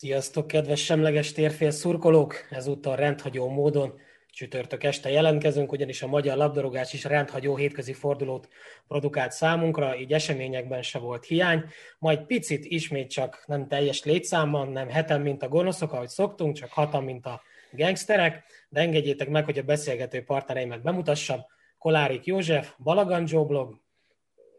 [0.00, 2.34] Sziasztok, kedves semleges térfél szurkolók!
[2.50, 4.00] Ezúttal rendhagyó módon
[4.30, 8.48] csütörtök este jelentkezünk, ugyanis a magyar labdarúgás is rendhagyó hétközi fordulót
[8.88, 11.64] produkált számunkra, így eseményekben se volt hiány.
[11.98, 16.70] Majd picit ismét csak nem teljes létszámban, nem heten, mint a gonoszok, ahogy szoktunk, csak
[16.70, 21.40] hatan, mint a gangsterek, de engedjétek meg, hogy a beszélgető partnereimet bemutassam.
[21.78, 23.80] Kolárik József, Balagan Joe blog.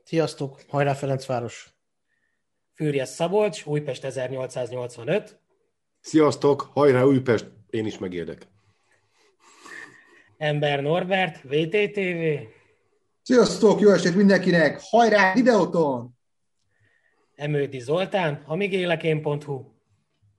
[0.03, 1.78] Sziasztok, hajrá Ferencváros!
[2.79, 5.39] Fűrjes Szabolcs, Újpest 1885.
[6.01, 8.47] Sziasztok, hajrá Újpest, én is megérdek.
[10.37, 12.47] Ember Norbert, VTTV.
[13.21, 16.17] Sziasztok, jó estét mindenkinek, hajrá Videóton!
[17.35, 19.63] Emődi Zoltán, amigélekén.hu.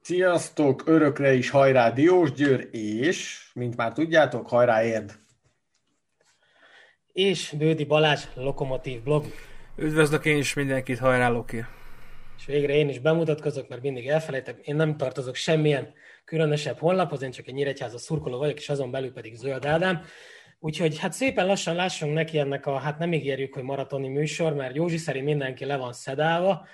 [0.00, 5.19] Sziasztok, örökre is hajrá Diós Győr, és, mint már tudjátok, hajrá Érd.
[7.12, 9.25] És Bődi Balázs, Lokomotív blog.
[9.77, 11.64] Üdvözlök én is mindenkit, hajrá Loki!
[12.40, 15.92] És végre én is bemutatkozok, mert mindig elfelejtem, én nem tartozok semmilyen
[16.24, 20.02] különösebb honlaphoz, én csak egy Nyíregyháza szurkoló vagyok, és azon belül pedig Zöld Ádám.
[20.58, 24.74] Úgyhogy hát szépen lassan lássunk neki ennek a, hát nem ígérjük, hogy maratoni műsor, mert
[24.74, 26.66] Józsi szerint mindenki le van szedálva.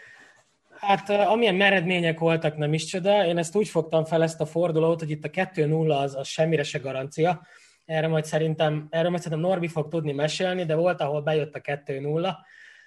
[0.79, 3.27] Hát amilyen meredmények voltak, nem is csoda.
[3.27, 6.63] Én ezt úgy fogtam fel ezt a fordulót, hogy itt a 2-0 az, az semmire
[6.63, 7.47] se garancia.
[7.85, 11.61] Erre majd szerintem, erre majd szerintem Norbi fog tudni mesélni, de volt, ahol bejött a
[11.61, 12.35] 2-0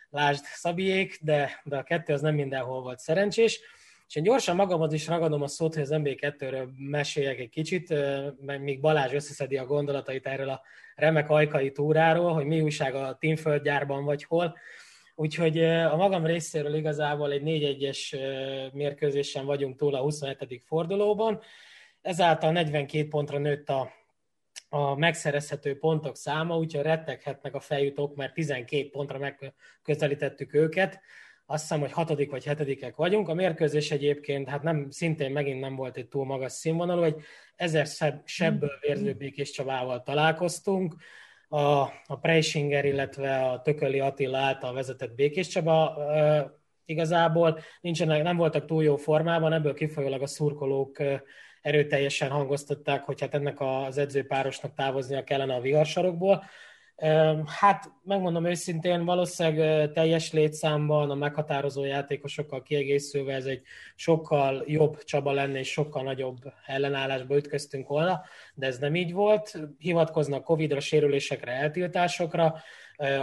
[0.10, 3.60] lásd Szabiék, de, de a kettő az nem mindenhol volt szerencsés.
[4.08, 7.94] És én gyorsan magamhoz is ragadom a szót, hogy az MB2-ről meséljek egy kicsit,
[8.46, 10.62] meg még Balázs összeszedi a gondolatait erről a
[10.96, 14.58] remek ajkai túráról, hogy mi újság a Teamföldgyárban vagy hol.
[15.16, 18.18] Úgyhogy a magam részéről igazából egy 4-1-es
[18.74, 20.64] mérkőzésen vagyunk túl a 27.
[20.66, 21.42] fordulóban.
[22.02, 23.92] Ezáltal 42 pontra nőtt a
[24.70, 31.00] a megszerezhető pontok száma, úgyhogy retteghetnek a feljutók, mert 12 pontra megközelítettük őket.
[31.46, 33.28] Azt hiszem, hogy hatodik vagy hetedikek vagyunk.
[33.28, 37.22] A mérkőzés egyébként, hát nem, szintén megint nem volt egy túl magas színvonalú, egy
[37.56, 37.88] ezer
[38.26, 40.96] sebből vérző Békés Csabával találkoztunk.
[41.48, 41.60] A,
[42.06, 45.98] a Preisinger, illetve a Tököli Attila által vezetett Békés Csaba
[46.86, 50.98] igazából nincsenek, nem voltak túl jó formában, ebből kifolyólag a szurkolók
[51.62, 56.44] erőteljesen hangoztatták, hogy hát ennek az edzőpárosnak távoznia kellene a viharsarokból.
[57.46, 63.62] Hát megmondom őszintén, valószínűleg teljes létszámban a meghatározó játékosokkal kiegészülve ez egy
[63.96, 68.22] sokkal jobb Csaba lenne, és sokkal nagyobb ellenállásba ütköztünk volna,
[68.54, 69.60] de ez nem így volt.
[69.78, 72.56] Hivatkoznak Covid-ra, sérülésekre, eltiltásokra.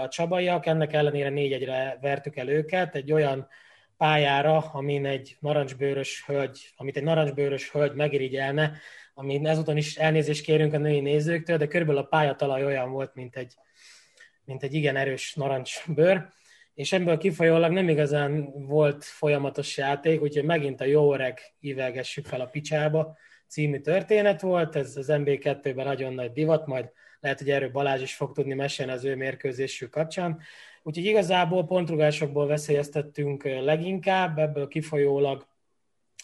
[0.03, 3.49] A csabaiak, ennek ellenére négy-egyre vertük el őket, egy olyan
[3.97, 8.79] pályára, amin egy narancsbőrös hölgy, amit egy narancsbőrös hölgy megirigyelne,
[9.15, 13.37] amin ezúton is elnézést kérünk a női nézőktől, de körülbelül a pályatalaj olyan volt, mint
[13.37, 13.55] egy,
[14.45, 16.29] mint egy igen erős narancsbőr,
[16.75, 22.41] és ebből kifolyólag nem igazán volt folyamatos játék, úgyhogy megint a jó öreg ívelgessük fel
[22.41, 23.17] a picsába
[23.49, 26.91] című történet volt, ez az MB2-ben nagyon nagy divat, majd
[27.21, 30.41] lehet, hogy erről Balázs is fog tudni mesélni az ő mérkőzésük kapcsán.
[30.87, 35.47] Úgyhogy igazából pontrugásokból veszélyeztettünk leginkább, ebből kifolyólag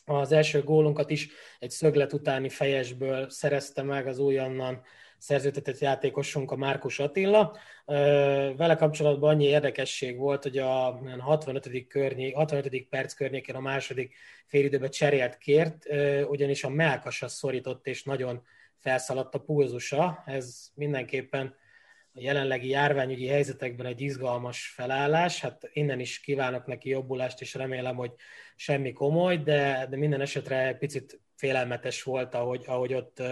[0.05, 1.29] az első gólunkat is
[1.59, 4.83] egy szöglet utáni fejesből szerezte meg az újonnan
[5.19, 7.57] szerződtetett játékosunk, a Márkus Attila.
[8.57, 11.87] Vele kapcsolatban annyi érdekesség volt, hogy a 65.
[11.87, 12.89] Környé, 65.
[12.89, 14.15] perc környékén a második
[14.47, 15.87] félidőben cserélt kért,
[16.29, 18.43] ugyanis a melkasa szorított és nagyon
[18.79, 20.23] felszaladt a pulzusa.
[20.27, 21.55] Ez mindenképpen
[22.15, 25.41] a jelenlegi járványügyi helyzetekben egy izgalmas felállás.
[25.41, 28.13] Hát innen is kívánok neki jobbulást, és remélem, hogy
[28.57, 33.23] semmi komoly, de, de minden esetre picit félelmetes volt, ahogy, ahogy ott,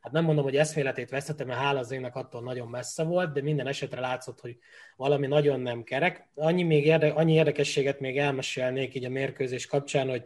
[0.00, 3.42] hát nem mondom, hogy eszméletét vesztette, mert hála az ének attól nagyon messze volt, de
[3.42, 4.58] minden esetre látszott, hogy
[4.96, 6.28] valami nagyon nem kerek.
[6.34, 10.24] Annyi, még érde, annyi érdekességet még elmesélnék így a mérkőzés kapcsán, hogy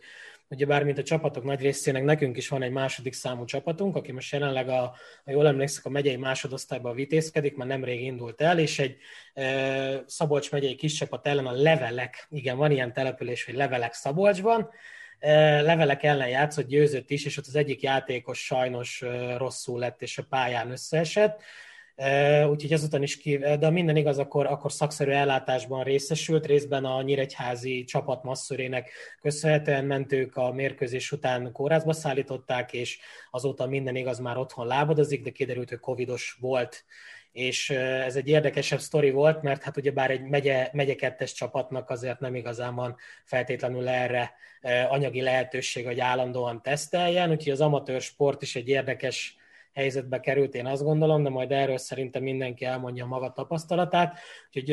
[0.52, 4.12] ugye bár mint a csapatok nagy részének nekünk is van egy második számú csapatunk, aki
[4.12, 8.78] most jelenleg, a, ha jól emlékszek, a megyei másodosztályban vitézkedik, mert nemrég indult el, és
[8.78, 8.96] egy
[9.34, 14.70] e, Szabolcs megyei kis csapat ellen a Levelek, igen, van ilyen település, hogy Levelek Szabolcsban,
[15.18, 20.02] e, Levelek ellen játszott, győzött is, és ott az egyik játékos sajnos e, rosszul lett,
[20.02, 21.42] és a pályán összeesett
[22.48, 27.84] úgyhogy ezután is ki, de minden igaz, akkor, akkor szakszerű ellátásban részesült, részben a nyíregyházi
[27.84, 28.90] csapat masszörének
[29.20, 32.98] köszönhetően mentők a mérkőzés után kórházba szállították, és
[33.30, 36.84] azóta minden igaz már otthon lábadozik, de kiderült, hogy covidos volt.
[37.32, 42.20] És ez egy érdekesebb sztori volt, mert hát ugyebár egy megye, megye kettes csapatnak azért
[42.20, 44.34] nem igazán van feltétlenül erre
[44.88, 49.36] anyagi lehetőség, hogy állandóan teszteljen, úgyhogy az amatőr sport is egy érdekes
[49.72, 54.18] helyzetbe került, én azt gondolom, de majd erről szerintem mindenki elmondja maga tapasztalatát.
[54.52, 54.72] Úgyhogy,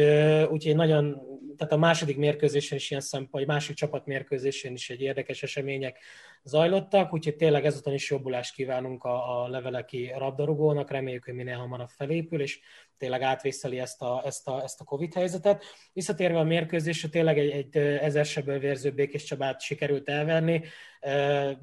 [0.51, 1.21] úgyhogy nagyon,
[1.57, 5.99] tehát a második mérkőzésen is ilyen szempont, másik csapat mérkőzésén is egy érdekes események
[6.43, 11.89] zajlottak, úgyhogy tényleg ezután is jobbulást kívánunk a, a leveleki rabdarúgónak, reméljük, hogy minél hamarabb
[11.89, 12.59] felépül, és
[12.97, 15.63] tényleg átvészeli ezt a, ezt a, ezt a Covid helyzetet.
[15.93, 20.63] Visszatérve a mérkőzésre, tényleg egy, egy ezer sebből vérző Békés Csabát sikerült elverni,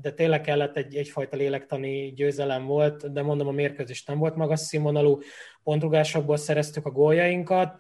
[0.00, 4.60] de tényleg kellett egy, egyfajta lélektani győzelem volt, de mondom, a mérkőzés nem volt magas
[4.60, 5.18] színvonalú,
[5.62, 7.76] pontrugásokból szereztük a góljainkat,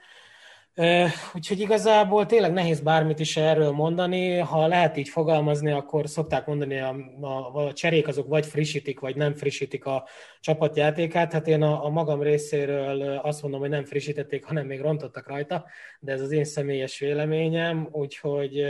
[1.34, 4.36] Úgyhogy igazából tényleg nehéz bármit is erről mondani.
[4.36, 9.16] Ha lehet így fogalmazni, akkor szokták mondani, a, a, a cserék azok vagy frissítik, vagy
[9.16, 10.08] nem frissítik a
[10.40, 11.32] csapatjátékát.
[11.32, 15.64] Hát én a, a magam részéről azt mondom, hogy nem frissítették, hanem még rontottak rajta,
[16.00, 18.64] de ez az én személyes véleményem, úgyhogy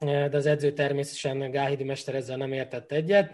[0.00, 3.32] de az edző természetesen Gáhidi Mester ezzel nem értett egyet.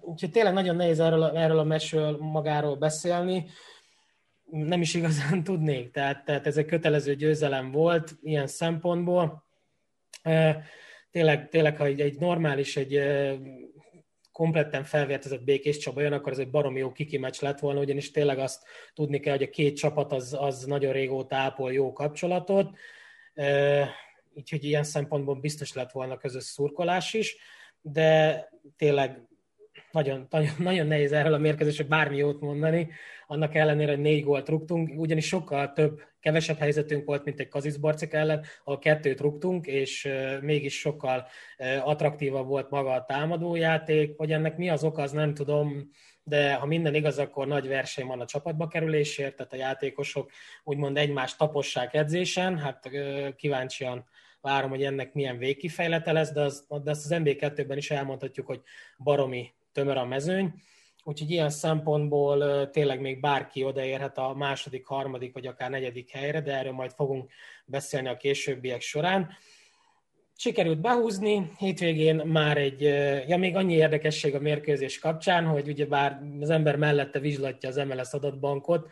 [0.00, 3.46] Úgyhogy tényleg nagyon nehéz erről, erről a mesről magáról beszélni
[4.50, 9.42] nem is igazán tudnék, tehát, tehát ez egy kötelező győzelem volt ilyen szempontból.
[11.10, 13.02] Tényleg, tényleg ha egy, egy normális, egy
[14.32, 18.10] kompletten felvértezett békés Csaba jön, akkor ez egy baromi jó kiki meccs lett volna, ugyanis
[18.10, 18.62] tényleg azt
[18.94, 22.76] tudni kell, hogy a két csapat az, az nagyon régóta ápol jó kapcsolatot,
[24.38, 27.36] úgyhogy ilyen szempontból biztos lett volna közös szurkolás is,
[27.80, 29.28] de tényleg
[29.90, 32.88] nagyon, nagyon, nagyon nehéz erről a mérkőzésről bármi jót mondani,
[33.26, 38.12] annak ellenére, hogy négy gólt rúgtunk, ugyanis sokkal több, kevesebb helyzetünk volt, mint egy Kazizbarcik
[38.12, 40.08] ellen, ahol kettőt rúgtunk, és
[40.40, 41.26] mégis sokkal
[41.82, 45.90] attraktívabb volt maga a támadójáték, hogy ennek mi az oka, az nem tudom,
[46.22, 50.30] de ha minden igaz, akkor nagy verseny van a csapatba kerülésért, tehát a játékosok
[50.64, 52.90] úgymond egymást tapossák edzésen, hát
[53.36, 54.04] kíváncsian
[54.40, 58.60] várom, hogy ennek milyen végkifejlete lesz, de, az, de azt az MB2-ben is elmondhatjuk, hogy
[58.98, 60.52] baromi tömör a mezőny,
[61.04, 66.56] úgyhogy ilyen szempontból tényleg még bárki odaérhet a második, harmadik vagy akár negyedik helyre, de
[66.56, 67.30] erről majd fogunk
[67.64, 69.28] beszélni a későbbiek során.
[70.36, 72.80] Sikerült behúzni, hétvégén már egy,
[73.28, 77.76] ja még annyi érdekesség a mérkőzés kapcsán, hogy ugye bár az ember mellette vizslatja az
[77.76, 78.88] MLS adatbankot,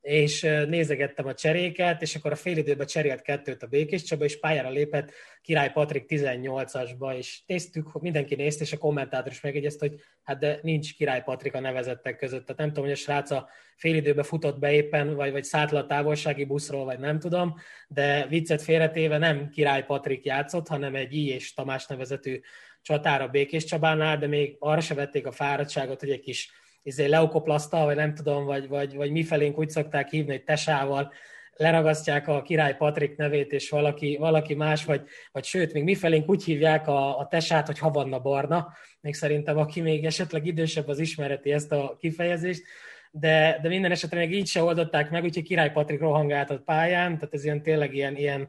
[0.00, 4.38] és nézegettem a cseréket, és akkor a fél időben cserélt kettőt a Békés Csaba, és
[4.38, 5.12] pályára lépett
[5.42, 10.58] Király Patrik 18-asba, és néztük, mindenki nézte, és a kommentátor is megjegyezte, hogy hát de
[10.62, 12.46] nincs Király Patrik a nevezettek között.
[12.46, 15.70] Tehát nem tudom, hogy a srác a fél időben futott be éppen, vagy, vagy szállt
[15.70, 17.54] le a távolsági buszról, vagy nem tudom,
[17.88, 21.28] de viccet félretéve nem Király Patrik játszott, hanem egy I.
[21.28, 22.40] és Tamás nevezetű
[22.82, 26.50] csatára Békés Csabánál, de még arra se vették a fáradtságot, hogy egy kis
[26.82, 31.12] izé, leukoplaszta, vagy nem tudom, vagy, vagy, vagy mifelénk úgy szokták hívni, hogy tesával
[31.60, 36.44] leragasztják a király Patrik nevét, és valaki, valaki más, vagy, vagy sőt, még mifelénk úgy
[36.44, 41.52] hívják a, a tesát, hogy Havanna Barna, még szerintem aki még esetleg idősebb, az ismereti
[41.52, 42.62] ezt a kifejezést,
[43.10, 47.14] de, de minden esetre még így se oldották meg, úgyhogy Király Patrik rohangált a pályán,
[47.14, 48.48] tehát ez ilyen tényleg ilyen, ilyen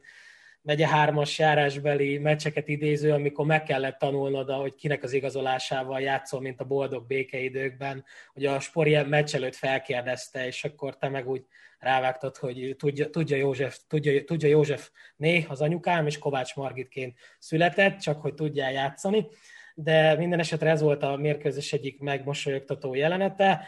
[0.62, 6.60] megye hármas járásbeli meccseket idéző, amikor meg kellett tanulnod, hogy kinek az igazolásával játszol, mint
[6.60, 11.46] a boldog békeidőkben, hogy a spori meccs előtt felkérdezte, és akkor te meg úgy
[11.80, 18.00] rávágtad, hogy tudja, tudja, József, tudja, tudja József né, az anyukám, és Kovács Margitként született,
[18.00, 19.28] csak hogy tudjál játszani.
[19.76, 23.68] De minden esetre ez volt a mérkőzés egyik megmosolyogtató jelenete.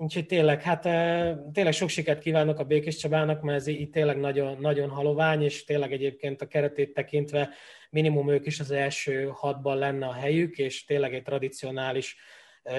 [0.00, 0.82] Úgyhogy tényleg, hát
[1.52, 5.64] tényleg sok sikert kívánok a Békés Csabának, mert ez így tényleg nagyon, nagyon halovány, és
[5.64, 7.50] tényleg egyébként a keretét tekintve
[7.90, 12.16] minimum ők is az első hatban lenne a helyük, és tényleg egy tradicionális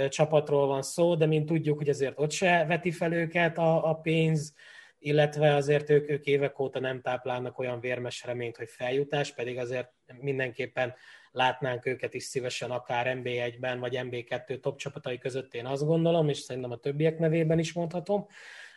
[0.09, 3.93] csapatról van szó, de mint tudjuk, hogy azért ott se veti fel őket a, a
[3.93, 4.53] pénz,
[4.99, 9.89] illetve azért ők, ők évek óta nem táplálnak olyan vérmes reményt, hogy feljutás, pedig azért
[10.19, 10.93] mindenképpen
[11.31, 16.38] látnánk őket is szívesen akár MB1-ben vagy MB2 top csapatai között, én azt gondolom, és
[16.38, 18.27] szerintem a többiek nevében is mondhatom.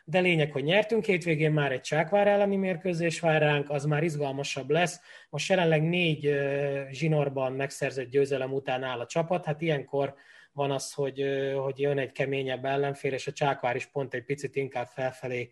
[0.04, 4.70] De lényeg, hogy nyertünk, hétvégén már egy Csákvár elleni mérkőzés vár ránk, az már izgalmasabb
[4.70, 5.00] lesz.
[5.30, 6.36] Most jelenleg négy
[6.90, 10.14] zsinorban megszerzett győzelem után áll a csapat, hát ilyenkor
[10.52, 11.24] van az, hogy,
[11.56, 15.50] hogy jön egy keményebb ellenfél, és a Csákvár is pont egy picit inkább felfelé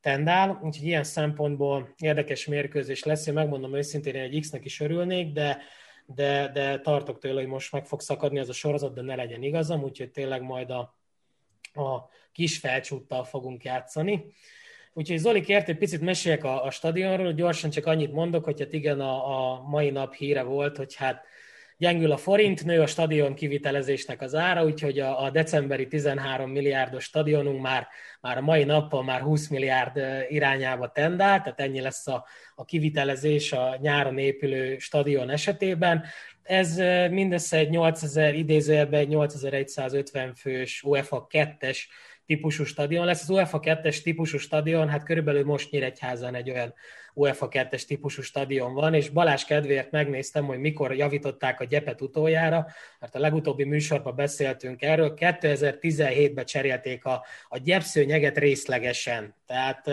[0.00, 3.26] tendál, úgyhogy ilyen szempontból érdekes mérkőzés lesz.
[3.26, 5.58] Én megmondom őszintén, én egy X-nek is örülnék, de
[6.06, 9.42] de, de tartok tőle, hogy most meg fog szakadni ez a sorozat, de ne legyen
[9.42, 10.78] igazam, úgyhogy tényleg majd a,
[11.74, 14.24] a kis felcsúttal fogunk játszani.
[14.92, 18.72] Úgyhogy Zoli kért, egy picit meséljek a, a stadionról, gyorsan csak annyit mondok, hogy hát
[18.72, 21.24] igen, a, a mai nap híre volt, hogy hát
[21.78, 27.04] gyengül a forint, nő a stadion kivitelezésnek az ára, úgyhogy a, a decemberi 13 milliárdos
[27.04, 27.86] stadionunk már,
[28.20, 33.52] már a mai nappal már 20 milliárd irányába tendál, tehát ennyi lesz a, a kivitelezés
[33.52, 36.04] a nyáron épülő stadion esetében.
[36.42, 36.76] Ez
[37.10, 41.78] mindössze egy 8000, idézőjelben egy 8150 fős UEFA 2-es
[42.26, 43.22] típusú stadion lesz.
[43.22, 46.74] Az UEFA 2-es típusú stadion, hát körülbelül most Nyíregyházan egy olyan
[47.16, 52.66] UEFA 2-es típusú stadion van, és Balás kedvéért megnéztem, hogy mikor javították a gyepet utoljára,
[53.00, 59.34] mert a legutóbbi műsorban beszéltünk erről, 2017-ben cserélték a, a gyepszőnyeget részlegesen.
[59.46, 59.90] Tehát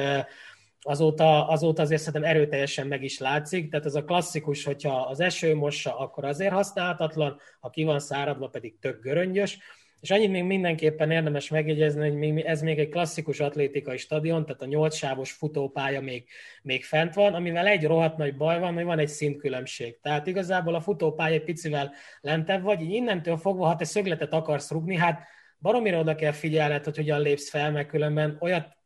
[0.81, 5.55] azóta, azóta azért szerintem erőteljesen meg is látszik, tehát ez a klasszikus, hogyha az eső
[5.55, 9.57] mossa, akkor azért használhatatlan, ha ki van száradva, pedig tök göröngyös,
[10.03, 14.65] és annyit még mindenképpen érdemes megjegyezni, hogy ez még egy klasszikus atlétikai stadion, tehát a
[14.65, 16.23] nyolcsávos futópálya még,
[16.61, 19.99] még fent van, amivel egy rohadt nagy baj van, hogy van egy szintkülönbség.
[20.01, 24.71] Tehát igazából a futópálya egy picivel lentebb vagy, így innentől fogva, ha te szögletet akarsz
[24.71, 25.23] rugni, hát
[25.59, 28.77] baromira oda kell figyelned, hogy hogyan lépsz fel, mert különben olyat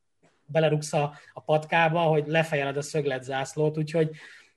[0.46, 4.10] belerugsz a, a patkába, hogy lefejeled a szöglet zászlót, úgyhogy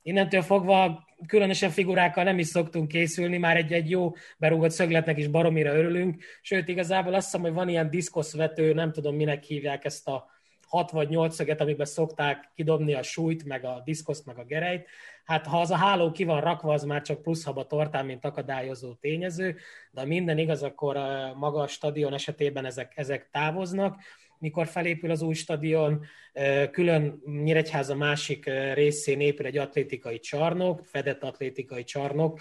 [0.02, 5.74] innentől fogva különösen figurákkal nem is szoktunk készülni, már egy-egy jó berúgott szögletnek is baromira
[5.74, 10.28] örülünk, sőt igazából azt hiszem, hogy van ilyen diszkoszvető, nem tudom minek hívják ezt a
[10.70, 14.86] 6 vagy 8 szöget, amiben szokták kidobni a súlyt, meg a diszkoszt, meg a gerejt.
[15.24, 18.24] Hát ha az a háló ki van rakva, az már csak plusz haba tortán, mint
[18.24, 19.56] akadályozó tényező,
[19.90, 20.96] de minden igaz, akkor
[21.34, 24.00] maga a stadion esetében ezek, ezek távoznak
[24.40, 26.04] mikor felépül az új stadion,
[26.70, 32.40] külön Nyíregyháza másik részén épül egy atlétikai csarnok, fedett atlétikai csarnok,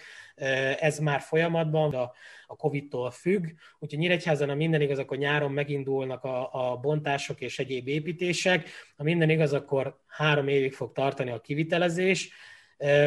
[0.79, 2.12] ez már folyamatban, a,
[2.48, 3.46] a Covid-tól függ,
[3.79, 9.03] úgyhogy Nyíregyházan a minden igaz, akkor nyáron megindulnak a, a bontások és egyéb építések, ha
[9.03, 12.32] minden igaz, akkor három évig fog tartani a kivitelezés,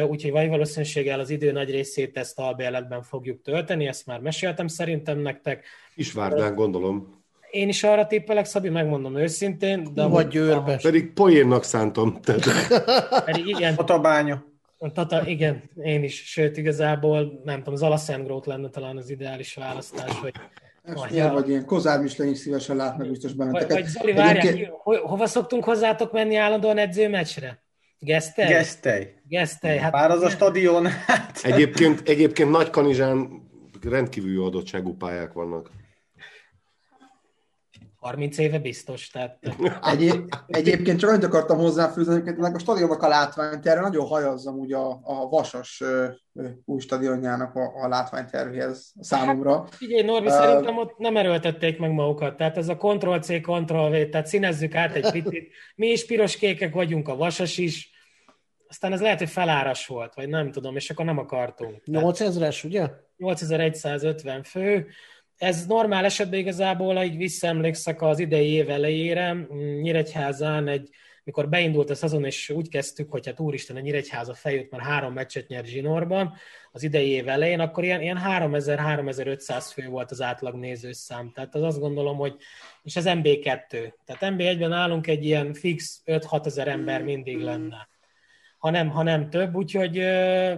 [0.07, 5.19] úgyhogy vagy valószínűséggel az idő nagy részét ezt albérletben fogjuk tölteni, ezt már meséltem szerintem
[5.19, 5.65] nektek.
[5.95, 7.22] Kisvárdán gondolom.
[7.53, 9.93] Én is arra tippelek, Szabi, megmondom őszintén.
[9.93, 10.79] De vagy győrbe.
[10.81, 12.19] Pedig poénnak szántam.
[13.25, 13.75] Pedig igen.
[13.75, 14.45] Tatabánya.
[14.93, 16.23] Tata, igen, én is.
[16.25, 20.33] Sőt, igazából, nem tudom, az Alaszengrót lenne talán az ideális választás, hogy
[21.11, 23.69] Ja, vagy ilyen Kozár Mislen is szívesen látnak biztos benneteket.
[23.69, 24.69] Vagy, vagy Zoli, várjál, Egyébként...
[24.71, 27.63] ho, hova szoktunk hozzátok menni állandóan edzőmeccsre?
[27.99, 28.47] Gesztej?
[28.47, 29.13] Gesztej.
[29.27, 29.77] Gesztej.
[29.77, 31.39] Hát, Bár az a stadion, hát...
[31.43, 33.41] Egyébként, egyébként Nagy Kanizsán
[33.89, 35.69] rendkívül adottságú pályák vannak.
[38.03, 39.09] 30 éve biztos.
[39.09, 39.39] Tehát...
[39.81, 44.73] Egyéb, egyébként csak annyit akartam hozzáfűzni, hogy ennek a stadionnak a látványterve nagyon hajazzam úgy
[44.73, 49.57] a, a Vasas ö, ö, új stadionjának a, a látványtervéhez számomra.
[49.57, 52.37] Hát, figyelj, Norbi, uh, szerintem ott nem erőltették meg magukat.
[52.37, 55.51] Tehát ez a Ctrl-C, Ctrl-V, tehát színezzük át egy picit.
[55.75, 57.91] Mi is piros-kékek vagyunk, a Vasas is.
[58.67, 61.81] Aztán ez lehet, hogy feláras volt, vagy nem tudom, és akkor nem akartunk.
[61.85, 62.89] 8000-es, ugye?
[63.17, 64.87] 8150 fő
[65.37, 69.47] ez normál esetben igazából, így visszaemlékszek az idei év elejére,
[69.81, 70.89] Nyíregyházán egy,
[71.23, 75.13] mikor beindult a szezon, és úgy kezdtük, hogy hát úristen, a Nyíregyháza feljött, már három
[75.13, 76.33] meccset nyert zsinórban
[76.71, 81.31] az idei év elején, akkor ilyen, ilyen 3000-3500 fő volt az átlag nézőszám.
[81.31, 82.35] Tehát az azt gondolom, hogy,
[82.83, 83.93] és ez MB2.
[84.05, 87.91] Tehát MB1-ben állunk egy ilyen fix 5-6 ezer ember mindig lenne
[88.63, 89.95] ha nem, ha nem több, úgyhogy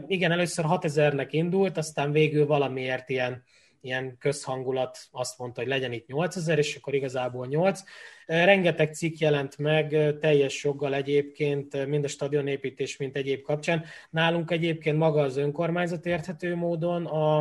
[0.07, 3.43] igen, először 6000-nek indult, aztán végül valamiért ilyen
[3.85, 7.81] ilyen közhangulat azt mondta, hogy legyen itt 8000, és akkor igazából 8.
[8.25, 13.83] Rengeteg cikk jelent meg, teljes joggal egyébként, mind a stadionépítés, mint egyéb kapcsán.
[14.09, 17.37] Nálunk egyébként maga az önkormányzat érthető módon a,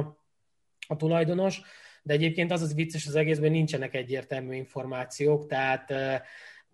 [0.88, 1.60] a tulajdonos,
[2.02, 5.94] de egyébként az az vicces az egészben, nincsenek egyértelmű információk, tehát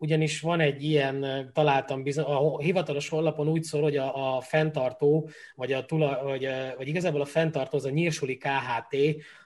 [0.01, 5.31] ugyanis van egy ilyen, találtam bizony, a hivatalos honlapon úgy szól, hogy a, a fenntartó,
[5.55, 8.97] vagy, a tula, vagy, vagy igazából a fenntartó az a Nyírsuli KHT,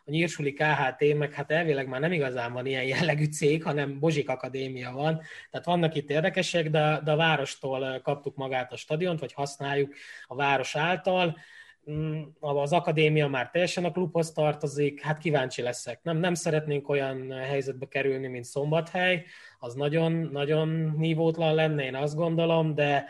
[0.04, 4.28] a Nyírsuli KHT meg hát elvileg már nem igazán van ilyen jellegű cég, hanem Bozsik
[4.28, 5.20] Akadémia van,
[5.50, 9.94] tehát vannak itt érdekesek, de, de a várostól kaptuk magát a stadiont, vagy használjuk
[10.26, 11.36] a város által,
[12.40, 16.02] az akadémia már teljesen a klubhoz tartozik, hát kíváncsi leszek.
[16.02, 19.24] Nem, nem szeretnénk olyan helyzetbe kerülni, mint Szombathely,
[19.58, 23.04] az nagyon, nagyon nívótlan lenne, én azt gondolom, de,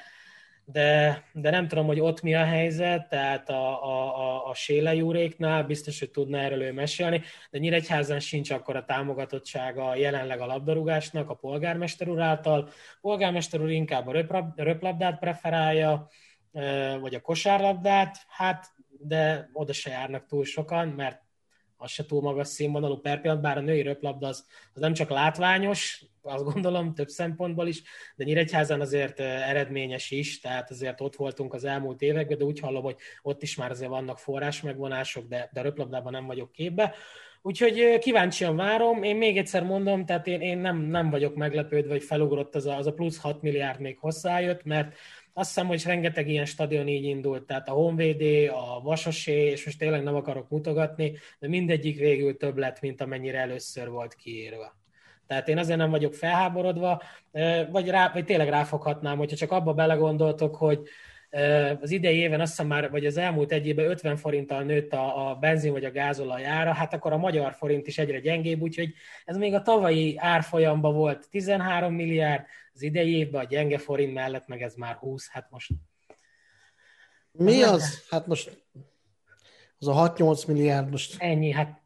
[0.65, 4.95] de, de nem tudom, hogy ott mi a helyzet, tehát a, a, a, a Séle
[4.95, 10.47] Júréknál biztos, hogy tudna erről ő mesélni, de Nyíregyházan sincs akkor a támogatottsága jelenleg a
[10.47, 12.69] labdarúgásnak a polgármester úr által.
[12.69, 14.13] A polgármester úr inkább a
[14.57, 16.09] röplabdát preferálja,
[17.01, 21.23] vagy a kosárlabdát, hát de oda se járnak túl sokan, mert
[21.77, 25.11] az se túl magas színvonalú per pillanat, bár a női röplabda az, az nem csak
[25.11, 27.83] látványos, azt gondolom több szempontból is,
[28.17, 32.83] de Nyíregyházán azért eredményes is, tehát azért ott voltunk az elmúlt években, de úgy hallom,
[32.83, 36.95] hogy ott is már azért vannak forrás megvonások, de, de röplabdában nem vagyok képbe.
[37.43, 42.03] Úgyhogy kíváncsian várom, én még egyszer mondom, tehát én, én nem, nem vagyok meglepődve, hogy
[42.03, 44.97] felugrott az a, az a plusz 6 milliárd még hozzájött, mert
[45.37, 49.79] azt hiszem, hogy rengeteg ilyen stadion így indult, tehát a Honvédé, a Vasasé, és most
[49.79, 54.77] tényleg nem akarok mutogatni, de mindegyik végül több lett, mint amennyire először volt kiírva.
[55.27, 57.03] Tehát én azért nem vagyok felháborodva,
[57.71, 60.81] vagy, rá, vagy tényleg ráfoghatnám, hogyha csak abba belegondoltok, hogy
[61.81, 65.31] az idei éven azt hiszem már, vagy az elmúlt egy évben 50 forinttal nőtt a,
[65.31, 68.93] a benzin vagy a gázolaj ára, hát akkor a magyar forint is egyre gyengébb, úgyhogy
[69.25, 74.47] ez még a tavalyi árfolyamban volt 13 milliárd, az idei évben a gyenge forint mellett
[74.47, 75.71] meg ez már 20, hát most...
[77.33, 78.07] Mi az?
[78.11, 78.67] Hát most
[79.79, 81.17] az a 6-8 milliárd most...
[81.19, 81.83] Ennyi, hát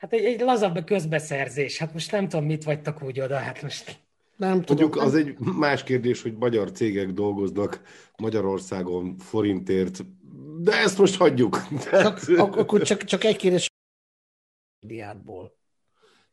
[0.00, 1.78] Hát egy, egy lazabb közbeszerzés.
[1.78, 3.98] Hát most nem tudom, mit vagytok úgy oda, hát most...
[4.40, 4.90] Nem tudom.
[4.94, 7.80] az egy más kérdés, hogy magyar cégek dolgoznak
[8.16, 10.04] Magyarországon forintért,
[10.58, 11.58] de ezt most hagyjuk.
[11.90, 13.70] Csak, akkor csak, csak egy kérdés
[14.80, 15.58] milliárdból.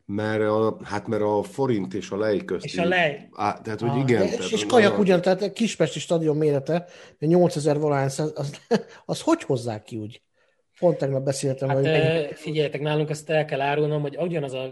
[0.04, 2.64] Mert a, hát mert a forint és a lej közt.
[2.64, 3.28] És a lej.
[3.32, 4.22] Á, tehát, hogy ah, igen.
[4.22, 6.86] És, tehát, és kajak ugyan, tehát a Kispesti stadion mérete,
[7.18, 8.60] 8000 valány, az, az,
[9.04, 10.22] az hogy hozzák ki úgy?
[10.78, 11.68] Pont tegnap beszéltem.
[11.68, 12.32] Hát, hogy...
[12.34, 14.70] Figyeljetek, nálunk azt el kell árulnom, hogy ugyanaz a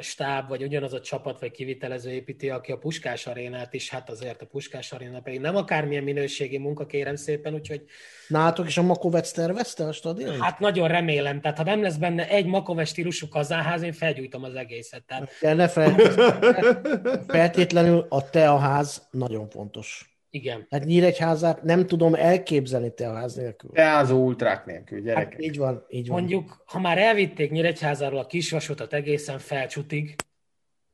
[0.00, 4.42] stáb, vagy ugyanaz a csapat, vagy kivitelező építi, aki a Puskás arénát is, hát azért
[4.42, 7.82] a Puskás aréna pedig nem akármilyen minőségi munka, kérem szépen, úgyhogy...
[8.28, 10.40] Nálatok is a Makovec tervezte a stadion?
[10.40, 14.54] Hát nagyon remélem, tehát ha nem lesz benne egy Makovec stílusú kazáház, én felgyújtom az
[14.54, 15.04] egészet.
[15.04, 15.30] Tehát...
[15.40, 15.68] De ne
[17.38, 20.11] feltétlenül a te a ház nagyon fontos.
[20.34, 20.66] Igen.
[20.70, 23.70] Hát Nyíregyházát nem tudom elképzelni ház nélkül.
[23.70, 25.32] Teázó ultrák nélkül, gyerekek.
[25.32, 26.18] Hát így van, így van.
[26.18, 30.14] Mondjuk, ha már elvitték Nyíregyházáról a kisvasutat egészen felcsutig,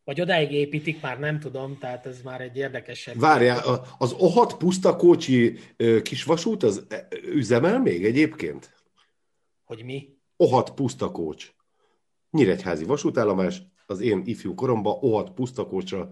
[0.05, 3.19] vagy odáig építik, már nem tudom, tehát ez már egy érdekesebb.
[3.19, 5.59] Várjál, az Ohat puszta kocsi
[6.03, 6.87] kisvasút, az
[7.25, 8.75] üzemel még egyébként?
[9.65, 10.17] Hogy mi?
[10.37, 11.53] Ohat puszta kócs.
[12.31, 16.11] Nyíregyházi vasútállomás, az én ifjú koromban Ohat puszta kócsra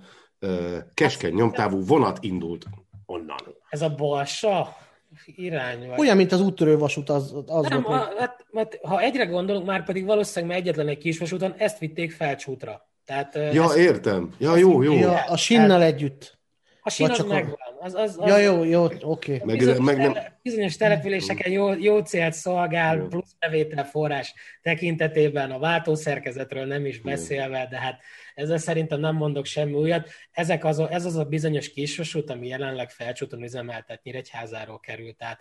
[0.94, 2.66] keskeny nyomtávú vonat indult
[3.06, 3.56] onnan.
[3.68, 4.76] Ez a balsa
[5.24, 5.88] irány?
[5.88, 5.98] Vagy...
[5.98, 8.02] Olyan, mint az úttörő vasút, az, az Nem, volt.
[8.02, 11.78] A, hát, mert, ha egyre gondolunk, már pedig valószínűleg már egyetlen egy kis vasúton, ezt
[11.78, 12.88] vitték felcsútra.
[13.04, 14.34] Tehát, ja, ezt, értem.
[14.38, 14.92] Ja, jó, jó.
[14.92, 16.38] Ja, a sinnal tehát, együtt.
[16.86, 17.58] A sín az megvan.
[17.80, 19.02] Az, az, az, ja, jó, jó, oké.
[19.02, 19.40] Okay.
[19.44, 20.16] Meg, bizonyos, meg nem...
[20.42, 23.06] bizonyos településeken jó, jó célt szolgál, jó.
[23.06, 28.00] plusz bevételforrás tekintetében, a váltószerkezetről nem is beszélve, de hát
[28.36, 30.08] ezzel szerintem nem mondok semmi újat.
[30.30, 35.16] Ezek az, ez az a bizonyos kisvasút, ami jelenleg felcsúton üzemeltet Nyíregyházáról került.
[35.16, 35.40] Tehát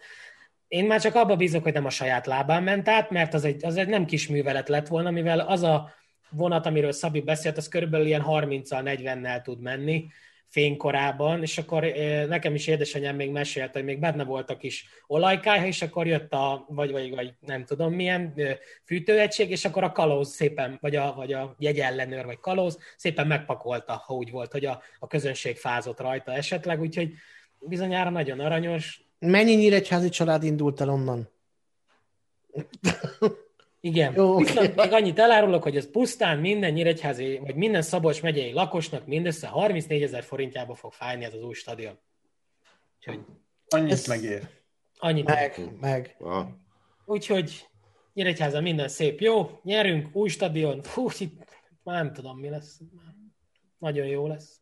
[0.68, 3.66] én már csak abba bízok, hogy nem a saját lábán ment át, mert az egy,
[3.66, 5.94] az egy nem kis művelet lett volna, mivel az a
[6.30, 10.08] vonat, amiről Szabi beszélt, az körülbelül ilyen 30-al, 40-nel tud menni,
[10.56, 11.84] fénykorában, és akkor
[12.28, 16.66] nekem is édesanyám még mesélte, hogy még benne voltak is olajkája, és akkor jött a,
[16.68, 18.34] vagy, vagy, vagy nem tudom milyen
[18.86, 24.04] fűtőegység, és akkor a kalóz szépen, vagy a, vagy a jegyellenőr, vagy kalóz szépen megpakolta,
[24.06, 27.14] ha úgy volt, hogy a, a közönség fázott rajta esetleg, úgyhogy
[27.60, 29.02] bizonyára nagyon aranyos.
[29.20, 31.30] Mennyi nyíregyházi család indult el onnan?
[33.86, 34.14] Igen.
[34.16, 34.86] Jó, Viszont okay.
[34.86, 40.04] még annyit elárulok, hogy ez pusztán minden Nyíregyházi, vagy minden Szabolcs megyei lakosnak mindössze 34
[40.04, 42.00] ezer forintjába fog fájni ez az új stadion.
[42.98, 43.26] Úgyhogy
[43.68, 44.08] annyit ez...
[44.08, 44.50] megér.
[44.98, 45.58] Annyit meg.
[45.58, 45.78] Meg.
[45.80, 46.16] meg.
[46.20, 46.48] Ah.
[47.06, 47.68] Úgyhogy
[48.14, 51.44] Nyíregyházan minden szép jó, nyerünk, új stadion, fú, itt
[51.84, 52.80] már nem tudom, mi lesz.
[53.78, 54.60] Nagyon jó lesz.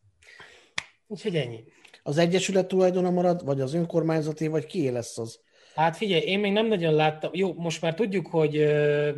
[1.06, 1.64] Úgyhogy ennyi.
[2.02, 5.40] Az Egyesület tulajdona marad, vagy az önkormányzati, vagy ki lesz az?
[5.74, 8.66] Hát figyelj, én még nem nagyon láttam, jó, most már tudjuk, hogy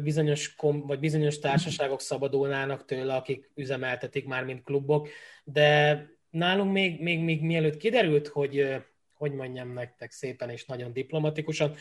[0.03, 5.09] bizonyos, kom, vagy bizonyos társaságok szabadulnának tőle, akik üzemeltetik már, mint klubok,
[5.45, 8.85] de nálunk még, még, még mielőtt kiderült, hogy
[9.17, 11.75] hogy mondjam nektek szépen és nagyon diplomatikusan,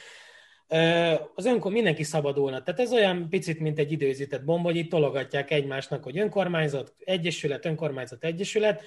[1.36, 2.64] az önkor mindenki szabadulna.
[2.64, 7.66] Tehát ez olyan picit, mint egy időzített bomba, hogy itt tologatják egymásnak, hogy önkormányzat, egyesület,
[7.66, 8.84] önkormányzat, egyesület,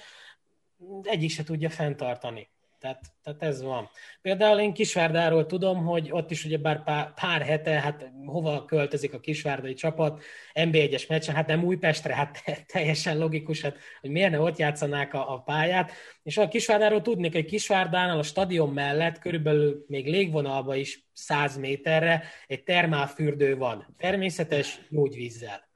[1.01, 2.49] egyik se tudja fenntartani.
[2.79, 3.89] Tehát, tehát ez van.
[4.21, 9.13] Például én Kisvárdáról tudom, hogy ott is ugye bár pár, pár hete, hát hova költözik
[9.13, 14.39] a kisvárdai csapat, NB1-es meccsen, hát nem Újpestre, hát teljesen logikus, hát, hogy miért ne
[14.39, 15.91] ott játszanák a, a pályát.
[16.23, 22.23] És a Kisvárdáról tudnék, hogy Kisvárdánál a stadion mellett körülbelül még légvonalba is 100 méterre
[22.47, 25.67] egy termálfürdő van, természetes gyógyvízzel.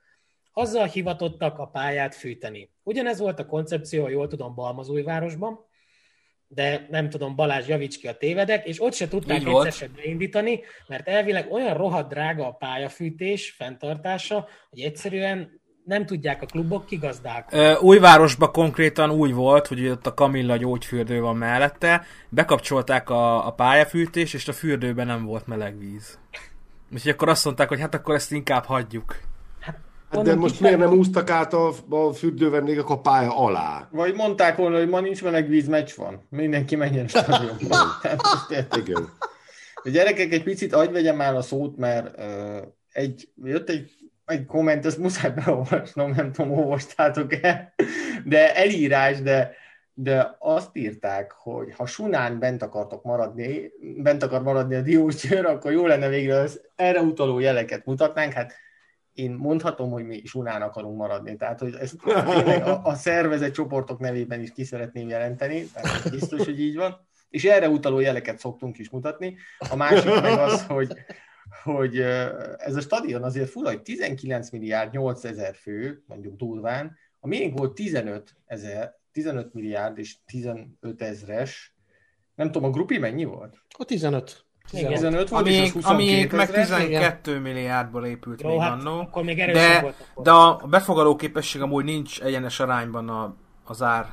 [0.53, 2.69] Azzal hivatottak a pályát fűteni.
[2.83, 5.71] Ugyanez volt a koncepció, ha jól tudom, Balmazújvárosban,
[6.53, 9.87] de nem tudom, Balázs javíts ki a tévedek, és ott se tudták Így egyszer se
[9.95, 16.85] beindítani, mert elvileg olyan rohadt drága a pályafűtés fenntartása, hogy egyszerűen nem tudják a klubok
[16.85, 17.59] kigazdálkodni.
[17.59, 23.51] Ö, Újvárosban konkrétan úgy volt, hogy ott a Kamilla gyógyfürdő van mellette, bekapcsolták a, a
[23.51, 26.19] pályafűtést, és a fürdőben nem volt meleg víz.
[26.93, 29.15] Úgyhogy akkor azt mondták, hogy hát akkor ezt inkább hagyjuk.
[30.13, 33.87] Hát de most miért nem úsztak át a, a fürdővendégek a pálya alá?
[33.91, 36.27] Vagy mondták volna, hogy ma nincs meleg víz, meccs van.
[36.29, 37.77] Mindenki menjen stadionba.
[38.49, 38.87] Érted?
[38.87, 39.09] Igen.
[39.75, 43.91] A gyerekek egy picit agyvegyem már a szót, mert uh, egy, jött egy,
[44.25, 47.73] egy komment, ezt muszáj beolvasnom, nem tudom, olvastátok-e,
[48.25, 49.55] de elírás, de,
[49.93, 55.45] de azt írták, hogy ha Sunán bent akartok maradni, bent akar maradni a Diós Győr,
[55.45, 58.53] akkor jó lenne végre az erre utaló jeleket mutatnánk, hát
[59.13, 61.95] én mondhatom, hogy mi Sunán akarunk maradni, tehát hogy ezt
[62.25, 67.11] tényleg a, a szervezet csoportok nevében is ki szeretném jelenteni, tehát biztos, hogy így van
[67.33, 69.37] és erre utaló jeleket szoktunk is mutatni.
[69.69, 70.93] A másik meg az, hogy,
[71.63, 71.99] hogy
[72.57, 77.57] ez a stadion azért fura, hogy 19 milliárd 8 ezer fő, mondjuk durván, a miénk
[77.57, 81.75] volt 15 ezer, 15 milliárd és 15 ezres,
[82.35, 83.57] nem tudom, a grupi mennyi volt?
[83.77, 84.45] A 15.
[84.71, 84.91] Igen.
[84.91, 86.85] 15 volt, és az amiénk 22 meg ezres.
[86.85, 88.99] 12 milliárdból épült Jó, még hát annó.
[88.99, 90.23] akkor még De, volt akkor.
[90.23, 94.05] de a befogadó képesség amúgy nincs egyenes arányban a, az ár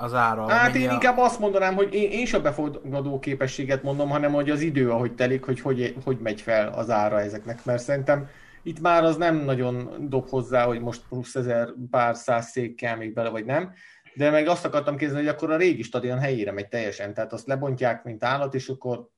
[0.00, 0.48] az ára.
[0.48, 4.50] Hát én a- inkább azt mondanám, hogy én, én sem befogadó képességet mondom, hanem hogy
[4.50, 8.28] az idő, ahogy telik, hogy, hogy hogy megy fel az ára ezeknek, mert szerintem
[8.62, 12.96] itt már az nem nagyon dob hozzá, hogy most plusz ezer pár száz szék kell
[12.96, 13.72] még bele, vagy nem.
[14.14, 17.46] De meg azt akartam kérdezni, hogy akkor a régi stadion helyére megy teljesen, tehát azt
[17.46, 19.08] lebontják, mint állat, és akkor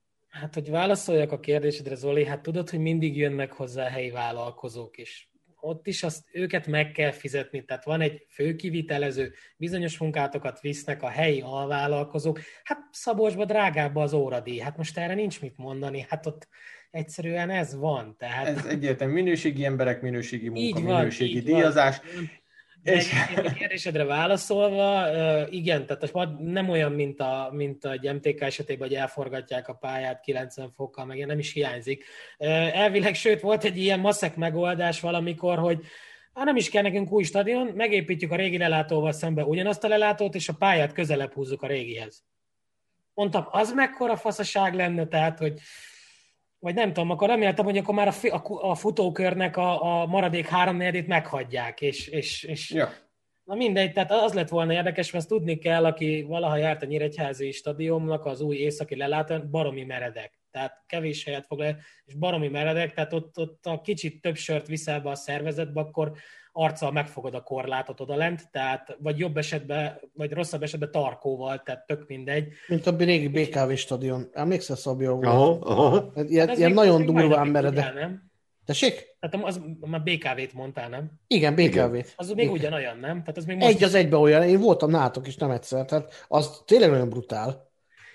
[0.41, 5.31] Hát, hogy válaszoljak a kérdésedre, Zoli, hát tudod, hogy mindig jönnek hozzá helyi vállalkozók is.
[5.61, 11.09] Ott is azt őket meg kell fizetni, tehát van egy főkivitelező, bizonyos munkátokat visznek a
[11.09, 12.41] helyi alvállalkozók.
[12.65, 16.49] Hát Szabolcsba drágább az óradíj, hát most erre nincs mit mondani, hát ott
[16.91, 18.17] egyszerűen ez van.
[18.19, 22.01] Tehát ez egyértelmű minőségi emberek, minőségi munka, így van, minőségi díjazás.
[22.15, 22.31] Van.
[22.83, 23.13] És-.
[23.37, 25.09] A kérdésedre válaszolva,
[25.51, 30.71] igen, tehát nem olyan, mint, a, mint egy MTK esetében, hogy elforgatják a pályát 90
[30.71, 32.05] fokkal, meg ilyen nem is hiányzik.
[32.39, 35.85] Elvileg, sőt, volt egy ilyen maszek megoldás valamikor, hogy
[36.35, 40.35] hát nem is kell nekünk új stadion, megépítjük a régi lelátóval szembe ugyanazt a lelátót,
[40.35, 42.25] és a pályát közelebb húzzuk a régihez.
[43.15, 45.61] Mondtam, az mekkora faszaság lenne, tehát, hogy
[46.67, 50.07] vagy nem tudom, akkor reméltem, hogy akkor már a, fi- a, a futókörnek a, a
[50.07, 52.93] maradék háromnegyedét meghagyják, és, és, és Ja.
[53.45, 56.87] Na mindegy, tehát az lett volna érdekes, mert azt tudni kell, aki valaha járt a
[56.87, 60.41] Nyíregyházi stadionnak, az új északi lelátón, baromi meredek.
[60.51, 65.01] Tehát kevés helyet foglal, és baromi meredek, tehát ott, ott a kicsit több sört viszel
[65.01, 66.13] be a szervezetbe, akkor
[66.59, 72.05] arccal megfogod a korlátot odalent, tehát vagy jobb esetben, vagy rosszabb esetben tarkóval, tehát tök
[72.07, 72.53] mindegy.
[72.69, 74.29] Mint a régi BKV stadion.
[74.33, 74.77] Emlékszel,
[75.21, 75.25] volt?
[75.27, 76.13] Aha, aha.
[76.17, 77.95] Hát Ilyen, Ez ilyen még- nagyon durván meredek.
[77.95, 78.31] nem?
[78.65, 79.17] Tessék?
[79.21, 81.11] Tehát az, már BKV-t mondtál, nem?
[81.27, 81.97] Igen, BKV.
[82.17, 83.19] Az még ugyanolyan, nem?
[83.21, 84.43] Tehát az még most Egy az egybe olyan.
[84.43, 85.85] Én voltam nálatok is nem egyszer.
[85.85, 87.71] Tehát az tényleg nagyon brutál.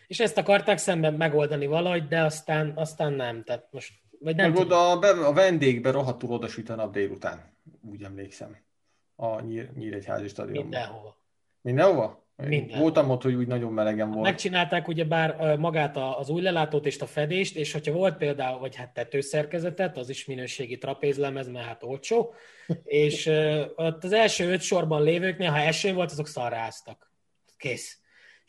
[0.08, 3.43] És ezt akarták szemben megoldani valahogy, de aztán, aztán nem.
[3.43, 6.91] Tehát most, vagy nem Meg oda a, be, a vendégbe rohadtul oda süt a nap
[6.93, 7.51] délután.
[7.82, 8.58] Úgy emlékszem.
[9.15, 10.63] A Nyír, Nyíregyházi stadionban.
[10.63, 11.17] mindenhova.
[11.62, 12.19] Mindenhova?
[12.36, 12.82] Mindenhova.
[12.82, 14.24] Voltam ott, hogy úgy nagyon melegen volt.
[14.24, 18.76] Megcsinálták ugye bár magát az új lelátót és a fedést, és hogyha volt például, vagy
[18.76, 22.34] hát tetőszerkezetet, az is minőségi trapézlemez, mert hát olcsó,
[22.84, 23.28] és
[23.76, 27.12] ott az első öt sorban lévőknél, ha eső volt, azok szarráztak.
[27.58, 28.01] Kész.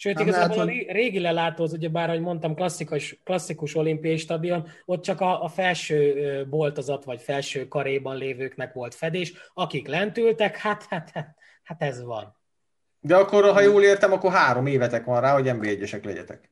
[0.03, 4.17] Sőt, Nem igazából lehet, a ré- régi lelátó, az ugyebár, ahogy mondtam, klasszikus, klasszikus olimpiai
[4.17, 10.19] stadion, ott csak a, a felső boltozat, vagy felső karéban lévőknek volt fedés, akik lent
[10.19, 12.37] ültek, hát, hát, hát, hát ez van.
[13.01, 16.51] De akkor, ha jól értem, akkor három évetek van rá, hogy NB1-esek legyetek.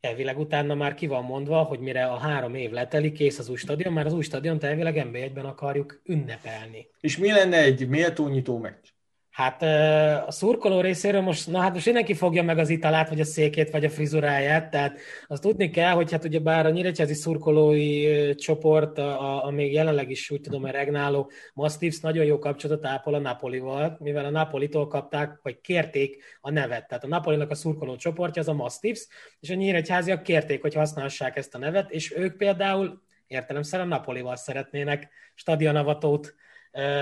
[0.00, 3.56] Elvileg utána már ki van mondva, hogy mire a három év letelik, kész az új
[3.56, 6.88] stadion, már az új stadiont elvileg NB1-ben akarjuk ünnepelni.
[7.00, 8.88] És mi lenne egy méltó nyitó meccs?
[9.32, 9.62] Hát
[10.26, 13.70] a szurkoló részéről most, na hát most mindenki fogja meg az italát, vagy a székét,
[13.70, 18.98] vagy a frizuráját, tehát azt tudni kell, hogy hát ugye bár a nyíregyházi szurkolói csoport,
[18.98, 23.14] a, a, a még jelenleg is úgy tudom, hogy regnáló Mastiffs nagyon jó kapcsolatot ápol
[23.14, 26.88] a Napolival, mivel a Napolitól kapták, vagy kérték a nevet.
[26.88, 29.08] Tehát a Napolinak a szurkoló csoportja az a Mastiffs,
[29.40, 35.08] és a nyíregyháziak kérték, hogy használhassák ezt a nevet, és ők például értelemszerűen Napolival szeretnének
[35.34, 36.34] stadionavatót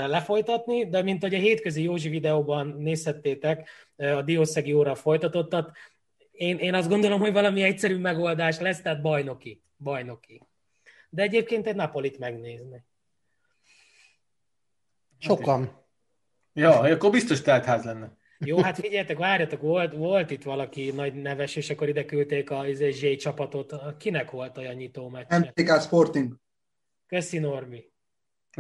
[0.06, 5.76] lefolytatni, de mint hogy a hétközi Józsi videóban nézhettétek, a Diószegi óra folytatottat,
[6.30, 9.62] én, én azt gondolom, hogy valami egyszerű megoldás lesz, tehát bajnoki.
[9.78, 10.42] Bajnoki.
[11.11, 12.85] De egyébként egy Napolit megnézni.
[15.18, 15.87] Sokan.
[16.52, 18.18] Ja, akkor biztos teltház lenne.
[18.38, 22.66] Jó, hát figyeljetek, várjatok, volt, volt itt valaki nagy neves, és akkor ide küldték a
[22.66, 23.96] izé, Z csapatot.
[23.96, 25.33] Kinek volt olyan nyitó meccs?
[25.33, 26.37] MTK Sporting.
[27.06, 27.89] Köszi, Normi.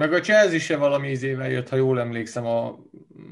[0.00, 2.66] Meg a Chelsea se valami izével jött, ha jól emlékszem, a,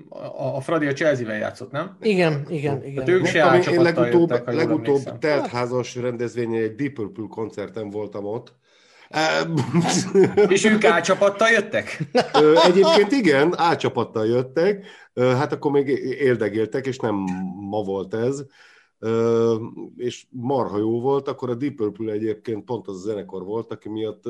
[0.08, 1.96] a, a Fradi a Chelsea-vel játszott, nem?
[2.00, 2.98] Igen, igen, igen.
[2.98, 5.18] Hát ők se én legutóbb, jöttek, ha jól legutóbb emlékszem.
[5.18, 8.54] teltházas rendezvényen egy Deep Purple koncerten voltam ott.
[10.54, 11.98] És ők átcsapattal jöttek?
[12.66, 15.88] Egyébként igen, A-csapattal jöttek, hát akkor még
[16.20, 17.14] éldegéltek, és nem
[17.70, 18.44] ma volt ez.
[19.96, 23.88] És marha jó volt, akkor a Deep Purple egyébként pont az a zenekar volt, aki
[23.88, 24.24] miatt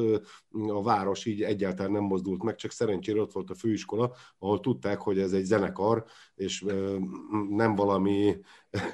[0.69, 5.01] a város így egyáltalán nem mozdult meg, csak szerencsére ott volt a főiskola, ahol tudták,
[5.01, 6.05] hogy ez egy zenekar,
[6.35, 6.65] és
[7.51, 8.37] nem valami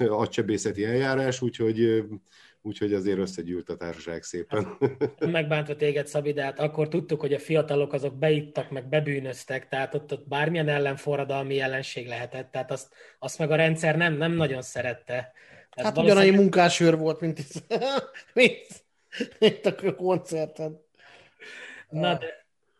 [0.07, 2.03] agysebészeti eljárás, úgyhogy
[2.61, 4.77] úgyhogy azért összegyűlt a társaság szépen.
[5.19, 9.93] Megbántva téged, Szabi, de hát akkor tudtuk, hogy a fiatalok azok beittak, meg bebűnöztek, tehát
[9.95, 14.61] ott, ott bármilyen ellenforradalmi jelenség lehetett, tehát azt, azt meg a rendszer nem, nem nagyon
[14.61, 15.31] szerette.
[15.75, 17.63] Tehát Hát ugyanannyi munkásőr volt, mint itt,
[18.33, 18.85] mint,
[19.39, 20.81] mint a koncerten.
[21.89, 22.25] Na, de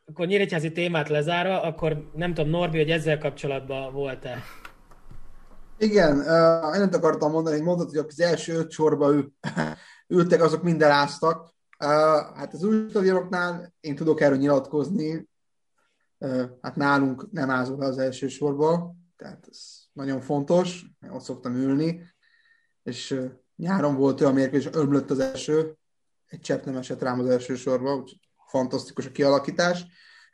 [0.06, 4.44] akkor nyíregyházi témát lezárva, akkor nem tudom, Norbi, hogy ezzel kapcsolatban volt-e?
[5.78, 6.18] Igen,
[6.74, 9.32] én nem akartam mondani, hogy mondod, hogy az első öt sorba ül,
[10.08, 11.54] ültek, azok mind eláztak.
[12.36, 15.28] Hát az új stadionoknál én tudok erről nyilatkozni,
[16.62, 19.60] hát nálunk nem ázol az első sorba, tehát ez
[19.94, 22.15] nagyon fontos, én ott szoktam ülni,
[22.86, 23.20] és
[23.56, 25.78] nyáron volt olyan mérkőzés, ömlött az első,
[26.30, 29.86] egy csepp nem esett rám az első sorba, úgyhogy fantasztikus a kialakítás.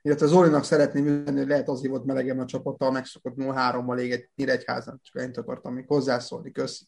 [0.02, 5.00] Illetve Zolinak szeretném üzenni, hogy lehet azért volt melegem a csapattal, megszokott 0-3-mal éget Nyíregyházan,
[5.04, 6.86] csak ennyit akartam még hozzászólni, köszi.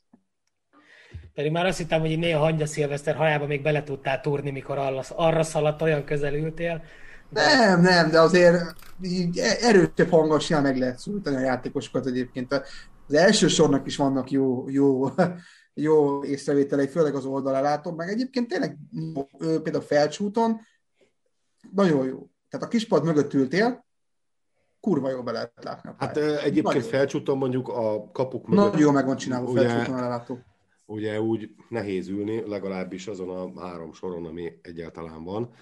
[1.34, 4.78] Pedig már azt hittem, hogy így néha Hangya Szilveszter hajába még bele tudtál túrni, mikor
[4.78, 6.84] arra, arra szaladt, olyan közel ültél.
[7.30, 12.62] Nem, nem, de azért így erősebb hangosan meg lehet szólítani a játékosokat egyébként.
[13.08, 15.06] Az első sornak is vannak jó, jó,
[15.74, 18.78] jó észrevételei, főleg az oldalá látom, meg egyébként tényleg
[19.14, 19.24] jó,
[19.62, 20.60] például felcsúton
[21.72, 22.30] nagyon jó.
[22.50, 23.86] Tehát a kispad mögött ültél,
[24.80, 26.82] kurva jó be lehet látni Hát egyébként Nagyon.
[26.82, 28.64] felcsúton mondjuk a kapuk mögött.
[28.66, 30.40] Nagyon jó meg van csinálva Ugye- felcsúton a látó.
[30.86, 35.54] ugye úgy nehéz ülni, legalábbis azon a három soron, ami egyáltalán van.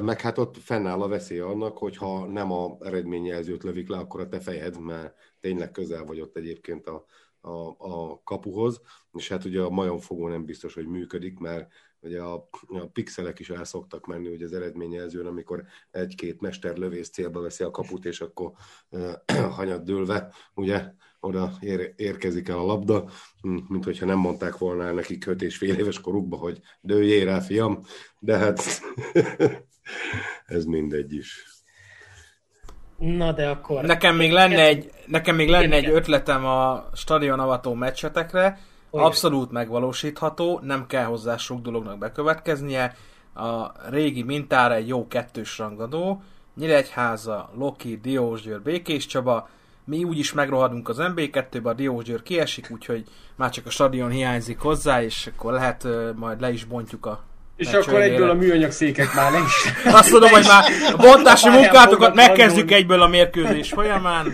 [0.00, 4.20] Meg hát ott fennáll a veszély annak, hogy ha nem a eredményjelzőt lövik le, akkor
[4.20, 7.04] a te fejed, mert tényleg közel vagy ott egyébként a,
[7.40, 8.80] a, a kapuhoz,
[9.12, 13.50] és hát ugye a majomfogó nem biztos, hogy működik, mert ugye a, a pixelek is
[13.50, 18.52] el szoktak menni ugye az eredményjelzőn, amikor egy-két mesterlövész célba veszi a kaput, és akkor
[18.90, 19.12] ö,
[19.56, 24.84] hanyat dőlve, ugye oda ér, érkezik el a labda, hm, mint hogyha nem mondták volna
[24.84, 27.84] el nekik 5 és fél éves korukba, hogy dőljél el, fiam,
[28.18, 28.62] de hát
[30.56, 31.53] ez mindegy is.
[32.98, 33.82] Na, de akkor...
[33.82, 38.58] Nekem még lenne egy, nekem még lenne egy ötletem a stadionavató meccsetekre,
[38.90, 39.06] Olyan.
[39.06, 42.96] abszolút megvalósítható, nem kell hozzá sok dolognak bekövetkeznie.
[43.34, 46.22] A régi mintára egy jó kettős rangadó,
[46.56, 49.48] Nyíregyháza, Loki, Diósgyőr, Békés Csaba,
[49.84, 53.04] mi úgyis megrohadunk az MB2-be, a Diósgyőr kiesik, úgyhogy
[53.36, 57.22] már csak a stadion hiányzik hozzá, és akkor lehet majd le is bontjuk a
[57.56, 59.72] És meccs akkor egyből a műanyag széket már le is.
[59.98, 60.64] Azt tudom, hogy már
[60.96, 64.32] a bontási munkátokat megkezdjük egyből a mérkőzés folyamán.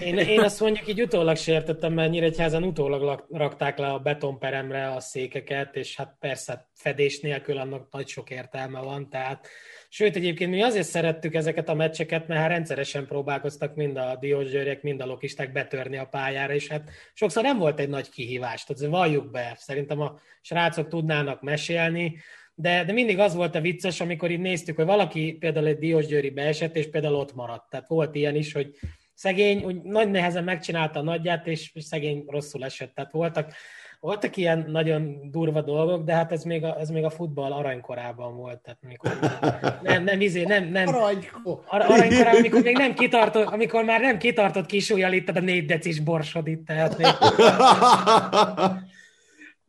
[0.00, 5.00] Én, én azt mondjuk így utólag sértettem, mert Nyíregyházan utólag rakták le a betonperemre a
[5.00, 9.48] székeket, és hát persze fedés nélkül annak nagy sok értelme van, tehát
[9.92, 14.82] Sőt, egyébként mi azért szerettük ezeket a meccseket, mert hát rendszeresen próbálkoztak mind a Diósgyőrek,
[14.82, 18.92] mind a lokisták betörni a pályára, és hát sokszor nem volt egy nagy kihívás, tehát
[18.92, 19.54] valljuk be.
[19.56, 22.16] Szerintem a srácok tudnának mesélni,
[22.60, 26.30] de, de mindig az volt a vicces, amikor így néztük, hogy valaki például egy Diósgyőri
[26.30, 27.70] beesett, és például ott maradt.
[27.70, 28.74] Tehát volt ilyen is, hogy
[29.14, 32.94] szegény úgy nagy nehezen megcsinálta a nagyját, és szegény rosszul esett.
[32.94, 33.52] Tehát voltak,
[34.00, 38.36] voltak ilyen nagyon durva dolgok, de hát ez még a, ez még a futball aranykorában
[38.36, 38.60] volt.
[38.60, 39.18] Tehát mikor
[39.82, 41.64] nem, nem, izé, nem, nem, Aranykó.
[41.66, 46.00] ar- aranykorában, amikor még nem kitartott, amikor már nem kitartott kisúlyjal itt a négy decis
[46.00, 47.06] borsod itt, tehát még,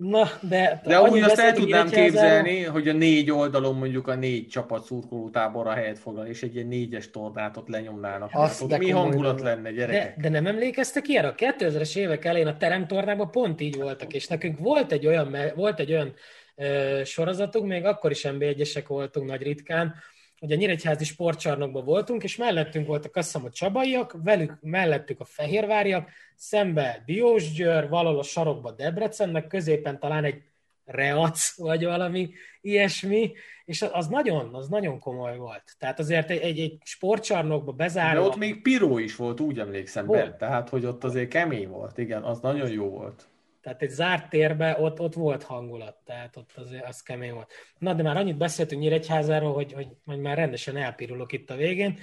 [0.09, 0.81] na, de...
[0.85, 5.29] De úgy azt el tudnám képzelni, hogy a négy oldalon mondjuk a négy csapat szurkoló
[5.29, 8.29] táborra helyet foglal, és egy ilyen négyes tornát ott lenyomnának.
[8.33, 9.55] Azt Hát mi hangulat lenne.
[9.55, 10.17] lenne, De, gyerekek?
[10.17, 11.27] de nem emlékeztek ilyenre?
[11.27, 15.79] A 2000-es évek elején a teremtornában pont így voltak, és nekünk volt egy olyan, volt
[15.79, 16.13] egy olyan
[16.55, 19.95] ö, sorozatunk, még akkor is NB1-esek voltunk nagy ritkán,
[20.41, 25.25] hogy a Nyíregyházi sportcsarnokban voltunk, és mellettünk voltak azt hiszem a csabaiak, velük mellettük a
[25.25, 30.41] fehérváriak, szembe Diósgyőr, valahol a sarokba Debrecen, meg középen talán egy
[30.85, 32.29] Reac, vagy valami
[32.61, 33.31] ilyesmi,
[33.65, 35.63] és az nagyon, az nagyon komoly volt.
[35.79, 38.21] Tehát azért egy, egy, egy sportcsarnokba bezárva...
[38.21, 40.29] De ott még piró is volt, úgy emlékszem Volt.
[40.29, 40.35] be.
[40.35, 43.29] Tehát, hogy ott azért kemény volt, igen, az nagyon jó volt.
[43.61, 47.51] Tehát egy zárt térbe ott, ott volt hangulat, tehát ott az, az kemény volt.
[47.77, 51.99] Na, de már annyit beszéltünk Nyíregyházáról, hogy, hogy, hogy már rendesen elpirulok itt a végén.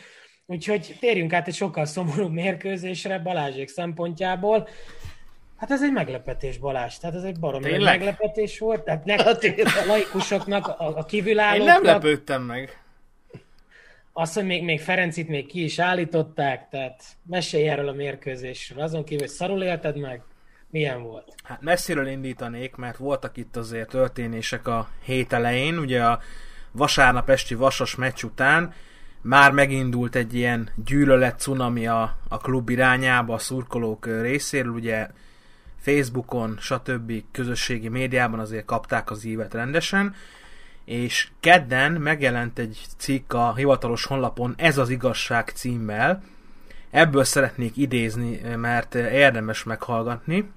[0.46, 4.68] Úgyhogy térjünk át egy sokkal szomorúbb mérkőzésre Balázsék szempontjából.
[5.56, 6.96] Hát ez egy meglepetés, Balázs.
[6.96, 7.98] Tehát ez egy baromi Tényleg?
[7.98, 8.82] meglepetés volt.
[8.82, 9.36] Tehát ne, a
[9.86, 12.82] laikusoknak, a, a Én kívülállóknak, nem lepődtem meg.
[14.12, 18.82] azt, hogy még, még Ferencit még ki is állították, tehát mesélj erről a mérkőzésről.
[18.82, 20.22] Azon kívül, hogy szarul élted meg,
[20.70, 21.34] milyen volt?
[21.42, 26.20] Hát messziről indítanék, mert voltak itt azért történések a hét elején, ugye a
[26.72, 28.72] vasárnap esti vasas meccs után
[29.20, 35.08] már megindult egy ilyen gyűlölet cunami a, a klub irányába a szurkolók részéről, ugye
[35.80, 37.12] Facebookon, stb.
[37.32, 40.14] közösségi médiában azért kapták az ívet rendesen,
[40.84, 46.22] és kedden megjelent egy cikk a hivatalos honlapon Ez az igazság címmel,
[46.90, 50.50] ebből szeretnék idézni, mert érdemes meghallgatni.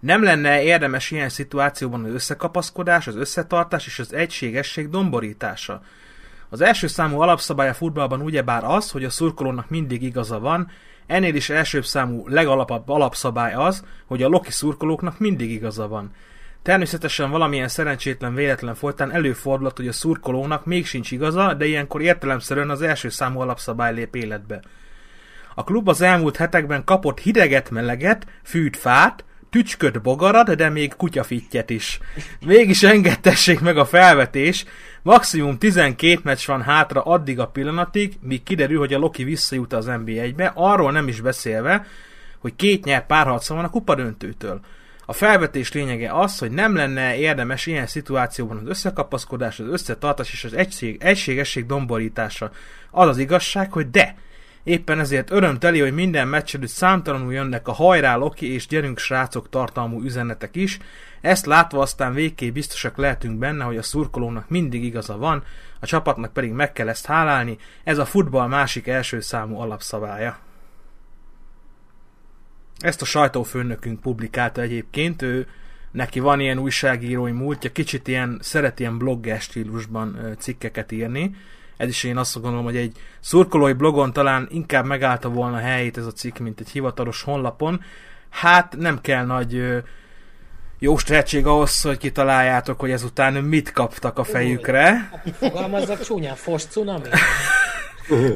[0.00, 5.82] Nem lenne érdemes ilyen szituációban az összekapaszkodás, az összetartás és az egységesség domborítása.
[6.48, 10.70] Az első számú alapszabály a futballban ugyebár az, hogy a szurkolónak mindig igaza van,
[11.06, 16.10] ennél is elsőbb számú legalapabb alapszabály az, hogy a loki szurkolóknak mindig igaza van.
[16.62, 22.70] Természetesen valamilyen szerencsétlen véletlen folytán előfordulhat, hogy a szurkolónak még sincs igaza, de ilyenkor értelemszerűen
[22.70, 24.60] az első számú alapszabály lép életbe.
[25.54, 31.70] A klub az elmúlt hetekben kapott hideget, meleget, fűt, fát, tücsköt, bogarat, de még kutyafittyet
[31.70, 31.98] is.
[32.46, 34.64] Mégis engedtessék meg a felvetés,
[35.02, 39.86] maximum 12 meccs van hátra addig a pillanatig, míg kiderül, hogy a Loki visszajut az
[39.88, 41.86] NB1-be, arról nem is beszélve,
[42.38, 44.60] hogy két nyert párharca van a kupadöntőtől.
[45.06, 50.44] A felvetés lényege az, hogy nem lenne érdemes ilyen szituációban az összekapaszkodás, az összetartás és
[50.44, 52.50] az egység, egységesség domborítása.
[52.90, 54.14] Az az igazság, hogy de,
[54.62, 59.48] Éppen ezért örömteli, hogy minden meccs előtt számtalanul jönnek a hajrá Loki és gyerünk srácok
[59.48, 60.78] tartalmú üzenetek is.
[61.20, 65.44] Ezt látva aztán végképp biztosak lehetünk benne, hogy a szurkolónak mindig igaza van,
[65.80, 67.58] a csapatnak pedig meg kell ezt hálálni.
[67.84, 70.38] Ez a futball másik első számú alapszabálya.
[72.78, 75.46] Ezt a sajtófőnökünk publikálta egyébként, ő
[75.90, 81.34] neki van ilyen újságírói múltja, kicsit ilyen, szeret ilyen blogger stílusban cikkeket írni.
[81.80, 85.96] Ez is én azt gondolom, hogy egy szurkolói blogon talán inkább megállta volna a helyét
[85.96, 87.80] ez a cikk, mint egy hivatalos honlapon.
[88.28, 89.78] Hát nem kell nagy ö,
[90.78, 95.10] jó tehetség ahhoz, hogy kitaláljátok, hogy ezután mit kaptak a fejükre.
[95.32, 97.08] Fogalmazzak csúnyán, fos cunami?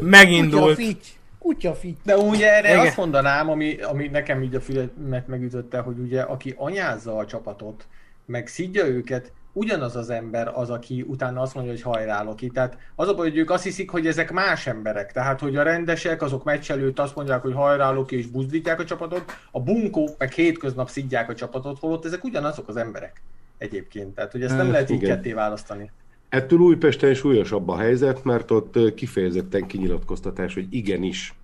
[0.00, 0.76] Megindult.
[0.76, 1.06] Kutyafitty.
[1.38, 2.00] Kutyafitty.
[2.04, 2.86] De ugye erre Igen.
[2.86, 7.86] azt mondanám, ami, ami nekem így a fülemet megütötte, hogy ugye aki anyázza a csapatot,
[8.26, 12.48] meg szidja őket, ugyanaz az ember az, aki utána azt mondja, hogy hajrá Loki.
[12.48, 15.12] Tehát az a baj, hogy ők azt hiszik, hogy ezek más emberek.
[15.12, 18.84] Tehát, hogy a rendesek, azok meccs előtt azt mondják, hogy hajrá Loki, és buzdítják a
[18.84, 23.22] csapatot, a bunkók meg hétköznap szidják a csapatot, holott ezek ugyanazok az emberek
[23.58, 24.14] egyébként.
[24.14, 25.16] Tehát, hogy ezt nem Hát, lehet így igen.
[25.16, 25.90] ketté választani.
[26.28, 31.34] Ettől Újpesten súlyosabb a helyzet, mert ott ö, kifejezetten kinyilatkoztatás, hogy igenis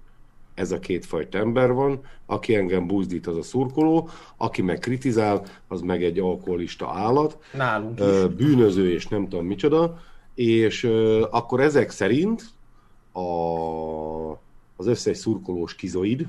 [0.60, 5.80] ez a kétfajta ember van, aki engem buzdít, az a szurkoló, aki meg kritizál, az
[5.80, 8.34] meg egy alkoholista állat, Nálunk is.
[8.36, 9.98] bűnöző és nem tudom micsoda,
[10.34, 10.84] és
[11.30, 12.42] akkor ezek szerint
[13.12, 13.20] a,
[14.76, 16.26] az összes szurkolós kizoid,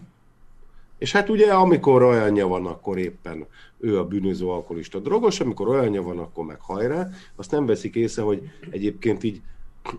[0.97, 3.45] és hát ugye amikor olyanja van, akkor éppen
[3.79, 7.09] ő a bűnöző alkoholista drogos, amikor olyanja van, akkor meg hajrá.
[7.35, 9.41] Azt nem veszik észre, hogy egyébként így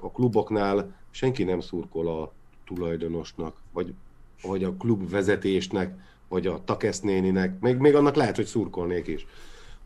[0.00, 2.32] a kluboknál senki nem szurkol a
[2.64, 3.94] tulajdonosnak, vagy,
[4.42, 5.94] vagy a klub vezetésnek,
[6.28, 9.26] vagy a takesznéninek, még, még annak lehet, hogy szurkolnék is.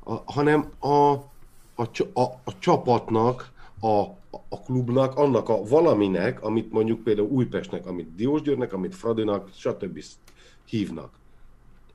[0.05, 1.13] A, hanem a,
[1.75, 4.01] a, a, a csapatnak, a,
[4.49, 10.05] a klubnak, annak a valaminek, amit mondjuk például Újpestnek, amit Diósgyőrnek, amit Fradinak, stb.
[10.65, 11.11] hívnak.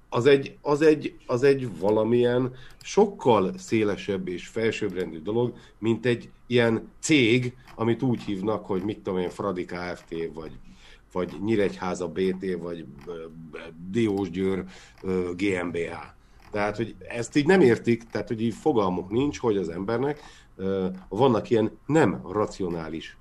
[0.09, 6.89] Az egy, az, egy, az egy valamilyen sokkal szélesebb és felsőbbrendű dolog, mint egy ilyen
[6.99, 10.15] cég, amit úgy hívnak, hogy mit tudom én, Fradi Kft.
[10.33, 10.51] vagy,
[11.11, 12.85] vagy Nyíregyháza BT, vagy
[13.89, 14.63] Diósgyőr
[15.35, 15.93] GmbH.
[16.51, 20.19] Tehát, hogy ezt így nem értik, tehát, hogy így fogalmuk nincs, hogy az embernek
[21.09, 23.17] vannak ilyen nem racionális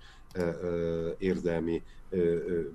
[1.18, 1.82] érzelmi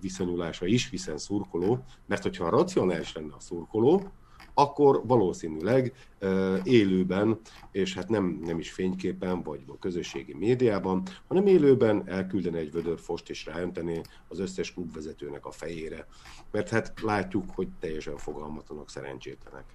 [0.01, 4.12] viszonyulása is, hiszen szurkoló, mert hogyha racionális lenne a szurkoló,
[4.57, 5.93] akkor valószínűleg
[6.63, 7.39] élőben,
[7.71, 12.99] és hát nem, nem is fényképen, vagy a közösségi médiában, hanem élőben elküldene egy vödör
[12.99, 16.07] fost és ráöntené az összes klubvezetőnek a fejére.
[16.51, 19.65] Mert hát látjuk, hogy teljesen fogalmatlanok, szerencsétlenek.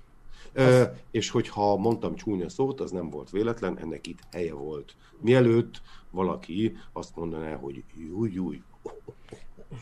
[0.53, 4.97] Ö, és hogyha mondtam csúnya szót, az nem volt véletlen, ennek itt helye volt.
[5.21, 8.63] Mielőtt valaki azt mondaná, hogy júj, júj.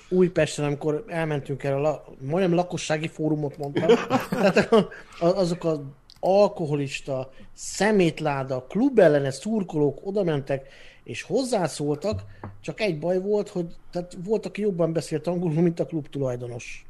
[0.09, 3.89] Újpesten, amikor elmentünk erre, a, majdnem lakossági fórumot mondtam,
[4.31, 4.89] tehát a,
[5.21, 5.81] a, azok az
[6.21, 10.69] alkoholista, szemétláda, klubellenes szurkolók oda mentek,
[11.05, 12.23] és hozzászóltak,
[12.61, 16.87] csak egy baj volt, hogy tehát volt, aki jobban beszélt angolul, mint a klub tulajdonos.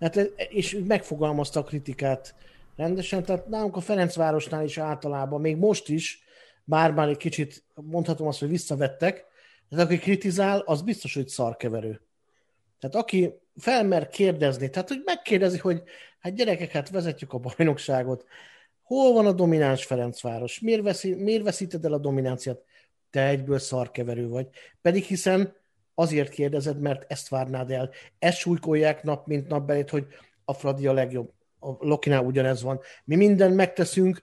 [0.00, 2.34] Hát, és megfogalmazta a kritikát
[2.76, 6.22] rendesen, tehát nálunk a Ferencvárosnál is általában, még most is,
[6.64, 9.24] bár már egy kicsit mondhatom azt, hogy visszavettek,
[9.68, 12.00] de aki kritizál, az biztos, hogy szarkeverő.
[12.82, 15.82] Tehát aki felmer kérdezni, tehát hogy megkérdezi, hogy
[16.18, 18.24] hát gyerekek, hát vezetjük a bajnokságot,
[18.82, 22.62] hol van a domináns Ferencváros, miért, veszi, miért veszíted el a dominanciát?
[23.10, 24.46] Te egyből szarkeverő vagy.
[24.80, 25.54] Pedig hiszen
[25.94, 27.90] azért kérdezed, mert ezt várnád el.
[28.18, 30.06] Ezt súlykolják nap, mint nap belét, hogy
[30.44, 31.32] a Fradi a legjobb.
[31.58, 32.80] A Lokinál ugyanez van.
[33.04, 34.22] Mi mindent megteszünk,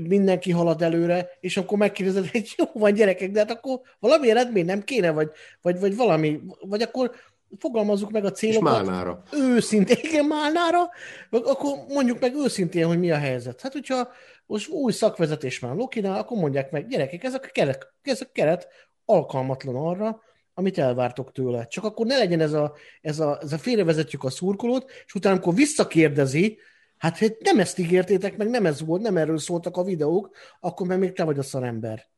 [0.00, 4.64] mindenki halad előre, és akkor megkérdezed, hogy jó van gyerekek, de hát akkor valami eredmény
[4.64, 5.30] nem kéne, vagy,
[5.60, 7.10] vagy, vagy valami, vagy akkor
[7.58, 8.80] fogalmazzuk meg a célokat.
[8.80, 9.22] És Málnára.
[9.32, 10.90] Őszintén, igen, Málnára,
[11.30, 13.60] akkor mondjuk meg őszintén, hogy mi a helyzet.
[13.60, 14.08] Hát, hogyha
[14.46, 18.68] most új szakvezetés már Lokinál, akkor mondják meg, gyerekek, ez a keret, ez a keret
[19.04, 20.20] alkalmatlan arra,
[20.54, 21.66] amit elvártok tőle.
[21.66, 25.34] Csak akkor ne legyen ez a, ez a, ez a félrevezetjük a szurkolót, és utána,
[25.34, 26.58] amikor visszakérdezi,
[26.96, 30.86] hát hogy nem ezt ígértétek, meg nem ez volt, nem erről szóltak a videók, akkor
[30.86, 32.10] meg még te vagy a szarember.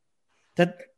[0.55, 0.93] Tehát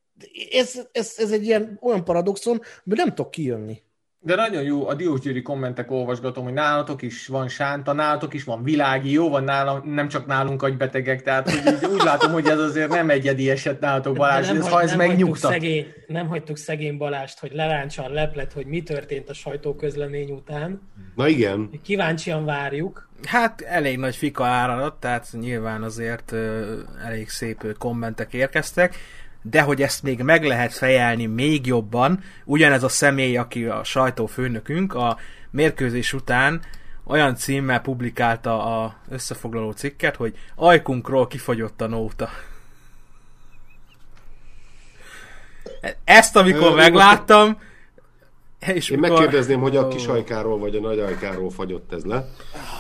[0.51, 3.83] ez, ez, ez egy ilyen olyan paradoxon, hogy nem tudok kijönni.
[4.27, 8.63] De nagyon jó, a Diósgyőri kommentek olvasgatom, hogy nálatok is van sánta, nálatok is van
[8.63, 12.59] világi, jó van nálam, nem csak nálunk agybetegek, tehát hogy így úgy látom, hogy ez
[12.59, 15.51] azért nem egyedi eset nálatok Balázs, nem, ez, ha ez nem megnyugtat.
[15.51, 20.81] Szegény, nem hagytuk szegény Balást, hogy leráncsan leplet, hogy mi történt a sajtóközlemény után.
[21.15, 21.71] Na igen.
[21.83, 23.09] Kíváncsian várjuk.
[23.25, 26.35] Hát elég nagy fika áradat, tehát nyilván azért
[27.05, 28.95] elég szép kommentek érkeztek
[29.51, 34.95] de hogy ezt még meg lehet fejelni még jobban, ugyanez a személy, aki a sajtófőnökünk,
[34.95, 35.17] a
[35.51, 36.61] mérkőzés után
[37.05, 42.29] olyan címmel publikálta a összefoglaló cikket, hogy ajkunkról kifogyott a nóta.
[46.05, 47.59] Ezt amikor Ö, megláttam,
[48.59, 49.19] és Én mikor...
[49.19, 52.29] megkérdezném, hogy a kis ajkáról vagy a nagy ajkáról fagyott ez le,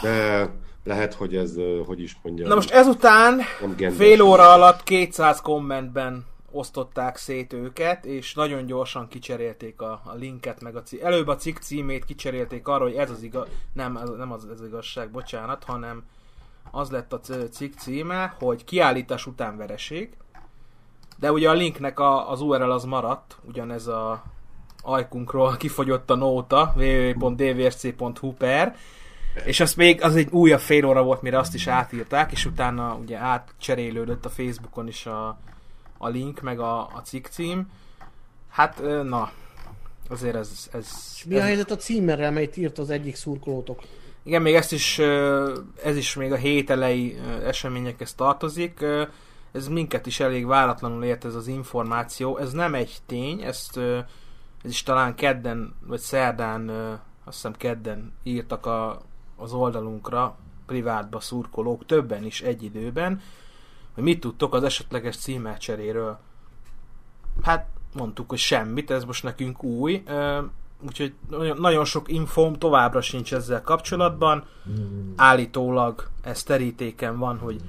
[0.02, 0.48] de
[0.84, 1.52] lehet, hogy ez,
[1.86, 2.48] hogy is mondjam.
[2.48, 3.40] Na most ezután
[3.96, 6.24] fél óra alatt 200 kommentben
[6.57, 11.36] osztották szét őket, és nagyon gyorsan kicserélték a, a linket, meg a cí- előbb a
[11.36, 15.64] cikk címét kicserélték arra, hogy ez az igaz, nem, ez, nem az, az igazság, bocsánat,
[15.64, 16.04] hanem
[16.70, 20.16] az lett a cikk címe, hogy kiállítás után vereség,
[21.18, 24.22] de ugye a linknek a, az URL az maradt, ugyanez a
[24.82, 28.76] ajkunkról kifogyott a nóta, www.dvrc.hu per,
[29.44, 32.94] és az még az egy újabb fél óra volt, mire azt is átírták, és utána
[32.94, 35.38] ugye átcserélődött a Facebookon is a,
[35.99, 37.70] a link, meg a, a cikk cím.
[38.49, 39.30] Hát, na,
[40.09, 40.68] azért ez...
[40.72, 43.82] ez És mi a helyzet a címerrel, melyet írt az egyik szurkolótok?
[44.22, 44.99] Igen, még ezt is,
[45.84, 48.84] ez is még a hét elejé eseményekhez tartozik.
[49.53, 52.38] Ez minket is elég váratlanul ért ez az információ.
[52.38, 53.76] Ez nem egy tény, ezt
[54.62, 56.68] ez is talán kedden, vagy szerdán,
[57.24, 59.03] azt hiszem kedden írtak a,
[59.36, 60.36] az oldalunkra,
[60.66, 63.20] privátba szurkolók, többen is egy időben,
[63.97, 66.18] hogy mit tudtok az esetleges címercseréről.
[67.42, 70.03] Hát mondtuk, hogy semmit, ez most nekünk új,
[70.86, 71.14] úgyhogy
[71.59, 74.44] nagyon sok infóm továbbra sincs ezzel kapcsolatban.
[75.16, 77.61] Állítólag ez terítéken van, hogy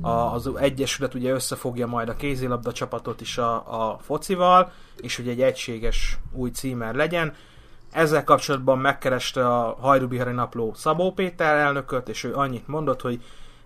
[0.00, 5.42] az Egyesület ugye összefogja majd a kézilabda csapatot is a, a focival, és hogy egy
[5.42, 7.34] egységes új címer legyen.
[7.90, 13.22] Ezzel kapcsolatban megkereste a Hajdubihari Napló Szabó Péter elnököt, és ő annyit mondott, hogy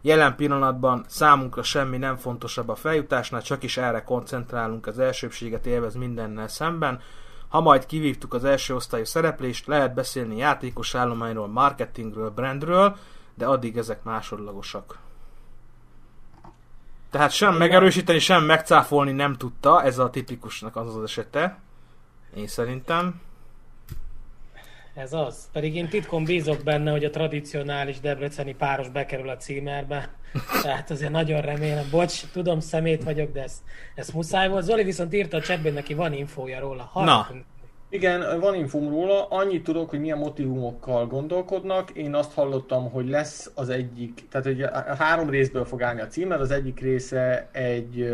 [0.08, 5.94] Jelen pillanatban számunkra semmi nem fontosabb a feljutásnál, csak is erre koncentrálunk, az elsőbséget élvez
[5.94, 7.00] mindennel szemben.
[7.48, 12.96] Ha majd kivívtuk az első osztályú szereplést, lehet beszélni játékos állományról, marketingről, brandről,
[13.34, 14.98] de addig ezek másodlagosak.
[17.10, 21.58] Tehát sem megerősíteni, sem megcáfolni nem tudta, ez a tipikusnak az az esete.
[22.34, 23.20] Én szerintem.
[24.98, 25.48] Ez az.
[25.52, 30.10] Pedig én titkon bízok benne, hogy a tradicionális debreceni páros bekerül a címerbe.
[30.62, 31.84] Tehát azért nagyon remélem.
[31.90, 33.62] Bocs, tudom, szemét vagyok, de ez,
[33.94, 34.64] ez muszáj volt.
[34.64, 36.90] Zoli viszont írta a csetben, neki van infója róla.
[36.94, 37.28] Na.
[37.90, 39.26] Igen, van infóm róla.
[39.28, 41.90] Annyit tudok, hogy milyen motivumokkal gondolkodnak.
[41.90, 44.64] Én azt hallottam, hogy lesz az egyik, tehát hogy
[44.98, 46.40] három részből fog állni a címer.
[46.40, 48.08] Az egyik része egy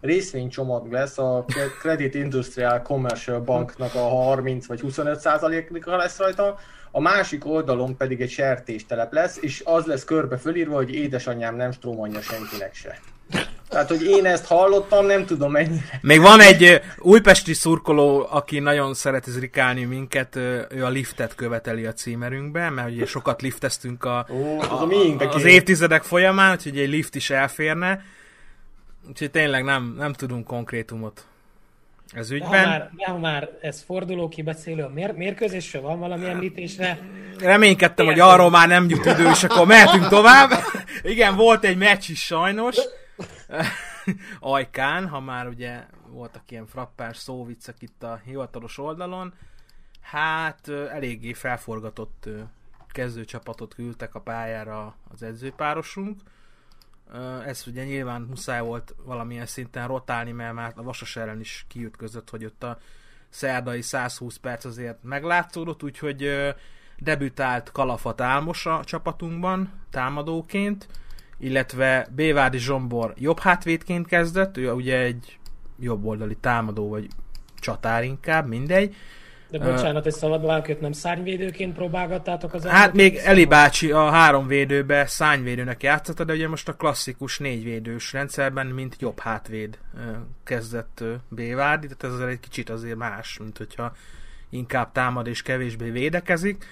[0.00, 1.44] részvénycsomag lesz, a
[1.80, 6.58] Credit Industrial Commercial Banknak a 30 vagy 25 százaléka lesz rajta,
[6.90, 11.72] a másik oldalon pedig egy sertéstelep lesz, és az lesz körbe fölírva, hogy édesanyám nem
[11.72, 12.98] strómonja senkinek se.
[13.68, 15.98] Tehát, hogy én ezt hallottam, nem tudom mennyire.
[16.00, 20.36] Még van egy újpesti szurkoló, aki nagyon szereti zrikálni minket,
[20.70, 24.82] ő a liftet követeli a címerünkbe, mert ugye sokat lifteztünk a, Ó, az, a,
[25.18, 28.04] a az évtizedek folyamán, úgyhogy egy lift is elférne.
[29.08, 31.26] Úgyhogy tényleg nem, nem tudunk konkrétumot
[32.12, 32.50] ez ügyben.
[32.50, 36.98] De ha már, de ha már ez forduló kibeszélő a mér, mérkőzésről, van valami említésre?
[37.38, 40.50] Reménykedtem, hogy arról már nem jut idő, és akkor mehetünk tovább.
[41.02, 42.76] Igen, volt egy meccs is sajnos.
[44.40, 49.34] Ajkán, ha már ugye voltak ilyen frappás szóviccek itt a hivatalos oldalon.
[50.00, 52.28] Hát eléggé felforgatott
[52.88, 56.20] kezdőcsapatot küldtek a pályára az edzőpárosunk.
[57.46, 62.30] Ez ugye nyilván muszáj volt valamilyen szinten rotálni, mert már a Vasas ellen is kiütközött,
[62.30, 62.78] hogy ott a
[63.28, 66.52] szerdai 120 perc azért meglátszódott, úgyhogy
[66.98, 70.88] debütált Kalafat Álmos a csapatunkban támadóként,
[71.38, 75.38] illetve Bévádi Zsombor jobb hátvédként kezdett, ő ugye egy
[75.78, 77.08] jobboldali támadó, vagy
[77.60, 78.94] csatár inkább, mindegy.
[79.50, 84.46] De bocsánat, hogy szabad őt nem szárnyvédőként próbálgattátok az Hát még Eli bácsi a három
[84.46, 89.78] védőbe szárnyvédőnek játszotta, de ugye most a klasszikus négyvédős rendszerben, mint jobb hátvéd
[90.44, 93.92] kezdett Bévárdi, tehát ez azért egy kicsit azért más, mint hogyha
[94.50, 96.64] inkább támad és kevésbé védekezik.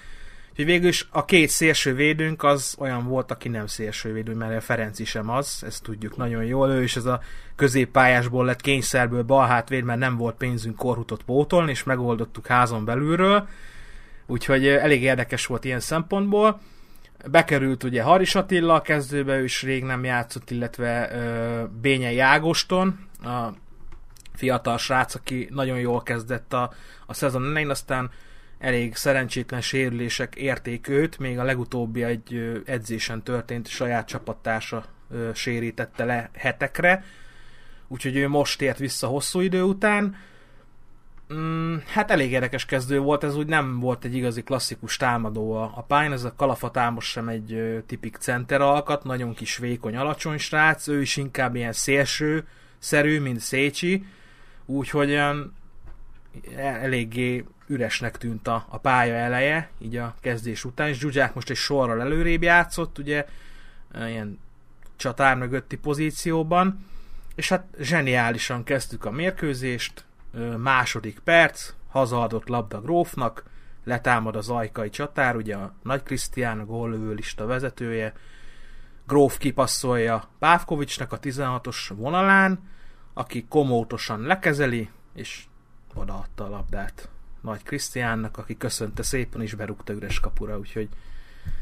[0.55, 4.57] Úgyhogy végül is a két szélső védőnk az olyan volt, aki nem szélső védő, mert
[4.57, 6.69] a Ferenci sem az, ezt tudjuk nagyon jól.
[6.69, 7.21] Ő is ez a
[7.55, 13.47] középpályásból lett kényszerből balhátvéd, mert nem volt pénzünk korhutot pótolni, és megoldottuk házon belülről.
[14.25, 16.61] Úgyhogy elég érdekes volt ilyen szempontból.
[17.31, 22.99] Bekerült ugye Haris Attila a kezdőbe, ő is rég nem játszott, illetve ö, Bényei Ágoston,
[23.23, 23.47] a
[24.33, 26.73] fiatal srác, aki nagyon jól kezdett a,
[27.05, 28.09] a szezon aztán
[28.65, 34.85] elég szerencsétlen sérülések érték őt, még a legutóbbi egy edzésen történt, saját csapattársa
[35.33, 37.03] sérítette le hetekre,
[37.87, 40.15] úgyhogy ő most ért vissza hosszú idő után.
[41.33, 45.85] Mm, hát elég érdekes kezdő volt, ez úgy nem volt egy igazi klasszikus támadó a,
[45.87, 50.87] pályán, ez a Kalafa Támos sem egy tipik center alkat, nagyon kis vékony, alacsony srác,
[50.87, 52.47] ő is inkább ilyen szélső
[52.79, 54.05] szerű, mint Szécsi,
[54.65, 55.55] úgyhogy olyan
[56.57, 61.55] eléggé üresnek tűnt a, a pálya eleje, így a kezdés után, és Zsuzsák most egy
[61.55, 63.25] sorral előrébb játszott, ugye,
[63.93, 64.39] ilyen
[64.95, 66.85] csatár mögötti pozícióban,
[67.35, 70.05] és hát zseniálisan kezdtük a mérkőzést,
[70.57, 73.43] második perc, hazaadott labda Grófnak,
[73.83, 78.13] letámad az ajkai csatár, ugye a Nagy Krisztián, a góllövő lista vezetője,
[79.07, 82.59] Gróf kipasszolja Pávkovicsnak a 16-os vonalán,
[83.13, 85.43] aki komótosan lekezeli, és
[85.97, 87.09] odaadta a labdát
[87.41, 90.89] Nagy Krisztiánnak, aki köszönte szépen, és berúgta üres kapura, úgyhogy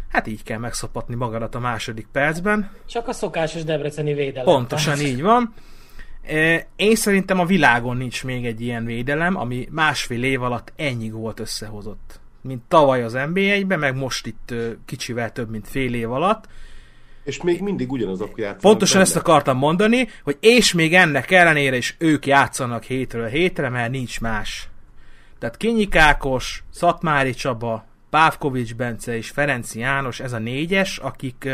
[0.07, 2.71] hát így kell megszapatni magadat a második percben.
[2.85, 4.45] Csak a szokásos debreceni védelem.
[4.45, 5.53] Pontosan így van.
[6.21, 11.09] E, én szerintem a világon nincs még egy ilyen védelem, ami másfél év alatt ennyi
[11.09, 12.19] volt összehozott.
[12.41, 14.53] Mint tavaly az NBA-ben, meg most itt
[14.85, 16.47] kicsivel több, mint fél év alatt.
[17.23, 18.61] És még mindig ugyanazok játszanak.
[18.61, 19.09] Pontosan benne.
[19.09, 24.21] ezt akartam mondani, hogy és még ennek ellenére is ők játszanak hétről hétre, mert nincs
[24.21, 24.67] más.
[25.39, 31.49] Tehát Kinyikákos, Szatmári Csaba, Pávkovics Bence és Ferenci János, ez a négyes, akik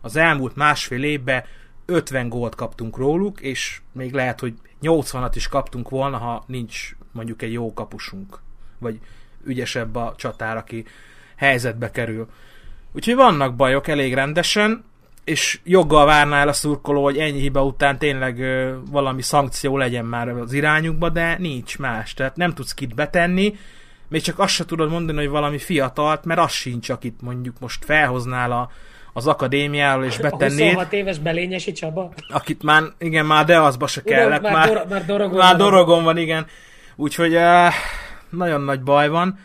[0.00, 1.44] az elmúlt másfél évben
[1.86, 7.42] 50 gólt kaptunk róluk, és még lehet, hogy 80-at is kaptunk volna, ha nincs mondjuk
[7.42, 8.38] egy jó kapusunk,
[8.78, 8.98] vagy
[9.44, 10.84] ügyesebb a csatár, aki
[11.36, 12.28] helyzetbe kerül.
[12.92, 14.84] Úgyhogy vannak bajok elég rendesen,
[15.24, 20.04] és joggal várná el a szurkoló, hogy ennyi hiba után tényleg ö, valami szankció legyen
[20.04, 22.14] már az irányukba, de nincs más.
[22.14, 23.54] Tehát nem tudsz kit betenni,
[24.08, 27.84] még csak azt se tudod mondani, hogy valami fiatalt, mert az sincs, akit mondjuk most
[27.84, 28.70] felhoznál a,
[29.12, 30.60] az akadémiáról, és betennéd.
[30.60, 32.12] A 26 éves Belényesi Csaba?
[32.28, 34.42] Akit már, igen, már de azba se kellett.
[34.42, 36.46] Már, már, dor- már dorogon, már dorogon van, igen.
[36.96, 37.72] Úgyhogy uh,
[38.28, 39.38] nagyon nagy baj van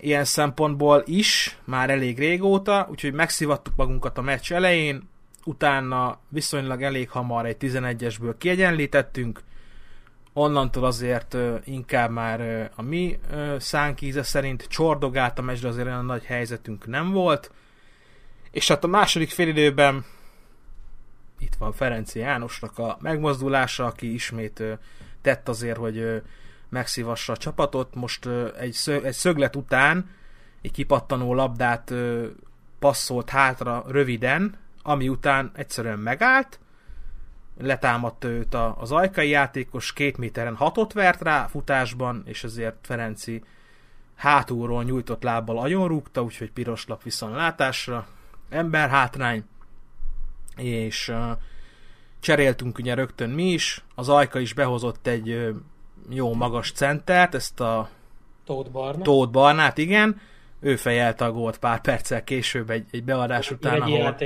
[0.00, 5.08] ilyen szempontból is, már elég régóta, úgyhogy megszivattuk magunkat a meccs elején,
[5.44, 9.42] utána viszonylag elég hamar egy 11-esből kiegyenlítettünk,
[10.32, 13.18] onnantól azért inkább már a mi
[13.58, 17.50] szánkíze szerint csordogált a meccs, de azért olyan nagy helyzetünk nem volt.
[18.50, 20.04] És hát a második félidőben
[21.38, 24.62] itt van Ferenci Jánosnak a megmozdulása, aki ismét
[25.22, 26.22] tett azért, hogy
[26.68, 27.94] megszívassa a csapatot.
[27.94, 30.10] Most egy, szög, egy szöglet után
[30.62, 31.94] egy kipattanó labdát
[32.78, 36.58] passzolt hátra röviden, ami után egyszerűen megállt,
[37.58, 43.42] letámadt őt az ajkai játékos, két méteren hatot vert rá futásban, és ezért Ferenci
[44.14, 48.06] hátulról nyújtott lábbal agyonrúgta, úgyhogy piros lap viszontlátásra,
[48.50, 49.44] ember hátrány,
[50.56, 51.30] és uh,
[52.20, 55.56] cseréltünk ugye rögtön mi is, az Ajka is behozott egy uh,
[56.08, 57.88] jó magas centert, ezt a
[58.44, 59.02] Tóth Barna.
[59.02, 60.20] Tóth Barnát, igen,
[60.60, 64.16] ő fejelte a gólt pár perccel később egy, egy beadás után, egy ahol,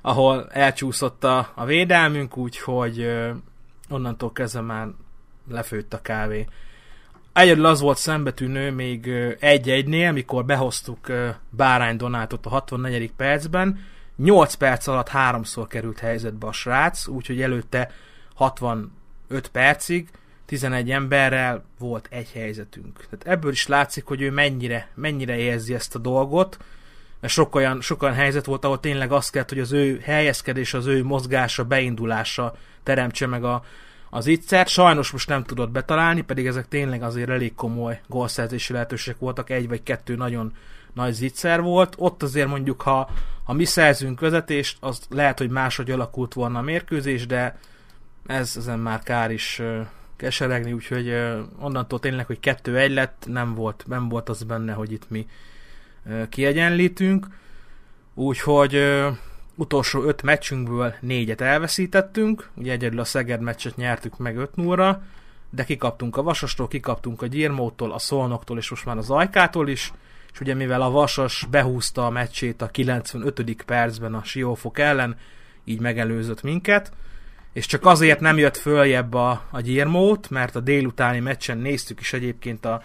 [0.00, 3.30] ahol elcsúszott a, a védelmünk, úgyhogy uh,
[3.88, 4.88] onnantól kezdve már
[5.50, 6.46] lefőtt a kávé.
[7.32, 9.06] Egyedül az volt szembetűnő még
[9.40, 11.06] egy-egynél, mikor behoztuk
[11.50, 13.12] Bárány Donátot a 64.
[13.12, 13.84] percben,
[14.16, 17.90] 8 perc alatt háromszor került helyzetbe a srác, úgyhogy előtte
[18.34, 18.90] 65
[19.52, 20.08] percig
[20.52, 23.06] 11 emberrel volt egy helyzetünk.
[23.10, 26.58] Tehát ebből is látszik, hogy ő mennyire, mennyire érzi ezt a dolgot,
[27.20, 30.74] mert sok olyan, sok olyan helyzet volt, ahol tényleg azt kellett, hogy az ő helyezkedés,
[30.74, 33.64] az ő mozgása, beindulása teremtse meg a,
[34.10, 34.68] az ittszert.
[34.68, 39.68] Sajnos most nem tudott betalálni, pedig ezek tényleg azért elég komoly gólszerzési lehetőségek voltak, egy
[39.68, 40.52] vagy kettő nagyon
[40.92, 41.94] nagy zicser volt.
[41.98, 43.10] Ott azért mondjuk, ha,
[43.44, 47.58] ha mi szerzünk vezetést, az lehet, hogy máshogy alakult volna a mérkőzés, de
[48.26, 49.62] ez ezen már kár is
[50.22, 51.14] keseregni, úgyhogy
[51.60, 55.26] onnantól tényleg, hogy kettő-egy lett, nem volt, nem volt az benne, hogy itt mi
[56.28, 57.26] kiegyenlítünk.
[58.14, 58.84] Úgyhogy
[59.54, 65.02] utolsó öt meccsünkből négyet elveszítettünk, ugye egyedül a Szeged meccset nyertük meg 5 0
[65.50, 69.92] de kikaptunk a Vasastól, kikaptunk a Gyirmótól, a Szolnoktól és most már az Ajkától is,
[70.32, 73.62] és ugye mivel a Vasas behúzta a meccsét a 95.
[73.66, 75.16] percben a Siófok ellen,
[75.64, 76.92] így megelőzött minket,
[77.52, 82.12] és csak azért nem jött följebb a, a Gyirmót, mert a délutáni meccsen néztük is
[82.12, 82.82] egyébként a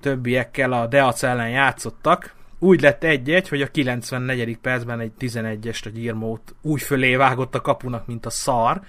[0.00, 4.58] többiekkel, a Deac ellen játszottak, úgy lett egy-egy, hogy a 94.
[4.58, 8.80] percben egy 11-est a Gyirmót úgy fölé vágott a kapunak, mint a szar.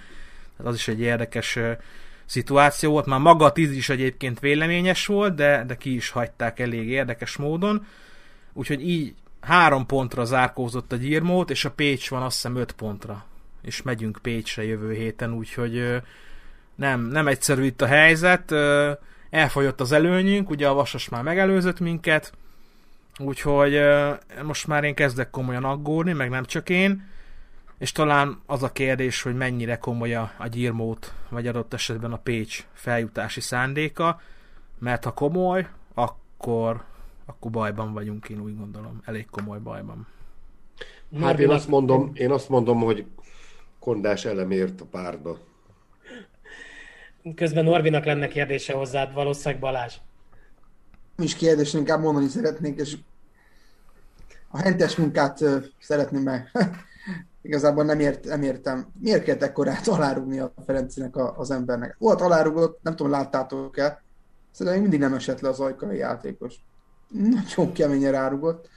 [0.58, 1.60] Tehát az is egy érdekes
[2.26, 3.06] szituáció volt.
[3.06, 7.38] Már maga a 10 is egyébként véleményes volt, de, de ki is hagyták elég érdekes
[7.38, 7.86] módon.
[8.54, 13.26] Úgyhogy így három pontra zárkózott a Gyirmót, és a Pécs van azt hiszem 5 pontra.
[13.62, 16.02] És megyünk Pécsre jövő héten, úgyhogy
[16.76, 18.52] nem, nem egyszerű itt a helyzet.
[19.30, 22.34] Elfogyott az előnyünk, ugye a Vasas már megelőzött minket,
[23.20, 23.80] Úgyhogy
[24.44, 27.10] most már én kezdek komolyan aggódni, meg nem csak én,
[27.78, 32.18] és talán az a kérdés, hogy mennyire komoly a, a gyirmót, vagy adott esetben a
[32.18, 34.22] Pécs feljutási szándéka,
[34.80, 36.84] mert ha komoly, akkor,
[37.26, 40.08] akkor bajban vagyunk, én úgy gondolom, elég komoly bajban.
[41.20, 43.06] Hát én azt mondom, én azt mondom, hogy
[43.82, 45.38] kondás elemért a párda.
[47.36, 49.96] Közben Norbinak lenne kérdése hozzád, valószínűleg Balázs.
[51.16, 52.98] Nem is kérdés, inkább mondani szeretnék, és
[54.48, 55.44] a hentes munkát
[55.80, 56.52] szeretném meg.
[57.42, 58.88] Igazából nem, ért, nem értem.
[59.00, 61.96] Miért kellett ekkorát alárugni a Ferencinek a, az embernek?
[62.00, 64.04] Volt alárugott, nem tudom, láttátok-e.
[64.52, 66.56] Szerintem mindig nem esett le az ajkai játékos.
[67.08, 68.70] Nagyon keményen rárugott,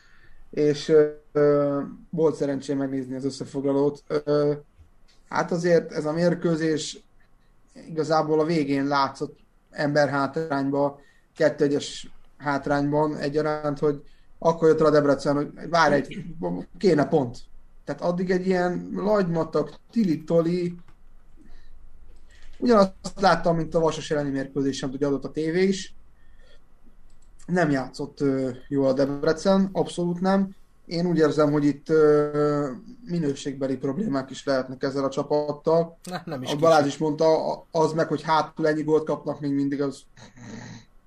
[0.51, 0.89] és
[1.33, 4.05] uh, volt szerencsém megnézni az összefoglalót.
[4.27, 4.57] Uh,
[5.35, 6.99] hát azért ez a mérkőzés
[7.89, 9.39] igazából a végén látszott
[9.71, 11.01] ember hátrányba,
[11.37, 11.79] kettő
[12.37, 14.03] hátrányban egyaránt, hogy
[14.39, 16.25] akkor jött rá Debrecen, hogy várj egy,
[16.79, 17.39] kéne pont.
[17.85, 20.75] Tehát addig egy ilyen lagymatak, tili-toli,
[22.59, 25.95] ugyanazt láttam, mint a Vasas elleni mérkőzésem, hogy adott a tévé is.
[27.47, 28.19] Nem játszott
[28.69, 30.55] jó a Debrecen, abszolút nem.
[30.87, 31.87] Én úgy érzem, hogy itt
[33.05, 35.99] minőségbeli problémák is lehetnek ezzel a csapattal.
[36.11, 39.53] Ne, nem is a Balázs is mondta, az meg, hogy hátul ennyi gólt kapnak még
[39.53, 40.03] mindig, az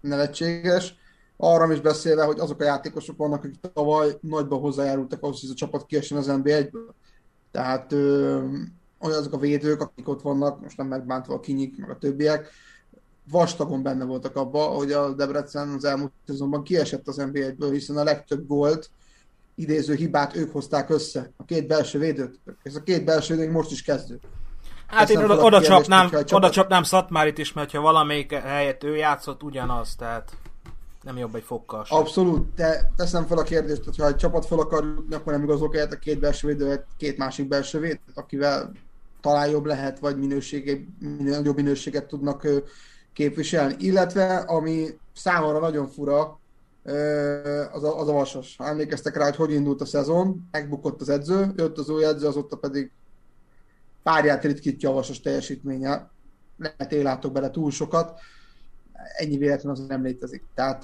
[0.02, 0.96] nevetséges
[1.38, 5.56] arra is beszélve, hogy azok a játékosok vannak, akik tavaly nagyban hozzájárultak ahhoz, hogy ez
[5.56, 6.90] a csapat kiessen az NB1-ből.
[7.52, 8.44] Tehát ö,
[9.00, 12.50] azok a védők, akik ott vannak, most nem megbántva a kinyik, meg a többiek,
[13.32, 18.04] vastagon benne voltak abba, hogy a Debrecen az elmúlt szezonban kiesett az NB1-ből, hiszen a
[18.04, 18.90] legtöbb gólt,
[19.58, 22.40] idéző hibát ők hozták össze, a két belső védőt.
[22.64, 24.20] Ez a két belső védő most is kezdő.
[24.88, 29.44] Hát én oda, oda, csapnám, oda csapnám Szatmárit is, mert ha valamelyik helyett ő játszott,
[29.44, 30.38] ugyanaz, tehát
[31.04, 31.98] nem jobb egy fokkal sem.
[31.98, 35.44] Abszolút, de teszem fel a kérdést, hogy ha egy csapat fel akar jutni, akkor nem
[35.44, 38.72] igazok el a két belső védő, két másik belső védő, akivel
[39.22, 42.48] talán jobb lehet, vagy minősége, minél jobb minőséget tudnak
[43.14, 43.76] képviselni.
[43.78, 46.40] Illetve, ami számomra nagyon fura,
[47.72, 48.56] az a, az a vasas.
[48.58, 52.28] Ha emlékeztek rá, hogy hogy indult a szezon, megbukott az edző, jött az új edző,
[52.28, 52.92] azóta pedig
[54.04, 56.10] párját ritkítja a vasas teljesítménye.
[56.58, 58.20] Lehet élátok bele túl sokat
[59.18, 60.44] ennyi véletlen az nem létezik.
[60.56, 60.84] Tehát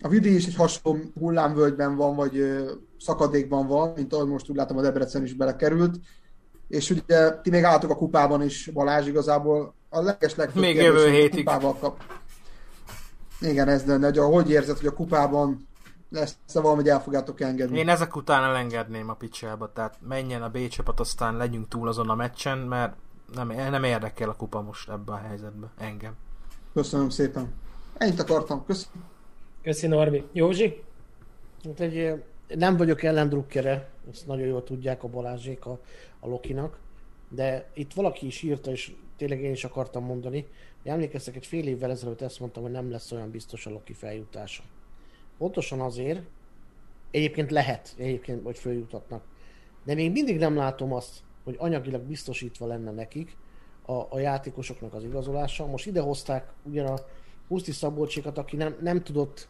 [0.00, 2.44] a Vidi is egy hasonló hullámvölgyben van, vagy
[2.98, 6.00] szakadékban van, mint ahogy most úgy látom a Debrecen is belekerült.
[6.68, 11.44] és ugye ti még álltok a kupában is, Balázs igazából a leges Még jövő hétig.
[11.44, 12.02] Kupával kap.
[13.40, 15.68] Igen, ez lenne, hogy hogy érzed, hogy a kupában
[16.10, 17.78] lesz valami, hogy el fogjátok engedni?
[17.78, 22.10] Én ezek után elengedném a picsába, tehát menjen a B csapat, aztán legyünk túl azon
[22.10, 22.94] a meccsen, mert
[23.34, 26.12] nem, nem érdekel a kupa most ebbe a helyzetbe, engem.
[26.72, 27.52] Köszönöm szépen.
[27.96, 28.64] Ennyit akartam.
[28.66, 29.04] Köszönöm.
[29.62, 30.24] Köszi Norbi.
[30.32, 30.82] Józsi?
[31.64, 32.18] Hát egy, eh,
[32.54, 35.80] nem vagyok ellendrukkere, ezt nagyon jól tudják a Balázsék a,
[36.20, 36.78] a Lokinak,
[37.28, 40.46] de itt valaki is írta, és tényleg én is akartam mondani,
[40.84, 44.62] emlékeztek, egy fél évvel ezelőtt ezt mondtam, hogy nem lesz olyan biztos a Loki feljutása.
[45.38, 46.22] Pontosan azért,
[47.10, 49.24] egyébként lehet, egyébként, hogy feljutatnak,
[49.84, 53.36] de még mindig nem látom azt, hogy anyagilag biztosítva lenne nekik
[53.86, 55.66] a, a játékosoknak az igazolása.
[55.66, 56.98] Most idehozták ugyan a
[57.48, 59.48] Puszti Szabolcsékat, aki nem, nem tudott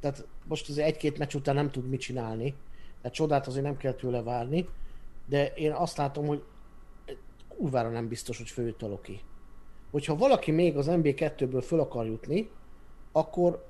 [0.00, 2.54] tehát most az egy-két meccs után nem tud mit csinálni,
[3.00, 4.68] tehát csodát azért nem kell tőle várni,
[5.26, 6.42] de én azt látom, hogy
[7.48, 9.20] kurvára nem biztos, hogy főjött a Loki.
[9.90, 12.50] Hogyha valaki még az MB2-ből föl akar jutni,
[13.12, 13.64] akkor,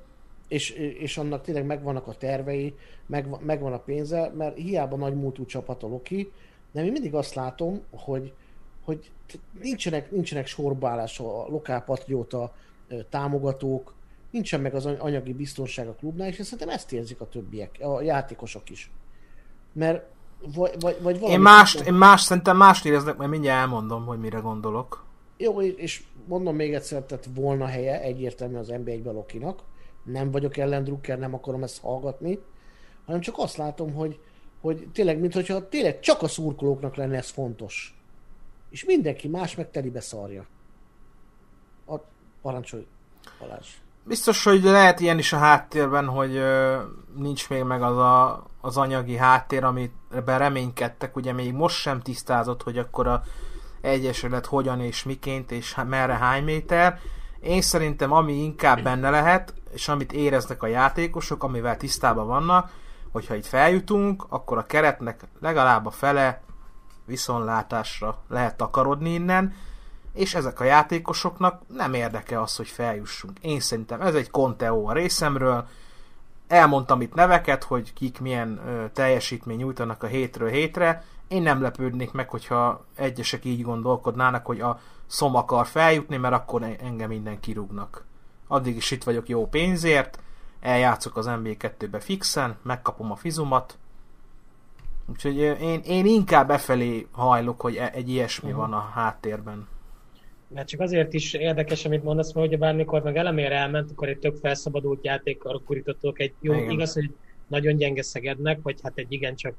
[0.49, 2.75] és, és annak tényleg megvannak a tervei,
[3.07, 6.33] meg, megvan a pénze, mert hiába nagy múltú csapat a Loki,
[6.73, 8.33] de én mindig azt látom, hogy,
[8.85, 9.11] hogy
[9.61, 12.55] nincsenek, nincsenek sorbaállás a lokálpatrióta
[13.09, 13.95] támogatók,
[14.31, 18.71] nincsen meg az anyagi biztonság a klubnál, és szerintem ezt érzik a többiek, a játékosok
[18.71, 18.91] is.
[19.73, 20.05] Mert
[20.55, 24.05] vagy, vagy, vagy valami Én más, szinten- én más, szerintem mást éreznek, mert mindjárt elmondom,
[24.05, 25.05] hogy mire gondolok.
[25.37, 29.61] Jó, és mondom még egyszer, tehát volna helye egyértelmű az NB1-ben Lokinak.
[30.05, 32.39] Nem vagyok ellen Drucker, nem akarom ezt hallgatni,
[33.07, 34.21] hanem csak azt látom, hogy,
[34.61, 38.01] hogy tényleg, mint hogyha tényleg csak a szurkolóknak lenne ez fontos.
[38.71, 40.47] És mindenki más meg telibe szarja.
[41.87, 41.95] A
[42.43, 42.87] parancsolj,
[43.39, 43.69] Balázs.
[44.05, 46.79] Biztos, hogy lehet ilyen is a háttérben, hogy ö,
[47.17, 52.63] nincs még meg az a, az anyagi háttér, amiben reménykedtek, ugye még most sem tisztázott,
[52.63, 53.23] hogy akkor a
[53.81, 56.99] egyesület hogyan és miként és merre hány méter.
[57.41, 62.71] Én szerintem ami inkább benne lehet, és amit éreznek a játékosok, amivel tisztában vannak,
[63.13, 66.43] hogyha itt feljutunk, akkor a keretnek legalább a fele
[67.07, 69.55] viszonlátásra lehet takarodni innen,
[70.15, 73.39] és ezek a játékosoknak nem érdeke az, hogy feljussunk.
[73.41, 75.67] Én szerintem ez egy konteó a részemről,
[76.49, 82.13] elmondtam itt neveket, hogy kik milyen ö, teljesítmény nyújtanak a hétről hétre, én nem lepődnék
[82.13, 87.41] meg, hogyha egyesek így gondolkodnának, hogy a szom akar feljutni, mert akkor e- engem minden
[87.41, 88.05] kirúgnak.
[88.47, 90.19] Addig is itt vagyok jó pénzért,
[90.61, 93.79] eljátszok az MB2-be fixen, megkapom a fizumat,
[95.07, 99.69] úgyhogy én, én inkább befelé hajlok, hogy e- egy ilyesmi van a háttérben.
[100.49, 104.19] Mert csak azért is érdekes, amit mondasz, mert ugye bármikor meg elemére elment, akkor egy
[104.19, 106.71] tök felszabadult játékkal kurítottok egy jó, Igen.
[106.71, 107.11] igaz, hogy
[107.47, 109.55] nagyon gyenge Szegednek, vagy hát egy igencsak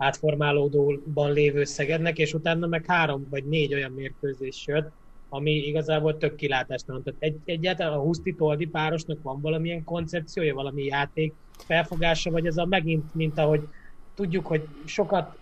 [0.00, 4.90] átformálódóban lévő Szegednek, és utána meg három vagy négy olyan mérkőzés jött,
[5.28, 7.02] ami igazából tök kilátástalan.
[7.02, 11.34] Tehát egy, egyáltalán a Huszti Toldi párosnak van valamilyen koncepciója, valami játék
[11.66, 13.68] felfogása, vagy ez a megint, mint ahogy
[14.14, 15.38] tudjuk, hogy sokat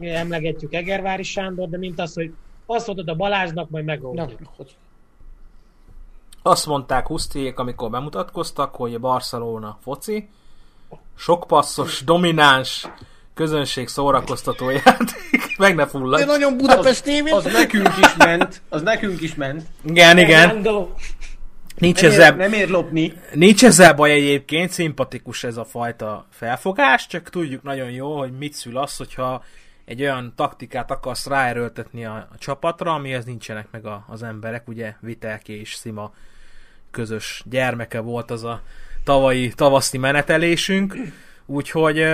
[0.00, 2.34] emlegetjük Egervári Sándor, de mint az, hogy
[2.66, 4.40] azt mondod a Balázsnak, majd megoldjuk.
[6.42, 10.28] Azt mondták Husztiék, amikor bemutatkoztak, hogy a Barcelona foci,
[11.16, 12.88] sok passzos, domináns,
[13.34, 16.24] közönség szórakoztató játék, meg ne de fulladj.
[16.24, 17.34] nagyon Budapest tévén.
[17.34, 19.62] Az nekünk is ment, az nekünk is ment.
[19.84, 20.66] Igen, igen.
[21.78, 23.12] Nincs Nem ér, ezzel, nem ér lopni.
[23.34, 28.52] nincs ezzel baj egyébként, szimpatikus ez a fajta felfogás, csak tudjuk nagyon jó, hogy mit
[28.52, 29.44] szül az, hogyha
[29.84, 34.94] egy olyan taktikát akarsz ráerőltetni a, a csapatra, amihez nincsenek meg a, az emberek, ugye
[35.00, 36.12] Vitelké és Szima
[36.90, 38.62] közös gyermeke volt az a
[39.04, 40.96] tavalyi, tavaszi menetelésünk,
[41.46, 42.04] úgyhogy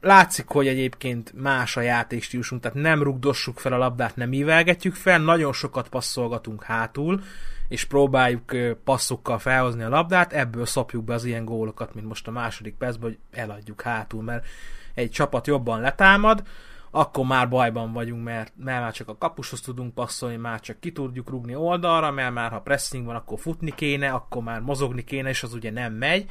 [0.00, 5.18] látszik, hogy egyébként más a játékstílusunk, tehát nem rugdossuk fel a labdát, nem ívelgetjük fel,
[5.18, 7.22] nagyon sokat passzolgatunk hátul,
[7.68, 12.30] és próbáljuk passzokkal felhozni a labdát, ebből szopjuk be az ilyen gólokat, mint most a
[12.30, 14.46] második percben, hogy eladjuk hátul, mert
[14.94, 16.42] egy csapat jobban letámad,
[16.90, 20.92] akkor már bajban vagyunk, mert, mert már csak a kapushoz tudunk passzolni, már csak ki
[20.92, 25.28] tudjuk rugni oldalra, mert már ha pressing van, akkor futni kéne, akkor már mozogni kéne,
[25.28, 26.30] és az ugye nem megy.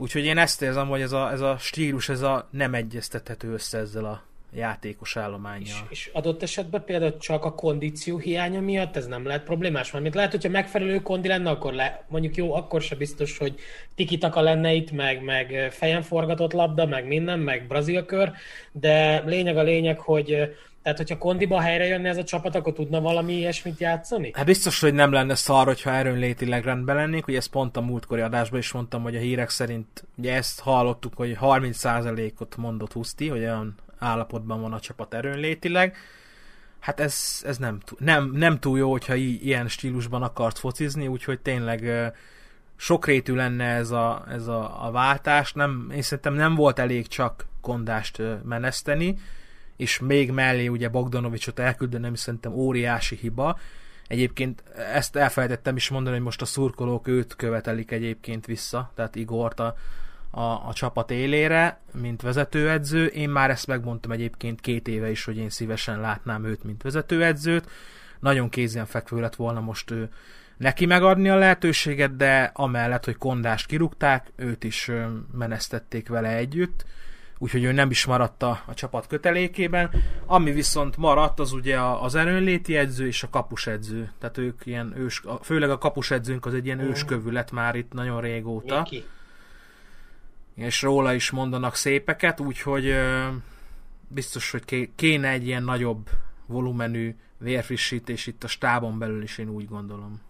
[0.00, 3.78] Úgyhogy én ezt érzem, hogy ez a, ez a stílus, ez a nem egyeztethető össze
[3.78, 4.22] ezzel a
[4.54, 5.86] játékos És, állományjal.
[5.88, 10.30] és adott esetben például csak a kondíció hiánya miatt ez nem lehet problémás, mert lehet,
[10.30, 13.54] hogyha megfelelő kondi lenne, akkor le, mondjuk jó, akkor se biztos, hogy
[13.94, 18.32] tikitaka lenne itt, meg, meg fejen forgatott labda, meg minden, meg brazil kör,
[18.72, 20.56] de lényeg a lényeg, hogy
[20.92, 24.30] tehát, hogyha kondiba helyre jönne ez a csapat, akkor tudna valami ilyesmit játszani?
[24.34, 28.20] Hát biztos, hogy nem lenne szar, hogyha erőnlétileg rendben lennénk, ugye ezt pont a múltkori
[28.20, 33.40] adásban is mondtam, hogy a hírek szerint, ugye ezt hallottuk, hogy 30%-ot mondott Huszti, hogy
[33.40, 35.96] olyan állapotban van a csapat erőnlétileg.
[36.78, 41.40] hát ez, ez nem, nem, nem túl jó, hogyha i- ilyen stílusban akart focizni, úgyhogy
[41.40, 42.12] tényleg
[42.76, 45.52] sokrétű lenne ez a, ez a, a váltás.
[45.52, 49.18] Nem, én szerintem nem volt elég csak kondást meneszteni,
[49.78, 53.58] és még mellé ugye Bogdanovicsot elküldeni, nem szerintem óriási hiba.
[54.06, 54.62] Egyébként
[54.94, 59.76] ezt elfelejtettem is mondani, hogy most a szurkolók őt követelik egyébként vissza, tehát Igort a,
[60.30, 63.06] a, a csapat élére, mint vezetőedző.
[63.06, 67.70] Én már ezt megmondtam egyébként két éve is, hogy én szívesen látnám őt, mint vezetőedzőt.
[68.20, 70.08] Nagyon kézenfekvő lett volna most ő
[70.56, 74.90] neki megadni a lehetőséget, de amellett, hogy Kondást kirúgták, őt is
[75.32, 76.84] menesztették vele együtt,
[77.38, 79.90] úgyhogy ő nem is maradt a, a csapat kötelékében.
[80.26, 84.12] Ami viszont maradt, az ugye az erőnléti edző és a kapusedző.
[84.18, 88.20] Tehát ők ilyen ős, főleg a kapusedzőnk az egy ilyen őskövű lett már itt nagyon
[88.20, 88.78] régóta.
[88.78, 89.04] Miki.
[90.54, 92.94] És róla is mondanak szépeket, úgyhogy
[94.08, 96.08] biztos, hogy kéne egy ilyen nagyobb
[96.46, 100.20] volumenű vérfrissítés itt a stábon belül is, én úgy gondolom.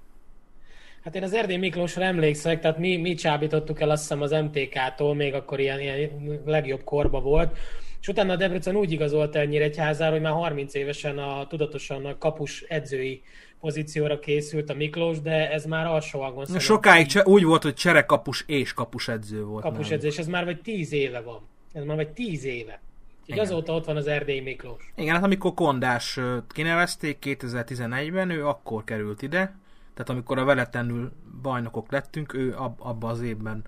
[1.05, 5.15] Hát én az Erdély Miklósra emlékszek, tehát mi, mi csábítottuk el azt hiszem az MTK-tól,
[5.15, 7.59] még akkor ilyen, ilyen legjobb korba volt,
[8.01, 12.19] és utána a Debrecen úgy igazolta ennyire egyházára, hogy már 30 évesen a tudatosan a
[12.19, 13.23] kapus edzői
[13.61, 16.59] pozícióra készült a Miklós, de ez már alsó hangon.
[16.59, 19.63] Sokáig cse- úgy volt, hogy cserekapus és kapus edző volt.
[19.63, 21.41] Kapus edző, és ez már vagy 10 éve van.
[21.73, 22.81] Ez már vagy 10 éve.
[23.23, 24.93] Úgyhogy azóta ott van az Erdély Miklós.
[24.97, 26.19] Igen, hát amikor Kondás
[26.49, 29.55] kinevezték 2011-ben, ő akkor került ide,
[29.99, 33.65] tehát amikor a veletlenül bajnokok lettünk, ő ab, abban az évben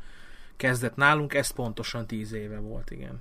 [0.56, 3.18] kezdett nálunk, ez pontosan 10 éve volt, igen.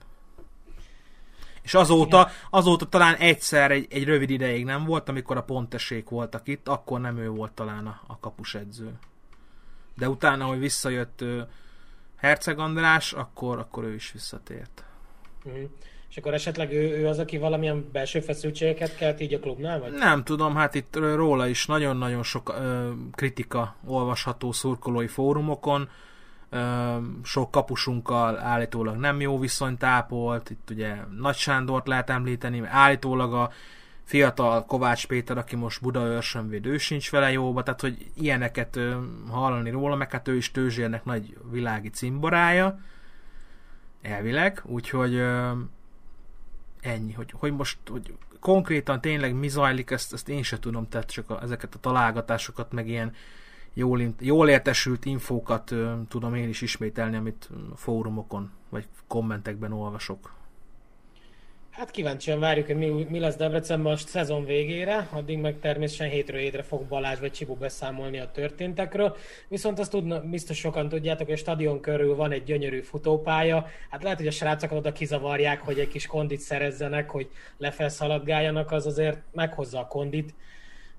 [1.61, 6.47] És azóta, azóta talán egyszer egy, egy rövid ideig nem volt, amikor a pontesék voltak
[6.47, 8.93] itt, akkor nem ő volt talán a, a kapusedző.
[9.95, 11.23] De utána, hogy visszajött
[12.15, 14.83] Herceg András, akkor, akkor ő is visszatért.
[15.45, 15.69] Uh-huh.
[16.09, 19.79] És akkor esetleg ő, ő az, aki valamilyen belső feszültségeket kelt így a klubnál?
[19.79, 19.91] Vagy?
[19.91, 25.89] Nem tudom, hát itt róla is nagyon-nagyon sok ö, kritika olvasható szurkolói fórumokon.
[26.49, 30.49] Ö, sok kapusunkkal állítólag nem jó viszonyt ápolt.
[30.49, 33.51] Itt ugye Nagy Sándort lehet említeni, állítólag a
[34.03, 38.79] fiatal Kovács Péter, aki most Buda őrsönvéd, ő sincs vele jóba, tehát hogy ilyeneket
[39.29, 42.79] hallani róla, meg hát ő is Tőzsérnek nagy világi cimborája,
[44.01, 45.21] elvileg, úgyhogy
[46.81, 51.11] ennyi, hogy, hogy most hogy konkrétan tényleg mi zajlik, ezt, ezt én se tudom, tehát
[51.11, 53.13] csak a, ezeket a találgatásokat, meg ilyen
[53.73, 60.37] jól, jól értesült infókat ö, tudom én is ismételni, amit fórumokon vagy kommentekben olvasok.
[61.79, 66.39] Hát kíváncsian várjuk, hogy mi, mi lesz Debrecenben most szezon végére, addig meg természetesen hétről
[66.39, 69.15] hétre fog Balázs vagy Csibu beszámolni a történtekről.
[69.47, 73.67] Viszont azt tudna, biztos sokan tudjátok, hogy a stadion körül van egy gyönyörű futópálya.
[73.89, 78.85] Hát lehet, hogy a srácokat oda kizavarják, hogy egy kis kondit szerezzenek, hogy lefelszaladgáljanak, az
[78.85, 80.33] azért meghozza a kondit.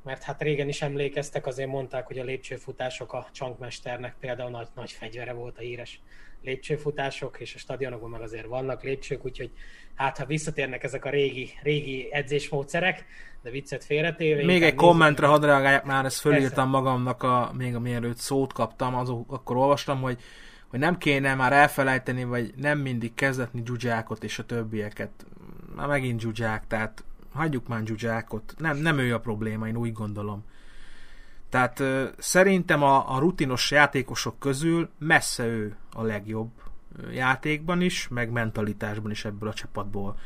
[0.04, 4.90] Mert hát régen is emlékeztek, azért mondták, hogy a lépcsőfutások a csankmesternek például nagy, nagy
[4.90, 6.00] fegyvere volt a híres
[6.42, 9.50] lépcsőfutások, és a stadionokban meg azért vannak lépcsők, úgyhogy
[9.94, 13.04] hát ha visszatérnek ezek a régi, régi edzésmódszerek,
[13.42, 14.44] de viccet félretéve.
[14.44, 18.94] Még egy kommentre hadd reagáljak, már ezt fölírtam magamnak, a, még a mielőtt szót kaptam,
[18.94, 20.18] azok, akkor olvastam, hogy,
[20.68, 25.10] hogy nem kéne már elfelejteni, vagy nem mindig kezdetni Zsuzsákot és a többieket.
[25.76, 28.54] Már megint Zsuzsák, tehát hagyjuk már Zsuzsákot.
[28.58, 30.44] Nem, nem ő a probléma, én úgy gondolom.
[31.50, 36.50] Tehát ö, szerintem a, a rutinos játékosok közül messze ő a legjobb
[37.12, 40.18] játékban is, meg mentalitásban is ebből a csapatból.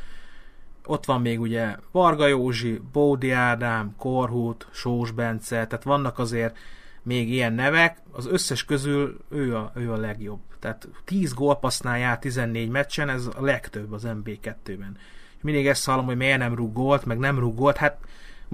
[0.87, 6.57] Ott van még ugye Varga Józsi, Bódi Ádám, Korhut, Sós Bence, tehát vannak azért
[7.03, 10.41] még ilyen nevek, az összes közül ő a, ő a legjobb.
[10.59, 14.97] Tehát 10 gólpassznál jár 14 meccsen, ez a legtöbb az MB2-ben.
[15.41, 17.99] Mindig ezt hallom, hogy miért nem rúg gólt, meg nem rúg gólt, hát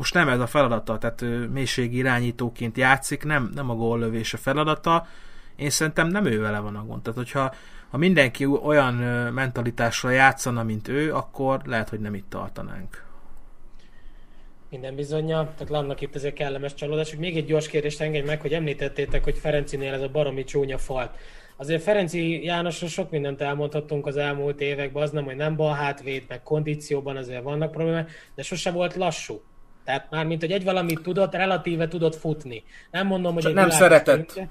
[0.01, 5.07] most nem ez a feladata, tehát mélységi irányítóként játszik, nem, nem a góllövés a feladata.
[5.57, 7.03] Én szerintem nem ő vele van a gond.
[7.03, 7.55] Tehát, hogyha
[7.91, 8.95] ha mindenki olyan
[9.33, 13.05] mentalitásra játszana, mint ő, akkor lehet, hogy nem itt tartanánk.
[14.71, 17.19] Minden bizonyja, tehát vannak itt ezért kellemes csalódások.
[17.19, 21.17] Még egy gyors kérdést engedj meg, hogy említettétek, hogy Ferencinél ez a baromi csúnya falt.
[21.57, 26.25] Azért Ferenci Jánosról sok mindent elmondhattunk az elmúlt években, az nem, hogy nem bal hátvéd,
[26.29, 29.43] meg kondícióban azért vannak problémák, de sose volt lassú.
[29.85, 32.63] Tehát már mint hogy egy valamit tudott, relatíve tudott futni.
[32.91, 33.43] Nem mondom, hogy...
[33.43, 34.31] Csak nem szeretett.
[34.31, 34.49] Szintje.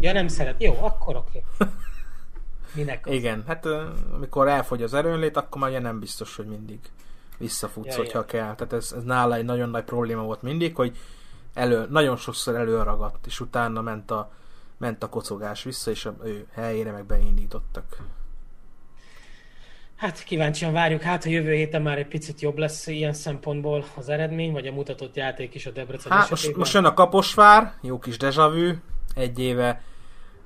[0.00, 0.62] Ja, nem szeret.
[0.62, 1.44] Jó, akkor oké.
[1.58, 1.72] Okay.
[2.74, 3.12] Minek az?
[3.12, 3.66] Igen, hát
[4.14, 6.78] amikor elfogy az erőnlét, akkor már nem biztos, hogy mindig
[7.38, 8.24] visszafutsz, ja, hogyha ja.
[8.24, 8.54] kell.
[8.54, 10.96] Tehát ez, ez nála egy nagyon nagy probléma volt mindig, hogy
[11.54, 14.32] elő, nagyon sokszor előragadt, és utána ment a,
[14.76, 17.96] ment a kocogás vissza, és a ő helyére meg beindítottak.
[20.00, 24.08] Hát kíváncsian várjuk, hát a jövő héten már egy picit jobb lesz ilyen szempontból az
[24.08, 27.98] eredmény, vagy a mutatott játék is a Debrecen Hát most, most jön a Kaposvár, jó
[27.98, 28.72] kis vu,
[29.14, 29.82] egy éve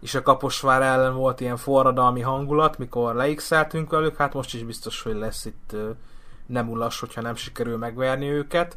[0.01, 5.03] és a Kaposvár ellen volt ilyen forradalmi hangulat, mikor leixeltünk velük, hát most is biztos,
[5.03, 5.77] hogy lesz itt
[6.47, 8.77] nem ulas, hogyha nem sikerül megverni őket.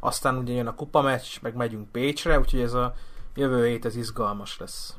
[0.00, 2.94] Aztán ugye jön a kupa meccs, meg megyünk Pécsre, úgyhogy ez a
[3.34, 4.96] jövő hét ez izgalmas lesz.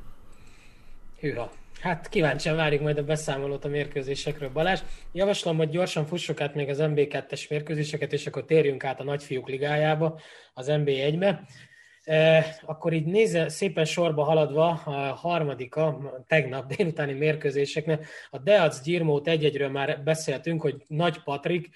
[1.20, 1.52] Hűha.
[1.86, 4.50] Hát kíváncsian várjuk majd a beszámolót a mérkőzésekről.
[4.50, 4.80] Balázs,
[5.12, 9.48] javaslom, hogy gyorsan fussuk át még az MB2-es mérkőzéseket, és akkor térjünk át a nagyfiúk
[9.48, 10.20] ligájába,
[10.54, 11.42] az MB1-be.
[12.04, 19.28] E, akkor így nézze, szépen sorba haladva a harmadika, tegnap délutáni mérkőzéseknél, a Deac Gyirmót
[19.28, 21.70] egy-egyről már beszéltünk, hogy Nagy Patrik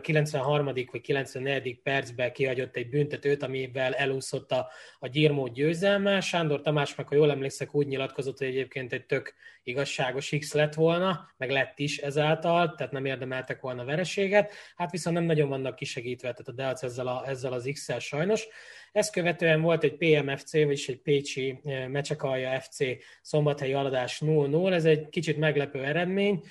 [0.00, 0.64] 93.
[0.64, 1.80] vagy 94.
[1.82, 6.20] percben kihagyott egy büntetőt, amivel elúszott a, a Gyirmó győzelme.
[6.20, 10.74] Sándor Tamás meg, ha jól emlékszek, úgy nyilatkozott, hogy egyébként egy tök igazságos X lett
[10.74, 14.52] volna, meg lett is ezáltal, tehát nem érdemeltek volna vereséget.
[14.76, 18.46] Hát viszont nem nagyon vannak kisegítve, tehát a Deac ezzel, a, ezzel az X-el sajnos.
[18.92, 22.78] Ezt követően volt egy PMFC, vagyis egy Pécsi Mecsekalja FC
[23.22, 24.72] szombathelyi aladás 0-0.
[24.72, 26.44] Ez egy kicsit meglepő eredmény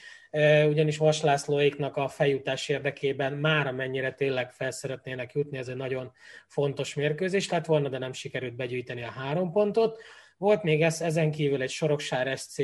[0.67, 6.11] ugyanis Vas Lászlóéknak a feljutás érdekében már amennyire tényleg fel szeretnének jutni, ez egy nagyon
[6.47, 10.01] fontos mérkőzés lett volna, de nem sikerült begyűjteni a három pontot.
[10.37, 12.61] Volt még ez, ezen kívül egy Soroksár SC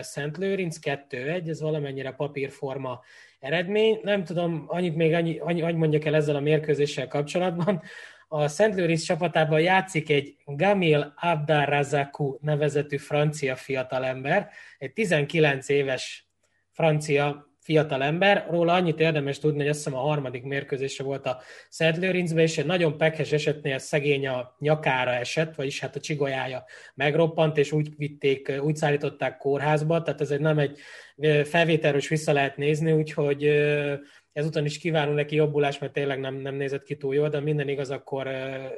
[0.00, 3.00] Szent Lőrinc 2-1, ez valamennyire papírforma
[3.40, 4.00] eredmény.
[4.02, 7.82] Nem tudom, annyit még annyi, annyi, annyi mondjak el ezzel a mérkőzéssel kapcsolatban.
[8.28, 16.27] A Szent Lőrinc csapatában játszik egy Gamil Abdarazaku nevezetű francia fiatalember, egy 19 éves
[16.78, 18.46] francia fiatal ember.
[18.50, 22.58] Róla annyit érdemes tudni, hogy azt hiszem a harmadik mérkőzése volt a Szent Lőrincben, és
[22.58, 26.64] egy nagyon pekhes esetnél szegény a nyakára esett, vagyis hát a csigolyája
[26.94, 30.78] megroppant, és úgy vitték, úgy szállították kórházba, tehát ez egy nem egy
[31.44, 33.44] felvételről is vissza lehet nézni, úgyhogy
[34.32, 37.68] ezután is kívánunk neki jobbulás, mert tényleg nem, nem nézett ki túl jól, de minden
[37.68, 38.26] igaz, akkor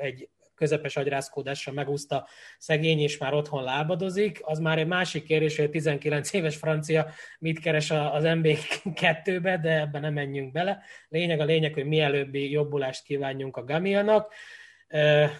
[0.00, 0.28] egy
[0.60, 4.40] közepes agyrázkódással megúszta szegény, és már otthon lábadozik.
[4.42, 7.06] Az már egy másik kérdés, hogy a 19 éves francia
[7.38, 10.82] mit keres az MB2-be, de ebben nem menjünk bele.
[11.08, 14.32] Lényeg a lényeg, hogy mielőbbi jobbulást kívánjunk a Gamianak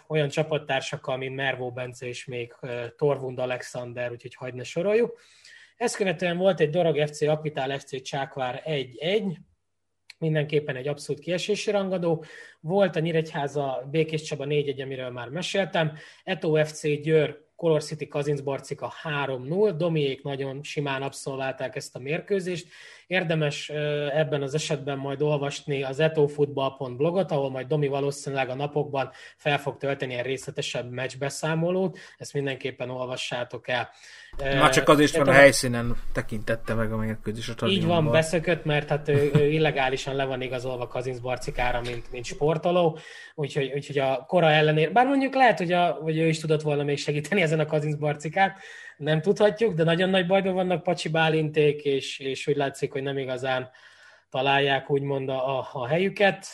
[0.06, 2.54] olyan csapattársakkal, mint Mervó Bence és még
[2.96, 5.20] Torvund Alexander, úgyhogy hagyd ne soroljuk.
[5.76, 9.36] Ezt követően volt egy Dorog FC, Akvitál FC Csákvár 1-1,
[10.20, 12.24] mindenképpen egy abszolút kiesési rangadó.
[12.60, 15.92] Volt a Nyíregyháza Békés Csaba 4-1, amiről már meséltem.
[16.24, 18.92] Eto FC Győr Color City Kazinc Barcika
[19.26, 22.68] 3-0, Domiék nagyon simán abszolválták ezt a mérkőzést.
[23.11, 23.68] Érdemes
[24.12, 29.76] ebben az esetben majd olvasni az etofootball.blogot, ahol majd Domi valószínűleg a napokban fel fog
[29.76, 33.90] tölteni egy részletesebb meccsbeszámolót, ezt mindenképpen olvassátok el.
[34.38, 38.88] Már csak azért van a helyszínen tekintette meg a mérkőzés a Így van, beszökött, mert
[38.88, 42.98] hát ő, ő illegálisan le van igazolva Kazinc Barcikára, mint, mint sportoló,
[43.34, 46.82] úgyhogy, úgyhogy a kora ellenére, bár mondjuk lehet, hogy, a, hogy ő is tudott volna
[46.82, 48.58] még segíteni ezen a Kazinc Barcikát,
[49.01, 53.18] nem tudhatjuk, de nagyon nagy bajban vannak Pacsi Bálinték, és, és úgy látszik, hogy nem
[53.18, 53.70] igazán
[54.28, 56.46] találják úgymond a, a helyüket.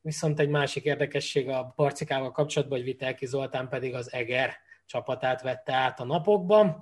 [0.00, 5.72] Viszont egy másik érdekesség a Barcikával kapcsolatban, hogy Vitelki Zoltán pedig az Eger csapatát vette
[5.72, 6.80] át a napokban.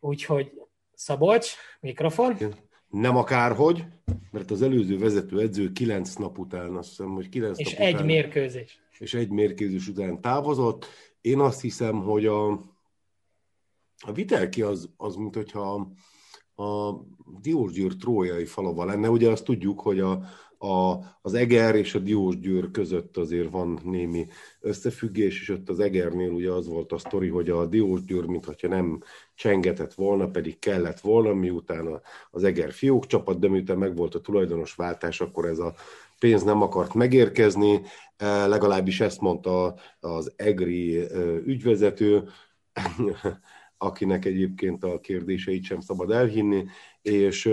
[0.00, 0.52] Úgyhogy
[0.94, 2.36] Szabolcs, mikrofon.
[2.88, 3.84] Nem akárhogy,
[4.30, 7.94] mert az előző vezető edző kilenc nap után, azt hiszem, hogy kilenc és nap egy
[7.94, 8.80] után, mérkőzés.
[8.98, 10.86] És egy mérkőzés után távozott.
[11.20, 12.60] Én azt hiszem, hogy a,
[14.06, 15.92] a Vitelki az, az mint hogyha
[16.54, 16.92] a
[17.40, 19.10] Diósgyőr trójai falava lenne.
[19.10, 20.22] Ugye azt tudjuk, hogy a,
[20.58, 24.26] a, az Eger és a Diósgyőr között azért van némi
[24.60, 29.02] összefüggés, és ott az Egernél ugye az volt a sztori, hogy a Diósgyőr, mintha nem
[29.34, 34.74] csengetett volna, pedig kellett volna, miután az Eger fiók csapat, de miután megvolt a tulajdonos
[34.74, 35.74] váltás, akkor ez a
[36.18, 37.82] pénz nem akart megérkezni,
[38.16, 42.28] e, legalábbis ezt mondta az EGRI e, ügyvezető,
[43.78, 46.64] akinek egyébként a kérdéseit sem szabad elhinni,
[47.02, 47.50] és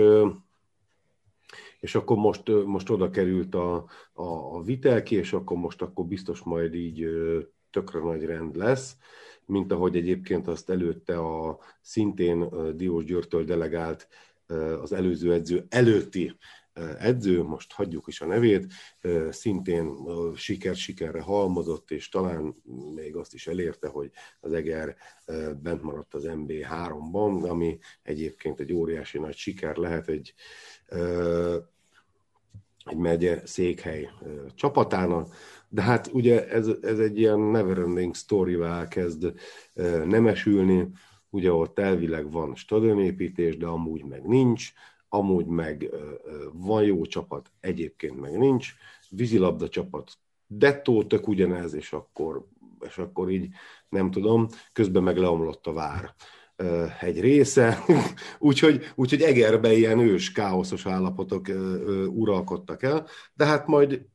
[1.80, 3.74] és akkor most, most oda került a,
[4.12, 4.22] a,
[4.56, 7.08] a vitelki, és akkor most akkor biztos majd így
[7.70, 8.96] tökre nagy rend lesz,
[9.44, 14.08] mint ahogy egyébként azt előtte a szintén Diós Györtől delegált
[14.82, 16.36] az előző edző előtti
[16.98, 18.72] edző, most hagyjuk is a nevét,
[19.30, 19.94] szintén
[20.34, 22.54] siker-sikerre halmozott, és talán
[22.94, 24.10] még azt is elérte, hogy
[24.40, 24.96] az Eger
[25.62, 30.34] bent maradt az MB3-ban, ami egyébként egy óriási nagy siker lehet egy
[32.84, 34.10] egy megye székhely
[34.54, 35.34] csapatának,
[35.68, 38.58] de hát ugye ez, ez egy ilyen neverending story
[38.88, 39.32] kezd
[40.04, 40.88] nemesülni,
[41.30, 44.72] ugye ott elvileg van stadionépítés, de amúgy meg nincs,
[45.08, 45.90] amúgy meg
[46.52, 48.74] van jó csapat, egyébként meg nincs,
[49.10, 50.12] vízilabda csapat,
[50.46, 52.46] dettó tök ugyanez, és akkor,
[52.80, 53.48] és akkor így
[53.88, 56.14] nem tudom, közben meg leomlott a vár
[57.00, 57.84] egy része,
[58.38, 61.46] úgyhogy, úgyhogy Egerbe ilyen ős, káoszos állapotok
[62.08, 64.06] uralkodtak el, de hát majd,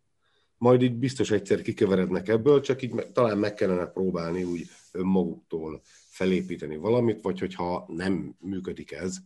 [0.57, 6.77] majd így biztos egyszer kikeverednek ebből, csak így talán meg kellene próbálni úgy önmaguktól felépíteni
[6.77, 9.17] valamit, vagy hogyha nem működik ez,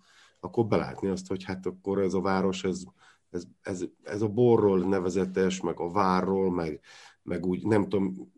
[0.46, 2.84] akkor belátni azt, hogy hát akkor ez a város, ez,
[3.30, 6.80] ez, ez, ez a borról nevezetes, meg a várról, meg,
[7.24, 8.32] meg úgy, nem tudom,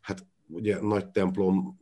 [0.00, 1.80] hát ugye nagy templom,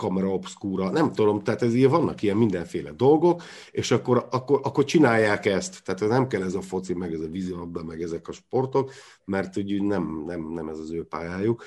[0.00, 4.84] kamera obscura, nem tudom, tehát ez ilyen, vannak ilyen mindenféle dolgok, és akkor, akkor, akkor
[4.84, 8.32] csinálják ezt, tehát nem kell ez a foci, meg ez a vízilabda, meg ezek a
[8.32, 8.92] sportok,
[9.24, 11.64] mert úgy nem, nem, nem ez az ő pályájuk,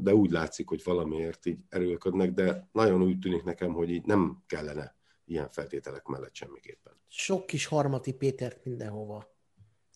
[0.00, 4.42] de úgy látszik, hogy valamiért így erőlködnek, de nagyon úgy tűnik nekem, hogy így nem
[4.46, 4.94] kellene
[5.24, 6.92] ilyen feltételek mellett semmiképpen.
[7.08, 9.38] Sok kis harmati Pétert mindenhova.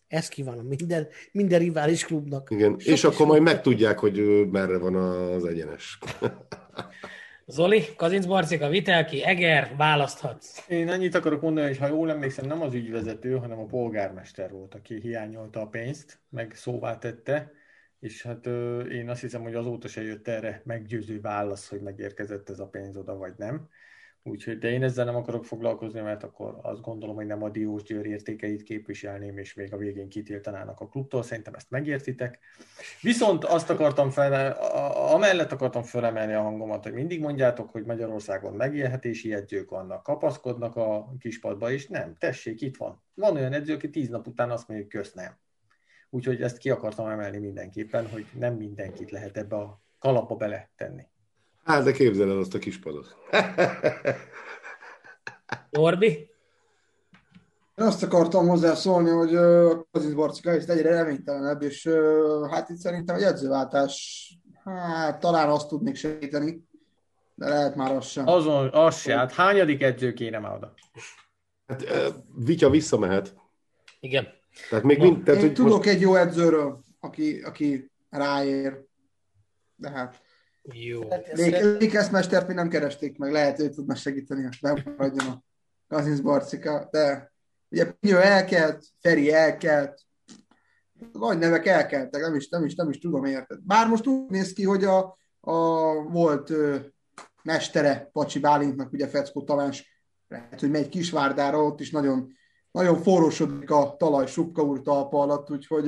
[0.07, 2.51] Ez kívánom minden, minden rivális klubnak.
[2.51, 5.97] Igen, Sok és akkor majd megtudják, hogy merre van az egyenes.
[7.47, 10.69] Zoli, Kazinc Barcika, Vitelki, Eger, választhatsz.
[10.69, 14.75] Én annyit akarok mondani, hogy ha jól emlékszem, nem az ügyvezető, hanem a polgármester volt,
[14.75, 17.51] aki hiányolta a pénzt, meg szóvá tette,
[17.99, 18.45] és hát
[18.91, 22.97] én azt hiszem, hogy azóta se jött erre meggyőző válasz, hogy megérkezett ez a pénz
[22.97, 23.69] oda, vagy nem.
[24.27, 27.83] Úgyhogy, de én ezzel nem akarok foglalkozni, mert akkor azt gondolom, hogy nem a Diós
[27.83, 32.39] Győr értékeit képviselném, és még a végén kitiltanának a klubtól, szerintem ezt megértitek.
[33.01, 34.51] Viszont azt akartam fel,
[35.13, 41.15] amellett akartam felemelni a hangomat, hogy mindig mondjátok, hogy Magyarországon megélhetési edzők vannak, kapaszkodnak a
[41.19, 43.03] kispadba, és nem, tessék, itt van.
[43.13, 45.37] Van olyan edző, aki tíz nap után azt mondja, hogy kösz nem.
[46.15, 51.03] Úgyhogy ezt ki akartam emelni mindenképpen, hogy nem mindenkit lehet ebbe a kalapba bele tenni.
[51.63, 53.15] Hát, de képzel el azt a kispadot.
[55.69, 56.07] Norbi?
[57.75, 61.89] Én azt akartam hozzászólni, hogy a Kazinc Barcika egyre reménytelenebb, és
[62.51, 64.29] hát itt szerintem egy edzőváltás,
[64.63, 66.67] hát talán azt tudnék segíteni,
[67.33, 68.27] de lehet már az sem.
[68.27, 70.73] Azon, az se, hát hányadik edző kéne már oda?
[71.67, 71.85] Hát
[72.35, 73.35] Vitya visszamehet.
[73.99, 74.43] Igen.
[74.69, 75.89] Tehát még mind, tehát, Én hogy tudok most...
[75.89, 78.83] egy jó edzőről, aki, aki ráér,
[79.75, 80.21] de hát
[80.61, 81.01] Jó.
[81.33, 85.43] Lékeszmestert mi nem keresték meg, lehet, hogy tudna segíteni, hogy bemaradjon a
[85.87, 87.33] Kazinc Barcika, de
[87.69, 90.01] ugye Pinyó elkelt, Feri elkelt,
[91.13, 93.59] nagy nevek elkeltek, nem is, nem is, nem is tudom érted.
[93.61, 95.59] Bár most úgy néz ki, hogy a, a
[96.03, 96.77] volt ö,
[97.43, 102.31] mestere Pacsi Bálintnak, ugye Feckó Tamás, lehet, hogy megy Kisvárdára, ott is nagyon,
[102.75, 105.85] nagyon forrósodik a talaj Subka úr talpa alatt, úgyhogy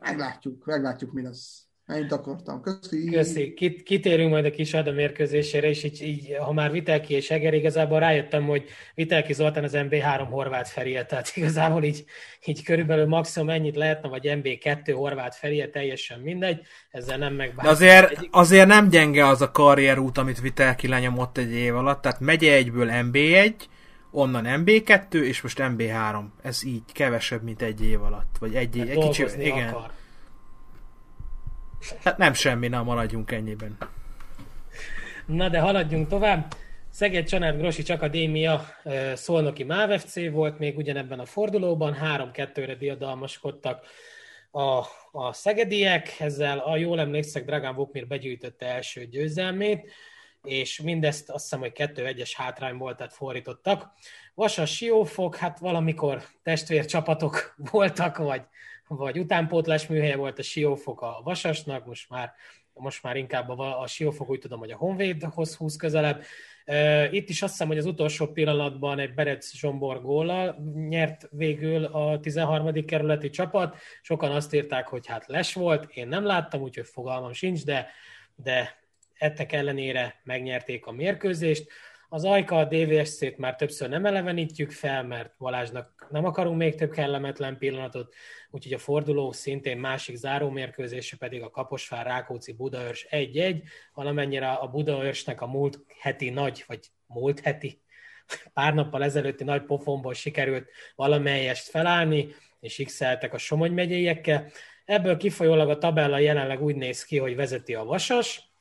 [0.00, 1.62] meglátjuk, meglátjuk, mi lesz.
[1.86, 2.60] Ennyit akartam.
[2.60, 3.10] Köszi.
[3.10, 3.54] Köszi.
[3.54, 7.54] Kit, kitérünk majd a kis Ada mérkőzésére, és így, így, ha már Vitelki és Eger,
[7.54, 8.64] igazából rájöttem, hogy
[8.94, 12.04] Vitelki Zoltán az MB3 Horváth Ferie, tehát igazából így,
[12.44, 16.60] így körülbelül maximum ennyit lehetne, vagy MB2 Horváth Ferie, teljesen mindegy,
[16.90, 17.64] ezzel nem megbántam.
[17.64, 22.20] De azért, azért nem gyenge az a karrierút, amit Vitelki lenyomott egy év alatt, tehát
[22.20, 23.54] megye egyből MB1,
[24.12, 26.24] onnan MB2, és most MB3.
[26.42, 28.36] Ez így kevesebb, mint egy év alatt.
[28.40, 29.68] Vagy egy, Hát egy kicsi, igen.
[29.68, 29.90] akar.
[32.04, 33.76] Hát nem semmi, nem maradjunk ennyiben.
[35.26, 36.54] Na de haladjunk tovább.
[36.90, 38.64] Szeged Csanád Grosics Akadémia
[39.14, 43.86] Szolnoki MÁV FC volt még ugyanebben a fordulóban, 3-2-re diadalmaskodtak
[44.50, 49.92] a, a szegediek, ezzel a jól emlékszek, Dragán Vokmir begyűjtötte első győzelmét,
[50.42, 53.92] és mindezt azt hiszem, hogy 2-1-es hátrányból, tehát fordítottak.
[54.34, 58.42] Vasas Siófok, hát valamikor testvércsapatok voltak, vagy,
[58.88, 62.32] vagy utánpótlás műhelye volt a Siófok a Vasasnak, most már
[62.74, 66.22] most már inkább a, a Siófok úgy tudom, hogy a Honvédhoz húz közelebb.
[67.10, 70.56] Itt is azt hiszem, hogy az utolsó pillanatban egy Berec Zsombor góllal
[70.88, 72.84] nyert végül a 13.
[72.84, 73.76] kerületi csapat.
[74.02, 77.90] Sokan azt írták, hogy hát les volt, én nem láttam, úgyhogy fogalmam sincs, de,
[78.34, 78.81] de
[79.22, 81.70] ettek ellenére megnyerték a mérkőzést.
[82.08, 86.90] Az Ajka a DVSC-t már többször nem elevenítjük fel, mert Balázsnak nem akarunk még több
[86.90, 88.14] kellemetlen pillanatot,
[88.50, 93.62] úgyhogy a forduló szintén másik zárómérkőzése pedig a Kaposvár Rákóczi Budaörs 1-1,
[93.94, 97.80] valamennyire a Budaörsnek a múlt heti nagy, vagy múlt heti,
[98.52, 102.28] pár nappal ezelőtti nagy pofonból sikerült valamelyest felállni,
[102.60, 103.00] és x
[103.30, 104.50] a Somogy megyeiekkel.
[104.84, 108.51] Ebből kifolyólag a tabella jelenleg úgy néz ki, hogy vezeti a Vasas,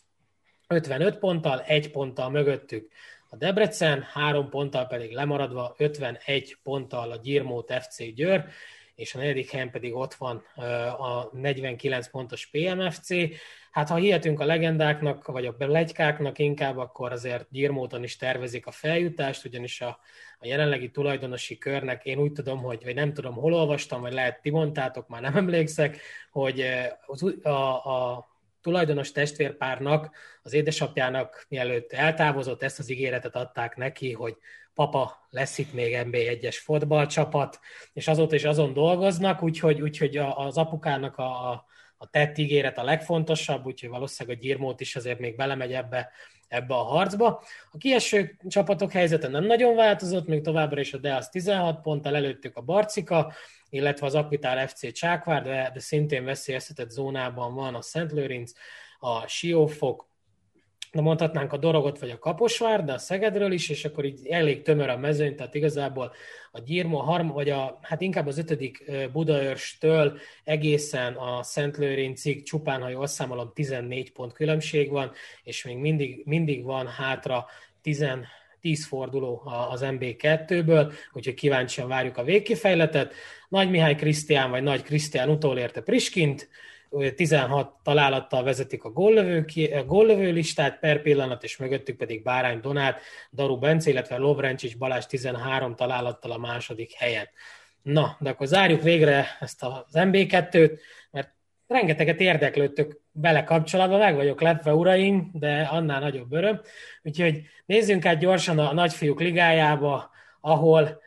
[0.72, 2.92] 55 ponttal, egy ponttal mögöttük
[3.30, 8.46] a Debrecen, három ponttal pedig lemaradva 51 ponttal a Gyirmót FC Győr,
[8.96, 10.44] és a negyedik helyen pedig ott van
[10.98, 13.10] a 49 pontos PMFC.
[13.72, 18.72] Hát ha hihetünk a legendáknak, vagy a legykáknak inkább, akkor azért Gyirmóton is tervezik a
[18.72, 20.00] feljutást, ugyanis a,
[20.40, 24.42] a jelenlegi tulajdonosi körnek én úgy tudom, hogy vagy nem tudom, hol olvastam, vagy lehet
[24.42, 25.98] ti mondtátok, már nem emlékszek,
[26.32, 26.66] hogy
[27.44, 28.31] a, a
[28.62, 34.38] tulajdonos testvérpárnak, az édesapjának mielőtt eltávozott, ezt az ígéretet adták neki, hogy
[34.74, 37.60] papa, lesz itt még NB1-es fotballcsapat,
[37.94, 41.66] és azóta is azon dolgoznak, úgyhogy, úgyhogy az apukának a, a,
[42.02, 46.12] a tett ígéret a legfontosabb, úgyhogy valószínűleg a Gyirmót is azért még belemegy ebbe,
[46.48, 47.44] ebbe a harcba.
[47.72, 52.58] A kieső csapatok helyzete nem nagyon változott, még továbbra is a Deas 16 ponttal, előttük
[52.58, 53.34] a Barcika,
[53.70, 58.52] illetve az Akvitál FC Csákvár, de, de szintén veszélyeztetett zónában van a Szent Lőrinc,
[59.00, 60.11] a Siófok,
[60.92, 64.62] na mondhatnánk a Dorogot vagy a Kaposvár, de a Szegedről is, és akkor így elég
[64.62, 66.14] tömör a mezőny, tehát igazából
[66.52, 72.44] a Gyirmo, a harm, vagy a, hát inkább az ötödik Budaörstől egészen a Szent Lőrincig
[72.44, 75.12] csupán, ha jól számolom, 14 pont különbség van,
[75.44, 77.46] és még mindig, mindig van hátra
[77.82, 78.06] 10,
[78.62, 83.14] 10 forduló az MB2-ből, úgyhogy kíváncsian várjuk a végkifejletet.
[83.50, 86.50] Nagy Mihály Krisztián vagy Nagy Krisztián utolérte Priskint,
[87.16, 93.02] 16 találattal vezetik a góllövő, a góllövő listát per pillanat, és mögöttük pedig Bárány Donát,
[93.32, 97.28] Daru Bence, illetve Lovrencsics Balázs 13 találattal a második helyen.
[97.82, 100.80] Na, de akkor zárjuk végre ezt az MB2-t,
[101.12, 101.34] mert
[101.68, 106.62] rengeteget érdeklődtök bele kapcsolatban, meg vagyok lepve, uraim, de annál nagyobb öröm.
[107.04, 110.10] Úgyhogy nézzünk át gyorsan a nagyfiúk ligájába,
[110.42, 111.02] ahol,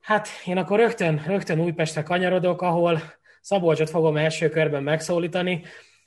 [0.00, 5.62] hát én akkor rögtön, rögtön Újpestre kanyarodok, ahol Szabolcsot fogom első körben megszólítani.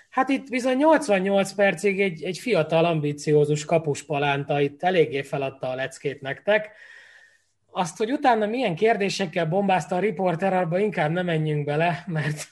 [0.09, 6.21] Hát itt bizony 88 percig egy, egy fiatal, ambiciózus kapuspalánta itt eléggé feladta a leckét
[6.21, 6.71] nektek.
[7.71, 12.47] Azt, hogy utána milyen kérdésekkel bombázta a riporter, abba inkább nem menjünk bele, mert,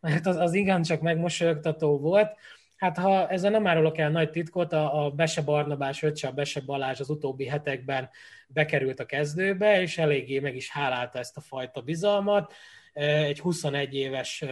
[0.00, 2.36] mert az, az csak megmosolyogtató volt.
[2.76, 6.60] Hát ha ezzel nem árulok el nagy titkot, a, a Bese Barnabás öccse, a Bese
[6.60, 8.10] Balázs az utóbbi hetekben
[8.46, 12.52] bekerült a kezdőbe, és eléggé meg is hálálta ezt a fajta bizalmat
[12.92, 14.44] egy 21 éves,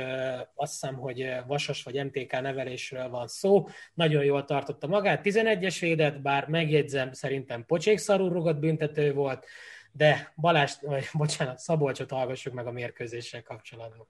[0.54, 6.20] azt hiszem, hogy Vasas vagy MTK nevelésről van szó, nagyon jól tartotta magát, 11-es védett,
[6.20, 9.46] bár megjegyzem, szerintem pocsékszarú rugott büntető volt,
[9.92, 14.06] de Balázs, vagy bocsánat, Szabolcsot hallgassuk meg a mérkőzéssel kapcsolatban.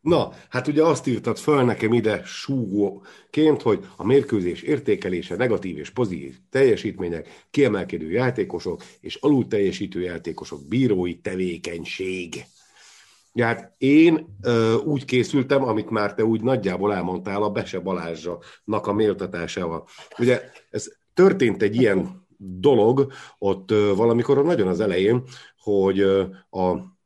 [0.00, 5.90] Na, hát ugye azt írtad föl nekem ide súgóként, hogy a mérkőzés értékelése negatív és
[5.90, 12.44] pozitív teljesítmények, kiemelkedő játékosok és alul teljesítő játékosok bírói tevékenység.
[13.38, 18.86] Ja, hát én ö, úgy készültem, amit már te úgy nagyjából elmondtál, a Bese Balázsnak
[18.86, 19.86] a méltatásával.
[20.18, 25.22] Ugye ez történt egy ilyen dolog ott ö, valamikor nagyon az elején,
[25.58, 26.96] hogy ö, a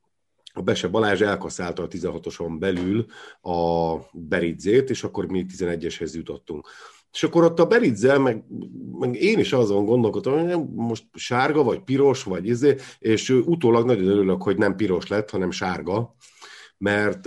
[0.55, 3.07] a Bese Balázs elkaszálta a 16-oson belül
[3.41, 6.69] a Beridzét, és akkor mi 11-eshez jutottunk.
[7.13, 8.45] És akkor ott a Beridzel, meg,
[8.99, 14.07] meg én is azon gondolkodtam, hogy most sárga, vagy piros, vagy izé, és utólag nagyon
[14.09, 16.15] örülök, hogy nem piros lett, hanem sárga,
[16.79, 17.27] mert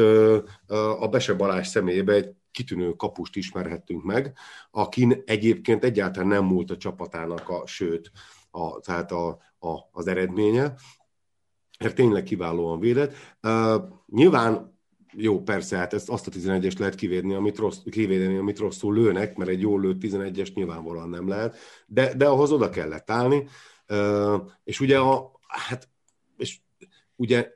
[0.99, 4.37] a Bese Balázs személyébe egy kitűnő kapust ismerhettünk meg,
[4.71, 8.11] akin egyébként egyáltalán nem múlt a csapatának, a, sőt,
[8.51, 9.27] a, tehát a,
[9.59, 10.73] a, az eredménye,
[11.79, 13.13] mert tényleg kiválóan védett.
[13.41, 14.74] Uh, nyilván
[15.17, 19.35] jó, persze, hát ezt azt a 11-est lehet kivédni, amit rossz, kivédeni, amit rosszul lőnek,
[19.35, 23.47] mert egy jól lőtt 11-es nyilvánvalóan nem lehet, de, de ahhoz oda kellett állni,
[24.63, 25.89] és ugye a, hát,
[26.37, 26.59] és
[27.15, 27.53] ugye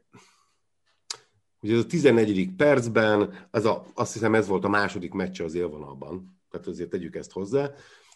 [1.61, 2.55] Ugye ez a 14.
[2.55, 7.15] percben, ez a, azt hiszem ez volt a második meccse az élvonalban, tehát azért tegyük
[7.15, 7.71] ezt hozzá,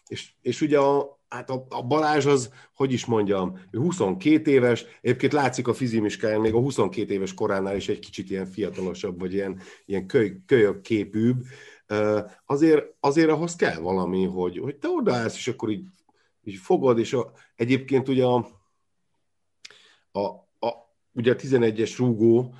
[0.07, 4.85] és, és ugye a, hát a, a Balázs az, hogy is mondjam, ő 22 éves,
[5.01, 9.33] egyébként látszik a fizimiskáján, még a 22 éves koránál is egy kicsit ilyen fiatalosabb, vagy
[9.33, 11.43] ilyen, ilyen köly, kölyök képűbb,
[12.45, 15.87] azért, azért ahhoz kell valami, hogy, hogy te odaállsz, és akkor így,
[16.43, 18.47] így fogod, és a, egyébként ugye a,
[20.11, 20.19] a,
[20.59, 20.73] a,
[21.11, 22.53] ugye a 11-es rúgó,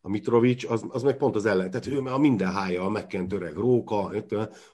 [0.00, 1.70] a Mitrovic, az, az meg pont az ellen.
[1.70, 4.12] Tehát ő a minden hája, a megkent öreg róka,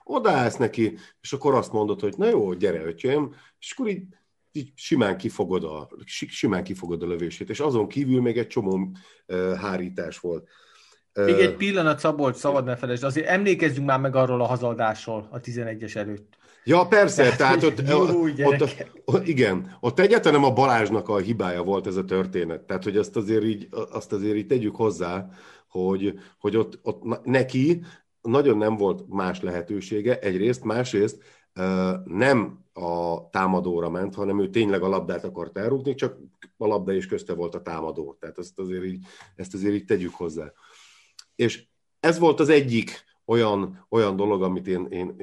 [0.03, 4.03] odaállsz neki, és akkor azt mondod, hogy na jó, gyere, öcsém, és akkor így,
[4.51, 5.89] így simán, kifogod a,
[6.27, 8.91] simán kifogod a lövését, és azon kívül még egy csomó
[9.27, 10.47] uh, hárítás volt.
[11.13, 15.39] Még egy pillanat, Szabolcs, szabad ne felejtsd, azért emlékezzünk már meg arról a hazadásról a
[15.39, 16.37] 11-es előtt.
[16.67, 17.99] Ja, persze, tehát, tehát ott, jó,
[18.45, 18.61] ott,
[19.05, 22.61] ott, igen, ott egyáltalán nem a Balázsnak a hibája volt ez a történet.
[22.61, 25.29] Tehát, hogy azt azért így, azt azért így tegyük hozzá,
[25.67, 27.83] hogy, hogy ott, ott neki
[28.21, 31.23] nagyon nem volt más lehetősége, egyrészt, másrészt
[32.05, 36.17] nem a támadóra ment, hanem ő tényleg a labdát akart elrúgni, csak
[36.57, 38.17] a labda is közte volt a támadó.
[38.19, 40.51] Tehát ezt azért így, ezt azért így tegyük hozzá.
[41.35, 41.65] És
[41.99, 45.15] ez volt az egyik olyan, olyan dolog, amit én, én,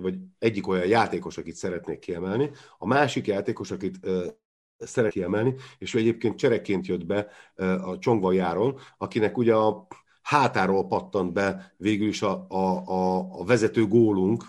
[0.00, 2.50] vagy egyik olyan játékos, akit szeretnék kiemelni.
[2.78, 3.98] A másik játékos, akit
[4.78, 7.26] szeret kiemelni, és ő egyébként csereként jött be
[7.76, 9.86] a Csongva járon, akinek ugye a
[10.22, 14.44] hátáról pattant be végül is a, a, a, a vezető gólunk,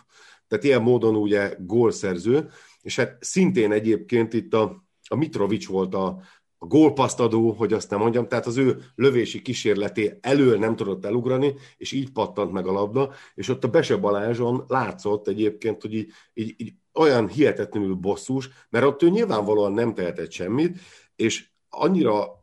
[0.48, 2.49] tehát ilyen módon ugye gólszerző,
[2.81, 6.22] és hát szintén egyébként itt a, a Mitrovic volt a,
[6.64, 11.53] a gólpasztadó, hogy azt nem mondjam, tehát az ő lövési kísérleté elől nem tudott elugrani,
[11.77, 16.11] és így pattant meg a labda, és ott a Bese Balázson látszott egyébként, hogy így,
[16.34, 20.80] így, így olyan hihetetlenül bosszús, mert ott ő nyilvánvalóan nem tehetett semmit,
[21.15, 22.41] és annyira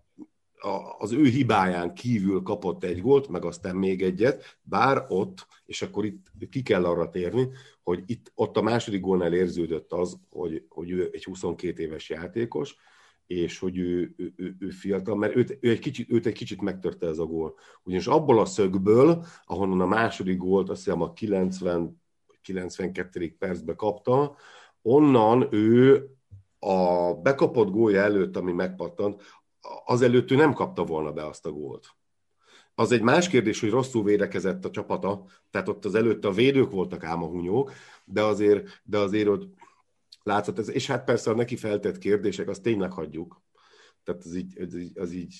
[0.98, 6.04] az ő hibáján kívül kapott egy gólt, meg aztán még egyet, bár ott, és akkor
[6.04, 7.48] itt ki kell arra térni,
[7.82, 12.76] hogy itt ott a második gólnál érződött az, hogy, hogy ő egy 22 éves játékos,
[13.30, 16.60] és hogy ő, ő, ő, ő fiatal, mert őt, ő egy kicsit, őt egy kicsit
[16.60, 17.54] megtörte ez a gól.
[17.82, 22.02] Ugyanis abból a szögből, ahonnan a második gólt azt hiszem a 90,
[22.42, 23.36] 92.
[23.38, 24.36] percbe kapta,
[24.82, 26.06] onnan ő
[26.58, 29.22] a bekapott gólja előtt, ami megpattant,
[29.84, 31.86] azelőtt ő nem kapta volna be azt a gólt.
[32.74, 36.70] Az egy más kérdés, hogy rosszul védekezett a csapata, tehát ott az előtt a védők
[36.70, 37.72] voltak ám a hunyók,
[38.04, 39.59] de azért, de azért ott
[40.22, 43.42] látszott ez, és hát persze a neki feltett kérdések, azt tényleg hagyjuk.
[44.04, 45.34] Tehát az így, az így, az így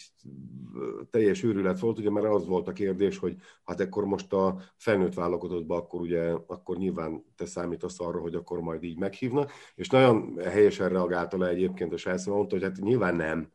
[1.11, 5.15] teljes őrület volt, ugye, mert az volt a kérdés, hogy hát akkor most a felnőtt
[5.15, 10.39] válogatottban akkor ugye, akkor nyilván te számítasz arra, hogy akkor majd így meghívnak, és nagyon
[10.45, 13.53] helyesen reagálta le egyébként a Sászló, mondta, hogy hát nyilván nem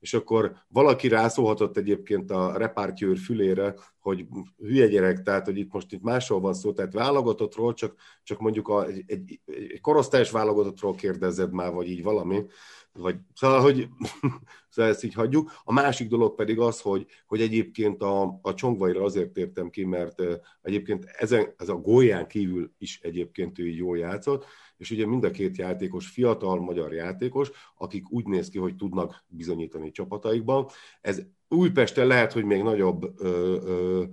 [0.00, 4.26] és akkor valaki rászólhatott egyébként a repártyőr fülére, hogy
[4.58, 8.68] hülye gyerek, tehát hogy itt most itt másról van szó, tehát válogatottról, csak, csak mondjuk
[8.68, 12.44] a, egy, egy, egy korosztályos válogatottról kérdezed már, vagy így valami,
[12.92, 13.88] vagy szóval, hogy
[14.70, 15.52] szóval ezt így hagyjuk.
[15.64, 20.22] A másik dolog pedig az, hogy, hogy egyébként a, a csongvaira azért tértem ki, mert
[20.62, 24.44] egyébként ezen, ez a gólján kívül is egyébként ő így jól játszott,
[24.80, 29.24] és ugye mind a két játékos fiatal magyar játékos, akik úgy néz ki, hogy tudnak
[29.28, 30.66] bizonyítani csapataikban.
[31.00, 34.04] Ez Újpesten lehet, hogy még nagyobb, ö, ö,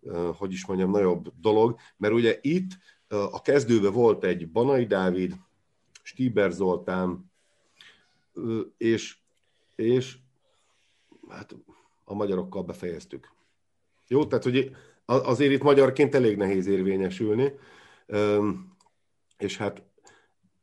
[0.00, 2.70] ö, hogy is mondjam, nagyobb dolog, mert ugye itt
[3.08, 5.34] a kezdőben volt egy Banai Dávid,
[6.02, 7.30] Stiber Zoltán,
[8.76, 9.16] és,
[9.74, 10.18] és
[11.28, 11.56] hát
[12.04, 13.32] a magyarokkal befejeztük.
[14.08, 17.52] Jó, tehát hogy azért itt magyarként elég nehéz érvényesülni,
[19.38, 19.82] és hát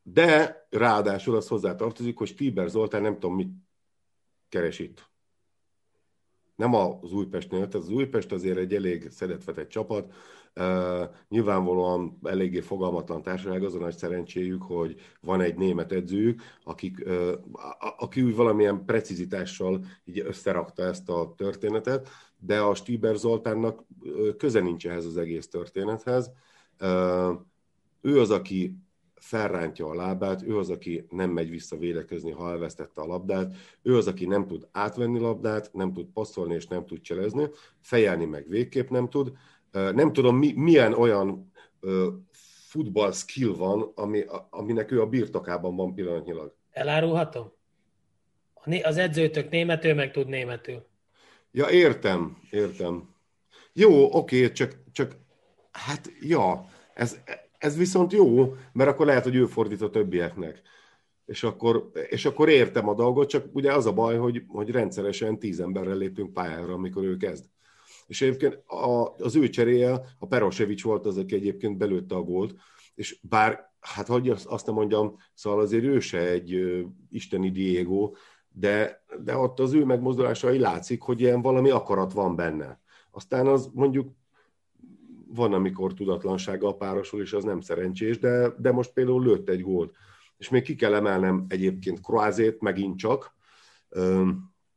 [0.04, 3.52] de ráadásul az hozzá tartozik, hogy Stiber Zoltán nem tudom mit
[4.50, 5.10] keres itt.
[6.56, 10.14] Nem az Újpestnél, tehát az Újpest azért egy elég szedetvetett csapat,
[10.56, 17.04] Uh, nyilvánvalóan eléggé fogalmatlan társaság, az a nagy szerencséjük, hogy van egy német edzőjük, akik,
[17.06, 17.32] uh,
[17.98, 23.84] aki úgy valamilyen precizitással így összerakta ezt a történetet, de a Stiber Zoltánnak
[24.38, 26.32] köze nincs ehhez az egész történethez.
[26.82, 27.32] Uh,
[28.02, 28.76] ő az, aki
[29.20, 33.98] felrántja a lábát, ő az, aki nem megy vissza védekezni, ha elvesztette a labdát, ő
[33.98, 37.50] az, aki nem tud átvenni labdát, nem tud passzolni és nem tud cselezni,
[37.82, 39.32] fejelni meg végképp nem tud.
[39.72, 41.52] Nem tudom, mi, milyen olyan
[42.70, 46.56] futball skill van, ami, aminek ő a birtokában van pillanatnyilag.
[46.72, 47.52] Elárulhatom?
[48.84, 50.88] Az edzőtök németül, meg tud németül.
[51.52, 53.16] Ja, értem, értem.
[53.74, 55.16] Jó, oké, csak, csak
[55.72, 57.20] hát, ja, ez,
[57.60, 60.62] ez viszont jó, mert akkor lehet, hogy ő fordít a többieknek.
[61.26, 65.40] És akkor, és akkor értem a dolgot, csak ugye az a baj, hogy, hogy rendszeresen
[65.40, 67.46] tíz emberrel lépünk pályára, amikor ő kezd.
[68.08, 72.56] És egyébként a, az ő cseréje, a Perosevics volt az, aki egyébként belőtte a gólt,
[72.96, 78.12] és bár, hát hogy azt nem mondjam, szóval azért ő se egy ö, isteni Diego,
[78.50, 82.82] de, de ott az ő megmozdulásai látszik, hogy ilyen valami akarat van benne.
[83.12, 84.12] Aztán az mondjuk
[85.36, 89.94] van, amikor tudatlansággal párosul, és az nem szerencsés, de, de most például lőtt egy gólt.
[90.38, 93.36] És még ki kell emelnem egyébként Kroázét megint csak.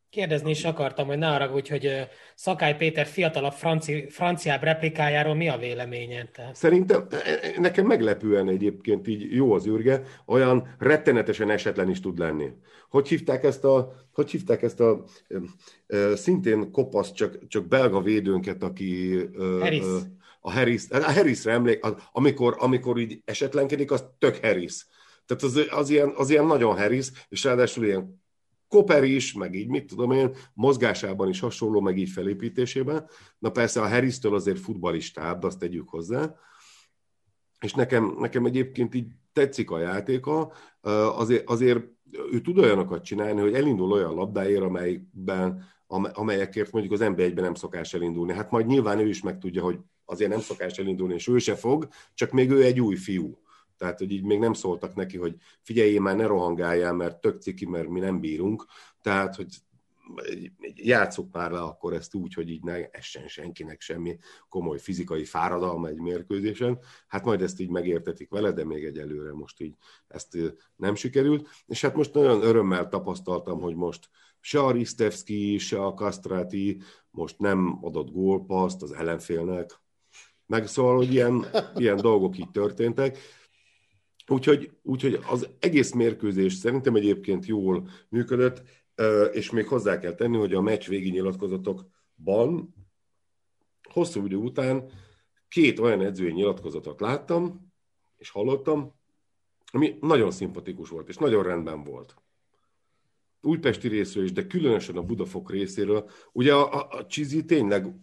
[0.09, 5.57] Kérdezni is akartam, hogy ne arra, hogy Szakály Péter fiatalabb franci, franciább replikájáról mi a
[5.57, 6.29] véleményed?
[6.53, 12.17] Szerintem e, e, nekem meglepően egyébként így jó az űrge, olyan rettenetesen esetlen is tud
[12.17, 12.49] lenni.
[12.89, 15.03] Hogy hívták ezt a, hogy hívták ezt a
[16.13, 19.19] szintén kopasz, csak, csak belga védőnket, aki...
[19.59, 19.85] Harris
[20.45, 24.85] a Harris, a Harrisre emlék, amikor, amikor így esetlenkedik, az tök Harris.
[25.25, 28.21] Tehát az, az, ilyen, az ilyen nagyon Harris, és ráadásul ilyen
[28.67, 33.09] Koper is, meg így mit tudom én, mozgásában is hasonló, meg így felépítésében.
[33.39, 36.35] Na persze a Harris-től azért futbalistább, azt tegyük hozzá.
[37.59, 40.51] és nekem, nekem egyébként így tetszik a játéka,
[41.15, 41.83] azért, azért
[42.31, 45.65] ő tud olyanokat csinálni, hogy elindul olyan labdáért, amelyben,
[46.13, 48.33] amelyekért mondjuk az NB1-ben nem szokás elindulni.
[48.33, 51.87] Hát majd nyilván ő is megtudja, hogy azért nem szokás elindulni, és ő se fog,
[52.13, 53.41] csak még ő egy új fiú.
[53.77, 57.65] Tehát, hogy így még nem szóltak neki, hogy figyelj, már ne rohangáljál, mert tök ciki,
[57.65, 58.65] mert mi nem bírunk.
[59.01, 59.47] Tehát, hogy
[60.75, 64.17] játsszuk már le akkor ezt úgy, hogy így ne essen senkinek semmi
[64.49, 66.79] komoly fizikai fáradalma egy mérkőzésen.
[67.07, 69.75] Hát majd ezt így megértetik vele, de még egyelőre most így
[70.07, 70.37] ezt
[70.75, 71.49] nem sikerült.
[71.65, 74.09] És hát most nagyon örömmel tapasztaltam, hogy most
[74.39, 79.81] se a Ristevski, se a Kastrati most nem adott gólpaszt az ellenfélnek.
[80.45, 81.45] Meg szóval, hogy ilyen,
[81.75, 83.17] ilyen dolgok így történtek.
[84.27, 88.63] Úgyhogy, úgyhogy az egész mérkőzés szerintem egyébként jól működött
[89.31, 92.75] és még hozzá kell tenni, hogy a meccs végi nyilatkozatokban
[93.89, 94.91] hosszú idő után
[95.47, 97.71] két olyan edzői nyilatkozatot láttam,
[98.17, 98.93] és hallottam,
[99.71, 102.15] ami nagyon szimpatikus volt, és nagyon rendben volt.
[103.41, 106.09] Újpesti részről is, de különösen a Budafok részéről.
[106.31, 107.95] Ugye a, a, a Csizi tényleg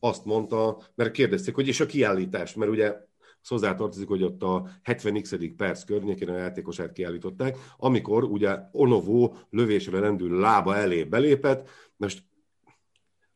[0.00, 3.06] azt mondta, mert kérdezték, hogy és a kiállítás, mert ugye
[3.48, 10.40] hozzátartozik, hogy ott a 70x perc környékén a játékosát kiállították, amikor ugye Onovó lövésre lendül
[10.40, 12.22] lába elé belépett, most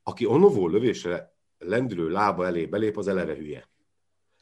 [0.02, 3.68] aki Onovó lövésre lendülő lába elé belép, az eleve hülye.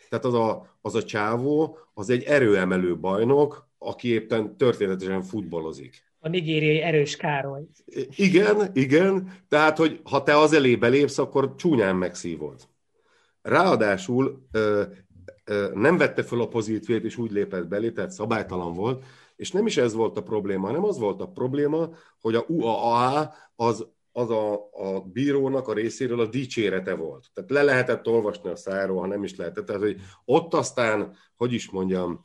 [0.08, 6.09] Tehát az a, az a csávó, az egy erőemelő bajnok, aki éppen történetesen futballozik.
[6.22, 7.62] A nigériai erős Károly.
[8.16, 9.32] Igen, igen.
[9.48, 12.68] Tehát, hogy ha te az elé belépsz, akkor csúnyán megszívod.
[13.42, 14.48] Ráadásul
[15.74, 19.04] nem vette fel a pozíciót, és úgy lépett belé, tehát szabálytalan volt,
[19.36, 21.88] és nem is ez volt a probléma, hanem az volt a probléma,
[22.20, 27.26] hogy a UAA az, az a, a bírónak a részéről a dicsérete volt.
[27.34, 29.66] Tehát le lehetett olvasni a száról, ha nem is lehetett.
[29.66, 32.20] Tehát, hogy ott aztán, hogy is mondjam,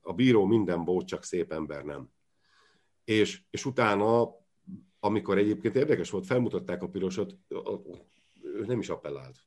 [0.00, 2.08] a bíró minden bót, csak szép ember nem.
[3.06, 4.36] És, és utána,
[5.00, 7.36] amikor egyébként érdekes volt, felmutatták a pirosot,
[8.42, 9.46] ő nem is appellált.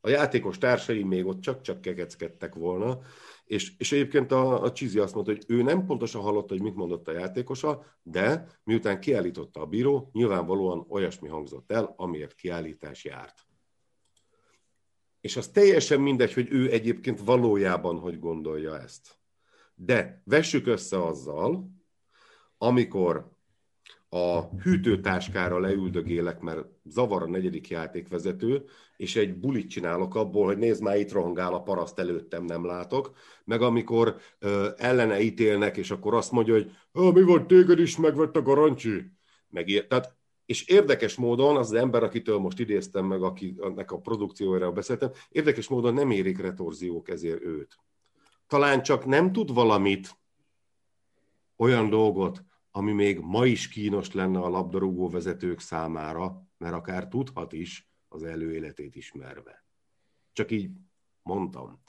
[0.00, 3.00] A játékos társai még ott csak-csak kekeckedtek volna,
[3.44, 6.74] és, és egyébként a, a Csizi azt mondta, hogy ő nem pontosan hallotta, hogy mit
[6.74, 13.46] mondott a játékosa, de miután kiállította a bíró, nyilvánvalóan olyasmi hangzott el, amiért kiállítás járt.
[15.20, 19.18] És az teljesen mindegy, hogy ő egyébként valójában hogy gondolja ezt.
[19.74, 21.79] De vessük össze azzal,
[22.62, 23.30] amikor
[24.08, 28.64] a hűtőtáskára leüldögélek, mert zavar a negyedik játékvezető,
[28.96, 33.12] és egy bulit csinálok abból, hogy nézd már, itt rohangál a paraszt előttem, nem látok.
[33.44, 38.36] Meg amikor ö, ellene ítélnek, és akkor azt mondja, hogy mi volt, téged is megvett
[38.36, 39.10] a garancsi.
[39.48, 40.16] Megér, tehát,
[40.46, 45.68] és érdekes módon az, az ember, akitől most idéztem meg, akinek a produkciójára beszéltem, érdekes
[45.68, 47.76] módon nem érik retorziók ezért őt.
[48.46, 50.18] Talán csak nem tud valamit,
[51.56, 57.52] olyan dolgot, ami még ma is kínos lenne a labdarúgó vezetők számára, mert akár tudhat
[57.52, 59.64] is az előéletét ismerve.
[60.32, 60.70] Csak így
[61.22, 61.82] mondtam.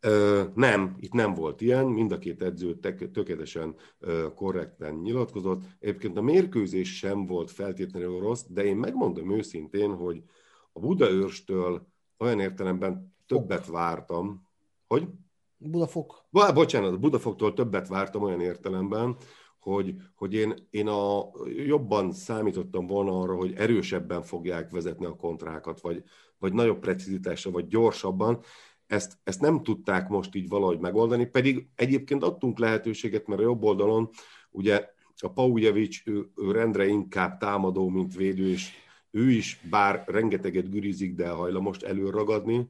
[0.00, 2.78] Ö, nem, itt nem volt ilyen, mind a két edző
[3.12, 5.62] tökéletesen ö, korrekten nyilatkozott.
[5.78, 10.22] Egyébként a mérkőzés sem volt feltétlenül rossz, de én megmondom őszintén, hogy
[10.72, 11.86] a Budaörstől
[12.18, 14.48] olyan értelemben többet vártam,
[14.86, 15.08] hogy?
[15.56, 16.24] Budafok.
[16.30, 19.16] Bá, bocsánat, a Budafoktól többet vártam olyan értelemben,
[19.60, 21.30] hogy, hogy én, én a,
[21.66, 26.02] jobban számítottam volna arra, hogy erősebben fogják vezetni a kontrákat, vagy,
[26.38, 28.40] vagy nagyobb precizitásra, vagy gyorsabban.
[28.86, 33.62] Ezt, ezt nem tudták most így valahogy megoldani, pedig egyébként adtunk lehetőséget, mert a jobb
[33.62, 34.10] oldalon
[34.50, 34.88] ugye
[35.22, 38.70] a Paujevics, ő, ő rendre inkább támadó, mint védő, és
[39.10, 42.68] ő is, bár rengeteget gürizik, de hajlamos előragadni.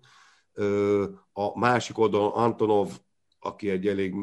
[1.33, 2.99] A másik oldalon Antonov,
[3.39, 4.15] aki egy elég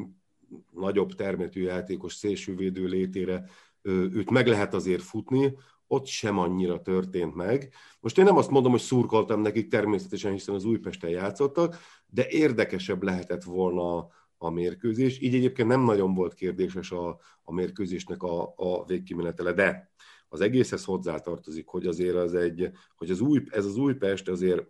[0.72, 3.50] nagyobb termetű játékos szélsővédő létére
[3.82, 5.58] őt meg lehet azért futni,
[5.88, 7.74] ott sem annyira történt meg.
[8.00, 13.04] Most én nem azt mondom, hogy szurkoltam nekik természetesen, hiszen az Újpesten játszottak, de érdekesebb
[13.04, 15.20] lehetett volna a mérkőzés.
[15.20, 19.92] Így egyébként nem nagyon volt kérdéses a, a mérkőzésnek a, a végkimenetele, de
[20.30, 24.68] az egészhez hozzátartozik, hogy azért az egy, hogy az új, ez az Újpest azért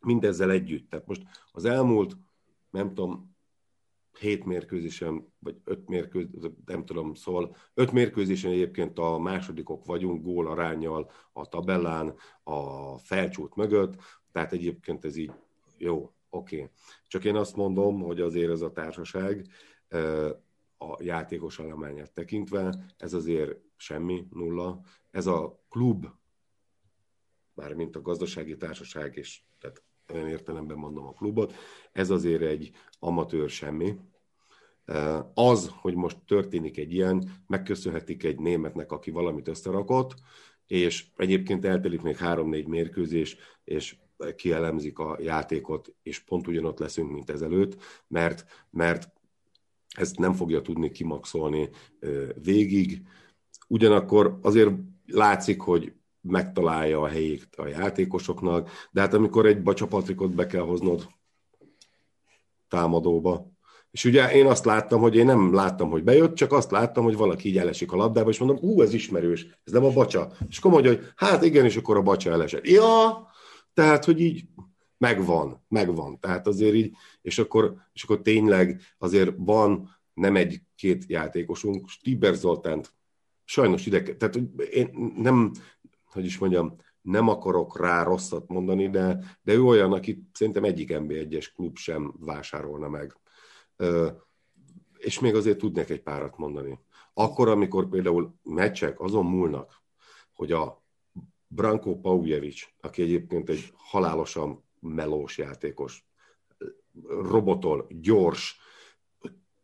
[0.00, 0.90] mindezzel együtt.
[0.90, 1.22] Tehát most
[1.52, 2.16] az elmúlt,
[2.70, 3.31] nem tudom,
[4.22, 10.46] hét mérkőzésen, vagy öt mérkőzésen, nem tudom, szóval öt mérkőzésen egyébként a másodikok vagyunk, gól
[10.46, 13.94] arányjal a tabellán, a felcsút mögött,
[14.32, 15.32] tehát egyébként ez így
[15.78, 16.56] jó, oké.
[16.56, 16.70] Okay.
[17.06, 19.46] Csak én azt mondom, hogy azért ez a társaság
[20.78, 24.80] a játékos állományát tekintve, ez azért semmi, nulla.
[25.10, 26.06] Ez a klub,
[27.54, 29.82] mármint a gazdasági társaság, és tehát
[30.12, 31.54] olyan értelemben mondom a klubot.
[31.92, 33.96] Ez azért egy amatőr semmi.
[35.34, 40.14] Az, hogy most történik egy ilyen, megköszönhetik egy németnek, aki valamit összerakott,
[40.66, 43.96] és egyébként eltelik még három-négy mérkőzés, és
[44.36, 49.12] kielemzik a játékot, és pont ugyanott leszünk, mint ezelőtt, mert, mert
[49.96, 51.68] ezt nem fogja tudni kimaxolni
[52.42, 53.02] végig.
[53.68, 54.70] Ugyanakkor azért
[55.06, 61.08] látszik, hogy megtalálja a helyét a játékosoknak, de hát amikor egy Bacsapatrikot be kell hoznod
[62.68, 63.51] támadóba,
[63.92, 67.16] és ugye én azt láttam, hogy én nem láttam, hogy bejött, csak azt láttam, hogy
[67.16, 70.32] valaki így elesik a labdába, és mondom, ú, ez ismerős, ez nem a bacsa.
[70.48, 72.66] És akkor mondja, hogy hát igen, és akkor a bacsa elesett.
[72.66, 73.26] Ja,
[73.74, 74.44] tehát, hogy így
[74.98, 76.18] megvan, megvan.
[76.18, 76.92] Tehát azért így,
[77.22, 82.94] és akkor, és akkor tényleg azért van nem egy-két játékosunk, Stiber Zoltánt
[83.44, 84.40] sajnos ide, tehát
[84.70, 85.52] én nem,
[86.04, 90.90] hogy is mondjam, nem akarok rá rosszat mondani, de, de ő olyan, akit szerintem egyik
[90.92, 93.16] NB1-es klub sem vásárolna meg.
[94.96, 96.78] És még azért tudnék egy párat mondani.
[97.14, 99.82] Akkor, amikor például meccsek azon múlnak,
[100.32, 100.82] hogy a
[101.46, 106.06] Branko Paujevic, aki egyébként egy halálosan melós játékos,
[107.08, 108.60] robotol, gyors,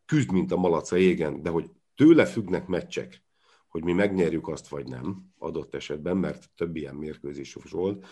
[0.05, 3.23] küzd, mint a malaca égen, de hogy tőle függnek meccsek,
[3.69, 8.07] hogy mi megnyerjük azt, vagy nem, adott esetben, mert több ilyen mérkőzés volt,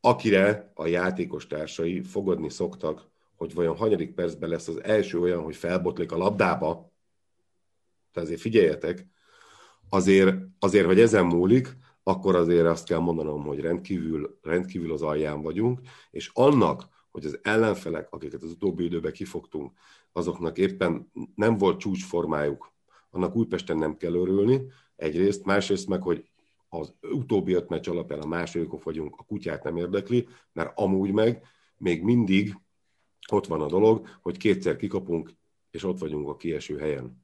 [0.00, 3.10] akire a játékos társai fogadni szoktak,
[3.42, 6.92] hogy vajon hanyadik percben lesz az első olyan, hogy felbotlik a labdába,
[8.12, 9.06] tehát azért figyeljetek,
[9.88, 15.42] azért, azért, hogy ezen múlik, akkor azért azt kell mondanom, hogy rendkívül, rendkívül az alján
[15.42, 19.72] vagyunk, és annak, hogy az ellenfelek, akiket az utóbbi időben kifogtunk,
[20.12, 22.72] azoknak éppen nem volt csúcsformájuk,
[23.10, 24.62] annak Újpesten nem kell örülni,
[24.96, 26.30] egyrészt, másrészt meg, hogy
[26.68, 31.42] az utóbbi öt meccs alapján a másodikok vagyunk, a kutyát nem érdekli, mert amúgy meg
[31.76, 32.56] még mindig
[33.30, 35.30] ott van a dolog, hogy kétszer kikapunk,
[35.70, 37.22] és ott vagyunk a kieső helyen.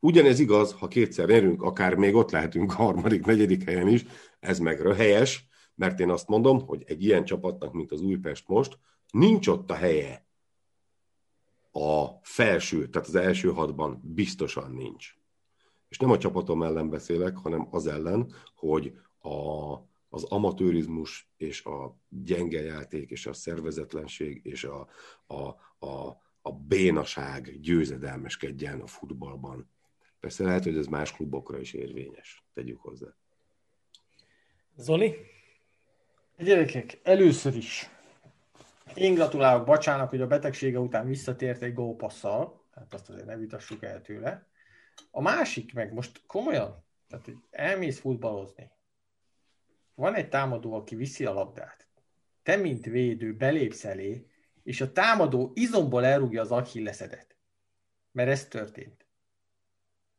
[0.00, 4.04] Ugyanez igaz, ha kétszer nyerünk, akár még ott lehetünk a harmadik, negyedik helyen is,
[4.40, 8.78] ez meg helyes, mert én azt mondom, hogy egy ilyen csapatnak, mint az Újpest most,
[9.10, 10.26] nincs ott a helye
[11.72, 15.14] a felső, tehát az első hatban biztosan nincs.
[15.88, 19.74] És nem a csapatom ellen beszélek, hanem az ellen, hogy a,
[20.08, 24.88] az amatőrizmus és a gyenge játék és a szervezetlenség és a,
[25.26, 25.42] a,
[25.86, 29.70] a, a bénaság győzedelmeskedjen a futballban.
[30.20, 32.44] Persze lehet, hogy ez más klubokra is érvényes.
[32.54, 33.06] Tegyük hozzá.
[34.76, 35.14] Zoli?
[36.38, 37.90] Gyerekek, először is
[38.94, 43.82] én gratulálok Bacsának, hogy a betegsége után visszatért egy gópasszal, hát azt azért ne vitassuk
[43.82, 44.46] el tőle.
[45.10, 48.70] A másik meg most komolyan, tehát hogy elmész futballozni,
[49.96, 51.86] van egy támadó, aki viszi a labdát,
[52.42, 54.26] te, mint védő, belépsz elé,
[54.62, 57.36] és a támadó izomból elrúgja az achilleszedet.
[58.12, 59.06] Mert ez történt.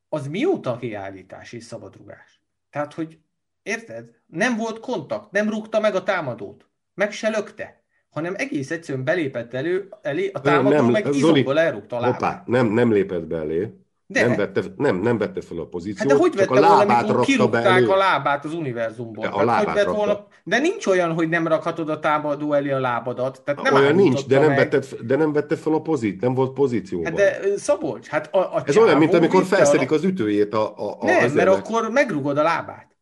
[0.09, 2.41] Az mióta kiállítás és szabadrugás?
[2.69, 3.19] Tehát, hogy
[3.63, 4.21] érted?
[4.25, 6.69] Nem volt kontakt, nem rúgta meg a támadót.
[6.93, 7.85] Meg se lökte
[8.17, 12.19] hanem egész egyszerűen belépett elő, elé, a támadó nem, meg izomból elrúgta a lábát.
[12.19, 13.73] Hoppá, nem, nem lépett be elé.
[14.09, 14.27] De.
[14.27, 17.21] Nem, vette, nem, nem vette fel a pozíciót, hát de hogy vette a lábát volna,
[17.21, 19.23] kirúgták a lábát az univerzumból?
[19.23, 22.79] De, a lábát hogy volna, de nincs olyan, hogy nem rakhatod a támadó elé a
[22.79, 23.41] lábadat.
[23.41, 26.53] Tehát nem olyan nincs, de nem, vetted, de nem vette fel a pozíciót, nem volt
[26.53, 27.05] pozícióban.
[27.05, 29.95] Hát de Szabolcs, hát a, a Ez olyan, mint amikor felszedik a...
[29.95, 32.97] az ütőjét a, a, a Nem, mert akkor megrugod a lábát.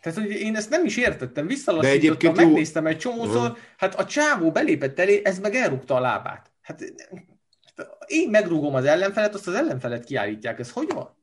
[0.00, 3.56] Tehát, hogy én ezt nem is értettem, visszalassítottam, megnéztem egy csomószor, uh-huh.
[3.76, 6.50] hát a csávó belépett elé, ez meg elrúgta a lábát.
[6.60, 6.92] Hát
[8.06, 11.18] én megrúgom az ellenfelet, azt az ellenfelet kiállítják, ez hogy van?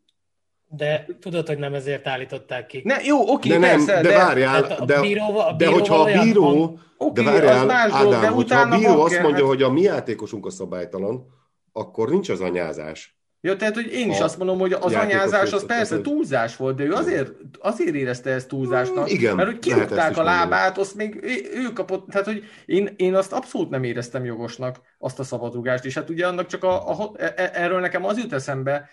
[0.69, 2.81] De tudod, hogy nem ezért állították ki.
[2.83, 5.67] Ne, jó, oké, de persze, nem, de, de várjál, hát a de, bíró, a de
[5.67, 9.45] hogyha a bíró, oké, de várjál, más Ádám, dolog, de hogyha a bíró azt mondja,
[9.45, 9.53] hát...
[9.53, 11.25] hogy a mi játékosunk a szabálytalan,
[11.71, 13.16] akkor nincs az anyázás.
[13.41, 16.83] Ja, tehát, hogy én is azt mondom, hogy az anyázás az persze túlzás volt, de
[16.83, 21.23] ő azért, azért érezte ezt túlzásnak, Igen, mert hogy kirúgták a lábát, azt még
[21.53, 25.93] ő kapott, tehát hogy én, én azt abszolút nem éreztem jogosnak, azt a szabadrugást, és
[25.93, 28.89] hát ugye annak csak a, a, e, e, erről nekem az jut eszembe,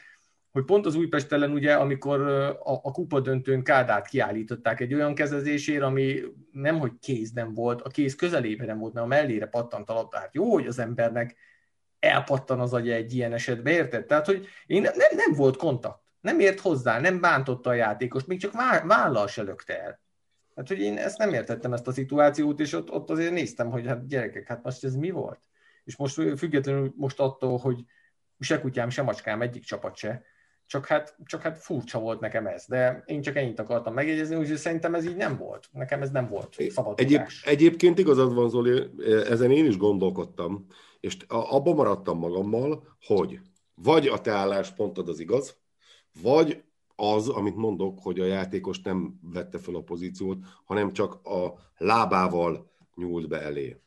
[0.53, 5.15] hogy pont az Újpest ellen ugye, amikor a, a kupa döntőn Kádát kiállították egy olyan
[5.15, 6.21] kezezésére, ami
[6.53, 9.95] nem, hogy kéz nem volt, a kéz közelében nem volt, mert a mellére pattant a
[9.95, 10.35] labdát.
[10.35, 11.37] Jó, hogy az embernek
[12.05, 14.07] elpattan az agya egy ilyen esetben, érted?
[14.07, 16.03] Tehát, hogy én nem, nem volt kontakt.
[16.21, 18.53] Nem ért hozzá, nem bántotta a játékost, még csak
[18.87, 20.03] vállal se lökte el.
[20.57, 23.87] Hát, hogy én ezt nem értettem, ezt a szituációt, és ott, ott azért néztem, hogy
[23.87, 25.41] hát gyerekek, hát most ez mi volt?
[25.85, 27.85] És most függetlenül most attól, hogy
[28.39, 30.23] se kutyám, se macskám, egyik csapat se,
[30.67, 34.57] Csak hát, csak hát furcsa volt nekem ez, de én csak ennyit akartam megjegyezni, úgyhogy
[34.57, 35.69] szerintem ez így nem volt.
[35.73, 38.91] Nekem ez nem volt szabad Egyéb, Egyébként igazad van, Zoli,
[39.29, 40.67] ezen én is gondolkodtam,
[41.05, 43.41] és abban maradtam magammal, hogy
[43.75, 45.57] vagy a te álláspontod az igaz,
[46.23, 46.63] vagy
[46.97, 52.73] az, amit mondok, hogy a játékos nem vette fel a pozíciót, hanem csak a lábával
[52.95, 53.81] nyúlt be elé.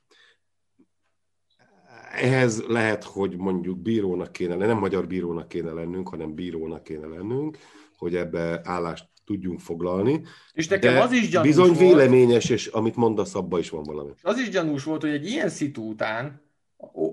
[2.11, 7.57] Ehhez lehet, hogy mondjuk bírónak kéne, nem magyar bírónak kéne lennünk, hanem bírónak kéne lennünk,
[7.97, 10.21] hogy ebbe állást tudjunk foglalni.
[10.53, 13.83] És nekem De az is gyanús Bizony volt, véleményes, és amit mondasz, abban is van
[13.83, 14.11] valami.
[14.21, 16.46] Az is gyanús volt, hogy egy ilyen szitu után,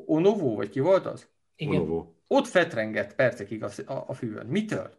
[0.06, 1.28] Onovo, vagy ki volt az?
[1.56, 1.74] Igen.
[1.74, 2.06] Onovo.
[2.28, 4.46] Ott fetrengett percekig a, a, a fűvön.
[4.46, 4.90] Mitől?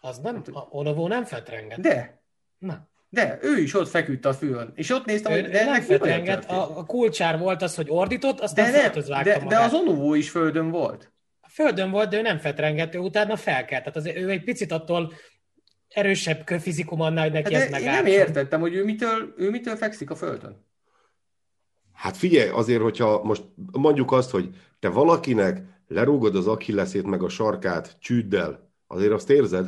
[0.00, 1.78] Az nem, a Onovó nem fetrengett.
[1.80, 2.22] De,
[2.58, 2.88] Na.
[3.08, 4.72] de, ő is ott feküdt a fűvön.
[4.74, 7.86] És ott néztem, Ő, hogy ő de nem fetrengett, a, a kulcsár volt az, hogy
[7.90, 9.72] ordított, aztán de, földhöz nem, vágta de, de magát.
[9.72, 11.12] az Onovó is földön volt.
[11.40, 13.82] A földön volt, de ő nem fetrengett, ő utána felkelt.
[13.82, 15.12] Tehát azért ő egy picit attól
[15.88, 19.50] erősebb fizikum annál, hogy neki Hát ez de én nem értettem, hogy ő mitől, ő
[19.50, 20.66] mitől fekszik a földön.
[22.02, 23.42] Hát figyelj, azért, hogyha most
[23.72, 24.48] mondjuk azt, hogy
[24.78, 29.66] te valakinek lerúgod az akilleszét meg a sarkát csűddel, azért azt érzed?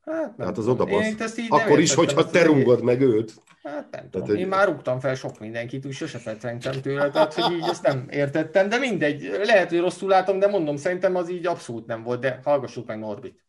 [0.00, 0.88] Hát, nem Tehát az tudom.
[0.88, 1.14] nem
[1.48, 3.34] Akkor is, hogyha te rúgod meg őt.
[3.62, 4.10] Hát nem tudom.
[4.10, 7.68] Tehát, hogy- Én már rúgtam fel sok mindenkit, úgy sose fetrengtem tőle, tehát hogy így
[7.68, 11.86] ezt nem értettem, de mindegy, lehet, hogy rosszul látom, de mondom, szerintem az így abszolút
[11.86, 13.44] nem volt, de hallgassuk meg Norbit.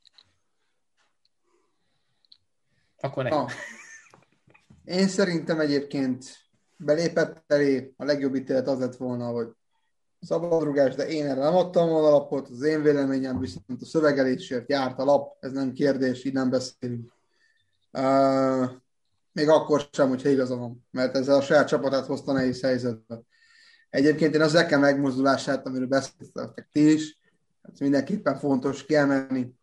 [2.99, 3.29] Akkor ne.
[3.29, 3.45] Na,
[4.83, 6.44] én szerintem egyébként
[6.77, 9.47] belépett elé, a legjobb ítélet az lett volna, hogy
[10.21, 14.99] szabadrugás, de én erre nem adtam volna alapot, az én véleményem viszont a szövegelésért járt
[14.99, 17.13] a lap, ez nem kérdés, így nem beszélünk.
[17.91, 18.69] Uh,
[19.31, 23.21] még akkor sem, hogyha igaza van, mert ezzel a saját csapatát hozta nehéz helyzetbe.
[23.89, 27.19] Egyébként én az Zeke megmozdulását, amiről beszéltetek ti is,
[27.61, 29.53] ez mindenképpen fontos kiemelni.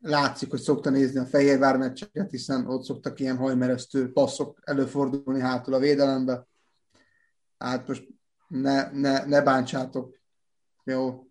[0.00, 5.74] Látszik, hogy szokta nézni a Fehérvár meccseket, hiszen ott szoktak ilyen hajmeresztő passzok előfordulni hátul
[5.74, 6.46] a védelembe.
[7.58, 8.06] Hát most
[8.48, 10.16] ne, ne, ne bántsátok.
[10.84, 11.26] Jó?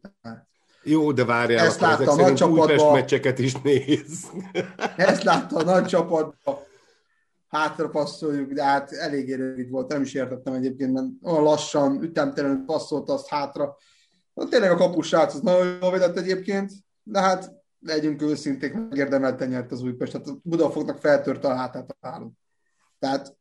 [0.83, 2.91] Jó, de várjál, Ezt látta a nagy Újpest csapatba.
[2.91, 4.31] meccseket is néz.
[4.95, 6.65] Ezt látta a nagy csapatba.
[7.47, 12.65] Hátra passzoljuk, de hát eléggé rövid volt, nem is értettem egyébként, mert olyan lassan, ütemtelenül
[12.65, 13.77] passzolt azt hátra.
[14.33, 16.71] Na, tényleg a kapus srác az nagyon jól védett egyébként,
[17.03, 20.11] de hát legyünk őszinték, megérdemelten nyert az Újpest.
[20.11, 22.33] Tehát Budafoknak feltörte a hátát a háló.
[22.99, 23.37] Tehát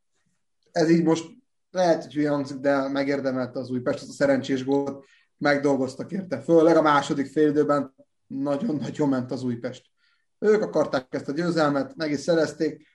[0.73, 1.25] ez így most
[1.71, 5.05] lehet, hogy hülye hangzik, de megérdemelte az Újpest, az a szerencsés gólt,
[5.39, 6.41] megdolgoztak érte.
[6.41, 7.95] Főleg a második félidőben
[8.27, 9.91] nagyon-nagyon ment az Újpest.
[10.39, 12.87] Ők akarták ezt a győzelmet, meg is szerezték,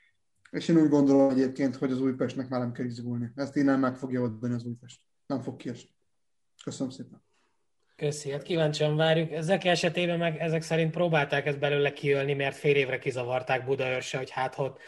[0.52, 3.32] és én úgy gondolom egyébként, hogy az Újpestnek már nem kell izgulni.
[3.36, 5.02] Ezt innen meg fogja oldani az Újpest.
[5.26, 5.90] Nem fog kiesni.
[6.64, 7.24] Köszönöm szépen.
[8.02, 9.32] Köszi, hát kíváncsian várjuk.
[9.32, 14.30] Ezek esetében meg ezek szerint próbálták ezt belőle kiölni, mert fél évre kizavarták Budaörse, hogy
[14.30, 14.80] hát ott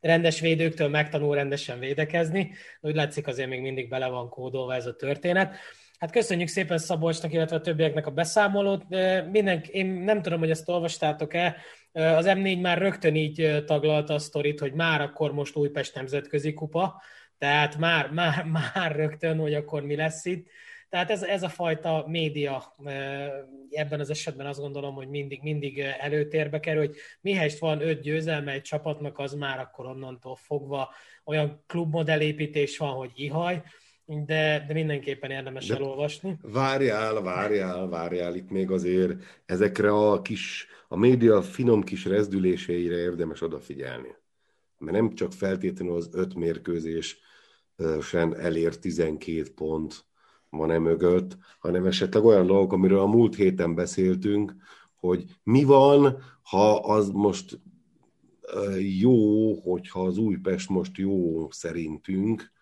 [0.00, 2.50] rendes védőktől megtanul rendesen védekezni.
[2.80, 5.56] Úgy látszik azért még mindig bele van kódolva ez a történet.
[5.98, 8.84] Hát köszönjük szépen Szabolcsnak, illetve a többieknek a beszámolót.
[9.30, 11.56] Minden, én nem tudom, hogy ezt olvastátok-e,
[11.92, 17.02] az M4 már rögtön így taglalta a sztorit, hogy már akkor most Újpest nemzetközi kupa,
[17.38, 18.44] tehát már, már,
[18.74, 20.46] már rögtön, hogy akkor mi lesz itt.
[20.92, 22.74] Tehát ez, ez a fajta média
[23.70, 28.52] ebben az esetben azt gondolom, hogy mindig, mindig előtérbe kerül, hogy mihelyest van öt győzelme
[28.52, 30.94] egy csapatnak, az már akkor onnantól fogva
[31.24, 33.62] olyan klubmodellépítés van, hogy ihaj,
[34.04, 36.38] de, de mindenképpen érdemes de elolvasni.
[36.42, 39.12] Várjál, várjál, várjál, itt még azért
[39.46, 44.14] ezekre a kis, a média finom kis rezdüléseire érdemes odafigyelni.
[44.78, 47.18] Mert nem csak feltétlenül az öt mérkőzés
[48.00, 50.10] sen elér 12 pont
[50.52, 54.54] van-e mögött, hanem esetleg olyan dolgok, amiről a múlt héten beszéltünk,
[54.94, 57.60] hogy mi van, ha az most
[58.98, 62.52] jó, hogyha az Újpest most jó szerintünk,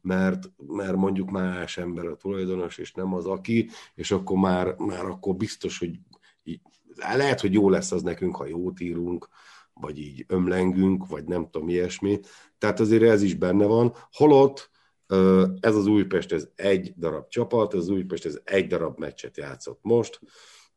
[0.00, 5.04] mert, mert mondjuk más ember a tulajdonos, és nem az aki, és akkor már, már
[5.04, 5.98] akkor biztos, hogy
[6.42, 6.60] így,
[6.94, 9.28] lehet, hogy jó lesz az nekünk, ha jót írunk,
[9.74, 12.20] vagy így ömlengünk, vagy nem tudom, ilyesmi.
[12.58, 13.92] Tehát azért ez is benne van.
[14.12, 14.70] Holott
[15.60, 19.78] ez az Újpest, ez egy darab csapat, ez az Újpest, ez egy darab meccset játszott
[19.82, 20.20] most,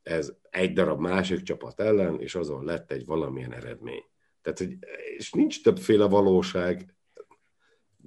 [0.04, 4.04] ez egy darab másik csapat ellen, és azon lett egy valamilyen eredmény.
[4.42, 4.78] Tehát, hogy,
[5.18, 6.94] és nincs többféle valóság,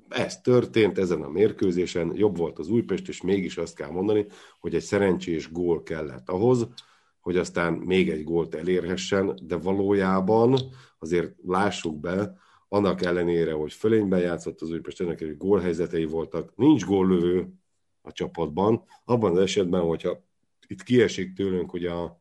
[0.09, 4.27] ez történt ezen a mérkőzésen, jobb volt az Újpest, és mégis azt kell mondani,
[4.61, 6.69] hogy egy szerencsés gól kellett ahhoz,
[7.21, 10.59] hogy aztán még egy gólt elérhessen, de valójában
[10.99, 12.35] azért lássuk be,
[12.73, 17.49] annak ellenére, hogy fölényben játszott az Újpest, ennek egy gólhelyzetei voltak, nincs góllövő
[18.03, 20.25] a csapatban, abban az esetben, hogyha
[20.67, 22.21] itt kiesik tőlünk, hogy a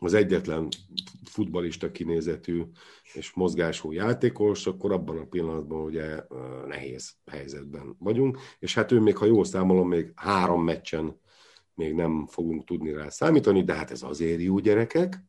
[0.00, 0.68] az egyetlen
[1.24, 2.62] futbalista kinézetű
[3.12, 6.22] és mozgású játékos, akkor abban a pillanatban ugye
[6.66, 11.20] nehéz helyzetben vagyunk, és hát ő még, ha jól számolom, még három meccsen
[11.74, 15.27] még nem fogunk tudni rá számítani, de hát ez azért jó gyerekek,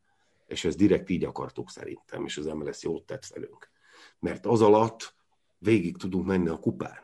[0.50, 3.70] és ez direkt így akartuk szerintem, és az MLS jót tett velünk.
[4.20, 5.14] Mert az alatt
[5.58, 6.98] végig tudunk menni a kupán.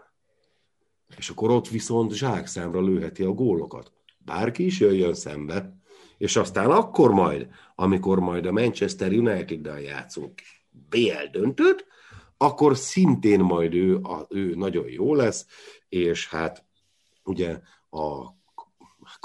[1.17, 3.91] És akkor ott viszont zsákszámra lőheti a gólokat.
[4.17, 5.77] Bárki is jöjjön szembe,
[6.17, 10.41] és aztán akkor majd, amikor majd a Manchester United-del játszunk
[10.89, 11.85] BL döntőt,
[12.37, 15.45] akkor szintén majd ő, a, ő nagyon jó lesz,
[15.89, 16.65] és hát
[17.23, 17.59] ugye
[17.89, 18.33] a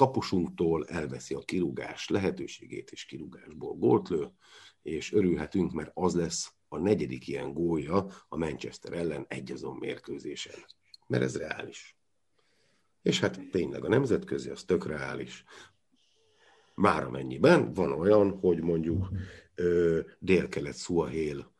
[0.01, 4.31] kapusunktól elveszi a kirúgás lehetőségét, és kirúgásból gólt lő,
[4.83, 10.55] és örülhetünk, mert az lesz a negyedik ilyen gólja a Manchester ellen egyazon mérkőzésen.
[11.07, 11.97] Mert ez reális.
[13.03, 15.45] És hát tényleg a nemzetközi az tök reális.
[16.75, 19.09] Már amennyiben van olyan, hogy mondjuk
[19.55, 21.53] ö, dél-kelet Suahél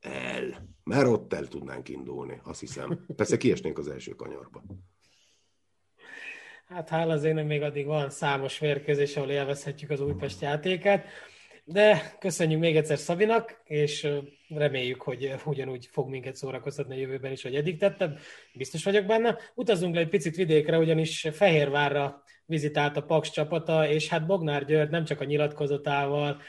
[0.00, 0.68] el.
[0.84, 3.06] Mert ott el tudnánk indulni, azt hiszem.
[3.16, 4.62] Persze kiesnénk az első kanyarba.
[6.68, 11.06] Hát hála az ének még addig van számos mérkőzés, ahol élvezhetjük az Újpest játékát.
[11.64, 14.08] De köszönjük még egyszer Szabinak, és
[14.48, 18.16] reméljük, hogy ugyanúgy fog minket szórakoztatni a jövőben is, hogy eddig tettem.
[18.52, 19.38] Biztos vagyok benne.
[19.54, 24.90] Utazunk le egy picit vidékre, ugyanis Fehérvárra vizitált a Paks csapata, és hát Bognár György
[24.90, 26.40] nem csak a nyilatkozatával,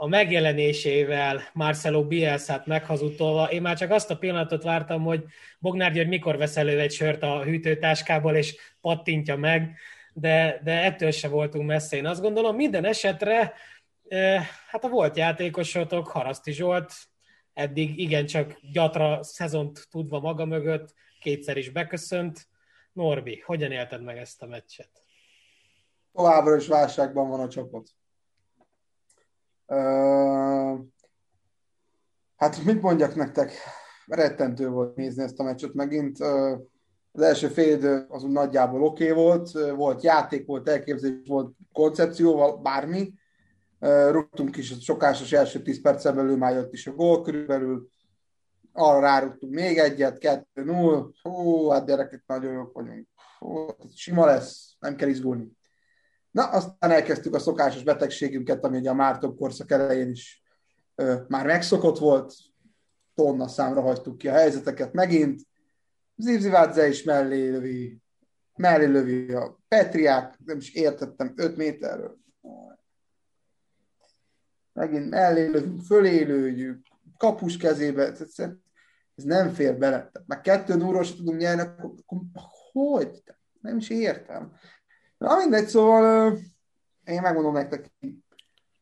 [0.00, 5.24] a megjelenésével Marcelo Bielszát meghazudtolva, én már csak azt a pillanatot vártam, hogy
[5.58, 9.76] Bognár György mikor vesz elő egy sört a hűtőtáskából, és pattintja meg,
[10.12, 12.56] de, de ettől se voltunk messze, én azt gondolom.
[12.56, 13.54] Minden esetre,
[14.68, 16.92] hát a volt játékosotok, Haraszti Zsolt,
[17.54, 22.46] eddig igencsak gyatra szezont tudva maga mögött, kétszer is beköszönt.
[22.92, 24.90] Norbi, hogyan élted meg ezt a meccset?
[26.12, 27.97] Továbbra is válságban van a csapat
[32.36, 33.52] hát mit mondjak nektek?
[34.06, 36.18] Rettentő volt nézni ezt a meccset megint.
[37.12, 42.58] Az első fél idő az nagyjából oké okay volt, volt játék, volt elképzelés, volt koncepció,
[42.62, 43.12] bármi.
[44.10, 47.88] Rúgtunk is a sokásos első 10 percen belül, már jött is a gól körülbelül.
[48.72, 51.10] Arra rárugtunk még egyet, kettő, null.
[51.22, 53.08] Hú, hát gyerekek, nagyon jók vagyunk.
[53.38, 55.57] Hú, sima lesz, nem kell izgulni.
[56.38, 60.42] Na, aztán elkezdtük a szokásos betegségünket, ami ugye a Mártog korszak elején is
[60.94, 62.34] ö, már megszokott volt,
[63.14, 65.40] tonna számra hagytuk ki a helyzeteket megint.
[66.16, 67.98] Zivzivádze is mellé lövi,
[68.56, 72.18] mellé lövi a Petriák, nem is értettem, 5 méterről.
[74.72, 76.86] Megint mellé lövünk, fölé lőjük,
[77.16, 78.12] kapus kezébe,
[79.14, 80.10] ez nem fér bele.
[80.26, 82.20] Meg kettő núról tudunk nyerni, akkor
[82.72, 83.22] hogy?
[83.60, 84.52] Nem is értem.
[85.18, 86.38] Na mindegy, szóval
[87.04, 87.92] én megmondom nektek,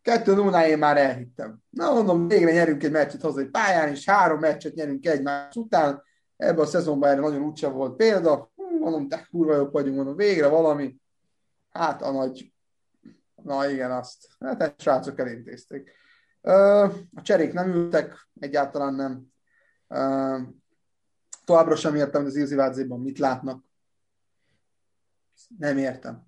[0.02, 1.58] kettő 0 én már elhittem.
[1.70, 6.02] Na mondom, végre nyerünk egy meccset hazai pályán, és három meccset nyerünk egymás után.
[6.36, 8.50] Ebben a szezonban erre nagyon úgyse volt példa.
[8.78, 10.96] Mondom, de kurva jobb vagyunk, mondom, végre valami.
[11.70, 12.54] Hát a nagy...
[13.42, 14.28] Na igen, azt.
[14.40, 15.92] Hát egy srácok elintézték.
[17.14, 19.26] A cserék nem ültek, egyáltalán nem.
[21.44, 23.64] Továbbra sem értem, hogy az Ilzivádzéban mit látnak.
[25.58, 26.25] Nem értem.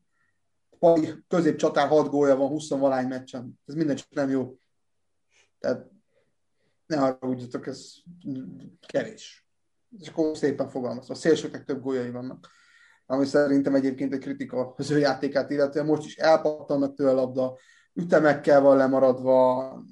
[0.78, 3.60] Pali középcsatár 6 gólja van 20 valány meccsen.
[3.66, 4.58] Ez minden csak nem jó.
[5.58, 5.86] Tehát
[6.86, 7.92] ne haragudjatok, ez
[8.86, 9.48] kevés.
[9.98, 11.14] És akkor szépen fogalmazva.
[11.14, 12.48] A szélsőknek több góljai vannak.
[13.06, 15.86] Ami szerintem egyébként egy kritika az ő játékát illetően.
[15.86, 17.58] Most is elpattannak tőle a labda,
[17.94, 19.84] ütemekkel van lemaradva.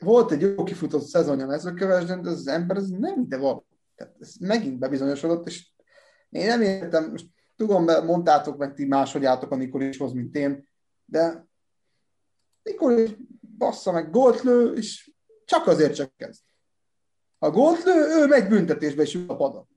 [0.00, 3.64] Volt egy jó kifutott szezonja mezőkövesden, de az ember ez nem ide van.
[3.94, 5.72] Tehát ez megint bebizonyosodott, és
[6.28, 7.26] én nem értem, most
[7.56, 10.68] tudom, mondtátok meg ti máshogy álltok a Nikolishoz, mint én,
[11.04, 11.46] de
[12.62, 13.10] Nikolis
[13.58, 15.12] bassza meg gólt lő, és
[15.44, 16.42] csak azért csak kezd.
[17.38, 19.68] Ha gólt lő, ő megy büntetésbe, és ül a padon.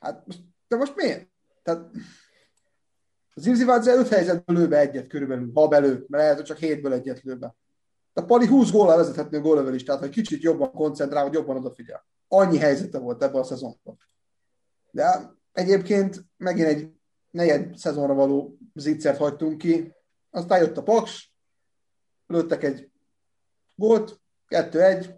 [0.00, 0.26] Hát,
[0.68, 1.28] de most miért?
[1.62, 1.90] Tehát
[3.34, 6.92] az Zivzivádze öt helyzetből lő be egyet körülbelül, ha belő, mert lehet, hogy csak hétből
[6.92, 7.56] egyet lő be.
[8.12, 12.06] De Pali 20 góllal vezethető gólövel is, tehát hogy kicsit jobban koncentrál, hogy jobban odafigyel.
[12.28, 13.98] Annyi helyzete volt ebben a szezonban.
[14.90, 16.92] De egyébként megint egy
[17.30, 19.92] negyed szezonra való zicsert hagytunk ki,
[20.30, 21.32] aztán jött a Paks,
[22.26, 22.90] lőttek egy
[23.74, 25.14] gólt, kettő-egy,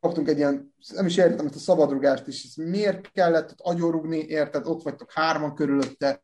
[0.00, 4.18] kaptunk egy ilyen, nem is értem ezt a szabadrugást is, ez miért kellett ott agyorugni,
[4.18, 6.22] érted, ott vagytok hárman körülötte.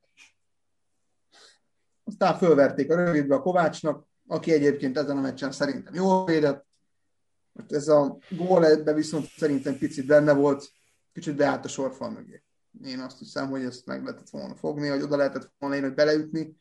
[2.04, 6.66] Aztán fölverték a rövidbe a Kovácsnak, aki egyébként ezen a meccsen szerintem jól védett.
[7.52, 10.70] Most ez a gól ebbe viszont szerintem picit benne volt,
[11.12, 12.42] kicsit beállt a sorfal mögé.
[12.84, 15.94] Én azt hiszem, hogy ezt meg lehetett volna fogni, hogy oda lehetett volna én, hogy
[15.94, 16.56] beleütni.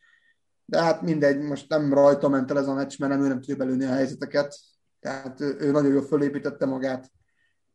[0.65, 3.39] de hát mindegy, most nem rajta ment el ez a meccs, mert nem ő nem
[3.39, 4.55] tudja belőni a helyzeteket,
[4.99, 7.11] tehát ő, ő nagyon jól fölépítette magát,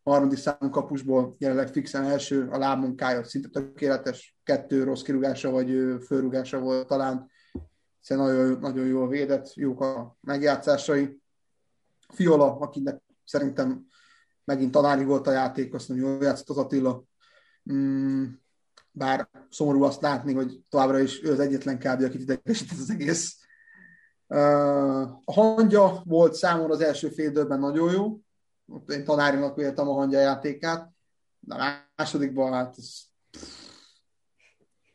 [0.02, 5.96] a harmadik számú kapusból jelenleg fixen első, a lábmunkája szinte tökéletes, kettő rossz kirúgása vagy
[6.06, 7.30] fölrúgása volt talán,
[8.00, 11.20] hiszen nagyon, nagyon jól védett, jók a megjátszásai.
[12.14, 13.86] Fiola, akinek szerintem
[14.44, 17.04] megint tanári volt a játék, azt mondja, jól játszott az Attila.
[17.72, 18.24] Mm,
[18.90, 22.02] bár szomorú azt látni, hogy továbbra is ő az egyetlen kb.
[22.02, 23.40] akit idegesített az egész.
[25.24, 28.18] A hangya volt számomra az első fél időben nagyon jó.
[28.86, 30.90] Én tanárinak véltem a hangya játékát.
[31.40, 32.98] De a másodikban hát ez...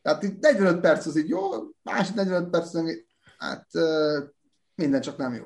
[0.02, 1.50] Tehát itt 45 perc az így jó,
[1.82, 2.76] másik 45 perc
[3.38, 3.66] hát
[4.74, 5.44] minden csak nem jó.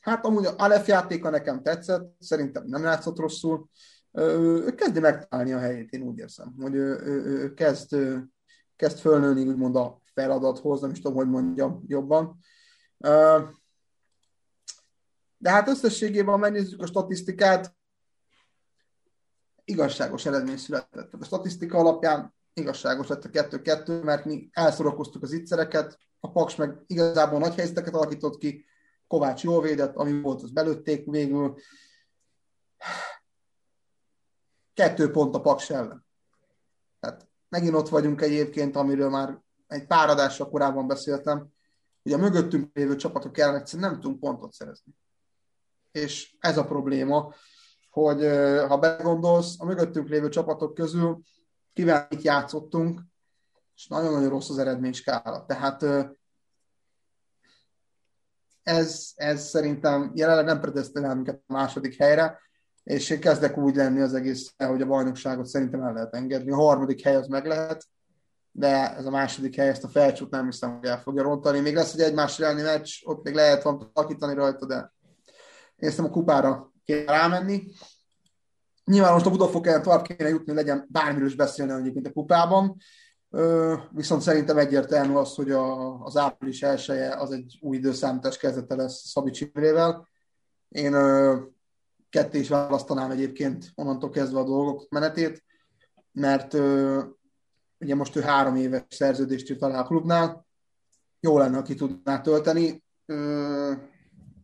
[0.00, 3.68] Hát amúgy a Aleph játéka nekem tetszett, szerintem nem látszott rosszul.
[4.16, 7.96] Ő kezdi megtalálni a helyét, én úgy érzem, hogy ő, ő, ő kezd,
[8.76, 12.38] kezd fölnőni úgymond a feladathoz, nem is tudom, hogy mondjam jobban.
[15.38, 17.76] De hát összességében, ha megnézzük a statisztikát,
[19.64, 21.12] igazságos eredmény született.
[21.12, 26.82] A statisztika alapján igazságos lett a 2-2, mert mi elszorakoztuk az ittszereket, a Paks meg
[26.86, 28.64] igazából nagy helyzeteket alakított ki,
[29.06, 31.58] Kovács jól védett, ami volt, az belőtték végül.
[34.76, 36.06] Kettő pont a Paks ellen.
[37.00, 41.48] Tehát megint ott vagyunk egyébként, amiről már egy pár adásra korábban beszéltem,
[42.02, 44.92] hogy a mögöttünk lévő csapatok ellen egyszerűen nem tudunk pontot szerezni.
[45.92, 47.34] És ez a probléma,
[47.90, 48.26] hogy
[48.68, 51.22] ha begondolsz, a mögöttünk lévő csapatok közül
[51.72, 53.00] kivel itt játszottunk,
[53.74, 55.44] és nagyon-nagyon rossz az eredményskála.
[55.46, 55.84] Tehát
[58.62, 62.40] ez, ez szerintem jelenleg nem predesztinál minket a második helyre,
[62.86, 66.50] és én kezdek úgy lenni az egész, hogy a bajnokságot szerintem el lehet engedni.
[66.50, 67.84] A harmadik hely az meg lehet,
[68.50, 71.60] de ez a második hely, ezt a felcsút nem hiszem, hogy el fogja rontani.
[71.60, 74.92] Még lesz egy egymás elleni meccs, ott még lehet van alakítani rajta, de
[75.76, 77.62] én a kupára kéne rámenni.
[78.84, 82.76] Nyilván most a Budafokán tovább kéne jutni, legyen bármiről is beszélni egyébként a kupában,
[83.90, 89.08] viszont szerintem egyértelmű az, hogy a, az április elsője az egy új időszámítás kezdete lesz
[89.08, 90.08] Szabi Csibrével.
[90.68, 90.94] Én
[92.10, 95.44] ketté is választanám egyébként onnantól kezdve a dolgok menetét,
[96.12, 96.54] mert
[97.78, 100.46] ugye most ő három éves szerződést írt alá a klubnál,
[101.20, 102.84] jó lenne, aki tudná tölteni.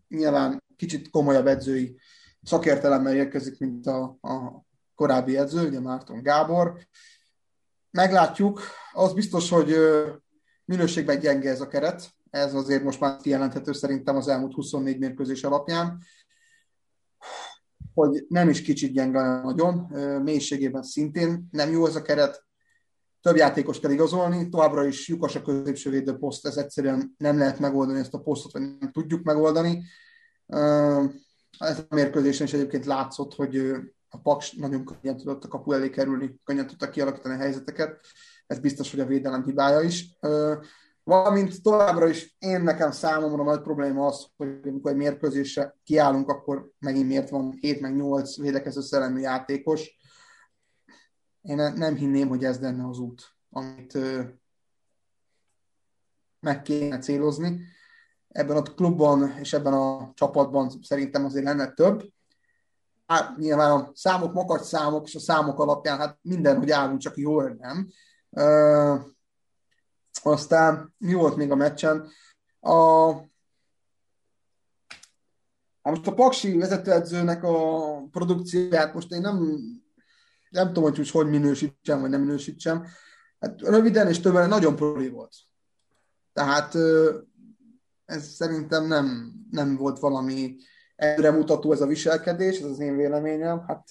[0.08, 1.98] Nyilván kicsit komolyabb edzői
[2.42, 4.64] szakértelemmel érkezik, mint a, a
[4.94, 6.78] korábbi edző, ugye Márton Gábor.
[7.90, 8.60] Meglátjuk,
[8.92, 9.76] az biztos, hogy
[10.64, 15.44] minőségben gyenge ez a keret, ez azért most már kijelenthető szerintem az elmúlt 24 mérkőzés
[15.44, 15.98] alapján,
[17.94, 19.74] hogy nem is kicsit gyenge nagyon,
[20.22, 22.44] mélységében szintén nem jó ez a keret,
[23.20, 27.98] több játékos kell igazolni, továbbra is lyukas a középső védőposzt, ez egyszerűen nem lehet megoldani
[27.98, 29.82] ezt a posztot, vagy nem tudjuk megoldani.
[31.58, 33.56] Ez a mérkőzésen is egyébként látszott, hogy
[34.08, 38.00] a Paks nagyon könnyen tudott a kapu elé kerülni, könnyen tudta kialakítani a helyzeteket.
[38.46, 40.16] Ez biztos, hogy a védelem hibája is.
[41.04, 46.70] Valamint továbbra is én nekem számomra nagy probléma az, hogy amikor egy mérkőzésre kiállunk, akkor
[46.78, 49.98] megint miért van 7 meg 8 védekező szellemi játékos.
[51.40, 53.98] Én nem hinném, hogy ez lenne az út, amit
[56.40, 57.60] meg kéne célozni
[58.28, 62.02] ebben a klubban és ebben a csapatban szerintem azért lenne több.
[63.06, 67.16] Hát nyilván a számok makacs számok, és a számok alapján hát minden, hogy állunk, csak
[67.16, 67.88] jól nem.
[70.22, 72.08] Aztán mi volt még a meccsen?
[72.60, 73.12] A,
[75.82, 79.58] Hát most a Paksi vezetőedzőnek a produkcióját most én nem,
[80.50, 82.86] nem tudom, hogy hogy minősítsem, vagy nem minősítsem.
[83.38, 85.34] Hát röviden és többen nagyon proli volt.
[86.32, 86.74] Tehát
[88.04, 90.56] ez szerintem nem, nem volt valami
[90.96, 93.64] előremutató ez a viselkedés, ez az én véleményem.
[93.66, 93.88] Hát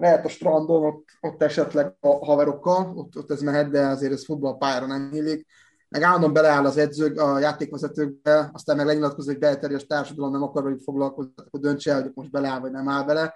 [0.00, 4.24] lehet a strandon, ott, ott esetleg a haverokkal, ott, ott ez mehet, de azért ez
[4.24, 5.46] futballpályára nem illik.
[5.88, 10.62] Meg állandóan beleáll az edzők, a játékvezetőkbe, aztán meg lenyilatkozik, hogy belterjes társadalom nem akar,
[10.62, 13.34] hogy foglalkozni, akkor döntse el, hogy most beleáll, vagy nem áll bele.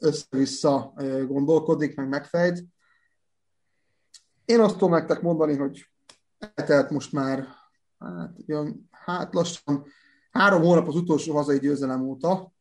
[0.00, 0.92] Össze-vissza
[1.26, 2.64] gondolkodik, meg megfejt.
[4.44, 5.86] Én azt tudom nektek mondani, hogy
[6.54, 7.46] eltelt most már
[7.98, 9.84] hát, jön, hát lassan
[10.30, 12.53] három hónap az utolsó hazai győzelem óta,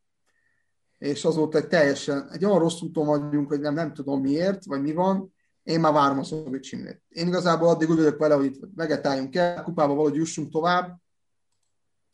[1.03, 4.81] és azóta egy teljesen, egy olyan rossz úton vagyunk, hogy nem, nem tudom miért, vagy
[4.81, 6.23] mi van, én már várom a
[6.69, 7.01] Imrét.
[7.09, 10.97] Én igazából addig úgy vagyok vele, hogy itt vegetáljunk el, kupába valahogy jussunk tovább,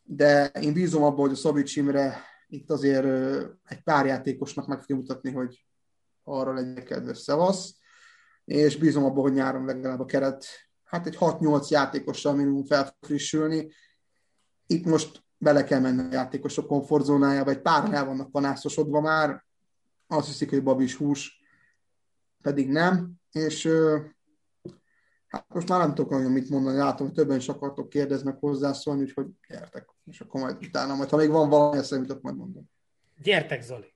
[0.03, 3.05] de én bízom abban, hogy a Imre itt azért
[3.63, 5.65] egy pár játékosnak meg fogja mutatni, hogy
[6.23, 7.75] arra legyen kedves szevasz,
[8.45, 10.45] és bízom abban, hogy nyáron legalább a keret
[10.83, 13.71] hát egy 6-8 játékossal minimum fel frissülni.
[14.67, 19.45] Itt most bele kell menni a játékosok komfortzónájába, egy páran el vannak panászosodva már,
[20.07, 21.41] azt hiszik, hogy babis hús,
[22.41, 23.69] pedig nem, és
[25.27, 29.01] hát most már nem tudok nagyon mit mondani, látom, hogy többen is akartok kérdeznek hozzászólni,
[29.01, 32.69] úgyhogy gyertek, és akkor majd utána, majd ha még van valami eszembe majd mondom.
[33.21, 33.93] Gyertek, Zoli!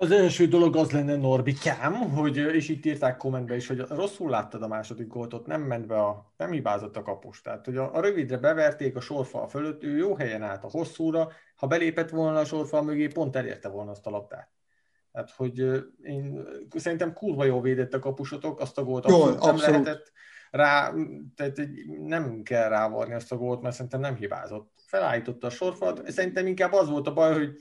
[0.00, 4.30] Az első dolog az lenne Norbi Kám, hogy, és itt írták kommentbe is, hogy rosszul
[4.30, 7.40] láttad a második gólt, ott nem ment be a, nem hibázott a kapus.
[7.40, 11.28] Tehát, hogy a, a rövidre beverték a sorfal fölött, ő jó helyen állt a hosszúra,
[11.56, 14.50] ha belépett volna a sorfal mögé, pont elérte volna azt a labdát.
[15.12, 15.58] Tehát, hogy
[16.02, 16.46] én
[16.76, 19.84] szerintem kurva jól védett a kapusotok, azt a gólt Jól, abszolút nem abszolút.
[19.84, 20.12] lehetett
[20.50, 20.92] rá,
[21.34, 21.68] tehát
[22.06, 24.72] nem kell rávarni azt a gólt, mert szerintem nem hibázott.
[24.86, 27.58] Felállította a sorfalat, szerintem inkább az volt a baj, hogy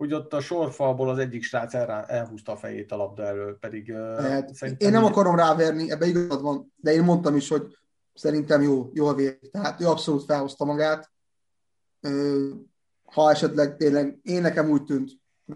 [0.00, 3.92] hogy ott a sorfalból az egyik srác el, elhúzta a fejét a labda elől, pedig
[4.18, 4.86] Hát, szerintem...
[4.86, 7.76] én nem így- akarom ráverni, ebbe igazad van, de én mondtam is, hogy
[8.14, 9.38] szerintem jó, jól véd.
[9.50, 11.10] Tehát ő abszolút felhozta magát.
[13.04, 15.10] Ha esetleg tényleg, én nekem úgy tűnt,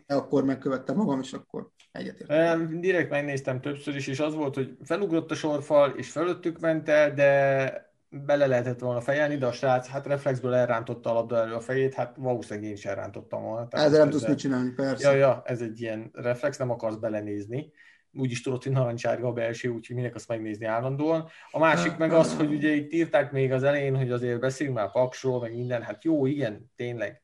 [0.06, 2.68] de akkor megkövettem magam, és akkor egyetértek.
[2.68, 7.14] Direkt megnéztem többször is, és az volt, hogy felugrott a sorfal, és fölöttük ment el,
[7.14, 7.93] de
[8.26, 11.94] bele lehetett volna fejelni, de a srác hát reflexből elrántotta a labda elő a fejét,
[11.94, 13.68] hát valószínűleg én is elrántottam volna.
[13.68, 15.10] Tehát Ezzel nem tudsz mit csinálni, persze.
[15.10, 17.72] Ja, ja, ez egy ilyen reflex, nem akarsz belenézni.
[18.12, 21.28] Úgyis tudod, hogy narancsárga a belső, úgyhogy minek azt megnézni állandóan.
[21.50, 24.90] A másik meg az, hogy ugye itt írták még az elején, hogy azért beszéljünk már
[24.90, 25.82] Paksról, meg minden.
[25.82, 27.22] Hát jó, igen, tényleg.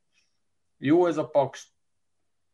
[0.78, 1.68] Jó ez a Paks,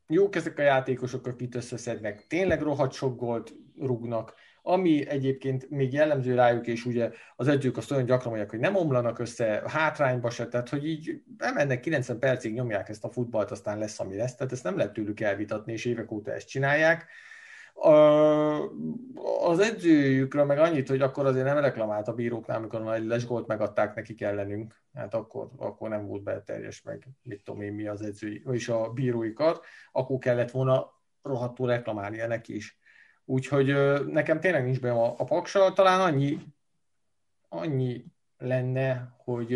[0.06, 4.34] jók ezek a játékosok, akik összeszednek, tényleg rohadt sok gólt rúgnak,
[4.68, 8.76] ami egyébként még jellemző rájuk, és ugye az edzők azt olyan gyakran mondják, hogy nem
[8.76, 13.78] omlanak össze, hátrányba se, tehát hogy így bemennek 90 percig nyomják ezt a futballt, aztán
[13.78, 17.06] lesz, ami lesz, tehát ezt nem lehet tőlük elvitatni, és évek óta ezt csinálják.
[19.40, 23.94] Az edzőjükről meg annyit, hogy akkor azért nem reklamált a bíróknál, amikor a lesgolt megadták
[23.94, 28.42] nekik ellenünk, hát akkor, akkor nem volt belterjes meg, mit tudom én, mi az edzői,
[28.44, 29.60] vagyis a bírói kar,
[29.92, 32.78] akkor kellett volna rohadtul reklamálnia neki is.
[33.28, 33.66] Úgyhogy
[34.06, 36.38] nekem tényleg nincs be a, a paksa, talán annyi,
[37.48, 38.04] annyi
[38.38, 39.50] lenne, hogy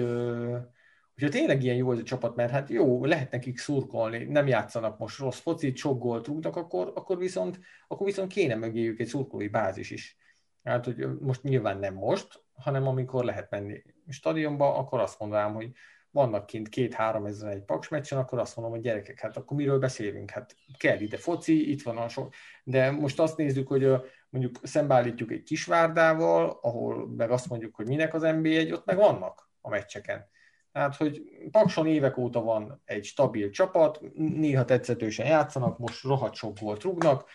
[1.15, 4.99] hogyha tényleg ilyen jó ez a csapat, mert hát jó, lehet nekik szurkolni, nem játszanak
[4.99, 9.49] most rossz focit, sok gólt rúgnak, akkor, akkor, viszont, akkor viszont kéne mögéjük egy szurkolói
[9.49, 10.17] bázis is.
[10.65, 15.73] Hát, hogy most nyilván nem most, hanem amikor lehet menni stadionba, akkor azt mondanám, hogy
[16.11, 19.79] vannak kint két-három ezer egy paks meccsen, akkor azt mondom, hogy gyerekek, hát akkor miről
[19.79, 20.31] beszélünk?
[20.31, 22.35] Hát kell ide foci, itt van a sok.
[22.65, 23.89] De most azt nézzük, hogy
[24.31, 29.51] mondjuk szembeállítjuk egy Kisvárdával, ahol meg azt mondjuk, hogy minek az NB1, ott meg vannak
[29.61, 30.29] a meccseken.
[30.73, 36.59] Tehát, hogy Pakson évek óta van egy stabil csapat, néha tetszetősen játszanak, most rohadt sok
[36.59, 37.29] volt rúgnak,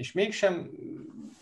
[0.00, 0.70] és mégsem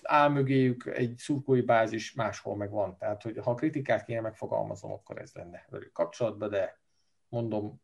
[0.02, 2.96] áll mögéjük egy szurkolói bázis, máshol meg van.
[2.96, 6.80] Tehát, hogy ha kritikát kéne megfogalmazom, akkor ez lenne velük kapcsolatban, de
[7.28, 7.80] mondom,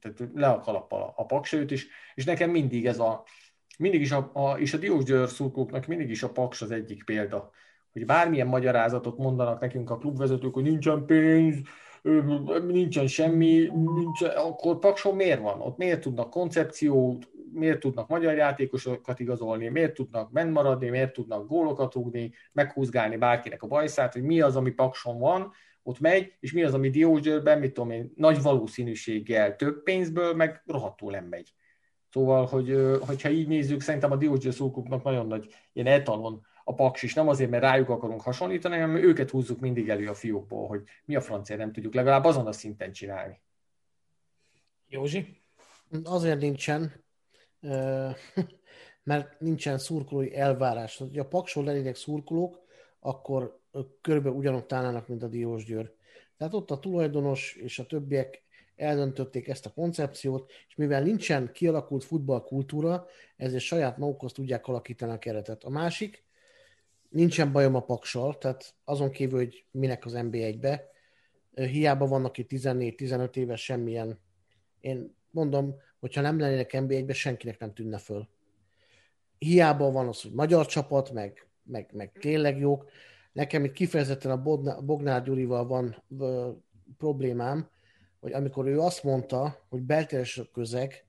[0.00, 3.24] tehát le a kalappal a, a paksőt is, és nekem mindig ez a,
[3.78, 7.04] mindig is a, a és a Diós Győr szurkolóknak mindig is a paks az egyik
[7.04, 7.50] példa,
[7.92, 11.56] hogy bármilyen magyarázatot mondanak nekünk a klubvezetők, hogy nincsen pénz,
[12.66, 15.60] nincsen semmi, nincsen, akkor Pakson miért van?
[15.60, 21.48] Ott miért tudnak koncepciót, miért tudnak magyar játékosokat igazolni, miért tudnak benn maradni, miért tudnak
[21.48, 25.52] gólokat rúgni, meghúzgálni bárkinek a bajszát, hogy mi az, ami Pakson van,
[25.82, 30.62] ott megy, és mi az, ami Diósgyőrben, mit tudom én, nagy valószínűséggel több pénzből, meg
[30.66, 31.52] rohadtul nem megy.
[32.10, 37.02] Szóval, hogy, hogyha így nézzük, szerintem a Diósgyőr szurkoknak nagyon nagy ilyen etalon a paks
[37.02, 40.82] is, nem azért, mert rájuk akarunk hasonlítani, hanem őket húzzuk mindig elő a fiókból, hogy
[41.04, 43.40] mi a francia nem tudjuk legalább azon a szinten csinálni.
[44.88, 45.42] Józsi?
[46.04, 47.04] Azért nincsen,
[49.10, 50.96] mert nincsen szurkolói elvárás.
[50.96, 52.58] Ha a Paksol lennének szurkolók,
[53.00, 53.60] akkor
[54.00, 55.92] körülbelül ugyanott állnának, mint a Diós Győr.
[56.36, 58.42] Tehát ott a tulajdonos és a többiek
[58.76, 63.06] eldöntötték ezt a koncepciót, és mivel nincsen kialakult futballkultúra,
[63.36, 65.64] ezért saját magukhoz tudják alakítani a keretet.
[65.64, 66.24] A másik,
[67.10, 70.90] nincsen bajom a paksal, tehát azon kívül, hogy minek az NB1-be,
[71.54, 74.18] hiába vannak itt 14-15 éves semmilyen,
[74.80, 78.28] én mondom, hogyha nem lennének NB1-be, senkinek nem tűnne föl.
[79.38, 82.90] Hiába van az, hogy magyar csapat, meg, meg, meg tényleg jók.
[83.32, 84.42] Nekem itt kifejezetten a
[84.80, 86.50] Bognár Gyurival van ö,
[86.98, 87.68] problémám,
[88.20, 91.04] hogy amikor ő azt mondta, hogy belteres a közeg,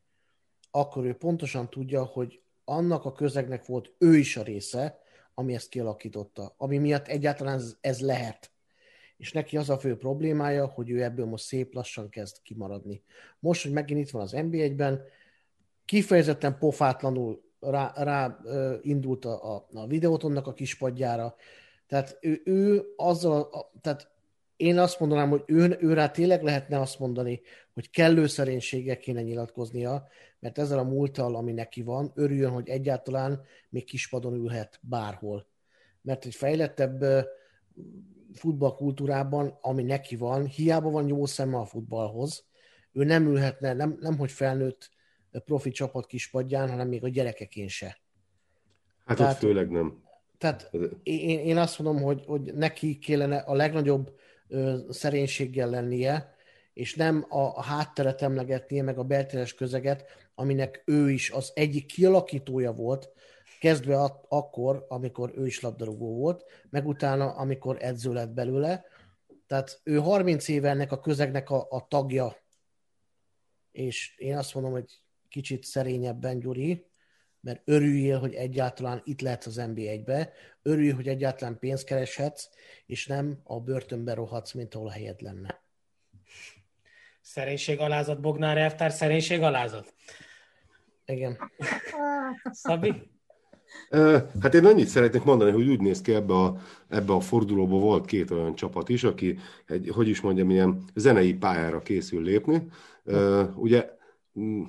[0.71, 4.99] akkor ő pontosan tudja, hogy annak a közegnek volt ő is a része,
[5.33, 8.51] ami ezt kialakította, ami miatt egyáltalán ez, ez lehet.
[9.17, 13.03] És neki az a fő problémája, hogy ő ebből most szép lassan kezd kimaradni.
[13.39, 15.01] Most, hogy megint itt van az NB1-ben,
[15.85, 21.35] kifejezetten pofátlanul rá, rá ö, indult a, a, a videótonnak a kispadjára,
[21.87, 24.09] Tehát ő, ő azzal, a- tehát
[24.55, 27.41] én azt mondanám, hogy ő, ő rá tényleg lehetne azt mondani,
[27.73, 30.07] hogy kellő szerénységgel kéne nyilatkoznia,
[30.41, 35.47] mert ezzel a múlttal, ami neki van, örüljön, hogy egyáltalán még kispadon ülhet bárhol.
[36.01, 37.25] Mert egy fejlettebb
[38.33, 42.45] futballkultúrában, ami neki van, hiába van jó szeme a futballhoz,
[42.91, 44.89] ő nem ülhetne, nem, nem hogy felnőtt
[45.31, 47.97] profi csapat kispadján, hanem még a gyerekekén se.
[49.05, 50.03] Hát Tehát- ott főleg nem.
[50.37, 50.71] Tehát
[51.03, 54.15] én, én azt mondom, hogy, hogy neki kellene a legnagyobb
[54.47, 56.35] ö, szerénységgel lennie,
[56.73, 60.05] és nem a, a hátteret emlegetnie, meg a belteres közeget,
[60.41, 63.09] aminek ő is az egyik kialakítója volt,
[63.59, 68.85] kezdve at, akkor, amikor ő is labdarúgó volt, meg utána, amikor edző lett belőle.
[69.47, 72.35] Tehát ő 30 éve ennek a közegnek a, a tagja,
[73.71, 76.85] és én azt mondom, hogy kicsit szerényebben, Gyuri,
[77.39, 80.31] mert örüljél, hogy egyáltalán itt lehetsz az NB1-be,
[80.61, 82.49] örülj, hogy egyáltalán pénzt kereshetsz,
[82.85, 85.61] és nem a börtönbe rohadsz, mint ahol a helyed lenne.
[87.21, 89.93] Szerénység alázat, Bognár elvtár, szerénység alázat.
[91.05, 91.37] Igen.
[92.51, 92.93] Szabi?
[93.89, 96.57] Ö, Hát én annyit szeretnék mondani, hogy úgy néz ki ebbe a,
[96.87, 101.33] ebbe a fordulóba volt két olyan csapat is, aki egy, hogy is mondjam, ilyen zenei
[101.33, 102.67] pályára készül lépni.
[103.55, 103.89] Ugye
[104.39, 104.63] mm,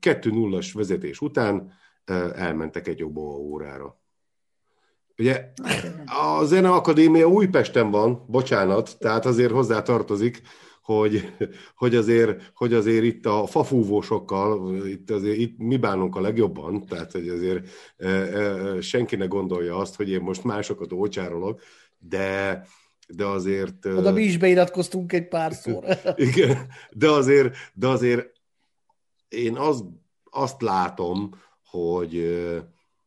[0.00, 1.72] 2-0-as vezetés után
[2.34, 3.98] elmentek egy oboa órára.
[5.18, 5.52] Ugye
[6.06, 10.42] a Zene Akadémia Újpesten van, bocsánat, tehát azért hozzá tartozik,
[10.94, 11.32] hogy,
[11.74, 17.12] hogy, azért, hogy azért itt a fafúvósokkal, itt azért itt mi bánunk a legjobban, tehát
[17.12, 21.60] hogy azért e, e, senki ne gondolja azt, hogy én most másokat ócsárolok,
[21.98, 22.62] de,
[23.08, 23.86] de azért...
[23.86, 25.84] e, Oda mi is beiratkoztunk egy párszor.
[26.16, 28.32] igen, de azért, de azért
[29.28, 29.84] én azt,
[30.30, 31.30] azt látom,
[31.70, 32.58] hogy ö,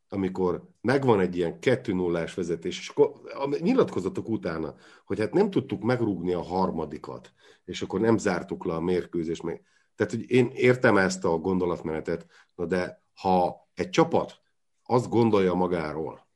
[0.09, 4.75] amikor megvan egy ilyen 2 0 vezetés, és akkor a nyilatkozatok utána,
[5.05, 7.33] hogy hát nem tudtuk megrúgni a harmadikat,
[7.71, 9.43] és akkor nem zártuk le a mérkőzést.
[9.43, 9.63] Meg.
[9.95, 12.25] Tehát, hogy én értem ezt a gondolatmenetet,
[12.55, 14.41] na de ha egy csapat
[14.83, 16.27] azt gondolja magáról,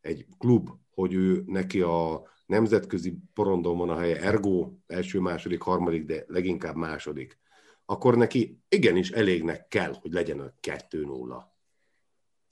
[0.00, 6.04] egy klub, hogy ő neki a nemzetközi porondon van a helye, ergo első, második, harmadik,
[6.04, 7.38] de leginkább második,
[7.84, 11.42] akkor neki igenis elégnek kell, hogy legyen a 2-0.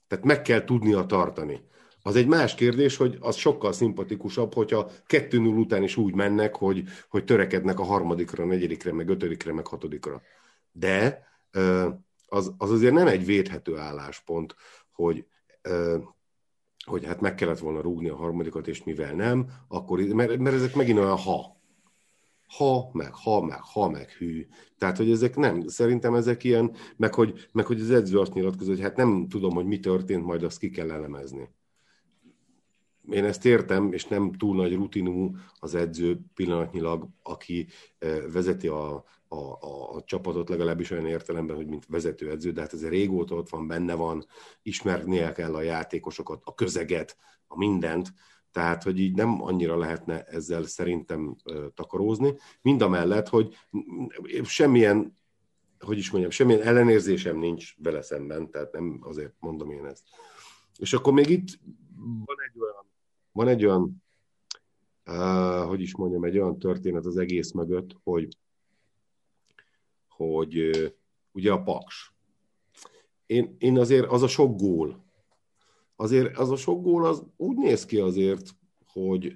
[0.07, 1.65] Tehát meg kell tudnia tartani.
[2.03, 6.83] Az egy más kérdés, hogy az sokkal szimpatikusabb, hogyha 2-0 után is úgy mennek, hogy,
[7.09, 10.21] hogy törekednek a harmadikra, negyedikre, meg ötödikre, meg hatodikra.
[10.71, 11.27] De
[12.27, 14.55] az, az azért nem egy védhető álláspont,
[14.91, 15.25] hogy
[16.85, 20.75] hogy hát meg kellett volna rúgni a harmadikat, és mivel nem, akkor, mert, mert ezek
[20.75, 21.59] megint olyan ha.
[22.57, 24.47] Ha, meg ha, meg ha, meg hű.
[24.77, 28.75] Tehát, hogy ezek nem, szerintem ezek ilyen, meg hogy, meg hogy az edző azt nyilatkozott,
[28.75, 31.49] hogy hát nem tudom, hogy mi történt, majd azt ki kell elemezni.
[33.09, 37.67] Én ezt értem, és nem túl nagy rutinú az edző pillanatnyilag, aki
[37.99, 42.73] eh, vezeti a, a, a, a csapatot legalábbis olyan értelemben, hogy mint vezetőedző, de hát
[42.73, 44.25] ez régóta ott van, benne van,
[44.61, 47.17] ismernie kell a játékosokat, a közeget,
[47.47, 48.13] a mindent,
[48.51, 52.35] tehát, hogy így nem annyira lehetne ezzel szerintem ö, takarózni.
[52.61, 53.55] Mind a mellett, hogy
[54.43, 55.17] semmilyen,
[55.79, 60.03] hogy is mondjam, semmilyen ellenérzésem nincs vele szemben, tehát nem azért mondom én ezt.
[60.77, 61.59] És akkor még itt
[62.25, 62.70] van egy olyan,
[63.31, 64.03] van egy olyan
[65.05, 68.37] uh, hogy is mondjam, egy olyan történet az egész mögött, hogy
[70.07, 70.87] hogy uh,
[71.31, 72.13] ugye a Paks.
[73.25, 75.03] Én, én azért, az a sok gól,
[75.95, 78.55] azért az a sok gól az úgy néz ki azért,
[78.85, 79.35] hogy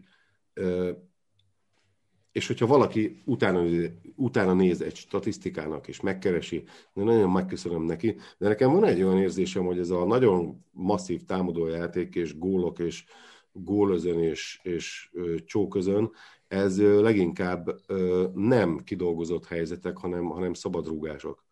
[2.31, 6.63] és hogyha valaki utána, utána néz egy statisztikának, és megkeresi,
[6.93, 11.23] de nagyon megköszönöm neki, de nekem van egy olyan érzésem, hogy ez a nagyon masszív
[11.23, 13.05] támadójáték, és gólok, és
[13.63, 15.11] gólözön, és, és
[15.45, 16.11] csóközön,
[16.47, 17.75] ez leginkább
[18.33, 21.45] nem kidolgozott helyzetek, hanem, hanem szabadrúgások.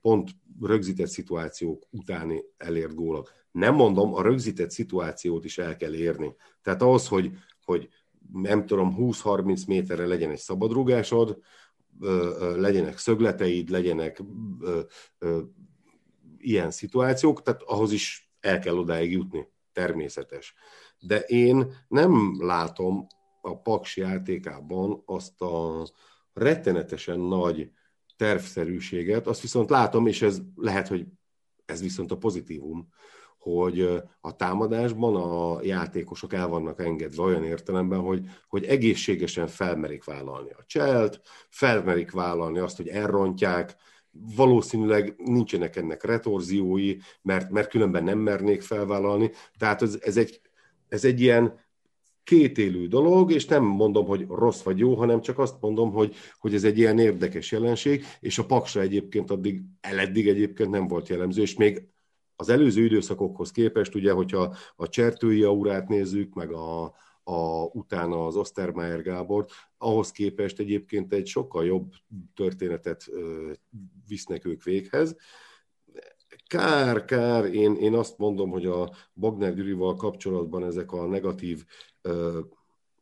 [0.00, 0.30] Pont
[0.60, 3.32] rögzített szituációk utáni elért gólok.
[3.52, 6.34] Nem mondom, a rögzített szituációt is el kell érni.
[6.62, 7.32] Tehát ahhoz, hogy,
[7.64, 7.88] hogy
[8.32, 11.38] nem tudom, 20-30 méterre legyen egy szabadrugásod,
[12.56, 14.22] legyenek szögleteid, legyenek
[16.38, 20.54] ilyen szituációk, tehát ahhoz is el kell odáig jutni, természetes.
[20.98, 23.06] De én nem látom
[23.40, 25.86] a Paks játékában azt a
[26.32, 27.70] rettenetesen nagy
[28.16, 31.06] tervszerűséget, azt viszont látom, és ez lehet, hogy
[31.64, 32.88] ez viszont a pozitívum,
[33.38, 40.50] hogy a támadásban a játékosok el vannak engedve olyan értelemben, hogy, hogy egészségesen felmerik vállalni
[40.50, 43.76] a cselt, felmerik vállalni azt, hogy elrontják,
[44.36, 49.30] valószínűleg nincsenek ennek retorziói, mert, mert különben nem mernék felvállalni.
[49.58, 50.40] Tehát ez, ez, egy,
[50.88, 51.58] ez egy ilyen
[52.24, 56.54] kétélű dolog, és nem mondom, hogy rossz vagy jó, hanem csak azt mondom, hogy, hogy
[56.54, 61.42] ez egy ilyen érdekes jelenség, és a paksra egyébként addig, eleddig egyébként nem volt jellemző,
[61.42, 61.82] és még
[62.36, 66.94] az előző időszakokhoz képest, ugye, hogyha a Csertői aurát nézzük, meg a,
[67.30, 69.46] a, utána az Ostermeyer Gábor,
[69.78, 71.92] ahhoz képest egyébként egy sokkal jobb
[72.34, 73.10] történetet
[74.08, 75.16] visznek ők véghez.
[76.46, 81.64] Kár, kár, én, én azt mondom, hogy a Bagner Gyurival kapcsolatban ezek a negatív
[82.02, 82.40] ö,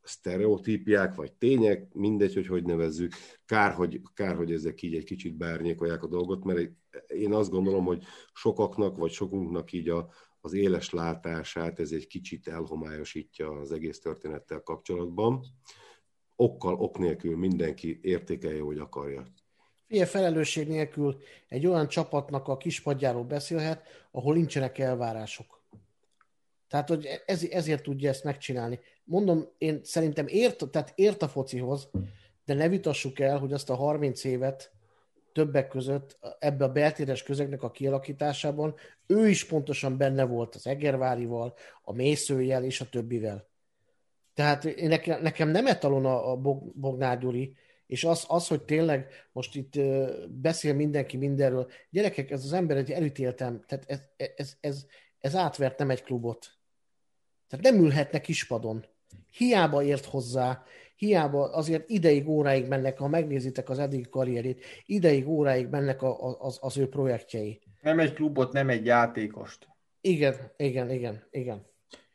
[0.02, 3.12] sztereotípiák, vagy tények, mindegy, hogy hogy nevezzük,
[3.46, 6.70] kár hogy, kár, hogy ezek így egy kicsit beárnyékolják a dolgot, mert
[7.06, 8.02] én azt gondolom, hogy
[8.32, 10.08] sokaknak, vagy sokunknak így a,
[10.40, 15.44] az éles látását ez egy kicsit elhomályosítja az egész történettel kapcsolatban.
[16.36, 19.26] Okkal, ok nélkül mindenki értékelje, hogy akarja.
[19.86, 25.62] Ilyen felelősség nélkül egy olyan csapatnak a kispadjáról beszélhet, ahol nincsenek elvárások.
[26.68, 28.80] Tehát, hogy ez, ezért tudja ezt megcsinálni.
[29.04, 31.90] Mondom, én szerintem ért, tehát ért a focihoz,
[32.44, 34.72] de ne vitassuk el, hogy azt a 30 évet
[35.38, 38.74] többek között ebbe a beltéres közegnek a kialakításában
[39.06, 43.48] ő is pontosan benne volt az Egervárival, a Mészőjel és a többivel.
[44.34, 46.36] Tehát nekem, nekem nem etalon a, a
[46.74, 47.56] Bognár Gyuri,
[47.86, 49.80] és az, az, hogy tényleg most itt
[50.28, 54.00] beszél mindenki mindenről, gyerekek, ez az ember egy elítéltem, tehát ez,
[54.36, 54.86] ez, ez,
[55.18, 56.46] ez átvert nem egy klubot.
[57.48, 58.84] Tehát nem ülhetne kispadon.
[59.36, 60.64] Hiába ért hozzá,
[60.98, 66.36] hiába azért ideig, óráig mennek, ha megnézitek az eddigi karrierét, ideig, óráig mennek a, a,
[66.40, 67.60] az, az ő projektjei.
[67.82, 69.68] Nem egy klubot, nem egy játékost.
[70.00, 71.66] Igen, igen, igen, igen.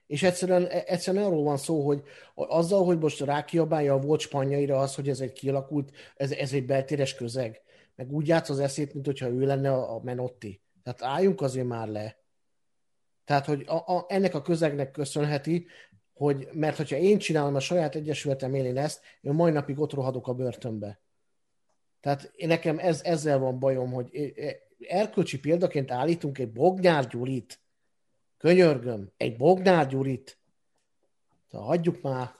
[0.07, 2.03] És egyszerűen, egyszerűen arról van szó, hogy
[2.35, 6.65] azzal, hogy most rákiabálja a volt spanyaira az, hogy ez egy kialakult, ez, ez egy
[6.65, 7.61] beltéres közeg,
[7.95, 10.61] meg úgy játsz az eszét, mint hogyha ő lenne a, a Menotti.
[10.83, 12.17] Tehát álljunk azért már le.
[13.25, 15.67] Tehát, hogy a, a, ennek a közegnek köszönheti,
[16.23, 20.27] hogy, mert hogyha én csinálom a saját egyesületem élén ezt, én mai napig ott rohadok
[20.27, 20.99] a börtönbe.
[22.01, 24.33] Tehát én nekem ez, ezzel van bajom, hogy
[24.87, 27.59] erkölcsi példaként állítunk egy Bognár Gyurit.
[28.37, 30.37] Könyörgöm, egy Bognár Gyurit.
[31.51, 32.33] Tehát hagyjuk már.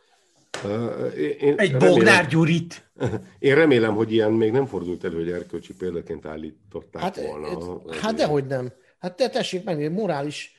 [0.63, 2.91] Uh, én egy remélem, Bognár Gyurit.
[3.39, 7.81] Én remélem, hogy ilyen még nem fordult elő, hogy erkölcsi példaként állították hát, volna.
[8.01, 8.73] Hát dehogy nem.
[8.99, 10.55] Hát te tessék meg, morális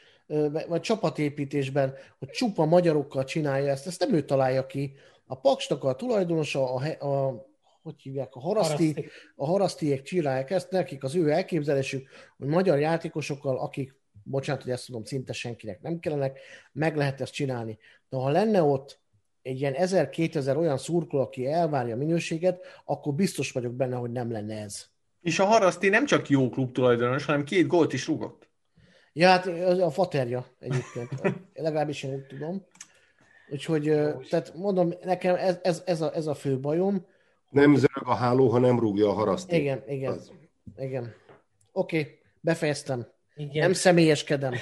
[0.68, 4.94] vagy csapatépítésben, hogy csupa magyarokkal csinálja ezt, ezt nem ő találja ki.
[5.26, 7.46] A Paksnak a tulajdonosa, a, a
[7.84, 9.10] hogy hívják, a haraszti, haraszti.
[9.36, 14.86] a harasztiek csinálják ezt, nekik az ő elképzelésük, hogy magyar játékosokkal, akik, bocsánat, hogy ezt
[14.86, 16.38] tudom, szinte senkinek nem kellenek,
[16.72, 17.78] meg lehet ezt csinálni.
[18.08, 19.00] De ha lenne ott
[19.42, 24.32] egy ilyen 1000-2000 olyan szurkoló, aki elvárja a minőséget, akkor biztos vagyok benne, hogy nem
[24.32, 24.86] lenne ez.
[25.20, 28.43] És a Haraszti nem csak jó klub tulajdonos, hanem két gólt is rúgott.
[29.16, 29.46] Ja, hát
[29.80, 31.38] a faterja egyébként.
[31.54, 32.66] Legalábbis én úgy tudom.
[33.48, 33.82] Úgyhogy,
[34.30, 37.06] tehát mondom, nekem ez, ez, ez, a, ez a fő bajom.
[37.50, 37.78] Nem hogy...
[37.78, 39.52] zörög a háló, ha nem rúgja a haraszt.
[39.52, 40.12] Igen, igen.
[40.12, 40.32] Az.
[40.76, 41.14] Igen.
[41.72, 43.06] Oké, okay, befejeztem.
[43.34, 43.62] Igen.
[43.62, 44.54] Nem személyeskedem.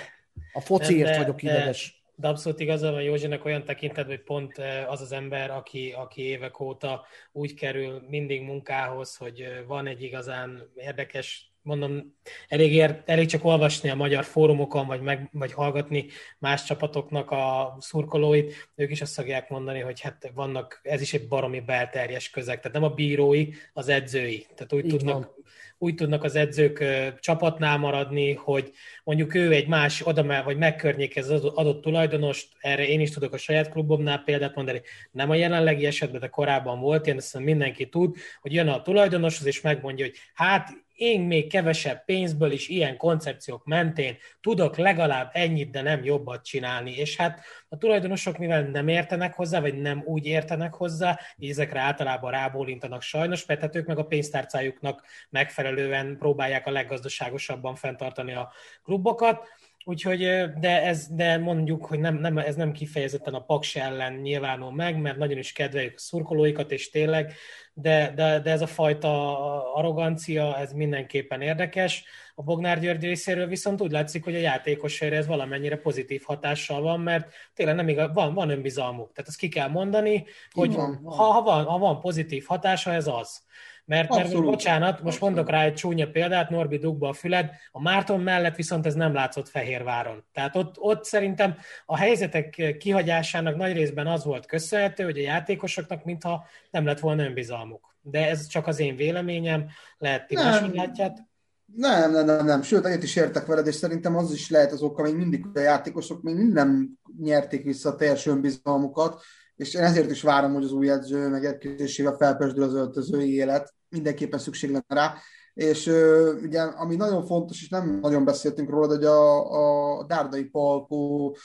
[0.53, 2.03] A fociért nem, de, vagyok ideges.
[2.16, 4.59] De, de abszolút igaza van Józsinak olyan tekintetben, hogy pont
[4.89, 10.70] az az ember, aki, aki évek óta úgy kerül mindig munkához, hogy van egy igazán
[10.74, 12.16] érdekes mondom,
[12.48, 16.06] elég, ér, elég csak olvasni a magyar fórumokon, vagy, meg, vagy hallgatni
[16.39, 21.28] más csapatoknak a szurkolóit, ők is azt szokják mondani, hogy hát vannak, ez is egy
[21.28, 24.47] baromi belterjes közeg, tehát nem a bírói, az edzői.
[24.55, 25.34] Tehát úgy tudnak,
[25.82, 26.84] úgy tudnak az edzők
[27.20, 28.72] csapatnál maradni, hogy
[29.05, 33.36] mondjuk ő egy más oda, vagy megkörnyékez az adott tulajdonost, erre én is tudok a
[33.36, 37.06] saját klubomnál példát mondani, nem a jelenlegi esetben, de korábban volt.
[37.06, 42.05] Ilyen, azt mindenki tud, hogy jön a tulajdonoshoz, és megmondja, hogy hát én még kevesebb
[42.05, 46.94] pénzből is ilyen koncepciók mentén tudok legalább ennyit, de nem jobbat csinálni.
[46.97, 52.31] És hát a tulajdonosok, mivel nem értenek hozzá, vagy nem úgy értenek hozzá, ezekre általában
[52.31, 58.52] rábólintanak sajnos, mert hát ők meg a pénztárcájuknak megfelelően próbálják a leggazdaságosabban fenntartani a
[58.82, 59.48] klubokat.
[59.85, 60.19] Úgyhogy,
[60.59, 65.01] de, ez, de mondjuk, hogy nem, nem, ez nem kifejezetten a Paks ellen nyilvánul meg,
[65.01, 67.33] mert nagyon is kedveljük a szurkolóikat, és tényleg,
[67.75, 72.05] de, de, de ez a fajta arrogancia, ez mindenképpen érdekes.
[72.35, 77.01] A Bognár György részéről viszont úgy látszik, hogy a játékosére ez valamennyire pozitív hatással van,
[77.01, 79.13] mert tényleg nem igaz, van, van önbizalmuk.
[79.13, 81.17] Tehát azt ki kell mondani, hogy van, van.
[81.17, 83.43] Ha, ha, van, ha van pozitív hatása, ez az.
[83.85, 88.21] Mert, mert bocsánat, most mondok rá egy csúnya példát, Norbi dugba a füled, a Márton
[88.21, 90.25] mellett viszont ez nem látszott Fehérváron.
[90.33, 91.57] Tehát ott, ott szerintem
[91.87, 97.25] a helyzetek kihagyásának nagy részben az volt köszönhető, hogy a játékosoknak mintha nem lett volna
[97.25, 97.97] önbizalmuk.
[98.01, 99.67] De ez csak az én véleményem,
[99.99, 101.31] lehet ti máshogy látját.
[101.77, 102.63] Nem, nem, nem, nem.
[102.63, 105.59] Sőt, egyet is értek veled, és szerintem az is lehet az oka, még mindig a
[105.59, 109.23] játékosok még nem nyerték vissza a teljes önbizalmukat,
[109.57, 113.74] és ezért is várom, hogy az új edző megérkezésével felpesdül az öltözői élet.
[113.89, 115.15] Mindenképpen szükség lenne rá.
[115.55, 120.45] És uh, ugye, ami nagyon fontos, és nem nagyon beszéltünk róla, hogy a, a Dárdai
[120.45, 121.37] Palkó,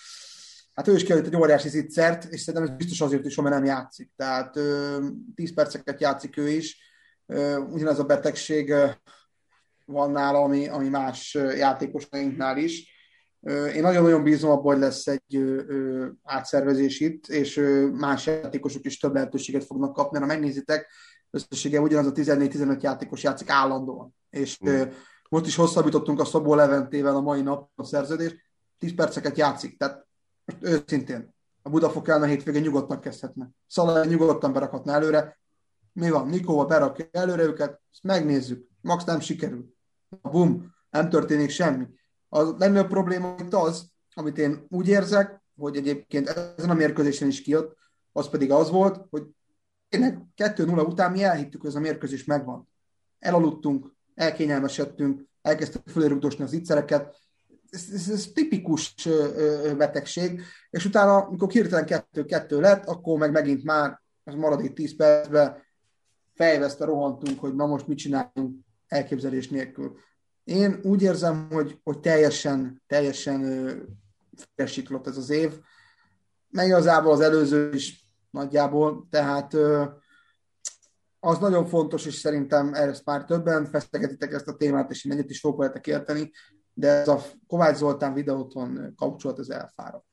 [0.73, 3.65] hát ő is kiadott egy óriási zicsert, és szerintem ez biztos azért is, mert nem
[3.65, 4.11] játszik.
[4.15, 5.05] Tehát uh,
[5.35, 6.77] 10 perceket játszik ő is.
[7.25, 8.73] Uh, ugyanaz a betegség
[9.85, 12.96] van nála, ami, ami más játékosainknál is.
[13.47, 15.55] Én nagyon-nagyon bízom abban, hogy lesz egy
[16.23, 17.61] átszervezés itt, és
[17.93, 20.19] más játékosok is több lehetőséget fognak kapni.
[20.19, 20.87] Ha megnézitek,
[21.29, 24.15] összessége ugyanaz a 14-15 játékos játszik állandóan.
[24.29, 24.81] És mm.
[25.29, 28.37] most is hosszabbítottunk a Szabó Leventével a mai nap a szerződést,
[28.77, 29.77] 10 perceket játszik.
[29.77, 30.05] Tehát
[30.45, 33.49] most őszintén, a Budafok ellen a hétvégén nyugodtan kezdhetne.
[33.67, 35.39] Szalai nyugodtan berakhatna előre.
[35.93, 36.27] Mi van?
[36.27, 38.67] Nikóval berakja előre őket, ezt megnézzük.
[38.81, 39.65] Max nem sikerül.
[40.21, 41.85] Bum, nem történik semmi.
[42.29, 47.41] A legnagyobb probléma itt az, amit én úgy érzek, hogy egyébként ezen a mérkőzésen is
[47.41, 47.75] kijött,
[48.11, 49.23] az pedig az volt, hogy
[49.89, 52.67] tényleg 2-0 után mi elhittük, hogy ez a mérkőzés megvan.
[53.19, 57.15] Elaludtunk, elkényelmesedtünk, elkezdtük fölérugdosni az ittszereket,
[57.69, 58.95] ez, ez, ez tipikus
[59.77, 65.63] betegség, és utána, amikor hirtelen 2-2 lett, akkor meg megint már az maradék 10 percben
[66.33, 69.97] fejveszte rohantunk, hogy na most mit csináljunk elképzelés nélkül.
[70.47, 73.41] Én úgy érzem, hogy, hogy teljesen, teljesen
[74.55, 75.59] felsiklott ez az év,
[76.49, 79.53] meg igazából az előző is nagyjából, tehát
[81.19, 85.29] az nagyon fontos, és szerintem ezt már többen fesztegetitek ezt a témát, és én egyet
[85.29, 86.31] is fogok veletek érteni,
[86.73, 90.05] de ez a Kovács Zoltán videóton kapcsolat, ez elfáradt.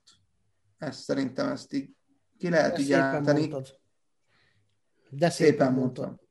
[0.79, 1.91] Ezt szerintem ezt így
[2.39, 3.49] ki lehet így jelenteni.
[3.49, 6.05] De szépen, szépen mondtam.
[6.05, 6.27] mondtam.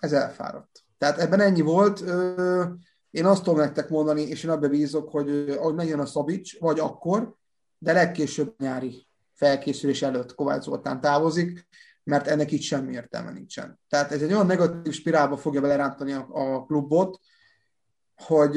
[0.00, 0.84] Ez elfáradt.
[0.98, 2.04] Tehát ebben ennyi volt.
[3.10, 6.78] Én azt tudom nektek mondani, és én abban bízok, hogy ahogy megjön a Szabics, vagy
[6.78, 7.34] akkor,
[7.78, 11.66] de legkésőbb nyári felkészülés előtt Kovács Zoltán távozik,
[12.04, 13.80] mert ennek itt semmi értelme nincsen.
[13.88, 17.20] Tehát ez egy olyan negatív spirálba fogja belerántani a, a klubot,
[18.16, 18.56] hogy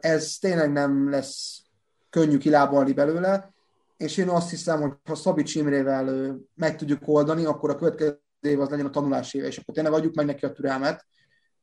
[0.00, 1.62] ez tényleg nem lesz
[2.10, 3.54] könnyű kilábalni belőle,
[3.96, 8.60] és én azt hiszem, hogy ha Szabics Imrével meg tudjuk oldani, akkor a következő év
[8.60, 11.06] az legyen a tanulás éve, és akkor tényleg adjuk meg neki a türelmet,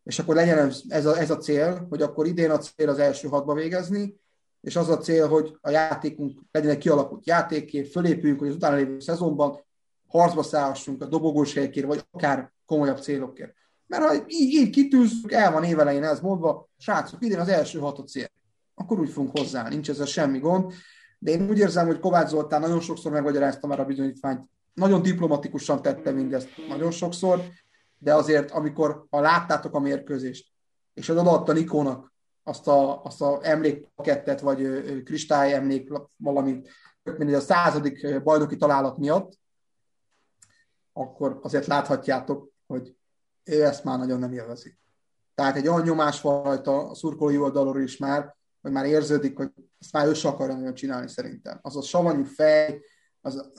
[0.03, 3.27] és akkor legyen ez a, ez a cél, hogy akkor idén a cél az első
[3.27, 4.19] hatba végezni,
[4.61, 8.75] és az a cél, hogy a játékunk legyen egy kialakult játéké, fölépüljünk, hogy az utána
[8.75, 9.59] lévő szezonban
[10.07, 13.53] harcba szállhassunk a dobogós helyekért, vagy akár komolyabb célokért.
[13.87, 17.99] Mert ha így, így kitűzzük, el van évelején ez mondva, srácok, idén az első hat
[17.99, 18.27] a cél.
[18.75, 20.73] Akkor úgy fogunk hozzá, nincs ezzel semmi gond.
[21.19, 25.81] De én úgy érzem, hogy Kovács Zoltán nagyon sokszor megmagyarázta már a bizonyítványt, nagyon diplomatikusan
[25.81, 27.41] tette mindezt nagyon sokszor,
[28.01, 30.47] de azért, amikor ha láttátok a mérkőzést,
[30.93, 32.13] és az odaadta Nikónak
[32.43, 36.69] azt a, azt a emlékpakettet, vagy kristály emlék valamit,
[37.17, 39.39] mint a századik bajnoki találat miatt,
[40.93, 42.95] akkor azért láthatjátok, hogy
[43.43, 44.77] ő ezt már nagyon nem élvezi.
[45.35, 49.51] Tehát egy olyan nyomás van rajta a szurkolói oldalról is már, hogy már érződik, hogy
[49.79, 51.59] ezt már ő se akarja nagyon csinálni szerintem.
[51.61, 52.81] Az a savanyú fej,
[53.21, 53.49] az,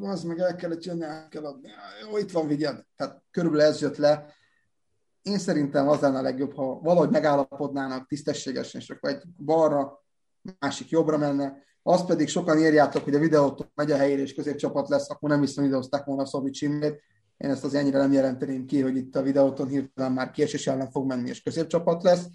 [0.00, 1.68] az meg el kellett jönni, el kell adni.
[2.02, 2.84] Jó, itt van, vigyed.
[2.96, 4.34] Tehát körülbelül ez jött le.
[5.22, 10.04] Én szerintem az lenne a legjobb, ha valahogy megállapodnának tisztességesen, és akkor egy balra,
[10.58, 11.64] másik jobbra menne.
[11.82, 15.40] Azt pedig sokan írjátok, hogy a videótól megy a helyére, és középcsapat lesz, akkor nem
[15.40, 17.00] hiszem, videózták volna a Szovics Én
[17.36, 21.06] ezt az ennyire nem jelenteném ki, hogy itt a videóton hirtelen már kiesés ellen fog
[21.06, 22.26] menni, és középcsapat lesz,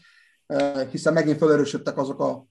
[0.91, 2.47] hiszen megint felerősödtek azok a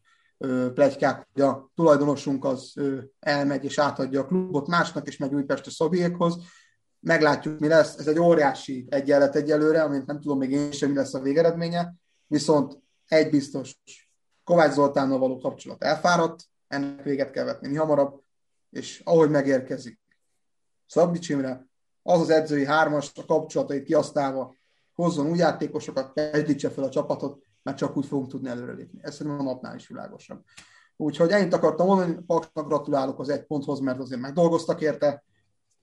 [0.74, 2.74] plegykák, hogy a tulajdonosunk az
[3.20, 5.90] elmegy és átadja a klubot másnak, és megy Újpest a
[7.00, 7.98] Meglátjuk, mi lesz.
[7.98, 11.94] Ez egy óriási egyenlet egyelőre, amit nem tudom még én sem, mi lesz a végeredménye.
[12.26, 13.76] Viszont egy biztos,
[14.44, 18.22] Kovács Zoltánnal való kapcsolat elfáradt, ennek véget kell vetni hamarabb,
[18.70, 20.00] és ahogy megérkezik
[20.86, 21.68] Szabbics Imre,
[22.02, 24.54] az az edzői hármas a kapcsolatait kiasztálva
[24.94, 29.00] hozzon új játékosokat, kezdítse fel a csapatot, mert csak úgy fogunk tudni előrelépni.
[29.02, 30.42] Ez szerintem a napnál is világosabb.
[30.96, 35.24] Úgyhogy ennyit akartam mondani, Paksnak gratulálok az egy ponthoz, mert azért megdolgoztak érte.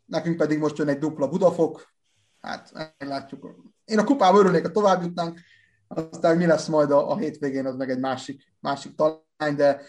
[0.06, 1.94] Nekünk pedig most jön egy dupla Budafok.
[2.42, 3.56] Hát látjuk.
[3.86, 5.40] Én a kupában örülnék, ha tovább jutnánk,
[5.88, 9.82] aztán mi lesz majd a, a hétvégén, az meg egy másik, másik talány, de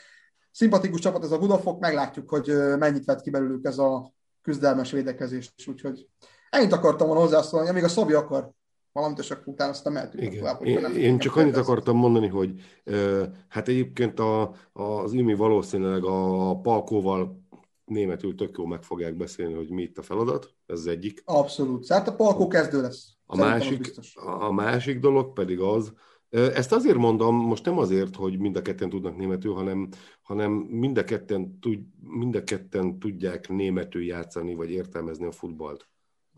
[0.52, 2.46] szimpatikus csapat ez a Budafok, meglátjuk, hogy
[2.78, 4.12] mennyit vett ki belőlük ez a
[4.42, 6.08] küzdelmes védekezés, úgyhogy
[6.50, 8.50] ennyit akartam volna hozzászólni, amíg a Szabi akar
[8.98, 10.38] valamit, és akkor utána aztán mehetünk Igen.
[10.38, 10.64] tovább.
[10.64, 16.04] Én, nem én csak annyit akartam mondani, hogy uh, hát egyébként a, az IMI valószínűleg
[16.04, 17.46] a Palkóval
[17.84, 21.22] németül tök jó meg fogják beszélni, hogy mi itt a feladat, ez az egyik.
[21.24, 21.88] Abszolút.
[21.88, 23.16] Hát a Palkó kezdő lesz.
[23.26, 23.94] A másik,
[24.38, 25.92] a másik dolog pedig az,
[26.30, 29.88] Ezt azért mondom, most nem azért, hogy mind a ketten tudnak németül, hanem,
[30.22, 35.88] hanem mind, a ketten tud, mind a ketten tudják németül játszani, vagy értelmezni a futballt.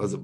[0.00, 0.18] Az,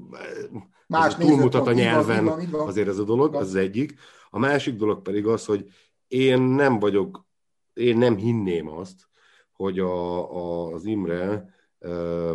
[0.86, 2.68] Más az túlmutat a nyelven, van, van, van.
[2.68, 3.94] azért ez a dolog, az, az egyik.
[4.30, 5.68] A másik dolog pedig az, hogy
[6.08, 7.26] én nem vagyok,
[7.72, 9.08] én nem hinném azt,
[9.52, 12.34] hogy a, a, az Imre uh,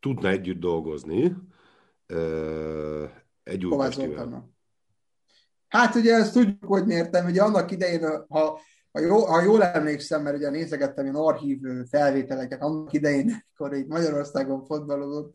[0.00, 1.36] tudna együtt dolgozni
[2.08, 3.10] uh,
[3.42, 3.76] egy új
[5.68, 8.60] Hát ugye ezt tudjuk, hogy értem, ugye annak idején, ha,
[8.92, 11.60] ha, jó, ha jól emlékszem, mert ugye nézegettem ilyen archív
[11.90, 15.34] felvételeket annak idején, amikor így Magyarországon fotbalozott,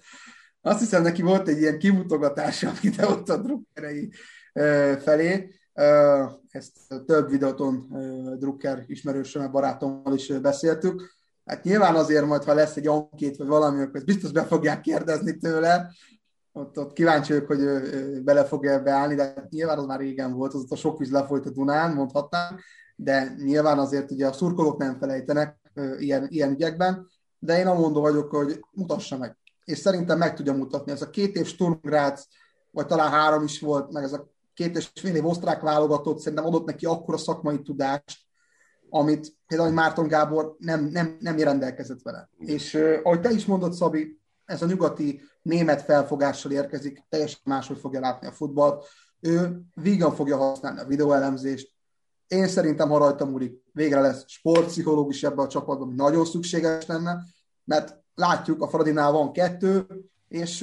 [0.61, 2.71] azt hiszem neki volt egy ilyen kimutogatása
[3.09, 4.11] ott a drukkerei
[4.99, 5.59] felé.
[6.49, 7.87] Ezt több videóton
[8.39, 11.15] drukker ismerősömmel, barátommal is beszéltük.
[11.45, 15.37] Hát nyilván azért majd, ha lesz egy ankét, vagy valami, akkor biztos be fogják kérdezni
[15.37, 15.91] tőle,
[16.51, 17.63] ott, ott kíváncsi vagyok, hogy
[18.23, 21.45] bele fog-e beállni, de nyilván az már régen volt, az ott a sok víz lefolyt
[21.45, 22.57] a Dunán, mondhatnám,
[22.99, 25.57] de nyilván azért ugye a szurkolók nem felejtenek
[25.97, 27.07] ilyen, ilyen ügyekben,
[27.39, 29.37] de én amondó vagyok, hogy mutassa meg.
[29.65, 30.91] És szerintem meg tudja mutatni.
[30.91, 32.27] Ez a két év Sturm Graz,
[32.71, 36.45] vagy talán három is volt, meg ez a két és fél év osztrák válogatott, szerintem
[36.45, 38.19] adott neki akkora szakmai tudást,
[38.89, 42.29] amit például Márton Gábor nem, nem, nem rendelkezett vele.
[42.37, 47.79] És uh, ahogy te is mondod, Szabi, ez a nyugati német felfogással érkezik, teljesen máshogy
[47.79, 48.85] fogja látni a futballt.
[49.19, 51.76] Ő vígan fogja használni a videóelemzést.
[52.27, 57.23] Én szerintem, ha rajta múlik, végre lesz sportpszichológus ebben a csapatban, nagyon szükséges lenne,
[57.63, 59.87] mert látjuk, a Fradinál van kettő,
[60.27, 60.61] és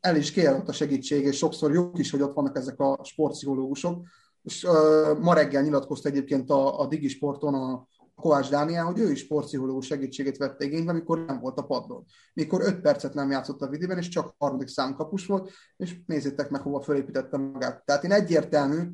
[0.00, 3.00] el is kér ott a segítség, és sokszor jó is, hogy ott vannak ezek a
[3.02, 4.06] sportpszichológusok.
[4.42, 7.86] És uh, ma reggel nyilatkozta egyébként a, a Digi Sporton a,
[8.16, 12.04] Kovács Dániel, hogy ő is sportpszichológus segítségét vette igénybe, amikor nem volt a padlón.
[12.32, 16.60] Mikor 5 percet nem játszott a videóban, és csak harmadik számkapus volt, és nézzétek meg,
[16.60, 17.84] hova felépítette magát.
[17.84, 18.88] Tehát én egyértelmű,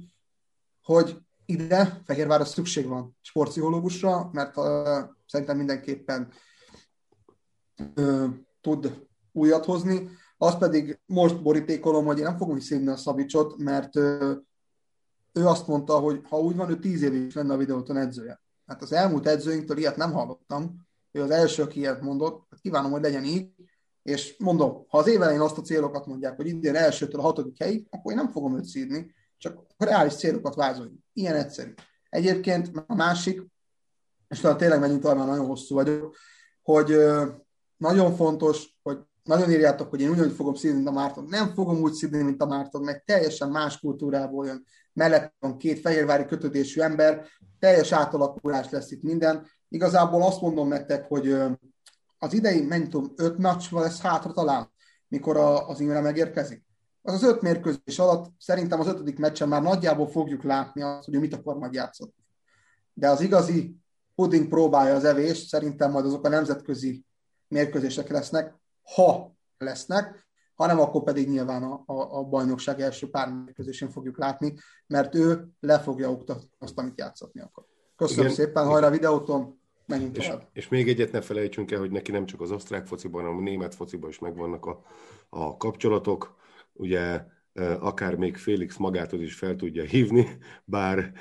[0.82, 1.16] hogy
[1.46, 4.64] ide Fehérvárra szükség van sportpszichológusra, mert uh,
[5.26, 6.32] szerintem mindenképpen
[7.96, 8.28] uh,
[8.60, 10.08] tud újat hozni.
[10.38, 14.36] Azt pedig most borítékolom, hogy én nem fogom szívni a Szabicsot, mert uh,
[15.32, 18.40] ő azt mondta, hogy ha úgy van, ő tíz évig lenne a videóton edzője.
[18.66, 20.86] Hát az elmúlt edzőinktől ilyet nem hallottam.
[21.12, 22.46] Ő az első, aki ilyet mondott.
[22.50, 23.50] Hát kívánom, hogy legyen így.
[24.02, 27.86] És mondom, ha az évelején azt a célokat mondják, hogy idén elsőtől a hatodik helyig,
[27.90, 31.01] akkor én nem fogom őt szídni, csak reális célokat vázoljunk.
[31.12, 31.74] Ilyen egyszerű.
[32.08, 33.42] Egyébként a másik,
[34.28, 36.16] és talán tényleg menjünk talán nagyon hosszú vagyok,
[36.62, 36.96] hogy
[37.76, 41.24] nagyon fontos, hogy nagyon írjátok, hogy én ugyanúgy fogom szídni, mint a Márton.
[41.28, 44.64] Nem fogom úgy szídni, mint a Márton, meg teljesen más kultúrából jön.
[44.92, 47.26] Mellett van két fehérvári kötődésű ember,
[47.58, 49.46] teljes átalakulás lesz itt minden.
[49.68, 51.36] Igazából azt mondom nektek, hogy
[52.18, 54.70] az idei, nem tudom, öt meccs lesz hátra talán,
[55.08, 56.64] mikor a, az Imre megérkezik.
[57.02, 61.20] Az az öt mérkőzés alatt szerintem az ötödik meccsen már nagyjából fogjuk látni azt, hogy
[61.20, 62.14] mit akar majd játszani.
[62.92, 63.76] De az igazi
[64.14, 67.04] pudding próbálja az evés, szerintem majd azok a nemzetközi
[67.48, 68.54] mérkőzések lesznek,
[68.94, 74.54] ha lesznek, hanem akkor pedig nyilván a, a, a bajnokság első pár mérkőzésén fogjuk látni,
[74.86, 77.64] mert ő le fogja oktatni azt, amit játszatni akar.
[77.96, 78.36] Köszönöm Igen.
[78.36, 80.48] szépen, hajrá videóton, menjünk és, tovább.
[80.52, 83.42] És még egyet ne felejtsünk el, hogy neki nem csak az osztrák fociban, hanem a
[83.42, 84.82] német fociban is megvannak a,
[85.28, 86.40] a kapcsolatok.
[86.72, 87.20] Ugye
[87.80, 90.26] akár még Félix magától is fel tudja hívni,
[90.64, 91.12] bár,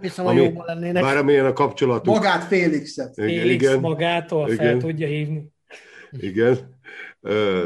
[0.00, 1.02] Viszont ami, lennének.
[1.02, 2.14] bár amilyen a kapcsolatuk.
[2.14, 3.14] Magát Félixet.
[3.14, 5.48] Félix igen, magától igen, fel tudja hívni.
[6.10, 6.78] Igen,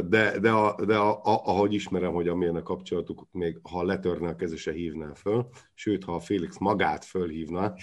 [0.08, 4.36] de, de, a, de a, a, ahogy ismerem, hogy a kapcsolatuk, még ha letörne a
[4.36, 7.74] keze, se hívná föl, sőt, ha a Félix magát fölhívna,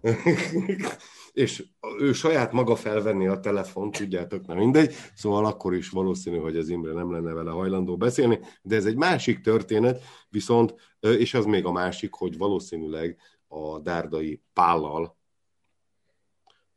[1.32, 1.64] és
[1.98, 6.68] ő saját maga felvenni a telefon, tudjátok, nem mindegy, szóval akkor is valószínű, hogy az
[6.68, 11.64] Imre nem lenne vele hajlandó beszélni, de ez egy másik történet, viszont, és az még
[11.64, 13.18] a másik, hogy valószínűleg
[13.48, 15.16] a dárdai pállal,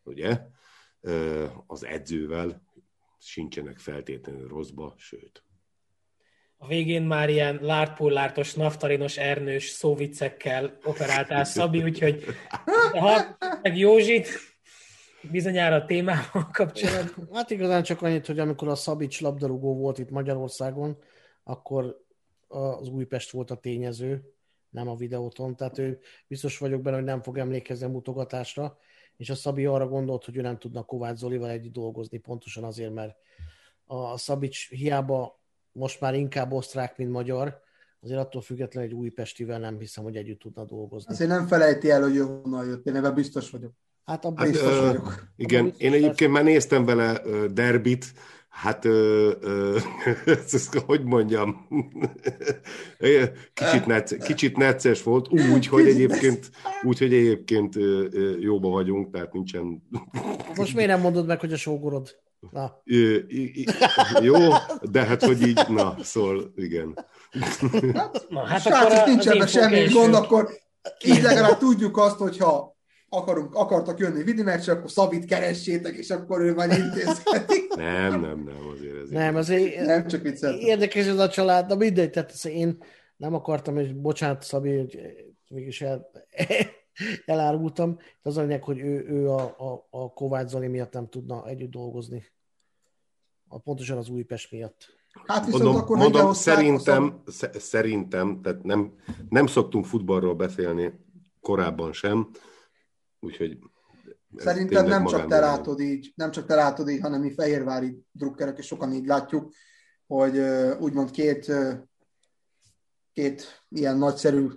[0.03, 0.41] ugye,
[1.67, 2.67] az edzővel
[3.19, 5.43] sincsenek feltétlenül rosszba, sőt.
[6.57, 12.23] A végén már ilyen lárpullártos, naftalinos, ernős szóvicekkel operáltál Szabi, úgyhogy
[12.91, 14.27] ha meg Józsit,
[15.31, 17.29] bizonyára a témával kapcsolatban.
[17.33, 20.97] Hát igazán csak annyit, hogy amikor a Szabics labdarúgó volt itt Magyarországon,
[21.43, 22.05] akkor
[22.47, 24.33] az Újpest volt a tényező,
[24.69, 28.77] nem a videóton, tehát ő biztos vagyok benne, hogy nem fog emlékezni a mutogatásra,
[29.19, 32.93] és a Szabi arra gondolt, hogy ő nem tudna Kovács Zolival együtt dolgozni, pontosan azért,
[32.93, 33.15] mert
[33.85, 35.39] a Szabics hiába
[35.71, 37.61] most már inkább osztrák, mint magyar,
[38.01, 41.13] azért attól függetlenül egy új Pestivel nem hiszem, hogy együtt tudna dolgozni.
[41.13, 43.71] Azért nem felejti el, hogy ő honnan jött, én ebben biztos vagyok.
[44.05, 45.27] Hát abban Hát, Biztos ö, vagyok.
[45.35, 48.05] igen, Abban én biztos egyébként már néztem vele derbit,
[48.61, 49.77] hát ö, ö,
[50.25, 51.67] ezt, ezt, hogy mondjam,
[53.53, 56.49] kicsit, necc, kicsit necces volt, úgy, hogy egyébként,
[56.83, 57.75] úgy, hogy egyébként
[58.39, 59.83] jóba vagyunk, tehát nincsen.
[60.55, 62.15] Most miért nem mondod meg, hogy a sógorod?
[62.51, 62.81] Na,
[64.21, 64.35] jó,
[64.81, 67.05] de hát, hogy így, na, szól, igen.
[68.29, 70.49] Na, hát Srácok, akkor a- nincs az ebben info semmi gond, akkor
[71.05, 72.77] így legalább tudjuk azt, hogyha
[73.09, 77.67] akarunk, akartak jönni vidi meccsre, akkor Szabit keressétek, és akkor ő majd intézheti.
[77.75, 80.59] Nem, nem, nem, azért ez nem, azért Nem csak vicceltem.
[80.59, 82.77] érdekes ez a család, de mindegy, tehát ezt én
[83.17, 84.99] nem akartam, és bocsánat Szabi, hogy
[85.49, 86.09] mégis el,
[87.25, 87.97] elárultam.
[88.21, 91.71] Az a lényeg, hogy ő, ő a, a, a Kovács Zoli miatt nem tudna együtt
[91.71, 92.23] dolgozni.
[93.47, 94.97] A, pontosan az Újpest miatt.
[95.25, 98.93] Hát viszont Mondom, akkor mondom szerintem, sze- szerintem, tehát nem,
[99.29, 100.93] nem szoktunk futballról beszélni
[101.41, 102.29] korábban sem,
[103.19, 103.57] úgyhogy
[104.35, 108.57] Szerintem nem csak te látod így, nem csak te látod így, hanem mi fehérvári drukkerek,
[108.57, 109.53] és sokan így látjuk,
[110.07, 110.39] hogy
[110.79, 111.51] úgymond két,
[113.13, 114.47] két ilyen nagyszerű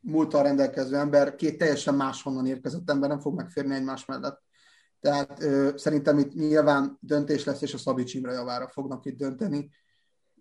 [0.00, 4.42] múltal rendelkező ember, két teljesen máshonnan érkezett ember nem fog megférni egymás mellett.
[5.00, 9.70] Tehát ö, szerintem itt nyilván döntés lesz, és a Szabics Imre javára fognak itt dönteni.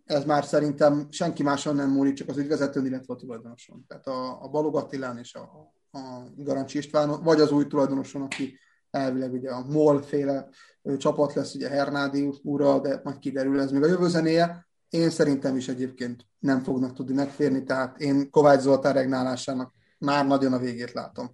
[0.06, 3.86] Ez már szerintem senki máson nem múlik, csak az ügyvezetőn, illetve a tulajdonoson.
[3.88, 8.60] Tehát a, a Balog Attilán és a, a Garancsi István, vagy az új tulajdonoson, aki
[8.92, 10.50] elvileg ugye a MOL féle
[10.98, 14.68] csapat lesz, ugye Hernádi úrral, de majd kiderül ez még a jövő zenéje.
[14.90, 20.54] Én szerintem is egyébként nem fognak tudni megférni, tehát én Kovács Zoltán regnálásának már nagyon
[20.54, 21.34] a végét látom.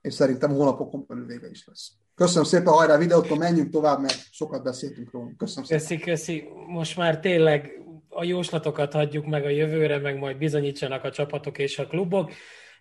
[0.00, 1.90] És szerintem hónapokon belül vége is lesz.
[2.14, 5.30] Köszönöm szépen, hajrá videót, menjünk tovább, mert sokat beszéltünk róla.
[5.36, 5.86] Köszönöm szépen.
[5.86, 6.48] Köszi, köszi.
[6.66, 7.70] Most már tényleg
[8.08, 12.30] a jóslatokat hagyjuk meg a jövőre, meg majd bizonyítsanak a csapatok és a klubok.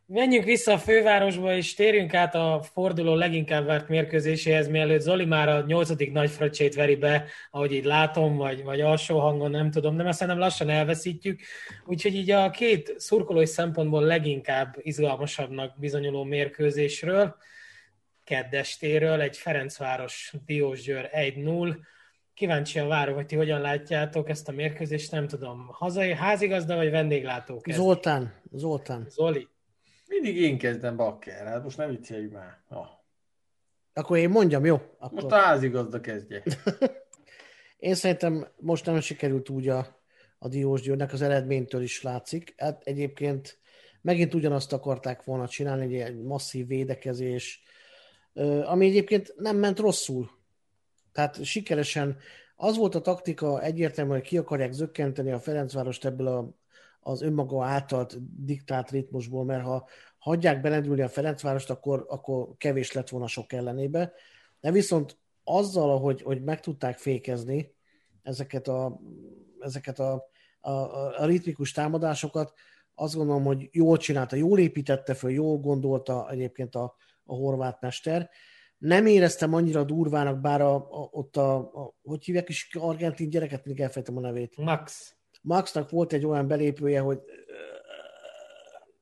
[0.10, 5.50] Menjünk vissza a fővárosba, és térjünk át a forduló leginkább várt mérkőzéséhez, mielőtt Zoli már
[5.50, 9.98] a nyolcadik nagy fröccsét veri be, ahogy így látom, vagy, vagy alsó hangon, nem tudom,
[9.98, 11.40] de azt szerintem lassan elveszítjük.
[11.86, 17.36] Úgyhogy így a két szurkolói szempontból leginkább izgalmasabbnak bizonyuló mérkőzésről,
[18.24, 21.76] keddestéről, egy Ferencváros Diósgyőr 1-0.
[22.34, 27.62] Kíváncsian várok, hogy ti hogyan látjátok ezt a mérkőzést, nem tudom, hazai házigazda vagy vendéglátó
[27.62, 27.80] kezd?
[27.80, 29.06] Zoltán, Zoltán.
[29.10, 29.48] Zoli.
[30.08, 32.62] Mindig én kezdem bakker, hát most nem vicceljük már.
[32.70, 33.04] Na,
[33.94, 34.76] Akkor én mondjam, jó?
[34.76, 35.34] most Akkor...
[35.34, 36.44] a házigazda kezdje.
[37.78, 40.02] Én szerintem most nem sikerült úgy a,
[40.40, 42.54] a Diós Győrnek, az eredménytől is látszik.
[42.58, 43.60] Hát egyébként
[44.02, 47.64] megint ugyanazt akarták volna csinálni, egy, egy masszív védekezés,
[48.64, 50.30] ami egyébként nem ment rosszul.
[51.12, 52.18] Tehát sikeresen
[52.56, 56.50] az volt a taktika egyértelmű, hogy ki akarják zökkenteni a Ferencvárost ebből a,
[57.08, 63.10] az önmaga által diktált ritmusból, mert ha hagyják belendülni a Ferencvárost, akkor, akkor kevés lett
[63.10, 64.14] volna sok ellenébe.
[64.60, 67.76] De viszont azzal, ahogy, hogy meg tudták fékezni
[68.24, 69.00] ezeket a,
[69.60, 70.30] ezeket a,
[70.60, 70.72] a,
[71.22, 72.54] a ritmikus támadásokat,
[72.96, 78.30] azt gondolom, hogy jól csinálta, jól építette föl, jól gondolta egyébként a, a horvát mester.
[78.78, 83.66] Nem éreztem annyira durvának, bár a, a, ott a, a, hogy hívják is argentin gyereket,
[83.66, 84.58] még elfejtem a nevét.
[84.58, 85.17] Max.
[85.48, 87.20] Maxnak volt egy olyan belépője, hogy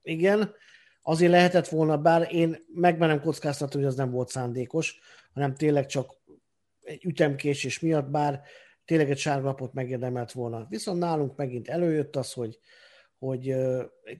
[0.02, 0.54] igen,
[1.02, 5.00] azért lehetett volna, bár én megmenem kockáztatni, hogy az nem volt szándékos,
[5.34, 6.18] hanem tényleg csak
[6.82, 8.42] egy ütemkésés miatt, bár
[8.86, 10.66] tényleg egy sárgalapot megérdemelt volna.
[10.70, 12.60] Viszont nálunk megint előjött az, hogy,
[13.18, 13.56] hogy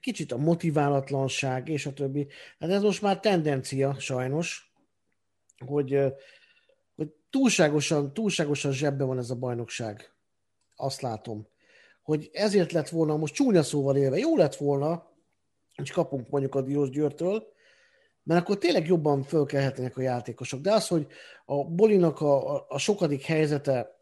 [0.00, 2.28] kicsit a motiválatlanság és a többi.
[2.58, 4.72] Hát ez most már tendencia sajnos,
[5.66, 6.00] hogy,
[6.94, 10.14] hogy túlságosan, túlságosan zsebbe van ez a bajnokság.
[10.76, 11.54] Azt látom.
[12.06, 15.12] Hogy ezért lett volna, most csúnya szóval élve, jó lett volna,
[15.74, 17.52] hogy kapunk mondjuk a Diós Győrtől,
[18.22, 20.60] mert akkor tényleg jobban fölkelhetnének a játékosok.
[20.60, 21.06] De az, hogy
[21.44, 24.00] a Bolinak a, a, a sokadik helyzete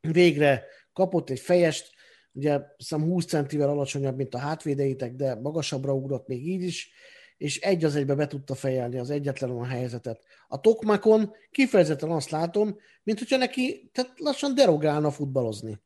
[0.00, 1.90] végre kapott egy fejest,
[2.32, 6.90] ugye hiszem 20 centivel alacsonyabb, mint a hátvédeitek, de magasabbra ugrott még így is,
[7.36, 10.22] és egy az egybe be tudta fejelni az egyetlen a helyzetet.
[10.48, 15.78] A Tokmakon kifejezetten azt látom, mint hogyha neki tehát lassan derogálna futballozni.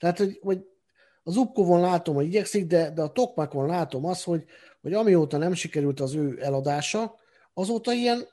[0.00, 0.64] Tehát, hogy, hogy
[1.22, 4.44] az Upkovon látom, hogy igyekszik, de, de a Tokmakon látom azt, hogy,
[4.80, 7.14] hogy amióta nem sikerült az ő eladása,
[7.54, 8.28] azóta ilyen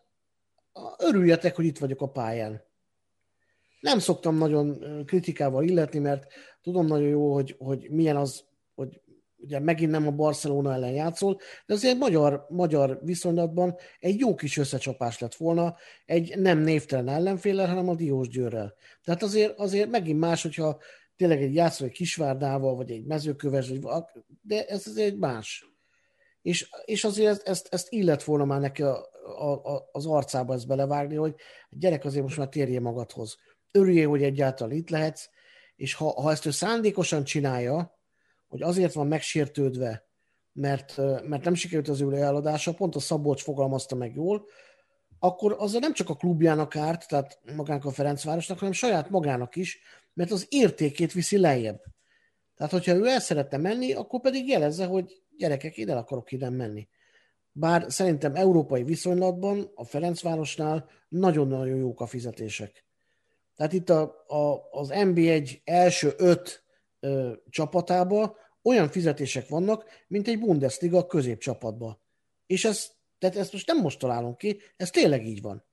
[0.97, 2.61] örüljetek, hogy itt vagyok a pályán.
[3.79, 6.25] Nem szoktam nagyon kritikával illetni, mert
[6.61, 8.43] tudom nagyon jó, hogy, hogy milyen az,
[8.75, 9.01] hogy
[9.37, 14.57] ugye megint nem a Barcelona ellen játszol, de azért magyar, magyar viszonylatban egy jó kis
[14.57, 15.75] összecsapás lett volna,
[16.05, 18.75] egy nem névtelen ellenféllel, hanem a Diós Győrrel.
[19.03, 20.79] Tehát azért, azért megint más, hogyha
[21.17, 23.71] tényleg egy játszol egy Kisvárdával, vagy egy mezőköves,
[24.41, 25.65] de ez azért más.
[26.41, 30.67] És, és azért ezt, ezt, illet volna már neki a, a, a, az arcába ezt
[30.67, 31.35] belevágni, hogy
[31.69, 33.37] gyerek azért most már térje magadhoz.
[33.71, 35.29] Örüljél, hogy egyáltalán itt lehetsz,
[35.75, 37.99] és ha, ha ezt ő szándékosan csinálja,
[38.47, 40.07] hogy azért van megsértődve,
[40.51, 44.45] mert, mert nem sikerült az ő eladása, pont a Szabolcs fogalmazta meg jól,
[45.19, 49.79] akkor azzal nem csak a klubjának árt, tehát magának a Ferencvárosnak, hanem saját magának is,
[50.13, 51.81] mert az értékét viszi lejjebb.
[52.55, 56.87] Tehát, hogyha ő el szeretne menni, akkor pedig jelezze, hogy gyerekek, ide akarok ide menni.
[57.51, 62.85] Bár szerintem európai viszonylatban a Ferencvárosnál nagyon-nagyon jók a fizetések.
[63.55, 66.63] Tehát itt a, a, az NB1 első öt
[66.99, 71.99] ö, csapatában olyan fizetések vannak, mint egy Bundesliga középcsapatban.
[72.45, 75.65] És ez, tehát ezt most nem most találom ki, ez tényleg így van.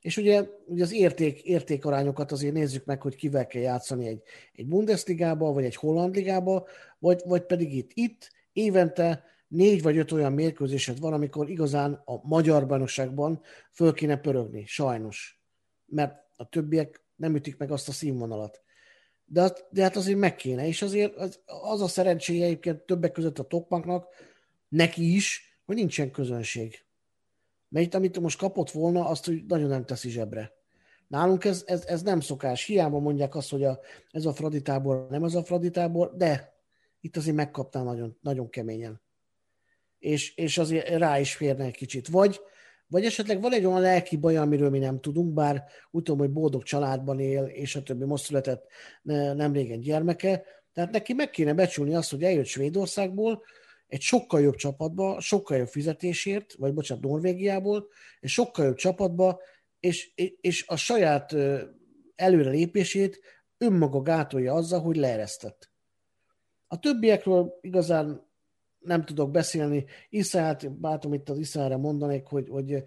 [0.00, 4.22] És ugye, ugye az érték, értékarányokat azért nézzük meg, hogy kivel kell játszani egy,
[4.52, 6.66] egy Bundesligába, vagy egy Holland ligába,
[6.98, 7.90] vagy, vagy pedig itt.
[7.94, 13.40] Itt évente négy vagy öt olyan mérkőzésed van, amikor igazán a magyar bajnokságban
[13.72, 15.42] föl kéne pörögni, sajnos.
[15.86, 18.62] Mert a többiek nem ütik meg azt a színvonalat.
[19.24, 23.38] De, de hát azért meg kéne, és azért az, az a szerencséje egyébként többek között
[23.38, 24.06] a Tokmaknak,
[24.68, 26.84] neki is, hogy nincsen közönség.
[27.68, 30.52] Mert amit most kapott volna, azt hogy nagyon nem teszi zsebre.
[31.06, 32.64] Nálunk ez, ez, ez nem szokás.
[32.64, 33.80] Hiába mondják azt, hogy a,
[34.10, 36.54] ez a Fradi tábor, nem ez a Fradi tábor, de
[37.00, 39.00] itt azért megkaptál nagyon, nagyon keményen.
[39.98, 42.08] És, és azért rá is férne egy kicsit.
[42.08, 42.40] Vagy,
[42.86, 46.30] vagy esetleg van egy olyan lelki baj, amiről mi nem tudunk, bár úgy tudom, hogy
[46.30, 48.66] boldog családban él, és a többi most született
[49.02, 53.42] nem régen gyermeke, tehát neki meg kéne becsülni azt, hogy eljött Svédországból,
[53.88, 57.88] egy sokkal jobb csapatba, sokkal jobb fizetésért, vagy bocsánat, Norvégiából,
[58.20, 59.40] egy sokkal jobb csapatba,
[59.80, 61.34] és, és a saját
[62.14, 63.20] előrelépését
[63.58, 65.70] önmaga gátolja azzal, hogy leeresztett.
[66.66, 68.26] A többiekről igazán
[68.78, 69.84] nem tudok beszélni.
[70.08, 72.82] Iszát, bátom itt az Iszára mondanék, hogy, hogy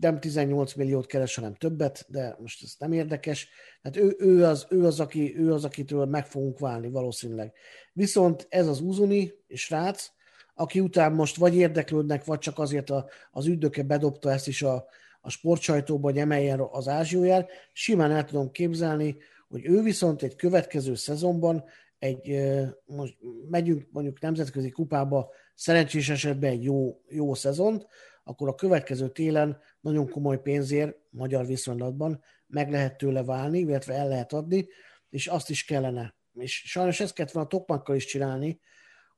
[0.00, 3.48] nem 18 milliót keres, hanem többet, de most ez nem érdekes.
[3.82, 7.52] Tehát ő, ő, az, ő, az, aki, ő az, akitől meg fogunk válni valószínűleg.
[7.92, 10.10] Viszont ez az Uzuni és Rác,
[10.54, 14.84] aki után most vagy érdeklődnek, vagy csak azért a, az ügydöke bedobta ezt is a,
[15.20, 19.16] a sportsajtóba, hogy emeljen az ázsióját, simán el tudom képzelni,
[19.48, 21.64] hogy ő viszont egy következő szezonban
[21.98, 22.40] egy,
[22.84, 23.16] most
[23.50, 27.86] megyünk mondjuk nemzetközi kupába, szerencsés esetben egy jó, jó szezont,
[28.24, 34.08] akkor a következő télen nagyon komoly pénzért, magyar viszonylatban meg lehet tőle válni, illetve el
[34.08, 34.68] lehet adni,
[35.10, 36.14] és azt is kellene.
[36.34, 38.60] És sajnos ezt kellett volna a Tokmakkal is csinálni,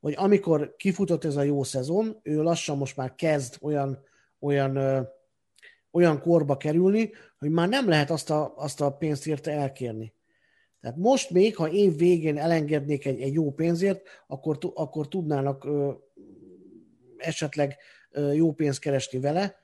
[0.07, 3.99] hogy amikor kifutott ez a jó szezon, ő lassan most már kezd olyan,
[4.39, 5.01] olyan, ö,
[5.91, 10.13] olyan korba kerülni, hogy már nem lehet azt a, azt a pénzt érte elkérni.
[10.81, 15.93] Tehát most még, ha év végén elengednék egy, egy jó pénzért, akkor, akkor tudnának ö,
[17.17, 17.77] esetleg
[18.11, 19.57] ö, jó pénzt keresni vele,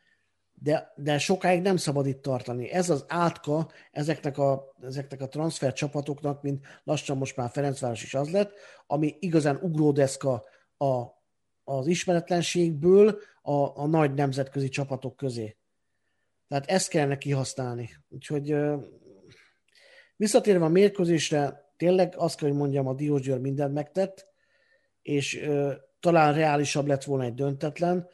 [0.63, 2.71] de, de sokáig nem szabad itt tartani.
[2.71, 8.15] Ez az átka ezeknek a, ezeknek a transfer csapatoknak, mint lassan most már Ferencváros is
[8.15, 8.53] az lett,
[8.87, 10.45] ami igazán ugródeszka
[10.77, 11.05] a,
[11.65, 15.57] az ismeretlenségből a, a nagy nemzetközi csapatok közé.
[16.49, 17.91] Tehát ezt kellene kihasználni.
[18.09, 18.55] Úgyhogy
[20.17, 24.27] Visszatérve a mérkőzésre, tényleg azt kell, hogy mondjam, a Diós Győr mindent megtett,
[25.03, 25.49] és
[26.01, 28.09] talán reálisabb lett volna egy döntetlen.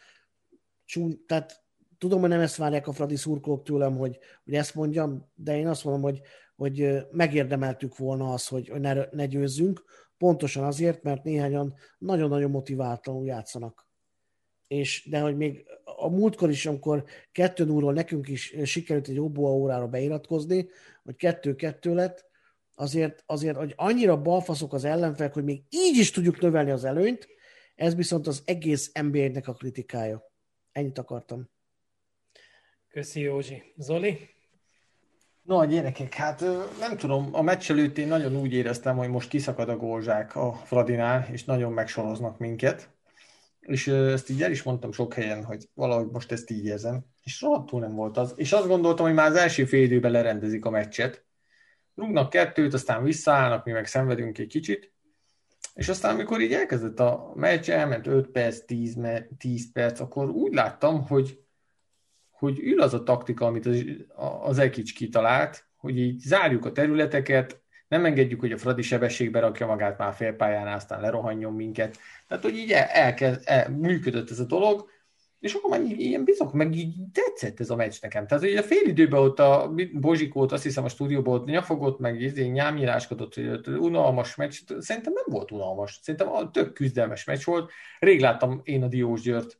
[0.85, 1.63] Csún, tehát
[1.99, 5.69] tudom, hogy nem ezt várják a Fradi szurkolók tőlem, hogy, hogy ezt mondjam, de én
[5.69, 6.21] azt mondom, hogy,
[6.57, 9.85] hogy megérdemeltük volna azt, hogy, hogy ne, ne győzzünk,
[10.19, 13.87] pontosan azért, mert néhányan nagyon-nagyon motiváltan játszanak.
[14.67, 19.51] És, de hogy még a múltkor is, amikor kettő núról nekünk is sikerült egy Oboa
[19.51, 20.69] órára beiratkozni,
[21.05, 22.27] hogy kettő-kettő lett,
[22.75, 27.29] azért, azért, hogy annyira balfaszok az ellenfelek, hogy még így is tudjuk növelni az előnyt,
[27.75, 30.33] ez viszont az egész NBA-nek a kritikája.
[30.73, 31.51] Ennyit akartam.
[32.91, 33.63] Köszi, Józsi.
[33.77, 34.19] Zoli?
[35.43, 36.41] No, a gyerekek, hát
[36.79, 40.53] nem tudom, a meccs előtt én nagyon úgy éreztem, hogy most kiszakad a gózsák a
[40.53, 42.97] Fradinál, és nagyon megsoroznak minket
[43.69, 47.41] és ezt így el is mondtam sok helyen, hogy valahogy most ezt így érzem, és
[47.41, 48.33] rohadtul nem volt az.
[48.37, 51.25] És azt gondoltam, hogy már az első fél időben lerendezik a meccset,
[51.95, 54.93] rúgnak kettőt, aztán visszaállnak, mi meg szenvedünk egy kicsit,
[55.75, 58.99] és aztán, amikor így elkezdett a meccs, elment 5 perc, 10,
[59.39, 61.41] 10 perc, akkor úgy láttam, hogy,
[62.39, 63.85] hogy ül az a taktika, amit az,
[64.43, 69.67] az Ekics kitalált, hogy így zárjuk a területeket, nem engedjük, hogy a Fradi sebességbe rakja
[69.67, 71.99] magát már félpályán, aztán lerohanjon minket.
[72.29, 74.89] Tehát, hogy így el, el, működött ez a dolog,
[75.41, 78.27] és akkor már ilyen bizok, meg így tetszett ez a meccs nekem.
[78.27, 82.21] Tehát, hogy a fél időben ott a Bozsikót, azt hiszem a stúdióban ott nyafogott, meg
[82.21, 84.61] izé, nyámíráskodott, hogy unalmas meccs.
[84.79, 85.99] Szerintem nem volt unalmas.
[86.03, 87.71] Szerintem a tök küzdelmes meccs volt.
[87.99, 89.59] Rég láttam én a Diós Győrt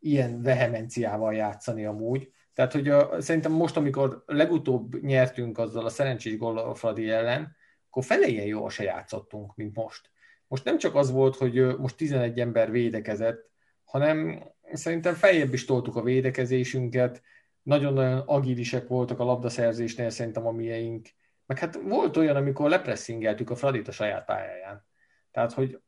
[0.00, 2.32] ilyen vehemenciával játszani amúgy.
[2.54, 7.56] Tehát, hogy a, szerintem most, amikor legutóbb nyertünk azzal a szerencsés gól Fradi ellen,
[7.88, 10.10] akkor fele ilyen jól se játszottunk, mint most.
[10.48, 13.50] Most nem csak az volt, hogy most 11 ember védekezett,
[13.84, 17.22] hanem szerintem feljebb is toltuk a védekezésünket,
[17.62, 21.08] nagyon-nagyon agilisek voltak a labdaszerzésnél szerintem a mieink,
[21.46, 24.86] meg hát volt olyan, amikor lepressingeltük a Fradit a saját pályáján.
[25.30, 25.80] Tehát, hogy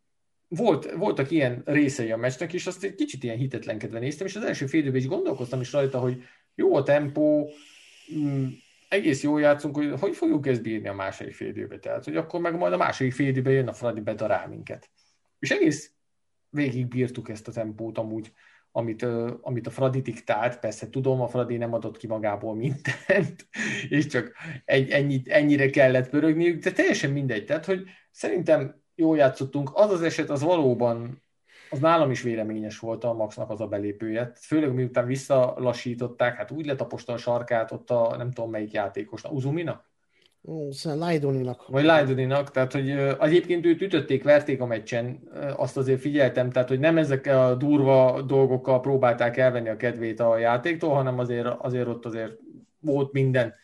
[0.57, 4.45] volt, voltak ilyen részei a meccsnek, és azt egy kicsit ilyen hitetlenkedve néztem, és az
[4.45, 6.23] első fél is gondolkoztam is rajta, hogy
[6.55, 7.51] jó a tempó,
[8.15, 8.47] mm,
[8.89, 11.79] egész jól játszunk, hogy hogy fogjuk ezt bírni a második fél időbe.
[11.79, 14.91] Tehát, hogy akkor meg majd a második fél időbe jön a Fradi bedarál minket.
[15.39, 15.93] És egész
[16.49, 18.33] végig bírtuk ezt a tempót amúgy,
[18.73, 19.07] amit,
[19.41, 20.59] amit a Fradi diktált.
[20.59, 23.49] Persze tudom, a Fradi nem adott ki magából mindent,
[23.89, 24.33] és csak
[24.65, 27.45] egy, ennyi, ennyire kellett pörögniük, de teljesen mindegy.
[27.45, 29.71] Tehát, hogy szerintem jól játszottunk.
[29.75, 31.23] Az az eset, az valóban
[31.71, 34.33] az nálam is véleményes volt a Maxnak az a belépője.
[34.35, 39.91] Főleg miután visszalassították, hát úgy letaposta a sarkát ott a nem tudom melyik játékosnak, Uzuminak?
[40.85, 41.67] Lajdoninak.
[41.69, 42.91] Vagy Lajdoninak, tehát hogy
[43.21, 45.21] egyébként őt ütötték, verték a meccsen,
[45.57, 50.39] azt azért figyeltem, tehát hogy nem ezek a durva dolgokkal próbálták elvenni a kedvét a
[50.39, 52.33] játéktól, hanem azért, azért ott azért
[52.81, 53.55] volt minden,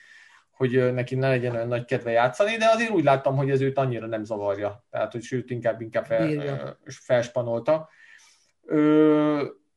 [0.58, 3.78] hogy neki ne legyen olyan nagy kedve játszani, de azért úgy láttam, hogy ez őt
[3.78, 4.84] annyira nem zavarja.
[4.90, 7.88] Tehát, hogy sőt, inkább, inkább fel, felspanolta.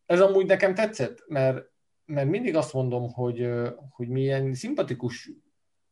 [0.06, 1.66] Ez amúgy nekem tetszett, mert,
[2.06, 3.50] mert mindig azt mondom, hogy,
[3.90, 5.32] hogy milyen szimpatikus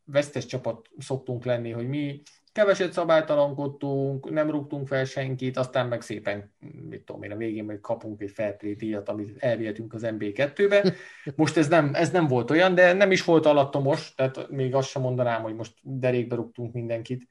[0.04, 2.22] vesztes csapat szoktunk lenni, hogy mi
[2.52, 6.54] keveset szabálytalankodtunk, nem rúgtunk fel senkit, aztán meg szépen,
[6.90, 10.94] mit tudom én, a végén meg kapunk egy fair play díjat, amit elvihetünk az MB2-be.
[11.36, 14.90] Most ez nem, ez nem volt olyan, de nem is volt alattomos, tehát még azt
[14.90, 17.28] sem mondanám, hogy most derékbe rúgtunk mindenkit.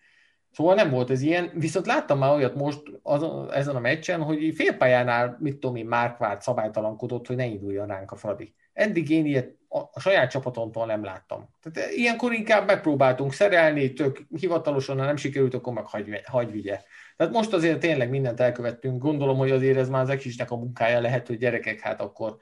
[0.50, 4.54] Szóval nem volt ez ilyen, viszont láttam már olyat most az, ezen a meccsen, hogy
[4.54, 8.54] félpályánál, mit tudom én, Márkvárt szabálytalankodott, hogy ne induljon ránk a Fradi.
[8.72, 11.48] Eddig én ilyet a, saját csapatomtól nem láttam.
[11.62, 16.80] Tehát ilyenkor inkább megpróbáltunk szerelni, tök hivatalosan, ha nem sikerült, akkor meg hagy, hagy vigye.
[17.16, 19.02] Tehát most azért tényleg mindent elkövettünk.
[19.02, 22.36] Gondolom, hogy azért ez már az Exisnek a munkája lehet, hogy gyerekek, hát akkor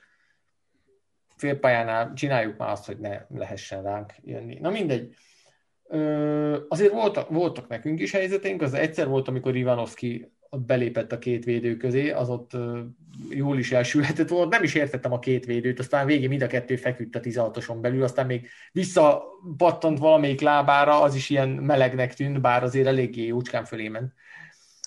[1.36, 4.58] félpályánál csináljuk már azt, hogy ne lehessen ránk jönni.
[4.60, 5.14] Na mindegy.
[5.88, 11.18] Ö, azért voltak, voltak nekünk is helyzeteink, az egyszer volt, amikor Ivanovski ott belépett a
[11.18, 12.50] két védő közé, az ott
[13.30, 14.50] jól is elsülhetett volt.
[14.50, 18.02] Nem is értettem a két védőt, aztán végén mind a kettő feküdt a 16-oson belül,
[18.02, 23.88] aztán még visszapattant valamelyik lábára, az is ilyen melegnek tűnt, bár azért eléggé jócskán fölé
[23.88, 24.12] ment.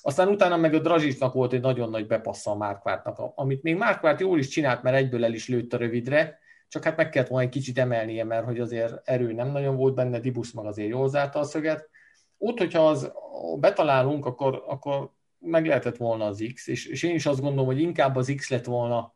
[0.02, 4.20] Aztán utána meg a Drazsicsnak volt egy nagyon nagy bepassza a Márkvártnak, amit még Márkvárt
[4.20, 7.46] jól is csinált, mert egyből el is lőtt a rövidre, csak hát meg kellett volna
[7.46, 11.10] egy kicsit emelnie, mert hogy azért erő nem nagyon volt benne, Dibusz meg azért jól
[11.10, 11.90] zárta a szöget.
[12.38, 13.12] Ott, hogyha az
[13.60, 17.82] betalálunk, akkor, akkor meg lehetett volna az X, és, és én is azt gondolom, hogy
[17.82, 19.16] inkább az X lett volna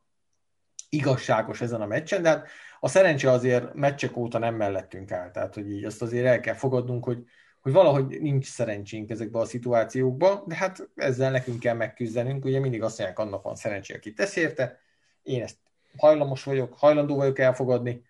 [0.89, 2.47] igazságos ezen a meccsen, de hát
[2.79, 6.53] a szerencse azért meccsek óta nem mellettünk áll, tehát hogy így azt azért el kell
[6.53, 7.23] fogadnunk, hogy,
[7.61, 12.83] hogy valahogy nincs szerencsénk ezekben a szituációkban, de hát ezzel nekünk kell megküzdenünk, ugye mindig
[12.83, 14.79] azt mondják, annak van szerencsé, aki tesz érte,
[15.23, 15.57] én ezt
[15.97, 18.01] hajlamos vagyok, hajlandó vagyok elfogadni,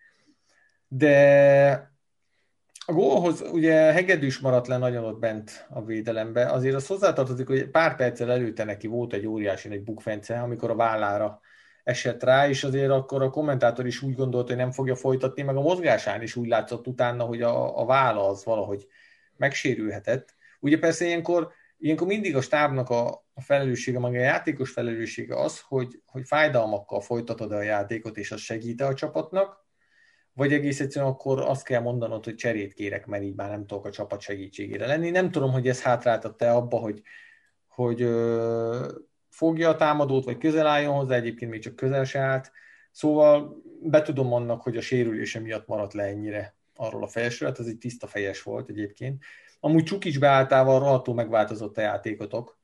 [0.88, 1.93] de
[2.86, 6.46] a gólhoz ugye hegedűs maradt le nagyon ott bent a védelembe.
[6.46, 10.76] Azért az hozzátartozik, hogy pár perccel előtte neki volt egy óriási egy bukfence, amikor a
[10.76, 11.40] vállára
[11.84, 15.56] esett rá, és azért akkor a kommentátor is úgy gondolta, hogy nem fogja folytatni, meg
[15.56, 18.88] a mozgásán is úgy látszott utána, hogy a, a válla az valahogy
[19.38, 20.36] megsérülhetett.
[20.60, 25.62] Ugye persze ilyenkor, ilyenkor mindig a stábnak a, a felelőssége, meg a játékos felelőssége az,
[25.68, 29.63] hogy, hogy fájdalmakkal folytatod a játékot, és az segít a csapatnak,
[30.34, 33.86] vagy egész egyszerűen akkor azt kell mondanod, hogy cserét kérek, mert így már nem tudok
[33.86, 35.10] a csapat segítségére lenni.
[35.10, 37.02] Nem tudom, hogy ez hátráltatta abba, hogy,
[37.68, 38.92] hogy ö,
[39.30, 42.52] fogja a támadót, vagy közel álljon hozzá, egyébként még csak közel se állt.
[42.92, 47.66] Szóval betudom annak, hogy a sérülése miatt maradt le ennyire arról a fejesről, hát ez
[47.66, 49.24] egy tiszta fejes volt egyébként.
[49.60, 52.58] Amúgy Csukics beálltával rohadtul megváltozott a játékotok,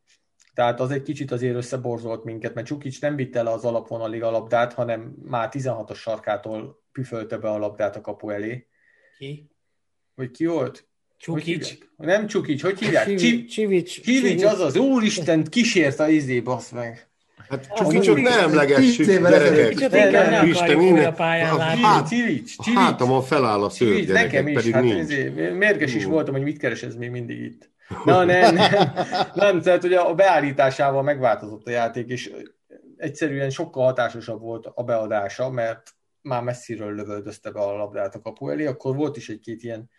[0.54, 4.32] tehát az egy kicsit azért összeborzolt minket, mert Csukics nem vitte le az alapvonalig a
[4.32, 8.68] labdát, hanem már 16-os sarkától püfölte be a labdát a kapu elé.
[9.18, 9.52] Ki?
[10.16, 10.88] Vagy ki volt?
[11.18, 11.78] Csukics?
[11.98, 13.06] Nem Csukics, hogy hívják?
[13.06, 13.54] Csivics.
[13.54, 14.02] Csivics.
[14.02, 17.08] Csivics, az az, úristen, kísért a izé, basz meg.
[17.50, 19.80] Hát Csukicsot ne emlegessük, gyerekek.
[20.46, 22.16] inkább újra pályán a látni.
[22.16, 22.56] Csivics.
[22.74, 25.02] hátamon feláll a szőr, Csivics, nekem is, pedig hát nincs.
[25.02, 27.70] izé, mérges is voltam, hogy mit keres ez még mindig itt.
[28.06, 28.94] Na, nem, nem,
[29.34, 32.32] nem, tehát hogy a beállításával megváltozott a játék, és
[32.98, 38.50] egyszerűen sokkal hatásosabb volt a beadása, mert már messziről lövöldözte be a labdát a kapu
[38.50, 39.90] elé, akkor volt is egy-két ilyen,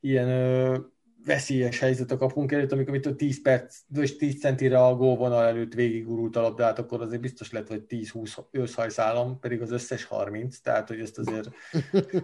[0.00, 0.78] ilyen ö,
[1.24, 3.78] veszélyes helyzet a kapunk előtt, amikor itt 10 perc,
[4.18, 9.38] 10 centire a gólvonal előtt végigurult a labdát, akkor azért biztos lett, hogy 10-20 őszhajszállam,
[9.38, 11.48] pedig az összes 30, tehát hogy ezt azért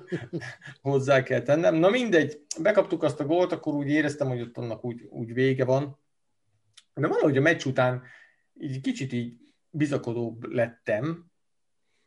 [0.82, 1.74] hozzá kell tennem.
[1.74, 5.64] Na mindegy, bekaptuk azt a gólt, akkor úgy éreztem, hogy ott annak úgy, úgy vége
[5.64, 5.98] van.
[6.94, 8.02] De valahogy a meccs után
[8.60, 9.36] így kicsit így
[9.70, 11.30] bizakodóbb lettem,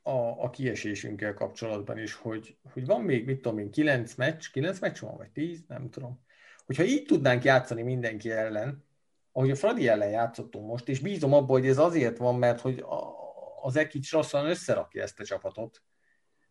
[0.03, 4.79] a, a kiesésünkkel kapcsolatban is, hogy, hogy van még, mit tudom én, 9 meccs, 9
[4.79, 6.19] meccs van, vagy 10, nem tudom.
[6.65, 8.85] Hogyha így tudnánk játszani mindenki ellen,
[9.31, 12.85] ahogy a Fradi ellen játszottunk most, és bízom abban, hogy ez azért van, mert hogy
[13.61, 15.83] az Ekic rosszan összerakja ezt a csapatot,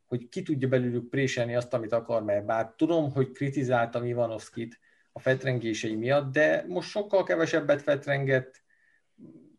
[0.07, 4.79] hogy ki tudja belőlük préselni azt, amit akar, mert bár tudom, hogy kritizáltam Ivanovskit
[5.12, 8.62] a fetrengései miatt, de most sokkal kevesebbet fetrengett,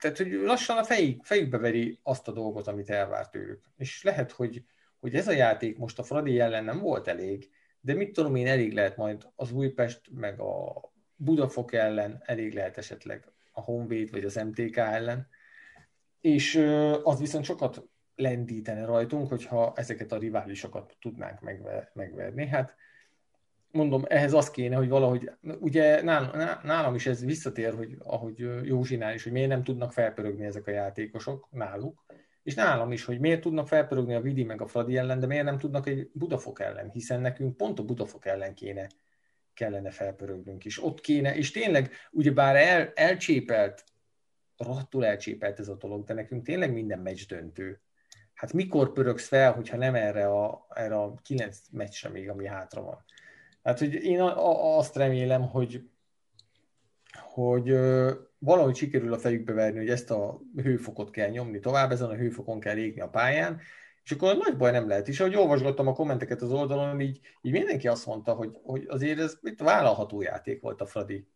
[0.01, 3.61] tehát hogy lassan a fejük, fejükbe veri azt a dolgot, amit elvárt tőlük.
[3.77, 4.63] És lehet, hogy,
[4.99, 7.49] hogy ez a játék most a Fradi ellen nem volt elég,
[7.81, 10.81] de mit tudom én, elég lehet majd az Újpest, meg a
[11.15, 15.27] Budafok ellen, elég lehet esetleg a Honvéd, vagy az MTK ellen,
[16.21, 16.55] és
[17.03, 17.83] az viszont sokat
[18.15, 21.39] lendítene rajtunk, hogyha ezeket a riválisokat tudnánk
[21.93, 22.47] megverni.
[22.47, 22.75] Hát
[23.71, 26.01] mondom, ehhez az kéne, hogy valahogy, ugye
[26.63, 30.71] nálam is ez visszatér, hogy ahogy Józsinál is, hogy miért nem tudnak felpörögni ezek a
[30.71, 32.05] játékosok náluk,
[32.43, 35.43] és nálam is, hogy miért tudnak felpörögni a Vidi meg a Fradi ellen, de miért
[35.43, 38.87] nem tudnak egy Budafok ellen, hiszen nekünk pont a Budafok ellen kéne
[39.53, 40.83] kellene felpörögnünk is.
[40.83, 43.83] Ott kéne, és tényleg, ugyebár el, elcsépelt,
[44.57, 47.81] rohadtul elcsépelt ez a dolog, de nekünk tényleg minden meccs döntő.
[48.33, 52.81] Hát mikor pörögsz fel, hogyha nem erre a, erre a kilenc meccsre még, ami hátra
[52.81, 53.05] van.
[53.63, 55.89] Hát, hogy én azt remélem, hogy,
[57.11, 57.69] hogy
[58.37, 62.59] valahogy sikerül a fejükbe verni, hogy ezt a hőfokot kell nyomni tovább, ezen a hőfokon
[62.59, 63.61] kell égni a pályán,
[64.03, 65.07] és akkor nagy baj nem lehet.
[65.07, 69.19] És ahogy olvasgattam a kommenteket az oldalon, így, így mindenki azt mondta, hogy, hogy azért
[69.19, 71.27] ez itt vállalható játék volt a Fradi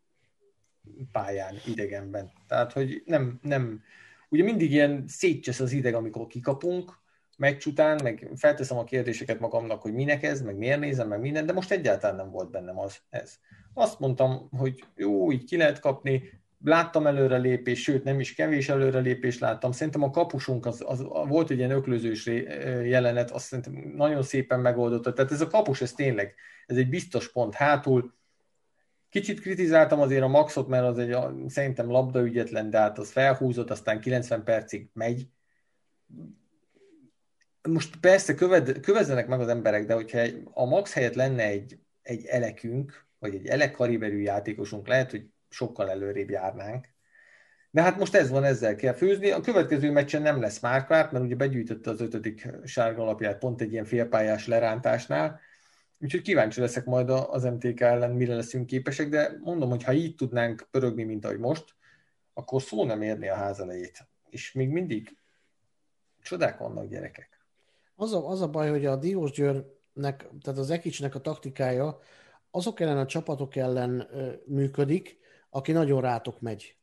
[1.11, 2.31] pályán, idegenben.
[2.47, 3.83] Tehát, hogy nem, nem
[4.29, 7.03] ugye mindig ilyen szétcsesz az ideg, amikor kikapunk,
[7.35, 11.45] meccs után, meg felteszem a kérdéseket magamnak, hogy minek ez, meg miért nézem, meg minden,
[11.45, 13.39] de most egyáltalán nem volt bennem az, ez.
[13.73, 19.39] Azt mondtam, hogy jó, így ki lehet kapni, láttam előrelépés, sőt nem is kevés előrelépés
[19.39, 19.71] láttam.
[19.71, 22.25] Szerintem a kapusunk, az, az, volt egy ilyen öklözős
[22.83, 25.13] jelenet, azt szerintem nagyon szépen megoldotta.
[25.13, 28.13] Tehát ez a kapus, ez tényleg, ez egy biztos pont hátul.
[29.09, 33.99] Kicsit kritizáltam azért a Maxot, mert az egy szerintem labdaügyetlen, de hát az felhúzott, aztán
[33.99, 35.27] 90 percig megy.
[37.67, 40.19] Most persze köved, kövezzenek meg az emberek, de hogyha
[40.53, 46.29] a Max helyett lenne egy, egy elekünk, vagy egy elekariberű játékosunk, lehet, hogy sokkal előrébb
[46.29, 46.87] járnánk.
[47.71, 49.31] De hát most ez van, ezzel kell főzni.
[49.31, 53.71] A következő meccsen nem lesz Márkvárt, mert ugye begyűjtötte az ötödik sárga alapját pont egy
[53.71, 55.39] ilyen félpályás lerántásnál,
[55.99, 60.15] úgyhogy kíváncsi leszek majd az MTK ellen, mire leszünk képesek, de mondom, hogy ha így
[60.15, 61.75] tudnánk pörögni, mint ahogy most,
[62.33, 64.07] akkor szó nem érni a ház elejét.
[64.29, 65.17] És még mindig
[66.21, 67.34] csodák vannak gyerekek.
[67.95, 71.99] Az a, az a baj, hogy a Diós Győrnek, tehát az Ekicsnek a taktikája
[72.51, 74.07] azok ellen a csapatok ellen
[74.45, 75.17] működik,
[75.49, 76.77] aki nagyon rátok megy.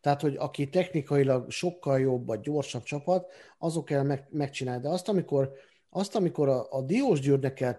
[0.00, 4.82] Tehát, hogy aki technikailag sokkal jobb, vagy gyorsabb csapat, azok kell meg, megcsinálni.
[4.82, 5.52] De azt, amikor,
[5.90, 7.76] azt, amikor a, a Diós Győrnek kell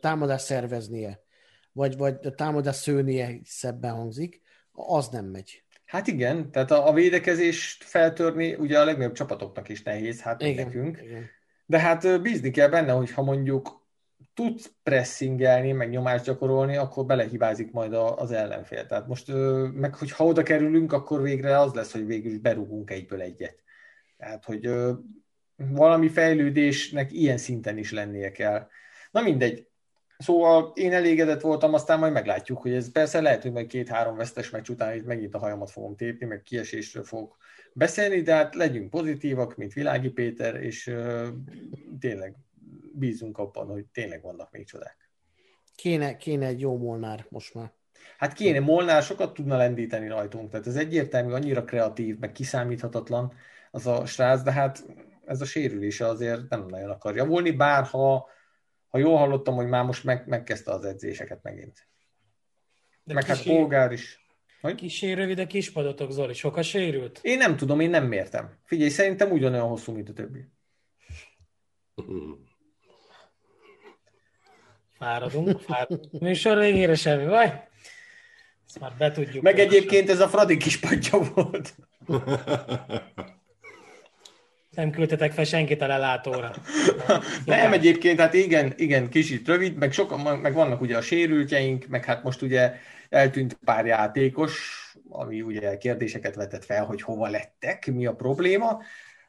[0.00, 1.24] támadást szerveznie,
[1.72, 4.40] vagy, vagy támadást szőnie, szebben hangzik,
[4.72, 5.64] az nem megy.
[5.84, 10.66] Hát igen, tehát a, a védekezést feltörni ugye a legnagyobb csapatoknak is nehéz, hát igen,
[10.66, 11.00] nekünk.
[11.02, 11.24] Igen.
[11.66, 13.84] De hát bízni kell benne, hogy ha mondjuk
[14.34, 18.86] tudsz pressingelni, meg nyomást gyakorolni, akkor belehibázik majd az ellenfél.
[18.86, 19.32] Tehát most,
[19.72, 23.62] meg hogyha oda kerülünk, akkor végre az lesz, hogy végül is berúgunk egyből egyet.
[24.16, 24.70] Tehát, hogy
[25.56, 28.68] valami fejlődésnek ilyen szinten is lennie kell.
[29.10, 29.66] Na mindegy.
[30.18, 34.50] Szóval én elégedett voltam, aztán majd meglátjuk, hogy ez persze lehet, hogy meg két-három vesztes
[34.50, 37.36] meccs után itt megint a hajamat fogom tépni, meg kiesésről fogok
[37.76, 41.26] beszélni, de hát legyünk pozitívak, mint Világi Péter, és uh,
[42.00, 42.34] tényleg
[42.92, 45.10] bízunk abban, hogy tényleg vannak még csodák.
[45.74, 47.72] Kéne, kéne egy jó Molnár most már.
[48.18, 53.32] Hát kéne, Molnár sokat tudna lendíteni rajtunk, tehát ez egyértelmű, annyira kreatív, meg kiszámíthatatlan
[53.70, 54.84] az a srác, de hát
[55.24, 58.28] ez a sérülése azért nem nagyon akar javulni, bár ha,
[58.88, 61.88] ha jól hallottam, hogy már most meg, megkezdte az edzéseket megint.
[63.04, 64.25] De meg hát Polgár is.
[64.60, 64.74] Hogy?
[64.74, 66.34] Kis rövid kis padotok, Zoli.
[66.34, 67.18] Sokat sérült?
[67.22, 68.58] Én nem tudom, én nem mértem.
[68.64, 70.44] Figyelj, szerintem ugyanolyan hosszú, mint a többi.
[74.98, 76.20] Fáradunk, fáradunk.
[76.20, 77.68] Műsor végére semmi baj.
[78.66, 79.42] Ezt már betudjuk.
[79.42, 81.74] Meg egyébként ez a Fradi kis padja volt.
[84.70, 86.54] Nem küldtetek fel senkit a lelátóra.
[87.44, 92.04] Nem egyébként, hát igen, igen, kicsit rövid, meg, sokan, meg vannak ugye a sérültjeink, meg
[92.04, 92.74] hát most ugye
[93.08, 98.82] eltűnt pár játékos, ami ugye kérdéseket vetett fel, hogy hova lettek, mi a probléma,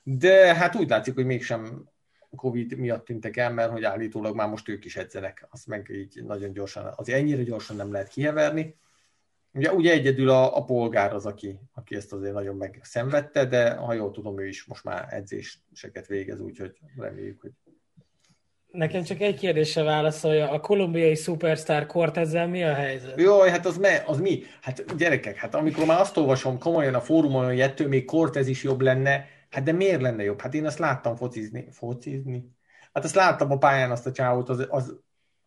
[0.03, 1.89] de hát úgy látszik, hogy mégsem
[2.35, 6.23] Covid miatt tűntek el, mert hogy állítólag már most ők is edzenek, azt meg így
[6.23, 8.75] nagyon gyorsan, azért ennyire gyorsan nem lehet kiheverni.
[9.53, 13.93] Ugye, ugye egyedül a, a polgár az, aki, aki ezt azért nagyon megszenvedte, de ha
[13.93, 17.51] jól tudom, ő is most már edzéseket végez, úgyhogy reméljük, hogy
[18.71, 20.49] Nekem csak egy kérdésre válaszolja.
[20.49, 23.19] A kolumbiai szupersztár Cortezzel mi a helyzet?
[23.19, 24.43] Jaj, hát az, me, az mi?
[24.61, 28.63] Hát gyerekek, hát amikor már azt olvasom komolyan a fórumon, hogy ettől még Cortez is
[28.63, 30.41] jobb lenne, hát de miért lenne jobb?
[30.41, 31.67] Hát én azt láttam focizni.
[31.71, 32.55] Focizni?
[32.93, 34.95] Hát azt láttam a pályán azt a csávót, az, az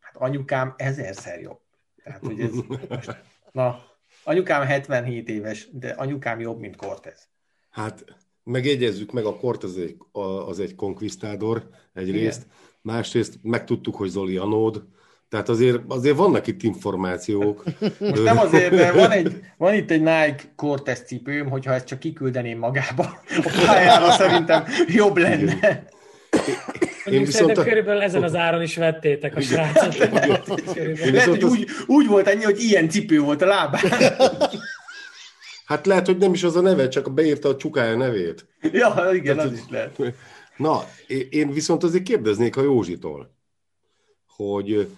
[0.00, 1.60] hát anyukám ezerszer jobb.
[2.04, 2.50] Tehát, hogy ez,
[2.88, 3.16] most,
[3.52, 3.82] na,
[4.24, 7.28] anyukám 77 éves, de anyukám jobb, mint Cortez.
[7.70, 8.04] Hát
[8.44, 9.96] megjegyezzük meg, a Cortez egy,
[10.46, 14.82] az egy konkvisztádor egyrészt, Igen másrészt megtudtuk, hogy Zoli Anód,
[15.28, 17.64] tehát azért, azért vannak itt információk.
[17.98, 21.98] Most nem azért, mert van, egy, van itt egy Nike Cortez cipőm, hogyha ezt csak
[21.98, 25.88] kiküldeném magába a pályára, szerintem jobb lenne.
[27.04, 27.62] Én viszont a...
[27.62, 29.96] körülbelül ezen az áron is vettétek a srácot.
[31.12, 33.82] Lehet, hogy úgy, úgy volt ennyi, hogy ilyen cipő volt a lábán.
[35.64, 38.46] Hát lehet, hogy nem is az a neve, csak beírta a csukája nevét.
[38.72, 39.96] Ja, igen, Tehát, az is lehet.
[40.60, 40.80] Na,
[41.30, 43.34] én viszont azért kérdeznék a Józsitól,
[44.26, 44.90] hogy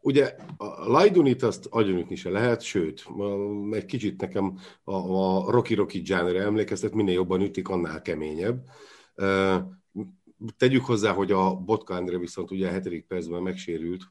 [0.00, 3.06] ugye a Lajdunit azt agyonütni se lehet, sőt,
[3.70, 8.64] egy kicsit nekem a, a Rocky Rocky genre emlékeztet, minél jobban ütik, annál keményebb.
[10.56, 14.02] Tegyük hozzá, hogy a Botka Endre viszont ugye a hetedik percben megsérült,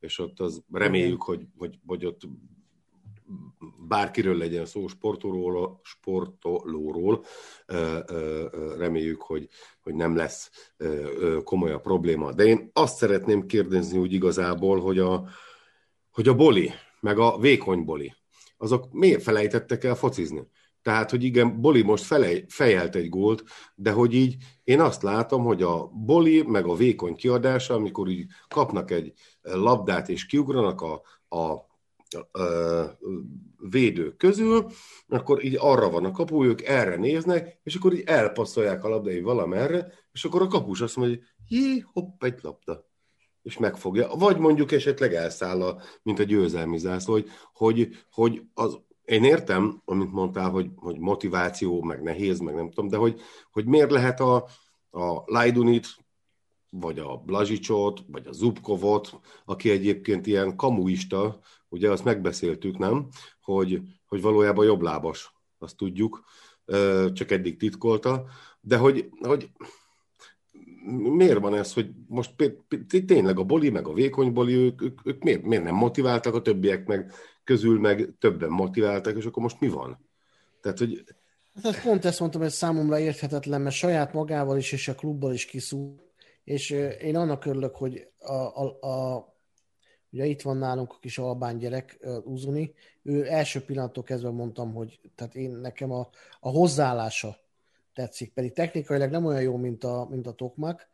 [0.00, 2.20] és ott az reméljük, hogy, hogy, hogy ott
[3.88, 7.24] bárkiről legyen szó, sportolóról, sportolóról,
[8.76, 9.48] reméljük, hogy,
[9.80, 10.50] hogy nem lesz
[11.44, 12.32] komoly a probléma.
[12.32, 15.28] De én azt szeretném kérdezni úgy igazából, hogy a,
[16.10, 18.14] hogy a boli, meg a vékony boli,
[18.56, 20.48] azok miért felejtettek el focizni?
[20.82, 23.44] Tehát, hogy igen, Boli most felej, fejelt egy gólt,
[23.74, 28.26] de hogy így én azt látom, hogy a Boli meg a vékony kiadása, amikor így
[28.48, 31.02] kapnak egy labdát és kiugranak a,
[31.36, 31.68] a
[33.70, 34.66] védők közül,
[35.08, 39.20] akkor így arra van a kapu, ők erre néznek, és akkor így elpasszolják a labdai
[39.20, 42.88] valamerre, és akkor a kapus azt mondja, hogy jé, hopp, egy labda.
[43.42, 44.08] És megfogja.
[44.08, 49.82] Vagy mondjuk esetleg elszáll, a, mint a győzelmi zászló, hogy, hogy, hogy az, én értem,
[49.84, 54.20] amit mondtál, hogy, hogy motiváció, meg nehéz, meg nem tudom, de hogy, hogy miért lehet
[54.20, 54.34] a,
[54.90, 55.86] a Lajdunit,
[56.70, 63.08] vagy a Blazsicsot, vagy a Zubkovot, aki egyébként ilyen kamuista, ugye azt megbeszéltük, nem?
[63.40, 66.24] Hogy, hogy valójában jobblábas, azt tudjuk,
[67.12, 68.24] csak eddig titkolta,
[68.60, 69.50] de hogy, hogy
[70.92, 72.34] miért van ez, hogy most
[73.06, 76.42] tényleg a boli, meg a vékony boli, ők, ők, ők miért, miért nem motiváltak, a
[76.42, 77.12] többiek meg
[77.44, 80.08] közül meg többen motiváltak, és akkor most mi van?
[80.60, 81.04] Tehát, hogy...
[81.62, 85.44] Hát pont ezt mondtam, hogy számomra érthetetlen, mert saját magával is és a klubbal is
[85.44, 86.09] kiszúr,
[86.50, 86.70] és
[87.00, 89.28] én annak örülök, hogy a, a, a
[90.12, 95.00] Ugye itt van nálunk a kis albán gyerek, Uzuni, ő első pillanattól kezdve mondtam, hogy
[95.14, 96.08] tehát én nekem a,
[96.40, 97.36] a hozzáállása
[97.94, 100.88] tetszik, pedig technikailag nem olyan jó, mint a, mint a Tokmak,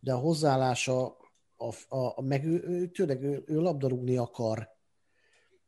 [0.00, 1.16] de a hozzáállása,
[1.56, 4.68] a, a, a, meg ő, ő, tényleg ő, ő labdarúgni akar.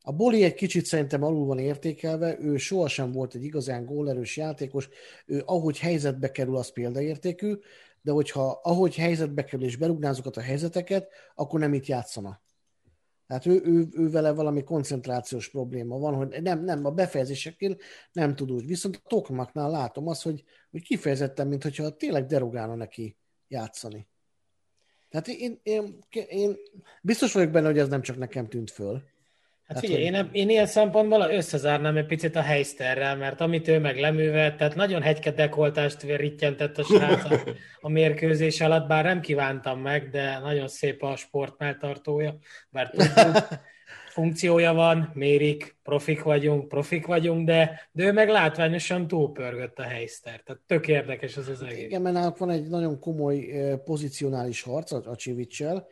[0.02, 4.88] A Boli egy kicsit szerintem alul van értékelve, ő sohasem volt egy igazán gólerős játékos,
[5.26, 7.54] ő ahogy helyzetbe kerül, az példaértékű,
[8.02, 12.42] de hogyha ahogy helyzetbe kerül és berúgná azokat a helyzeteket, akkor nem itt játszana.
[13.26, 17.76] Tehát ő, ő, ő vele valami koncentrációs probléma van, hogy nem, nem a befejezéseknél
[18.12, 18.66] nem tud úgy.
[18.66, 23.16] Viszont a Tokmaknál látom azt, hogy, hogy kifejezetten, mintha tényleg derogálna neki
[23.48, 24.08] játszani.
[25.08, 25.98] Tehát én, én,
[26.28, 26.56] én
[27.02, 29.02] biztos vagyok benne, hogy ez nem csak nekem tűnt föl.
[29.74, 30.14] Hát figyelj, hogy...
[30.14, 34.74] én, én ilyen szempontból összezárnám egy picit a helyszterrel, mert amit ő meg leművelt, tehát
[34.74, 37.40] nagyon hegyke dekoltást rittyentett a srác a,
[37.80, 42.36] a mérkőzés alatt, bár nem kívántam meg, de nagyon szép a sport melltartója,
[42.70, 43.48] bár tudjuk,
[44.08, 50.40] funkciója van, mérik, profik vagyunk, profik vagyunk, de, de ő meg látványosan túlpörgött a helyszter.
[50.44, 51.84] Tehát tök érdekes az az egész.
[51.84, 53.48] Igen, mert van egy nagyon komoly
[53.84, 55.86] pozicionális harc a, a Csivicsel,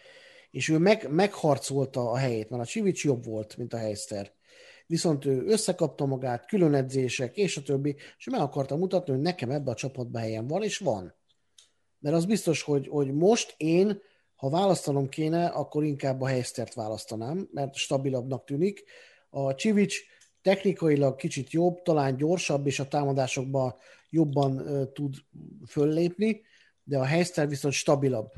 [0.51, 4.33] és ő meg, megharcolta a helyét, mert a Csivics jobb volt, mint a helyszter.
[4.87, 9.51] Viszont ő összekapta magát, külön edzések, és a többi, és meg akarta mutatni, hogy nekem
[9.51, 11.15] ebbe a csapatban helyem van, és van.
[11.99, 14.01] Mert az biztos, hogy, hogy most én,
[14.35, 18.85] ha választanom kéne, akkor inkább a helysztert választanám, mert stabilabbnak tűnik.
[19.31, 19.97] A Csivics
[20.43, 23.75] technikailag kicsit jobb, talán gyorsabb, és a támadásokban
[24.11, 25.15] jobban ö, tud
[25.67, 26.43] föllépni,
[26.83, 28.33] de a Heister viszont stabilabb.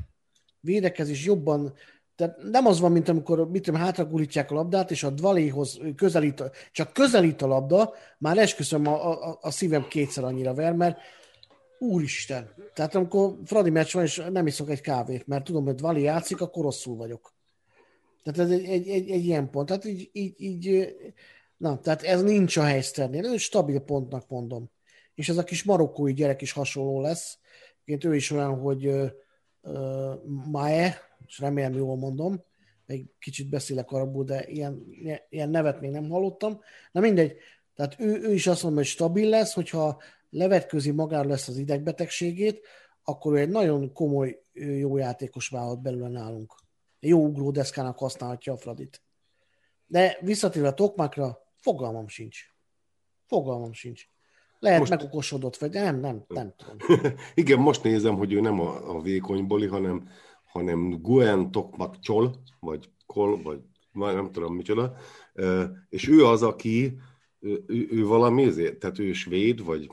[0.59, 1.73] Védekezés jobban,
[2.21, 5.79] tehát nem az van, mint amikor mit tudom, hátra gulítják a labdát, és a Dvaléhoz
[5.95, 10.97] közelít, csak közelít a labda, már esküszöm a, a, a szívem kétszer annyira ver, mert
[11.79, 12.53] úristen.
[12.73, 16.41] Tehát amikor Fradi meccs van, és nem iszok egy kávét, mert tudom, hogy Dvali játszik,
[16.41, 17.33] akkor rosszul vagyok.
[18.23, 19.67] Tehát ez egy, egy, egy, egy ilyen pont.
[19.67, 20.95] Tehát így, így, így,
[21.57, 24.71] na, tehát ez nincs a helyszernél, ez egy stabil pontnak mondom.
[25.15, 27.37] És ez a kis marokkói gyerek is hasonló lesz.
[27.73, 29.09] Egyébként ő is olyan, hogy uh,
[30.51, 32.43] Mae, és remélem jól mondom,
[32.85, 34.85] egy kicsit beszélek arabul, de ilyen,
[35.29, 36.61] ilyen nevet még nem hallottam.
[36.91, 37.37] Na mindegy,
[37.75, 42.61] tehát ő, ő is azt mondja, hogy stabil lesz, hogyha levetközi magára lesz az idegbetegségét,
[43.03, 46.55] akkor ő egy nagyon komoly jó játékos válhat belőle nálunk.
[46.99, 49.01] Jó ugródeszkának használhatja a Fradit.
[49.85, 52.39] De visszatérve a Tokmakra, fogalmam sincs.
[53.25, 54.09] Fogalmam sincs.
[54.59, 54.91] Lehet most...
[54.91, 56.77] megokosodott, vagy nem, nem, nem tudom.
[57.33, 60.09] Igen, most nézem, hogy ő nem a, a vékony boli, hanem,
[60.51, 63.59] hanem Guen Tokmak Csol, vagy Kol, vagy
[63.93, 64.93] nem tudom micsoda,
[65.89, 66.97] és ő az, aki,
[67.39, 69.91] ő, ő valami, ezért, tehát ő svéd, vagy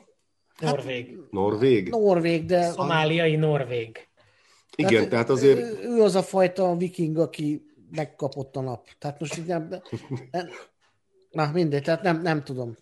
[0.60, 1.16] Norvég.
[1.16, 1.88] Hát, Norvég?
[1.88, 2.62] Norvég, de...
[2.62, 4.08] Szomáliai Norvég.
[4.76, 5.58] Igen, tehát, tehát azért...
[5.58, 8.88] Ő, ő az a fajta viking, aki megkapott a nap.
[8.98, 9.68] Tehát most így nem...
[10.30, 10.48] nem
[11.30, 12.76] na, mindegy, tehát nem, nem tudom.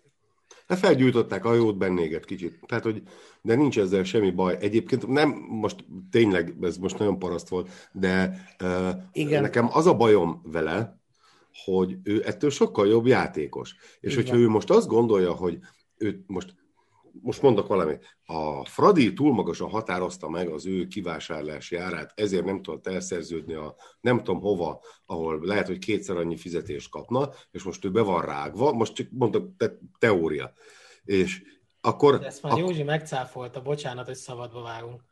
[0.67, 2.59] Hát felgyújtották a jót bennéget kicsit.
[2.67, 3.03] Tehát, hogy,
[3.43, 4.57] de nincs ezzel semmi baj.
[4.61, 9.43] Egyébként nem, most tényleg, ez most nagyon paraszt volt, de uh, Igen.
[9.43, 11.01] nekem az a bajom vele,
[11.65, 13.75] hogy ő ettől sokkal jobb játékos.
[14.01, 14.25] És Igen.
[14.25, 15.59] hogyha ő most azt gondolja, hogy
[15.97, 16.55] ő most
[17.23, 18.19] most mondok valamit.
[18.25, 23.75] A Fradi túl magasan határozta meg az ő kivásárlási árát, ezért nem tudott elszerződni a
[24.01, 28.25] nem tudom hova, ahol lehet, hogy kétszer annyi fizetést kapna, és most ő be van
[28.25, 30.53] rágva, most csak mondok, te, teória.
[31.05, 31.43] És
[31.81, 32.19] akkor...
[32.19, 35.05] De ezt már ak- Józsi megcáfolta, bocsánat, hogy szabadba vágunk.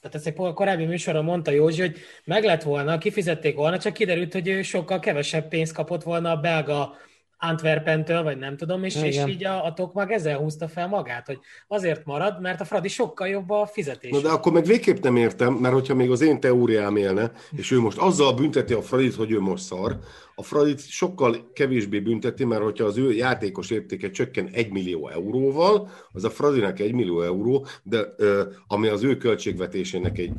[0.00, 4.32] Tehát ezt egy korábbi műsorban mondta Józsi, hogy meg lett volna, kifizették volna, csak kiderült,
[4.32, 6.96] hogy ő sokkal kevesebb pénzt kapott volna a belga
[7.40, 11.38] Antwerpentől, vagy nem tudom, és, és így a, a Tokmag ezzel húzta fel magát, hogy
[11.68, 14.10] azért marad, mert a Fradi sokkal jobb a fizetés.
[14.10, 17.70] Na de akkor meg végképp nem értem, mert hogyha még az én teóriám élne, és
[17.70, 19.98] ő most azzal bünteti a Fradit, hogy ő most szar,
[20.34, 25.90] a Fradit sokkal kevésbé bünteti, mert hogyha az ő játékos értéke csökken 1 millió euróval,
[26.12, 28.06] az a Fradinak 1 millió euró, de
[28.66, 30.32] ami az ő költségvetésének egy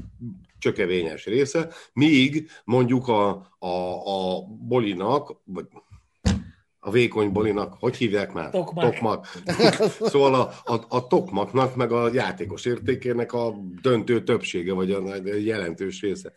[0.60, 3.68] csökevényes része, míg mondjuk a, a,
[4.06, 5.66] a Bolinak, vagy
[6.84, 8.50] a vékony bolinak, hogy hívják már?
[8.50, 8.92] Tokmak.
[8.92, 9.28] Tokmak.
[10.12, 16.02] szóval a, a, a tokmaknak, meg a játékos értékének a döntő többsége, vagy a jelentős
[16.02, 16.34] része.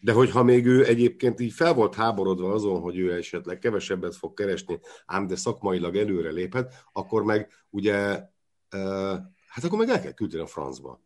[0.00, 4.34] De hogyha még ő egyébként így fel volt háborodva azon, hogy ő esetleg kevesebbet fog
[4.34, 7.94] keresni, ám de szakmailag előre léphet, akkor meg ugye,
[9.48, 11.04] hát akkor meg el kell küldeni a francba.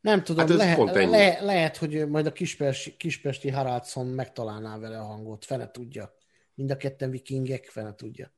[0.00, 5.04] Nem tudom, hát lehet, le, lehet, hogy majd a kispesti, kispesti Haraldson megtalálná vele a
[5.04, 6.18] hangot, fele tudja.
[6.60, 8.32] Mind a ketten vikingek, fene tudja.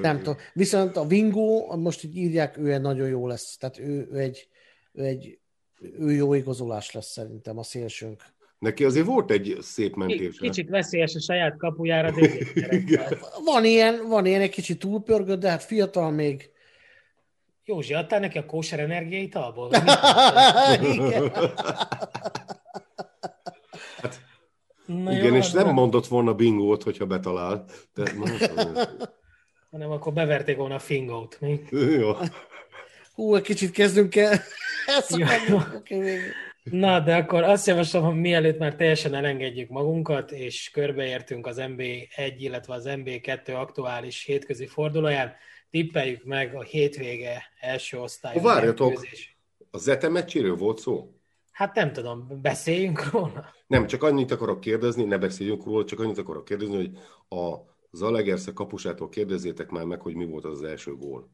[0.00, 0.36] Nem tudom.
[0.52, 3.56] Viszont a Wingo, most így írják, ő nagyon jó lesz.
[3.56, 4.48] Tehát ő, ő egy,
[4.92, 5.38] ő egy
[5.80, 8.22] ő jó igazolás lesz szerintem a szélsőnk.
[8.58, 10.38] Neki azért volt egy szép mentés.
[10.38, 12.14] Kicsit veszélyes a saját kapujára.
[13.44, 16.50] van ilyen, van ilyen egy kicsit túlpörgött, de hát fiatal még.
[17.64, 19.70] Józsi, adtál neki a kóser energiait alból?
[20.92, 21.32] Igen.
[24.88, 27.64] Na Igen, jó, és nem mondott volna bingót, hogyha betalál.
[27.94, 28.12] De,
[29.70, 31.36] Hanem akkor beverték volna a fingót.
[31.40, 31.60] Mi?
[31.70, 32.12] Jó.
[33.14, 34.40] Hú, egy kicsit kezdünk el.
[36.62, 42.34] Na, de akkor azt javaslom, hogy mielőtt már teljesen elengedjük magunkat, és körbeértünk az MB1,
[42.38, 45.32] illetve az MB2 aktuális hétközi fordulóján,
[45.70, 48.40] tippeljük meg a hétvége első osztályú.
[48.40, 49.06] Várjatok,
[49.70, 51.17] a Zete meccséről volt szó?
[51.58, 53.54] Hát nem tudom, beszéljünk róla?
[53.66, 56.90] Nem, csak annyit akarok kérdezni, ne beszéljünk róla, csak annyit akarok kérdezni, hogy
[57.38, 57.56] a
[57.90, 61.30] Zalegersze kapusától kérdezzétek már meg, hogy mi volt az, az első gól.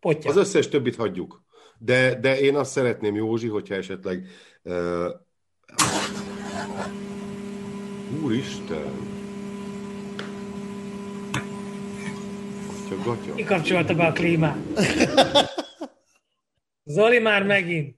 [0.00, 0.28] Potya.
[0.28, 1.42] Az összes többit hagyjuk.
[1.78, 4.26] De, de én azt szeretném, Józsi, hogyha esetleg...
[4.62, 5.10] Uh...
[8.22, 8.92] Úristen!
[12.68, 13.34] Atya, gatya.
[13.34, 14.58] Kikapcsolta be a klímát.
[16.84, 17.96] Zoli már megint.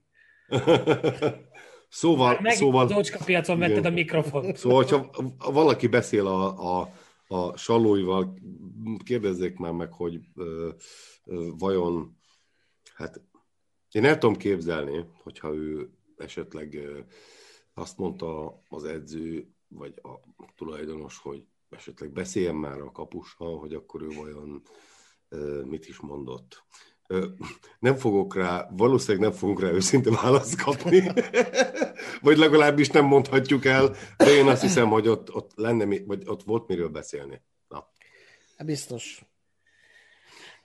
[1.89, 2.39] Szóval...
[2.41, 4.55] Meg szóval az ócska piacon vetted a mikrofon.
[4.55, 6.91] Szóval, ha valaki beszél a, a,
[7.27, 8.33] a salóival,
[9.03, 10.69] kérdezzék már meg, hogy ö,
[11.25, 12.17] ö, vajon,
[12.93, 13.21] hát
[13.91, 16.99] én el tudom képzelni, hogyha ő esetleg ö,
[17.73, 20.09] azt mondta az edző, vagy a
[20.55, 24.61] tulajdonos, hogy esetleg beszéljen már a kapussal, hogy akkor ő vajon
[25.63, 26.63] mit is mondott.
[27.79, 31.11] Nem fogok rá, valószínűleg nem fogunk rá őszinte választ kapni,
[32.21, 36.43] vagy legalábbis nem mondhatjuk el, de én azt hiszem, hogy ott, ott, lenne, vagy ott
[36.43, 37.41] volt miről beszélni.
[37.67, 37.91] Na.
[38.57, 39.23] Hát Biztos.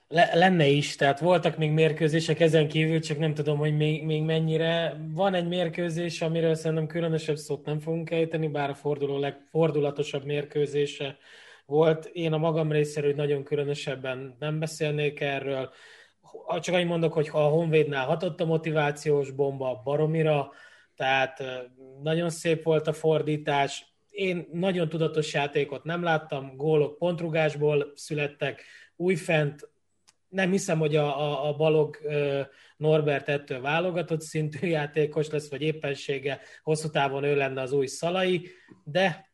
[0.07, 4.23] Le, lenne is, tehát voltak még mérkőzések ezen kívül, csak nem tudom, hogy még, még
[4.23, 4.97] mennyire.
[5.13, 11.17] Van egy mérkőzés, amiről szerintem különösebb szót nem fogunk ejteni, bár a forduló legfordulatosabb mérkőzése
[11.65, 12.05] volt.
[12.05, 15.69] Én a magam részéről nagyon különösebben nem beszélnék erről.
[16.59, 20.51] Csak annyit mondok, hogy ha a Honvédnál hatott a motivációs bomba baromira,
[20.95, 21.43] tehát
[22.01, 23.93] nagyon szép volt a fordítás.
[24.09, 28.61] Én nagyon tudatos játékot nem láttam, gólok pontrugásból születtek,
[28.95, 29.69] újfent
[30.35, 31.97] nem hiszem, hogy a, a, a Balog
[32.77, 38.49] Norbert ettől válogatott szintű játékos lesz, vagy éppensége hosszú távon ő lenne az új szalai,
[38.83, 39.29] de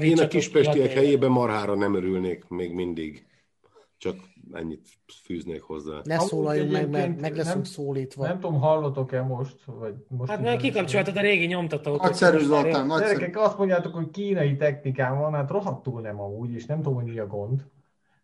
[0.00, 1.00] Én a kispestiek Latéra.
[1.00, 3.26] helyében marhára nem örülnék még mindig.
[3.98, 4.16] Csak
[4.52, 4.88] ennyit
[5.24, 6.00] fűznék hozzá.
[6.04, 8.26] Ne szólaljunk meg, mert meg leszünk nem- szólítva.
[8.26, 9.64] Nem tudom, hallotok-e most?
[9.64, 12.02] Vagy most Hát mert kikapcsoltad a régi nyomtatót.
[12.02, 13.18] Nagyszerű Zoltán, nagyszerű.
[13.18, 17.04] Gyerekek, azt mondjátok, hogy kínai technikám van, hát rohadtul nem amúgy, és nem tudom, hogy
[17.04, 17.64] mi a gond,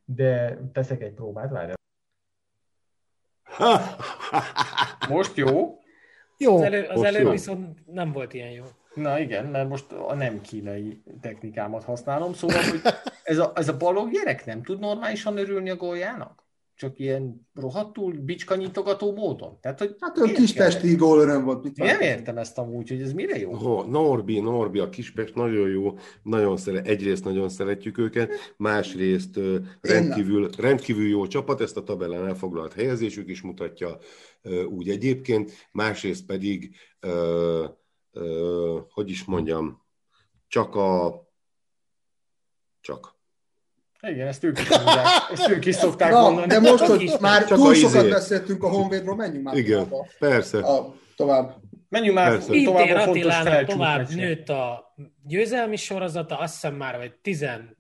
[0.05, 1.75] de teszek egy próbát, várjál.
[5.09, 5.79] Most jó?
[6.37, 7.31] Jó, Az, elő, az előbb jó.
[7.31, 8.65] viszont nem volt ilyen jó.
[8.95, 12.81] Na igen, mert most a nem kínai technikámat használom, szóval, hogy
[13.23, 16.46] ez a, ez a balog gyerek nem tud normálisan örülni a góljának?
[16.77, 19.61] Csak ilyen rohadtul bicskanyitogató módon?
[19.61, 21.63] Tehát, hogy Hát ő miért kispesti gólöröm volt.
[21.63, 21.77] Mit?
[21.77, 23.53] Nem értem ezt amúgy, hogy ez mire jó.
[23.53, 29.41] Oh, Norbi, Norbi, a Kispest nagyon jó, nagyon szeret, egyrészt nagyon szeretjük őket, másrészt
[29.81, 33.99] rendkívül, rendkívül jó csapat, ezt a tabellán elfoglalt helyezésük is mutatja
[34.69, 37.65] úgy egyébként, másrészt pedig, ö,
[38.13, 39.83] ö, hogy is mondjam,
[40.49, 41.21] csak a
[42.81, 43.16] csak.
[44.11, 46.47] Igen, ezt ők is mondják, ezt ők is szokták Na, mondani.
[46.47, 48.09] de most, is, hogy már csak túl a sokat izé.
[48.09, 50.07] beszéltünk a Honvédról, menjünk már Igen, tovább.
[50.19, 50.59] persze.
[50.59, 51.57] A, tovább.
[51.89, 52.47] Menjünk már Persze.
[52.65, 54.95] tovább Pintér a fontos Attilának tovább nőtt a
[55.27, 57.77] győzelmi sorozata, azt hiszem már, vagy 11,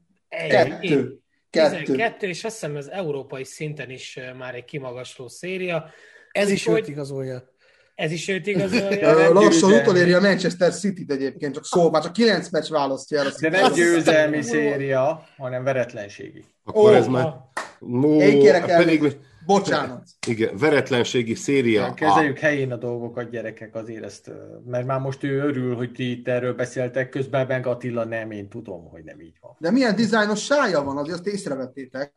[0.49, 1.19] Kettő.
[1.51, 1.83] Kettő.
[1.83, 5.91] 12, és azt hiszem ez európai szinten is már egy kimagasló széria.
[6.33, 7.55] ez is Úgyhogy őt igazolja.
[7.97, 9.33] Ez is őt igazolja.
[9.33, 13.31] Lassan utoléri a Manchester City-t egyébként, csak szó, már csak 9 meccs választja el a
[13.41, 16.45] De nem győzelmi széria, hanem veretlenségi.
[16.65, 17.35] Akkor Ó, ez már...
[17.81, 19.11] Ó, Én kérek pedig, el,
[19.47, 20.03] bocsánat.
[20.27, 21.81] igen, veretlenségi széria.
[21.81, 24.31] Ja, kezeljük helyén a dolgokat, gyerekek, azért ezt,
[24.65, 28.49] mert már most ő örül, hogy ti itt erről beszéltek, közben meg Attila nem, én
[28.49, 29.57] tudom, hogy nem így van.
[29.59, 32.13] De milyen dizájnos sája van, azért azt észrevettétek.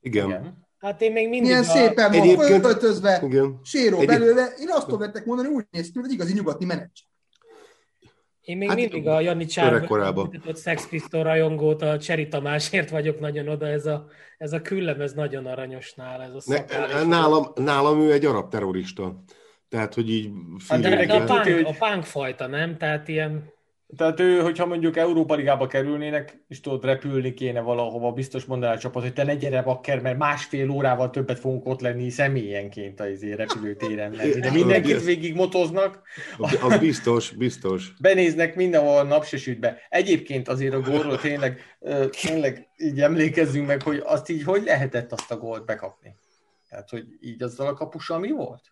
[0.00, 0.26] Igen.
[0.28, 0.67] Igen.
[0.78, 1.64] Hát én még mindig Milyen a...
[1.64, 3.60] szépen van Egyébként- fölöltözve, Igen.
[3.62, 4.46] séró Egyéb- belőle.
[4.60, 7.06] Én azt tudok mondani, úgy néz ki, egy igazi nyugati menedzser.
[8.40, 9.44] Én még Hát, mindig a Jani.
[9.44, 14.06] Csárban Sex Pistol rajongót, a Cseri Tamásért vagyok nagyon oda, ez a,
[14.38, 18.50] ez a küllem, ez nagyon aranyos nála, ez a Ne, nálam, nálam ő egy arab
[18.50, 19.22] terrorista.
[19.68, 20.30] Tehát, hogy így
[20.68, 22.76] Hát de de, a, punk, hogy- a punk fajta, nem?
[22.76, 23.52] Tehát ilyen...
[23.96, 28.78] Tehát ő, hogyha mondjuk Európa Ligába kerülnének, és tudod, repülni kéne valahova, biztos mondaná a
[28.78, 33.08] csapat, hogy te ne gyere bakker, mert másfél órával többet fogunk ott lenni személyenként az
[33.08, 34.12] izé repülőtéren.
[34.12, 34.40] lenni.
[34.40, 36.02] De mindenkit végig motoznak,
[36.38, 37.92] Az, az biztos, biztos.
[38.00, 39.78] benéznek mindenhol a napsesütbe.
[39.88, 41.60] Egyébként azért a gólról tényleg,
[42.22, 46.14] tényleg így emlékezzünk meg, hogy azt így hogy lehetett azt a gólt bekapni.
[46.68, 48.62] Tehát, hogy így azzal a kapussal mi volt?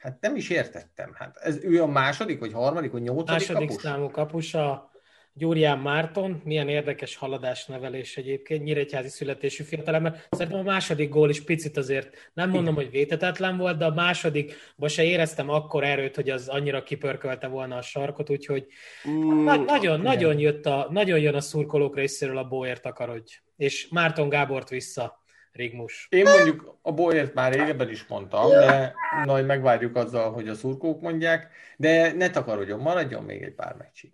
[0.00, 1.12] Hát nem is értettem.
[1.14, 3.82] Hát ez ő a második, vagy harmadik, vagy nyolcadik Második kapus?
[3.82, 4.90] számú kapusa
[5.32, 10.22] Gyurián Márton, milyen érdekes haladásnevelés egyébként, nyíregyházi születésű fiatalember.
[10.30, 14.88] Szerintem a második gól is picit azért, nem mondom, hogy vétetetlen volt, de a másodikban
[14.88, 18.66] se éreztem akkor erőt, hogy az annyira kipörkölte volna a sarkot, úgyhogy
[19.08, 23.32] Mm, na- nagyon, nagyon, jött a, nagyon jön a szurkolók részéről a Bóért akarodj.
[23.56, 25.19] És Márton Gábort vissza,
[25.52, 26.06] Rigmus.
[26.10, 31.00] Én mondjuk a Boyert már régebben is mondtam, de majd megvárjuk azzal, hogy a szurkók
[31.00, 34.12] mondják, de ne takarodjon, maradjon még egy pár meccsig.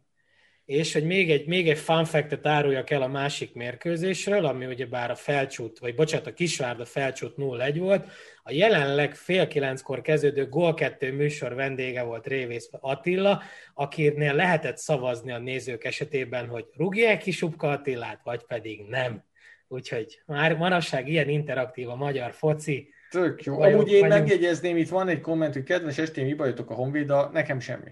[0.65, 5.11] És hogy még egy, még egy fun fact-et áruljak el a másik mérkőzésről, ami ugyebár
[5.11, 8.09] a felcsút, vagy bocsánat, a Kisvárda felcsút 0-1 volt,
[8.43, 13.43] a jelenleg fél kilenckor kezdődő Gól 2 műsor vendége volt Révész Attila,
[13.75, 19.25] akinél lehetett szavazni a nézők esetében, hogy rúgják ki Subka Attilát, vagy pedig nem.
[19.69, 22.89] Úgyhogy már manapság ilyen interaktív a magyar foci.
[23.11, 23.55] Tök jó.
[23.57, 24.19] Vagyok, Amúgy én vagyunk.
[24.21, 27.91] megjegyezném, itt van egy komment, hogy kedves estén, mi bajotok a Honvéddal, nekem semmi.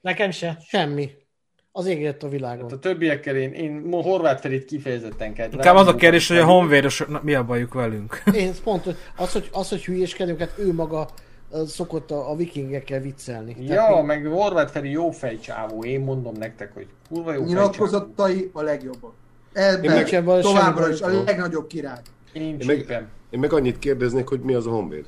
[0.00, 0.58] Nekem se.
[0.66, 1.10] Semmi.
[1.72, 2.62] Az égett a világon.
[2.62, 5.52] Hát a többiekkel én, én Horváth Ferit kifejezetten kedvelem.
[5.52, 8.22] Inkább az a kérdés, hogy a honvédosoknak mi a bajuk velünk.
[8.34, 8.84] Én pont,
[9.16, 11.08] az, hogy, az, hogy hülyéskedünk, hát ő maga
[11.66, 13.54] szokott a, a vikingekkel viccelni.
[13.66, 17.60] Tehát Ja, mi- meg Horváth Feri jó fejcsávó, én mondom nektek, hogy kurva jó fejcsávó.
[17.60, 19.14] Nyilatkozatai a legjobbak.
[19.54, 22.00] Én Ebben semmi továbbra is a legnagyobb király.
[22.32, 25.06] Én Én meg, én meg annyit kérdeznék, hogy mi az a Honvéd.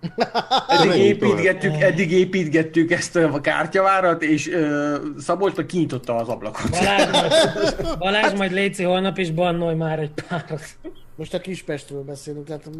[0.68, 6.70] Eddig építgettük, eddig építgettük ezt a kártyavárat, és ö, Szabolcs meg kinyitotta az ablakot.
[6.70, 7.32] Balázs, majd,
[7.98, 10.62] Balázs majd Léci holnap is bannolj már egy párat.
[11.16, 12.70] Most a Kispestről beszélünk, tehát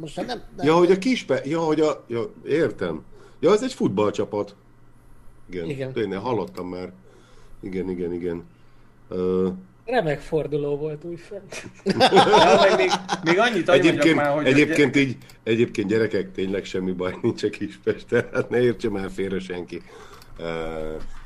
[0.00, 1.40] most hát nem, nem Ja, hogy a kispe...
[1.44, 2.04] Ja, hogy a...
[2.06, 3.02] Ja, értem.
[3.40, 4.54] Ja, ez egy futballcsapat.
[5.50, 5.92] Igen, Igen.
[5.92, 6.92] tényleg, hallottam már.
[7.60, 8.44] Igen, igen, igen.
[9.08, 9.48] Ö,
[9.88, 11.64] Remek forduló volt újfent.
[11.84, 12.90] Ja, meg még,
[13.24, 18.28] még annyit egyébként, már, hogy egyébként így, egyébként gyerekek, tényleg semmi baj nincs a Kispesten,
[18.32, 19.82] hát ne értse már félre senki.
[20.38, 20.46] Uh,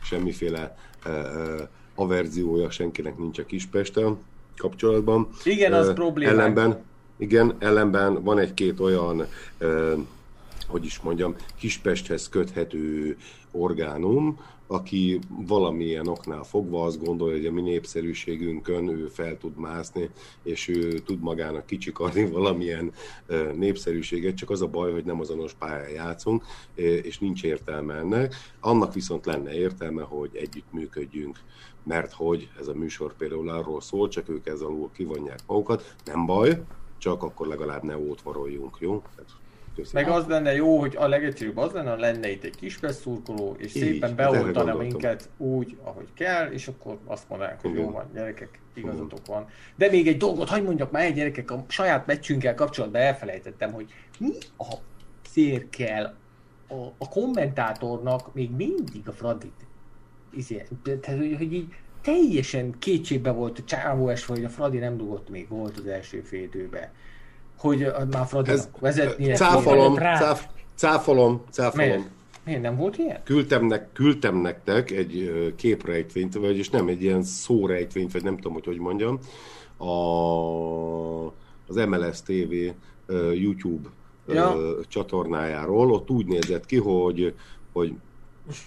[0.03, 1.61] semmiféle uh,
[1.95, 4.19] averziója senkinek nincs a Kispesten
[4.57, 5.29] kapcsolatban.
[5.45, 6.35] Igen, az Ö, problémák.
[6.35, 6.83] Ellenben,
[7.17, 9.27] igen, ellenben van egy-két olyan,
[9.61, 9.93] uh,
[10.67, 13.17] hogy is mondjam, Kispesthez köthető
[13.51, 14.41] orgánum,
[14.73, 20.11] aki valamilyen oknál fogva azt gondolja, hogy a mi népszerűségünkön ő fel tud mászni,
[20.43, 22.93] és ő tud magának kicsikarni valamilyen
[23.55, 26.45] népszerűséget, csak az a baj, hogy nem azonos pályán játszunk,
[26.75, 28.35] és nincs értelme ennek.
[28.61, 31.39] Annak viszont lenne értelme, hogy együttműködjünk,
[31.85, 36.27] mert hogy ez a műsor például arról szól, csak ők ezzel alól kivonják magukat, nem
[36.27, 36.63] baj,
[36.99, 39.03] csak akkor legalább ne ótvaroljunk, jó?
[39.15, 39.31] Tehát,
[39.75, 40.05] köszönöm.
[40.05, 43.57] Meg az lenne jó, hogy a legegyszerűbb az lenne, ha lenne itt egy kis szurkoló,
[43.59, 47.81] és Így, szépen hát beoltana minket úgy, ahogy kell, és akkor azt mondanánk, hogy jó
[47.81, 47.93] Igen.
[47.93, 49.49] van, gyerekek, igazatok van.
[49.77, 53.93] De még egy dolgot, hagyd mondjak már egy gyerekek, a saját meccsünkkel kapcsolatban elfelejtettem, hogy
[54.19, 54.75] mi a
[55.31, 56.15] szér kell
[56.69, 59.67] a, a kommentátornak még mindig a Fradit.
[60.31, 65.29] Izé, tehát, hogy, hogy így teljesen kétségbe volt a csávó hogy a Fradi nem dugott
[65.29, 66.93] még volt az első fél időbe.
[67.63, 71.87] Hogy már Fradinak Ez vezetnie cáfolom, cáf, cáfolom, cáfolom.
[71.87, 72.09] Miért?
[72.45, 73.21] Miért nem volt ilyen?
[73.25, 78.65] Küldtem, nek, küldtem nektek egy képrejtvényt, vagyis nem, egy ilyen szórejtvényt, vagy nem tudom, hogy
[78.65, 79.19] hogy mondjam,
[79.77, 81.27] a,
[81.67, 82.53] az MLS TV
[83.33, 83.89] YouTube
[84.29, 84.57] Ja.
[84.89, 85.93] csatornájáról.
[85.93, 87.35] Ott úgy nézett ki, hogy,
[87.73, 87.95] hogy,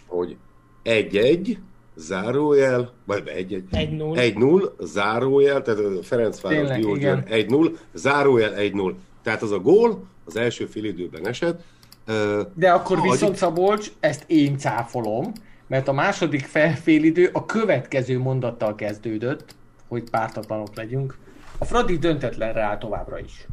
[0.08, 0.38] hogy
[0.84, 1.60] egy-egy,
[1.96, 4.34] zárójel, vagy egy-egy, 1-0.
[4.36, 7.26] 1-0, zárójel, tehát a Ferencváros igen.
[7.30, 8.94] 1-0, zárójel 1-0.
[9.24, 11.64] Tehát az a gól az első fél időben esett.
[12.54, 15.32] De akkor ahogy- viszont Szabolcs, ezt én cáfolom,
[15.68, 16.46] mert a második
[16.84, 19.56] félidő a következő mondattal kezdődött,
[19.88, 21.18] hogy pártatlanok legyünk.
[21.58, 23.48] A Fradi döntetlenre áll továbbra is.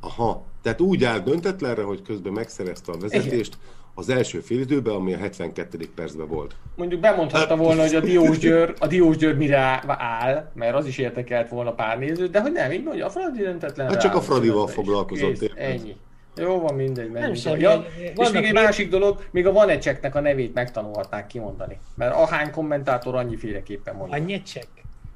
[0.00, 3.58] Aha, tehát úgy áll döntetlenre, hogy közben megszerezte a vezetést
[3.98, 5.88] az első fél időben, ami a 72.
[5.94, 6.54] percben volt.
[6.74, 10.98] Mondjuk bemondhatta volna, hogy a Diós Győr, a Diós Győr mire áll, mert az is
[10.98, 14.20] értekelt volna pár nézőt, de hogy nem, így mondja, a Fradi döntetlenre Hát csak a
[14.20, 15.50] Fradival foglalkozott, Kész?
[15.54, 15.96] Ennyi.
[16.36, 17.36] Jó van, mindegy, menjünk.
[17.36, 21.78] semmi, Ja, egy- és még egy másik dolog, még a Vanecseknek a nevét megtanulhatnák kimondani.
[21.94, 24.16] Mert ahány kommentátor annyiféleképpen mondja.
[24.16, 24.66] A nyecsek.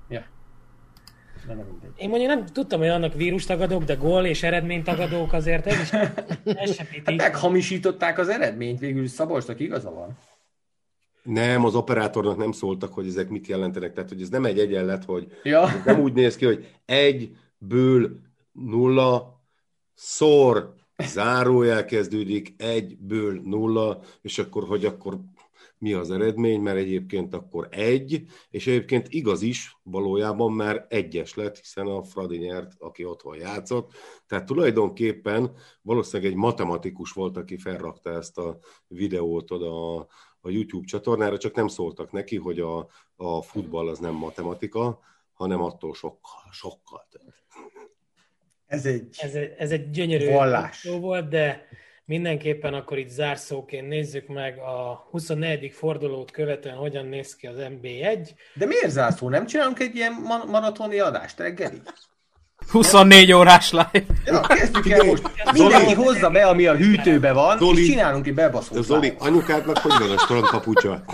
[0.08, 0.22] Ja.
[1.50, 1.90] De nem mindegy.
[1.96, 5.92] Én mondjuk nem tudtam, hogy annak vírustagadók, de gól és eredménytagadók azért ez is
[6.44, 7.06] elsepítik.
[7.06, 10.18] Hát meghamisították az eredményt, végül Szabolcsnak igaza van.
[11.22, 13.92] Nem, az operátornak nem szóltak, hogy ezek mit jelentenek.
[13.92, 18.20] Tehát, hogy ez nem egy egyenlet, hogy Ja, nem úgy néz ki, hogy egyből
[18.52, 19.40] nulla,
[19.94, 20.74] szor,
[21.06, 25.18] zárójel kezdődik, egyből nulla, és akkor, hogy akkor
[25.80, 31.58] mi az eredmény, mert egyébként akkor egy, és egyébként igaz is valójában, mert egyes lett,
[31.58, 33.92] hiszen a Fradi nyert, aki otthon játszott.
[34.26, 40.06] Tehát tulajdonképpen valószínűleg egy matematikus volt, aki felrakta ezt a videót oda a,
[40.40, 45.00] a YouTube csatornára, csak nem szóltak neki, hogy a, a futball az nem matematika,
[45.32, 47.34] hanem attól sokkal, sokkal több.
[48.66, 49.16] ez egy...
[49.18, 50.82] Ez, ez egy gyönyörű Vallás.
[50.82, 51.68] volt, de
[52.10, 55.72] mindenképpen akkor itt zárszóként nézzük meg a 24.
[55.74, 58.28] fordulót követően hogyan néz ki az MB1.
[58.54, 59.28] De miért zászló?
[59.28, 61.82] Nem csinálunk egy ilyen ma- maratoni adást reggeli?
[62.70, 64.04] 24 órás live.
[64.24, 65.22] Ja, kezdjük el most.
[65.52, 67.80] Mindenki hozza be, ami a hűtőbe van, Zoli.
[67.80, 68.84] és csinálunk egy bebaszót.
[68.84, 71.04] Zoli, anyukádnak hogy van a strandkapucsa?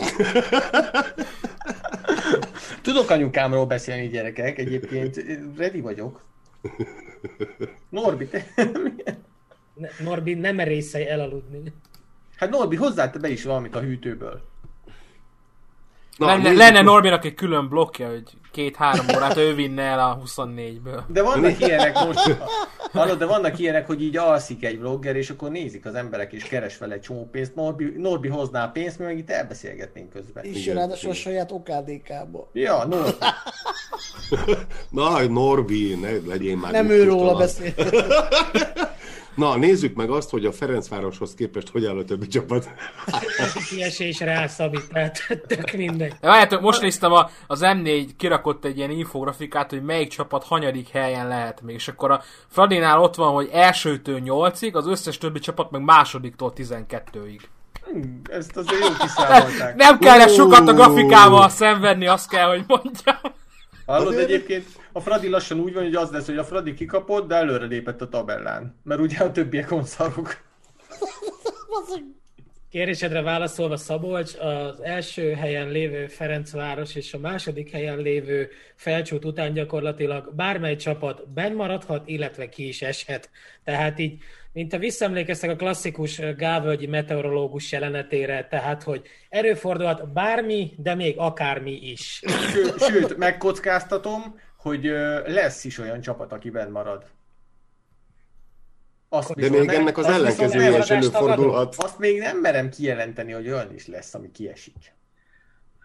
[2.82, 5.24] Tudok anyukámról beszélni, gyerekek, egyébként
[5.56, 6.24] ready vagyok.
[7.90, 8.46] Norbi, te...
[9.76, 11.72] Ne- Norbi, nem merészelj elaludni.
[12.36, 14.40] Hát Norbi, hozzá te be is valamit a hűtőből.
[16.16, 18.22] Na, Lenne, nézzük, lenne Norbinak egy külön blokkja, hogy
[18.52, 21.00] két-három órát ő vinne el a 24-ből.
[21.06, 22.36] De vannak ilyenek most,
[22.92, 26.42] hallod, de vannak ilyenek, hogy így alszik egy vlogger, és akkor nézik az emberek, és
[26.42, 27.54] keres vele egy csomó pénzt.
[27.54, 30.44] Norbi, Norbi hozná a pénzt, mi meg itt elbeszélgetnénk közben.
[30.44, 32.50] És ráadásul a saját OKDK-ba.
[32.52, 33.10] Ja, Norbi.
[34.90, 37.74] Na, Norbi, ne legyél már Nem ő róla beszél.
[39.36, 42.68] Na, nézzük meg azt, hogy a Ferencvároshoz képest hogy áll a többi csapat.
[43.68, 46.12] Kiesésre áll Szabi, tehát tök mindegy.
[46.20, 51.28] Várjátok, most néztem a, az M4 kirakott egy ilyen infografikát, hogy melyik csapat hanyadik helyen
[51.28, 55.70] lehet még, és akkor a Fradinál ott van, hogy elsőtől nyolcig, az összes többi csapat
[55.70, 57.40] meg másodiktól 12-ig.
[57.84, 58.00] Hm,
[58.30, 59.76] Ezt azért jó kiszámolták.
[59.76, 63.16] Nem kellene sokat a grafikával szenvedni, azt kell, hogy mondjam.
[63.86, 67.28] Hallod, Azért- egyébként a Fradi lassan úgy van, hogy az lesz, hogy a Fradi kikapott,
[67.28, 68.80] de előre lépett a tabellán.
[68.82, 70.44] Mert ugye a többiek onszarok.
[72.70, 79.52] Kérésedre válaszolva Szabolcs, az első helyen lévő Ferencváros és a második helyen lévő felcsút után
[79.52, 83.30] gyakorlatilag bármely csapat benn maradhat, illetve ki is eshet.
[83.64, 84.22] Tehát így,
[84.56, 91.72] mint a visszaemlékeztek a klasszikus Gávölgyi meteorológus jelenetére, tehát, hogy erőfordulhat bármi, de még akármi
[91.72, 92.22] is.
[92.52, 94.84] Sőt, sőt megkockáztatom, hogy
[95.26, 97.04] lesz is olyan csapat, aki benn marad.
[99.08, 101.74] Azt De még nem- ennek az ellenkezője is előfordulhat.
[101.76, 104.94] Azt még nem merem kijelenteni, hogy olyan is lesz, ami kiesik.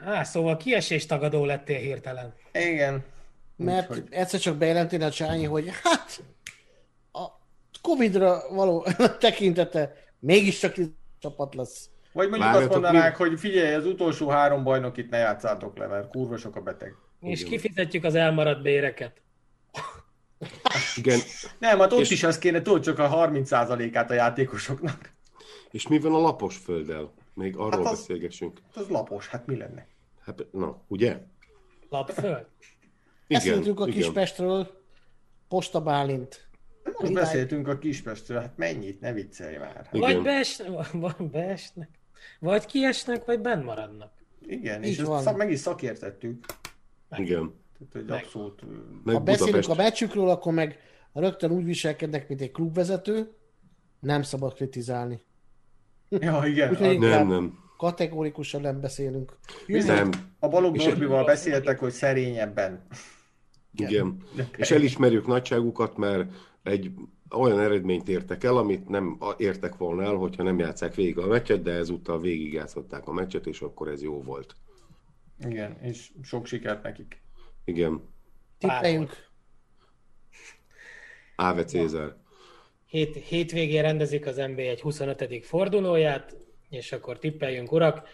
[0.06, 2.34] Á, szóval kiesés tagadó lettél hirtelen.
[2.54, 3.04] Igen.
[3.56, 6.22] Mert Úgyhogy- egyszer csak bejelenteni a Csányi, hogy hát
[7.82, 8.86] Covid-ra való
[9.20, 10.76] tekintete mégiscsak
[11.20, 11.90] csapat lesz.
[12.14, 16.10] Vagy mondjuk Várjatok, azt mondanák, hogy figyelj, az utolsó három bajnokit ne játszátok le, mert
[16.10, 16.96] kurva sok a beteg.
[17.20, 19.22] És kifizetjük az elmaradt béreket.
[20.96, 21.20] Igen.
[21.60, 25.12] Nem, hát ott És- is az kéne, tudod, csak a 30%-át a játékosoknak.
[25.72, 27.14] És mi van a lapos földdel?
[27.34, 28.60] Még arról Hát az- beszélgessünk.
[28.66, 29.88] Hát az lapos, hát mi lenne?
[30.26, 31.20] Hát, na, ugye?
[31.90, 32.46] Lapföld.
[33.28, 34.00] Beszéltünk a igen.
[34.00, 34.82] Kispestről,
[35.48, 36.50] Posta Bálint.
[37.00, 39.90] Most beszéltünk a Kispestről, hát mennyit, ne viccelj már.
[39.92, 40.14] Igen.
[40.14, 41.90] Vagy beesnek, vagy beesnek,
[42.40, 44.12] vagy kiesnek, vagy benn maradnak.
[44.48, 45.22] Igen, Így és ezt van.
[45.22, 46.46] szak, meg is szakértettük.
[47.18, 47.54] Igen.
[47.78, 48.24] Tehát, hogy Meg.
[48.24, 48.62] abszolút...
[49.04, 49.80] Meg Ha beszélünk Budapest.
[49.80, 50.78] a meccsükről, akkor meg
[51.14, 53.32] rögtön úgy viselkednek, mint egy klubvezető,
[54.00, 55.22] nem szabad kritizálni.
[56.10, 56.70] Ja, igen.
[56.70, 57.60] Úgyhogy Nem, nem.
[57.78, 59.38] kategórikusan nem beszélünk.
[59.68, 60.10] Nem.
[60.40, 62.86] a Balogh És- Norbival beszéltek, hogy szerényebben.
[63.76, 64.18] Igen.
[64.58, 66.32] És elismerjük nagyságukat, mert
[66.64, 66.92] egy
[67.30, 71.62] olyan eredményt értek el, amit nem értek volna el, hogyha nem játszák végig a meccset,
[71.62, 74.56] de ezúttal végigjátszották a meccset, és akkor ez jó volt.
[75.46, 77.22] Igen, és sok sikert nekik.
[77.66, 78.02] Igen.
[78.58, 79.30] Tippeljünk.
[81.36, 82.16] Áve Cézár.
[82.86, 85.46] Hét, hétvégén rendezik az NBA egy 25.
[85.46, 86.36] fordulóját,
[86.70, 88.08] és akkor tippeljünk, urak.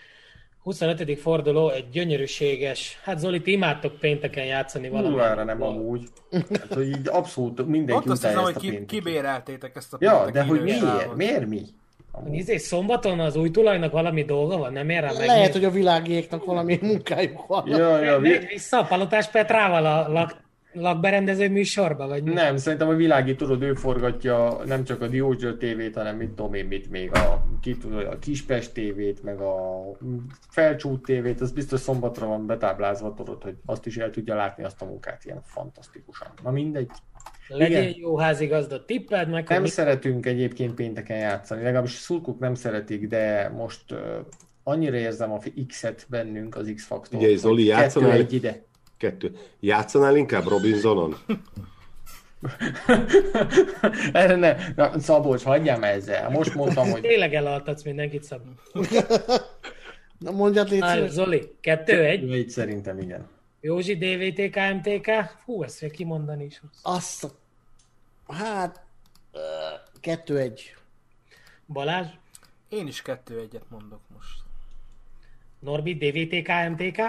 [0.67, 1.19] 25.
[1.19, 5.07] forduló egy gyönyörűséges, hát Zoli, ti imádtok pénteken játszani valami.
[5.07, 6.01] Kurvára nem amúgy.
[6.31, 10.29] Hát, hogy így abszolút mindenki Pont azt hiszem, utálja hogy ki, kibéreltétek ezt a Ja,
[10.31, 11.15] de hogy miért?
[11.15, 11.61] Miért mi?
[12.25, 15.27] Nézd, szombaton az új tulajnak valami dolga van, nem ér rá meg.
[15.27, 17.67] Lehet, hogy a világiéknak valami munkájuk van.
[17.67, 20.35] Ja, ja, vi- Megy vissza a Palotás Petrával a lak,
[20.79, 22.33] lakberendező műsorba, vagy mi?
[22.33, 26.53] Nem, szerintem a világi tudod, ő forgatja nem csak a Diózső TV-t, hanem mit tudom
[26.53, 29.81] én, mit még a, ki tudod, a Kispest TV-t, meg a
[30.49, 34.81] Felcsút TV-t, az biztos szombatra van betáblázva, tudod, hogy azt is el tudja látni azt
[34.81, 36.27] a munkát ilyen fantasztikusan.
[36.43, 36.89] Na mindegy.
[37.47, 37.93] Legyél igen.
[37.99, 39.67] jó házigazda, tippeld meg, Nem mi...
[39.67, 43.99] szeretünk egyébként pénteken játszani, legalábbis szurkuk nem szeretik, de most uh,
[44.63, 47.19] annyira érzem a X-et bennünk, az X-faktor.
[47.19, 48.11] Ugye, Zoli, játszanál?
[48.11, 48.65] egy ide.
[48.97, 49.37] Kettő.
[49.59, 51.15] Játszanál inkább Robinsonon?
[54.13, 56.29] Erre ne, na, Szabolcs, hagyjál már ezzel.
[56.29, 58.49] Most mondtam, hogy Tényleg elaltatsz mindenkit, Szabi.
[60.19, 61.09] Na mondjad, légy Á, szíves.
[61.11, 62.31] Zoli, kettő, egy.
[62.33, 63.27] egy szerintem igen.
[63.61, 65.09] Józsi, DVTK, MTK.
[65.45, 66.61] Hú, ezt fogja kimondani is.
[66.81, 67.31] Azt a...
[68.33, 68.85] Hát...
[69.31, 69.39] ö,
[69.99, 70.75] Kettő-egy.
[71.67, 72.07] Balázs,
[72.69, 74.43] Én is kettő egyet mondok most.
[75.59, 76.99] Norbi, DVTK, MTK.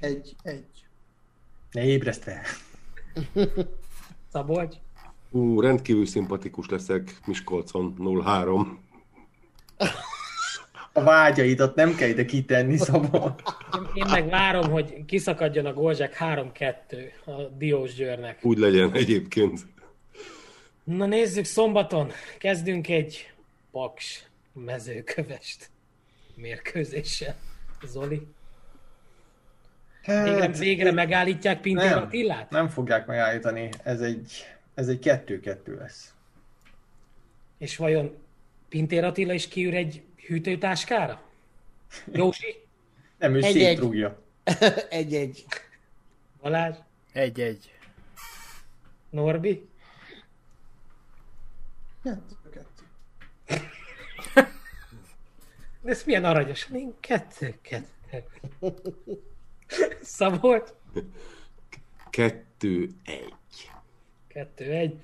[0.00, 0.66] Egy, egy.
[1.72, 2.40] Ne ébreszt fel.
[4.32, 4.76] Szabolcs.
[5.30, 8.66] Ú, rendkívül szimpatikus leszek Miskolcon 0-3.
[10.92, 13.42] A vágyaidat nem kell ide kitenni, Szabolcs.
[13.94, 16.72] Én, meg várom, hogy kiszakadjon a Golzsák 3-2
[17.24, 18.44] a Diós Győrnek.
[18.44, 19.60] Úgy legyen egyébként.
[20.84, 23.32] Na nézzük, szombaton kezdünk egy
[23.70, 25.70] Paks mezőkövest
[26.34, 27.36] mérkőzéssel.
[27.84, 28.26] Zoli.
[30.06, 32.50] Végre, végre megállítják Pintér Hát, nem, Attilát?
[32.50, 33.68] nem fogják megállítani.
[33.82, 34.32] Ez egy,
[34.74, 36.14] ez egy kettő-kettő lesz.
[37.58, 38.16] És vajon
[38.68, 41.22] Pintér Attila is kiűr egy hűtőtáskára?
[42.12, 42.54] Józsi?
[43.18, 43.52] Nem, ő Egy-egy.
[43.52, 44.22] szétrúgja.
[44.90, 45.44] Egy-egy.
[46.40, 46.76] Balázs?
[47.12, 47.74] Egy-egy.
[49.10, 49.68] Norbi?
[52.02, 52.84] Kettő, kettő.
[55.82, 56.68] De ez milyen aranyos.
[56.72, 57.86] Én kettő, kettő.
[60.02, 60.70] Szabolcs?
[62.10, 63.70] Kettő, egy.
[64.28, 65.00] Kettő, egy.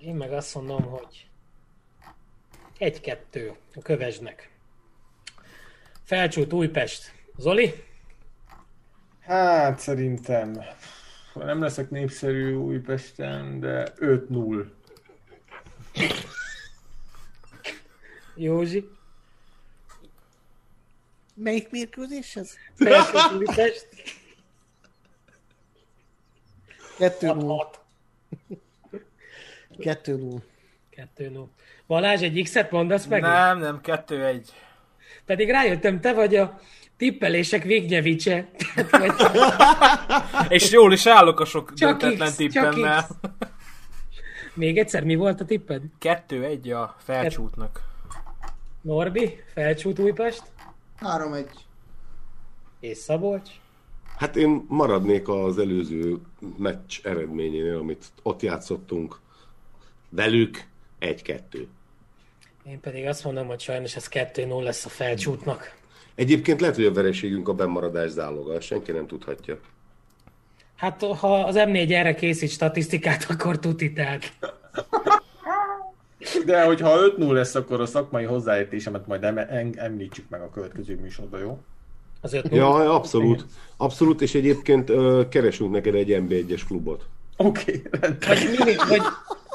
[0.00, 1.28] Én meg azt mondom, hogy
[2.78, 4.50] Egy-kettő a kövesnek.
[6.02, 7.12] Felcsút Újpest.
[7.36, 7.84] Zoli?
[9.20, 10.64] Hát szerintem
[11.34, 14.64] nem leszek népszerű Újpesten, de 5-0.
[18.34, 18.88] Józsi?
[21.34, 22.54] Melyik mérkőzés ez?
[22.74, 23.88] Felcsút Újpest?
[26.98, 27.44] 2-0.
[27.46, 27.80] 6
[29.78, 30.40] 2-0.
[30.90, 31.48] 2
[31.86, 33.20] Balázs, egy X-et mondasz meg?
[33.20, 34.50] Nem, nem, kettő egy.
[35.26, 36.60] Pedig rájöttem, te vagy a
[36.96, 38.50] tippelések végnevicse.
[38.90, 39.12] Vagy
[40.48, 43.06] És jól is állok a sok Csak döntetlen X, tippemmel.
[44.54, 45.82] Még egyszer, mi volt a tipped?
[45.98, 47.82] Kettő egy a felcsútnak.
[48.80, 50.42] Norbi, Felcsút Újpest
[51.00, 51.46] 3-1.
[52.80, 53.50] és Szabolcs.
[54.16, 56.18] Hát én maradnék az előző
[56.56, 59.20] meccs eredményénél, amit ott játszottunk
[60.08, 60.64] velük,
[60.98, 61.68] egy-kettő.
[62.64, 65.78] Én pedig azt mondom, hogy sajnos ez 2-0 lesz a Felcsútnak.
[66.14, 69.60] Egyébként lehet, hogy a vereségünk a bemaradás záloga, senki nem tudhatja.
[70.76, 74.32] Hát ha az M4 erre készít statisztikát, akkor tuti tehát.
[76.44, 80.98] De hogyha 5-0 lesz, akkor a szakmai hozzáértésemet majd em- em- említsük meg a következő
[81.00, 81.58] műsorban, jó?
[82.20, 83.44] Az 5 Ja, abszolút.
[83.76, 87.04] Abszolút, és egyébként ö, keresünk neked egy NB1-es klubot.
[87.36, 89.02] Oké, okay, Vagy mini, vagy,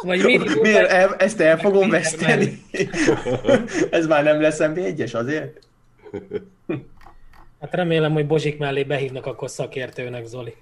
[0.02, 0.90] vagy mini, Miért?
[0.90, 2.64] El, ezt el fogom veszteni?
[3.90, 5.60] Ez már nem lesz MB1-es azért?
[7.62, 10.56] Hát remélem, hogy Bozsik mellé behívnak akkor szakértőnek, Zoli.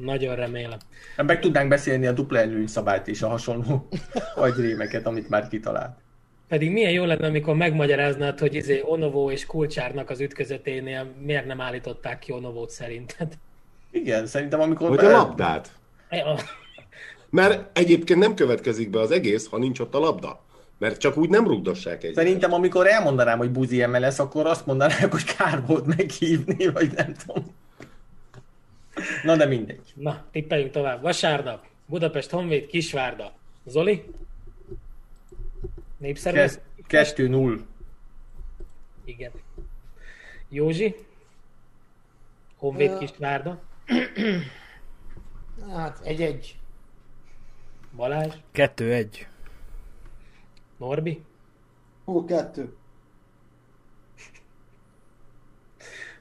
[0.00, 0.78] Nagyon remélem.
[1.16, 3.88] Hát Meg tudnánk beszélni a dupla előny szabályt és a hasonló
[4.34, 5.98] agyrémeket, amit már kitalált.
[6.48, 11.60] Pedig milyen jó lenne, amikor megmagyaráznád, hogy izé Onovó és Kulcsárnak az ütközeténél miért nem
[11.60, 13.32] állították ki Onovót szerinted.
[13.90, 14.88] Igen, szerintem amikor...
[14.88, 15.70] Hogy a labdát.
[16.10, 16.34] Ja,
[17.30, 20.40] Mert egyébként nem következik be az egész, ha nincs ott a labda.
[20.78, 22.14] Mert csak úgy nem rugdossák egy.
[22.14, 27.14] Szerintem amikor elmondanám, hogy buzi MLS, akkor azt mondanák, hogy kár volt meghívni, vagy nem
[27.26, 27.44] tudom.
[29.22, 29.92] Na de mindegy.
[29.94, 31.02] Na, tippeljünk tovább.
[31.02, 33.32] Vasárnap, Budapest Honvéd, Kisvárda.
[33.64, 34.04] Zoli?
[35.96, 36.38] Népszerű?
[36.38, 36.60] ez?
[36.86, 37.60] Ke- 2-0.
[39.04, 39.30] Igen.
[40.48, 40.94] Józsi?
[42.56, 43.60] Honvéd, Kisvárda.
[45.74, 46.58] Hát, egy-egy.
[47.96, 48.34] Balázs?
[48.50, 49.26] Kettő egy.
[50.76, 51.24] Norbi?
[52.04, 52.74] Hú, kettő.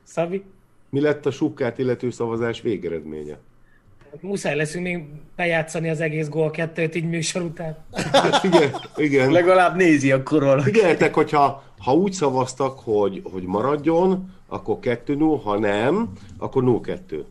[0.03, 0.43] Szabi?
[0.89, 3.37] Mi lett a sukkát illető szavazás végeredménye?
[4.19, 7.77] Muszáj leszünk még bejátszani az egész gól kettőt így műsor után.
[8.11, 9.31] Hát igen, igen.
[9.31, 10.71] Legalább nézi akkor valaki.
[10.71, 17.23] Figyeljetek, hogyha ha úgy szavaztak, hogy, hogy maradjon, akkor 2-0, ha nem, akkor 0-2.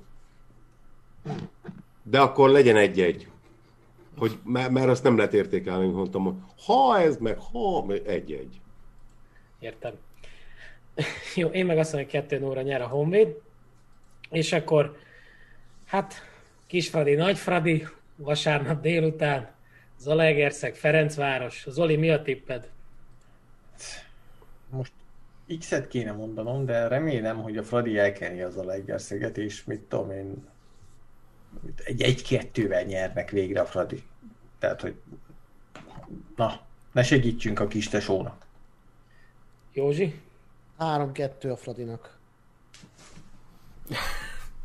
[2.03, 3.29] De akkor legyen egy-egy.
[4.19, 6.35] Hogy, mert, mert azt nem lehet értékelni, mondtam, hogy
[6.67, 8.61] ha ez, meg ha, egy-egy.
[9.59, 9.93] Értem.
[11.35, 13.37] Jó, én meg azt mondom, hogy 2 óra nyer a Honvéd,
[14.31, 14.97] és akkor,
[15.87, 16.15] hát,
[16.67, 19.57] Kisfradi, Nagyfradi, vasárnap délután,
[19.99, 21.67] Zalaegerszeg, Ferencváros.
[21.69, 22.71] Zoli, mi a tipped?
[24.71, 24.93] Most
[25.59, 30.11] X-et kéne mondanom, de remélem, hogy a Fradi elkeni az a Legerszeget, és mit tudom
[30.11, 30.49] én,
[31.85, 34.03] egy egy-kettővel nyernek végre a Fradi.
[34.59, 34.95] Tehát, hogy
[36.37, 36.61] na,
[36.93, 38.47] ne segítsünk a kis tesónak.
[39.73, 40.21] Józsi?
[40.79, 42.18] 3-2 a Fradinak.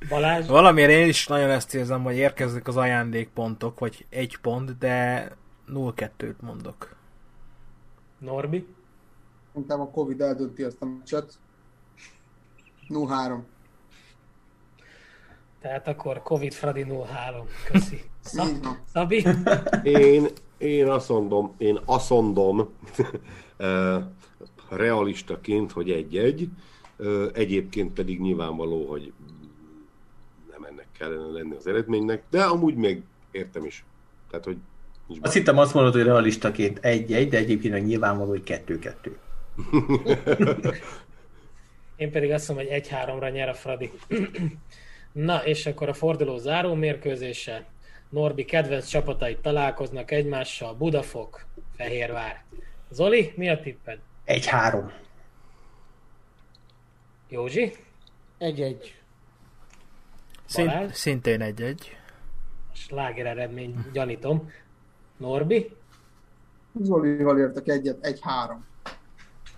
[0.10, 0.48] Balázs?
[0.48, 5.32] Valamiért én is nagyon ezt érzem, hogy érkeznek az ajándékpontok, vagy egy pont, de
[5.68, 6.96] 0-2-t mondok.
[8.18, 8.68] Norbi?
[9.54, 11.34] Szerintem a Covid eldönti azt a meccset.
[12.90, 13.40] 0-3.
[15.62, 17.48] Tehát akkor Covid Fradi 03.
[17.72, 18.02] Köszi.
[18.20, 18.66] Szab-.
[18.94, 19.26] Szabi?
[19.84, 20.28] Én,
[20.58, 22.70] én azt mondom, én azt mondom,
[23.58, 24.04] eh,
[24.70, 26.50] realistaként, hogy egy-egy,
[27.34, 29.14] egyébként pedig nyilvánvaló, hogy
[30.52, 33.84] nem ennek kellene lenni az eredménynek, de amúgy még értem is.
[34.30, 34.58] Tehát, hogy
[35.08, 39.18] nincs Azt hittem azt mondod, hogy realistaként egy-egy, de egyébként meg nyilvánvaló, hogy kettő-kettő.
[41.96, 43.92] Én pedig azt mondom, hogy 1-3-ra nyer a Fradi.
[45.12, 47.66] Na, és akkor a forduló záró mérkőzése.
[48.10, 50.74] Norbi kedvenc csapatai találkoznak egymással.
[50.74, 52.44] Budafok, Fehérvár.
[52.90, 54.00] Zoli, mi a tipped?
[54.24, 54.92] Egy-három.
[57.34, 57.74] Józsi?
[58.38, 58.96] Egy-egy.
[60.46, 61.98] Szint, szintén egy-egy.
[62.74, 64.52] Sláger eredmény, gyanítom.
[65.18, 65.70] Norbi?
[66.82, 68.56] Zolival értek egyet, 1-3.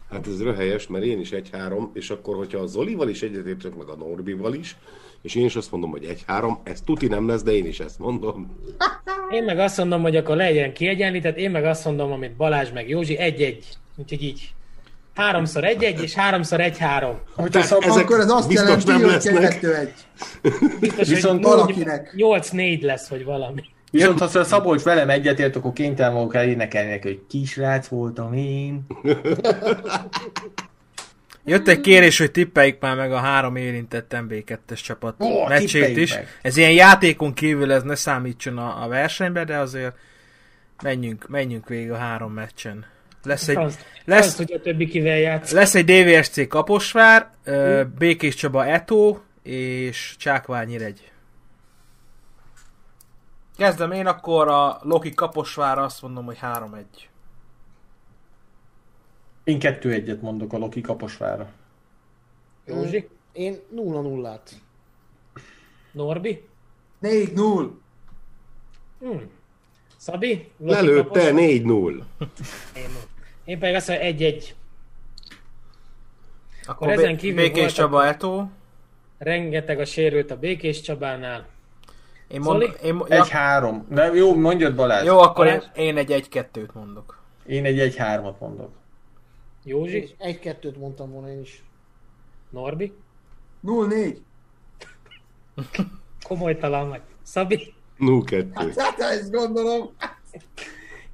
[0.09, 3.87] Hát ez röhelyes, mert én is egy-három, és akkor, hogyha a Zolival is egyetértek, meg
[3.87, 4.77] a Norbival is,
[5.21, 7.99] és én is azt mondom, hogy egy-három, ez tuti nem lesz, de én is ezt
[7.99, 8.57] mondom.
[9.29, 12.89] Én meg azt mondom, hogy akkor legyen kiegyenlített, én meg azt mondom, amit Balázs meg
[12.89, 13.77] Józsi, egy-egy.
[13.95, 14.54] Úgyhogy így.
[15.15, 17.19] Háromszor egy-egy, és háromszor egy-három.
[17.35, 17.83] Hogyha Tehát szab...
[17.83, 19.49] ezek Akkor ez azt jelenti, nem hogy lesznek.
[19.49, 19.93] kettő egy.
[20.79, 22.13] Biztos, Viszont hogy valakinek.
[22.17, 23.63] 8-4 lesz, vagy valami.
[23.91, 28.85] Viszont ha Szabolcs velem egyetért, akkor kénytelen vagyok elénekelni neki, hogy kisrác voltam én.
[31.47, 36.13] Jött egy kérés, hogy tippeljük már meg a három érintett MB2-es csapat Ó, meccsét is.
[36.13, 36.39] meg.
[36.41, 39.93] Ez ilyen játékon kívül ez ne számítson a, a versenybe, de azért
[40.83, 42.85] menjünk, menjünk végig a három meccsen.
[43.25, 45.51] Lesz egy, Azt, lesz, azt, hogy a többi kivel játsz.
[45.51, 51.11] lesz egy DVSC Kaposvár, ö, Békés Csaba Eto és Csákvár Nyiregy.
[53.57, 56.83] Kezdem én akkor a Loki Kaposvára, azt mondom, hogy 3-1.
[59.43, 61.49] Én kettő egyet mondok a Loki Kaposvára.
[62.65, 63.09] Józsi?
[63.31, 64.51] Én 0-0-át.
[65.91, 66.47] Norbi?
[67.01, 67.69] 4-0.
[68.99, 69.29] Hmm.
[69.97, 70.51] Szabi?
[70.57, 71.43] Lelőtte kapos?
[71.45, 72.03] 4-0.
[72.75, 72.89] Én
[73.45, 74.55] pedig azt mondom, egy-egy.
[76.65, 78.45] Akkor ezen Bé- kívül Békés Csaba Eto.
[79.17, 81.47] Rengeteg a sérült a Békés Csabánál.
[82.27, 82.73] Én mond, Zoli?
[82.83, 83.85] én, ja, Egy-három.
[83.89, 85.05] De jó, mondjad Balázs.
[85.05, 85.69] jó, akkor én, Balázs?
[85.77, 87.19] én egy egy-kettőt mondok.
[87.45, 88.71] Én egy egy-hármat mondok.
[89.63, 90.01] Józsi?
[90.01, 91.63] És egy-kettőt mondtam volna én is.
[92.49, 92.93] Norbi?
[93.65, 94.17] 0-4.
[96.27, 97.01] Komolytalan meg.
[97.23, 97.73] Szabi?
[97.99, 98.71] 0-2.
[98.75, 99.93] Hát ezt gondolom.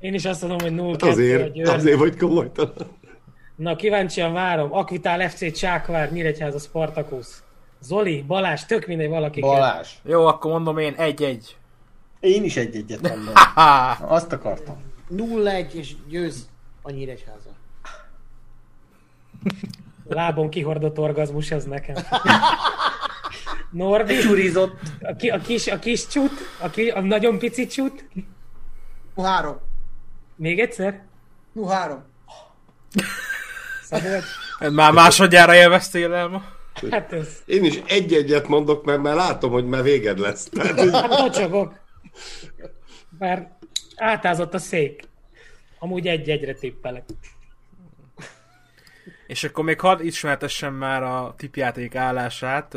[0.02, 2.98] Én is azt mondom, hogy 0 Hát azért, azért vagy komolytalan.
[3.56, 4.74] Na, kíváncsian várom.
[4.74, 7.44] Akvitál FC Csákvár, Nyíregyháza Spartakusz.
[7.82, 9.42] Zoli, Balázs, tök mindegy valaki.
[9.42, 9.50] kell.
[9.50, 9.90] Balázs.
[10.04, 11.56] Jó, akkor mondom én egy-egy.
[12.20, 13.34] Én is egy-egyet mondom.
[14.00, 14.82] Azt akartam.
[15.16, 16.50] 0-1 és győz
[16.82, 17.50] a Nyíregyháza.
[20.08, 21.96] Lábon kihordott orgazmus ez nekem.
[23.72, 24.80] Norbi, Csurizott.
[25.02, 26.32] a, ki, a, kis, a kis csut,
[26.62, 28.06] a, ki, a nagyon pici csut.
[29.18, 29.56] 0-3.
[30.42, 31.04] Még egyszer?
[31.56, 31.98] 0-3.
[33.84, 34.26] Szabolcs?
[34.80, 36.44] Már másodjára élveztél el ma?
[36.92, 40.50] Hát ez, Én is egy-egyet mondok, mert már látom, hogy már véged lesz.
[40.50, 41.80] Tehát, hogy tocsogok.
[43.18, 43.58] Már
[43.96, 45.02] átázott a szék.
[45.80, 47.04] Amúgy egy-egyre tippelek.
[49.28, 52.74] És akkor még hadd ismertessem már a tipjáték állását.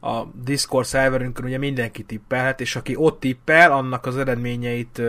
[0.00, 5.02] A Discord szerverünkön ugye mindenki tippelhet, és aki ott tippel, annak az eredményeit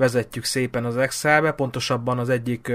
[0.00, 2.72] vezetjük szépen az Excelbe, pontosabban az egyik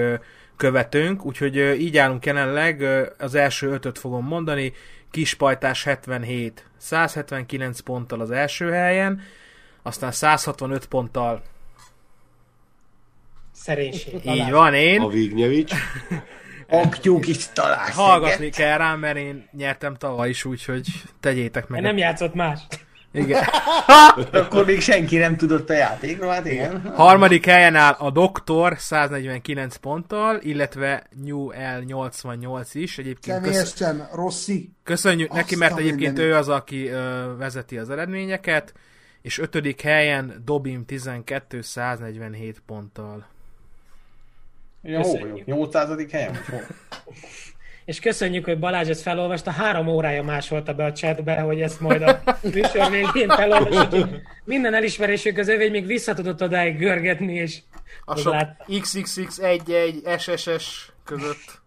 [0.56, 2.82] követőnk, úgyhogy így állunk jelenleg,
[3.18, 4.74] az első ötöt fogom mondani,
[5.12, 9.22] Kispajtás 77, 179 ponttal az első helyen,
[9.82, 11.42] aztán 165 ponttal,
[13.52, 14.26] Szerénység.
[14.26, 15.74] így van én, a Vignyevics.
[16.68, 20.88] Aptyúk is találsz hallgatni kell rám, mert én nyertem tavaly is, úgyhogy
[21.20, 21.82] tegyétek meg.
[21.82, 22.60] Nem játszott más.
[23.16, 23.44] Igen.
[24.32, 26.82] Akkor még senki nem tudott a játékról, hát igen.
[26.94, 32.98] Harmadik helyen áll a Doktor 149 ponttal, illetve New L 88 is.
[32.98, 34.72] Egyébként Személyesen Rossi.
[34.84, 36.32] köszönjük neki, Azt mert a egyébként mindenit.
[36.32, 38.74] ő az, aki ö, vezeti az eredményeket.
[39.22, 43.26] És ötödik helyen Dobim 12 147 ponttal.
[44.82, 45.46] Ja, hol vagyok?
[45.46, 46.06] 800.
[46.12, 46.32] helyen?
[46.32, 46.62] vagy hol?
[47.86, 49.52] És köszönjük, hogy Balázs ezt felolvasta.
[49.52, 52.22] Három órája másolta be a chatbe, hogy ezt majd a
[52.54, 54.22] műsor végén felolvasod.
[54.44, 57.60] Minden elismerésük az övé, még vissza tudott odáig görgetni, és
[58.06, 61.64] A sok lát- XXX11 SSS között.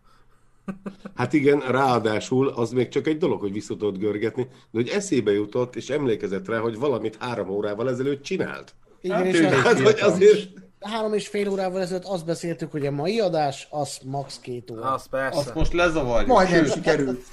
[1.14, 5.32] Hát igen, ráadásul az még csak egy dolog, hogy vissza tudod görgetni, de hogy eszébe
[5.32, 8.74] jutott, és emlékezett rá, hogy valamit három órával ezelőtt csinált.
[9.00, 10.48] Igen, Hát és Hát, hogy azért...
[10.80, 14.40] három és fél órával ezelőtt azt beszéltük, hogy a mai adás az max.
[14.40, 14.92] két óra.
[14.92, 15.38] Az persze.
[15.38, 16.28] Azt most lezavarjuk.
[16.28, 17.24] Majdnem Sőt, sikerült.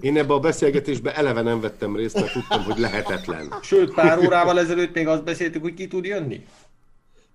[0.00, 3.54] Én ebbe a beszélgetésbe eleve nem vettem részt, mert tudtam, hogy lehetetlen.
[3.62, 6.46] sőt, pár órával ezelőtt még azt beszéltük, hogy ki tud jönni.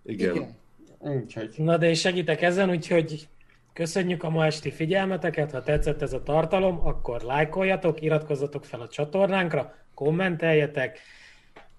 [0.06, 0.36] Igen.
[0.36, 0.58] Igen.
[1.00, 3.28] Úgyhogy Na de én segítek ezen, úgyhogy
[3.74, 8.88] köszönjük a ma esti figyelmeteket, ha tetszett ez a tartalom, akkor lájkoljatok, iratkozzatok fel a
[8.88, 11.00] csatornánkra, kommenteljetek,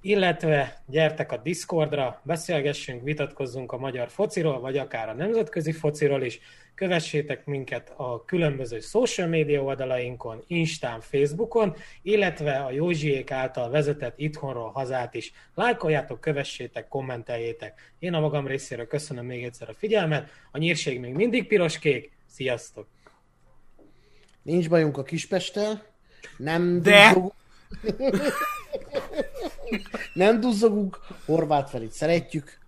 [0.01, 6.41] illetve gyertek a Discordra, beszélgessünk, vitatkozzunk a magyar fociról, vagy akár a nemzetközi fociról is,
[6.75, 14.71] kövessétek minket a különböző social media oldalainkon, Instán, Facebookon, illetve a Józsiék által vezetett itthonról
[14.71, 15.33] hazát is.
[15.55, 17.95] Lájkoljátok, kövessétek, kommenteljétek.
[17.99, 20.31] Én a magam részéről köszönöm még egyszer a figyelmet.
[20.51, 22.13] A nyírség még mindig piros-kék.
[22.27, 22.87] Sziasztok!
[24.43, 25.83] Nincs bajunk a Kispesttel.
[26.37, 27.15] Nem De-.
[30.13, 30.99] Nem duzzogunk.
[31.27, 32.59] Horváth Ferit szeretjük.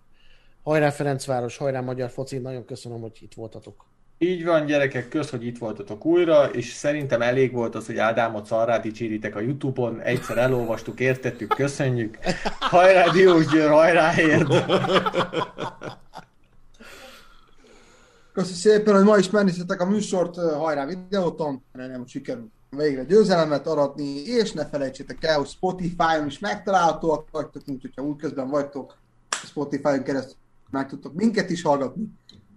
[0.62, 2.38] Hajrá Ferencváros, hajrá Magyar Foci.
[2.38, 3.84] Nagyon köszönöm, hogy itt voltatok.
[4.18, 8.46] így van, gyerekek, kösz, hogy itt voltatok újra, és szerintem elég volt az, hogy Ádámot
[8.46, 12.18] szarrá dicséritek a Youtube-on, egyszer elolvastuk, értettük, köszönjük.
[12.60, 14.48] Hajrá Diósgyőr, hajrá érd!
[18.32, 24.22] Köszönöm szépen, hogy ma is megnéztetek a műsort, hajrá videóton, remélem sikerült végre győzelemet aratni,
[24.24, 28.96] és ne felejtsétek el, hogy Spotify-on is megtalálhatóak vagytok, mint hogyha útközben vagytok,
[29.44, 30.36] Spotify-on keresztül
[30.70, 32.04] meg tudtok minket is hallgatni.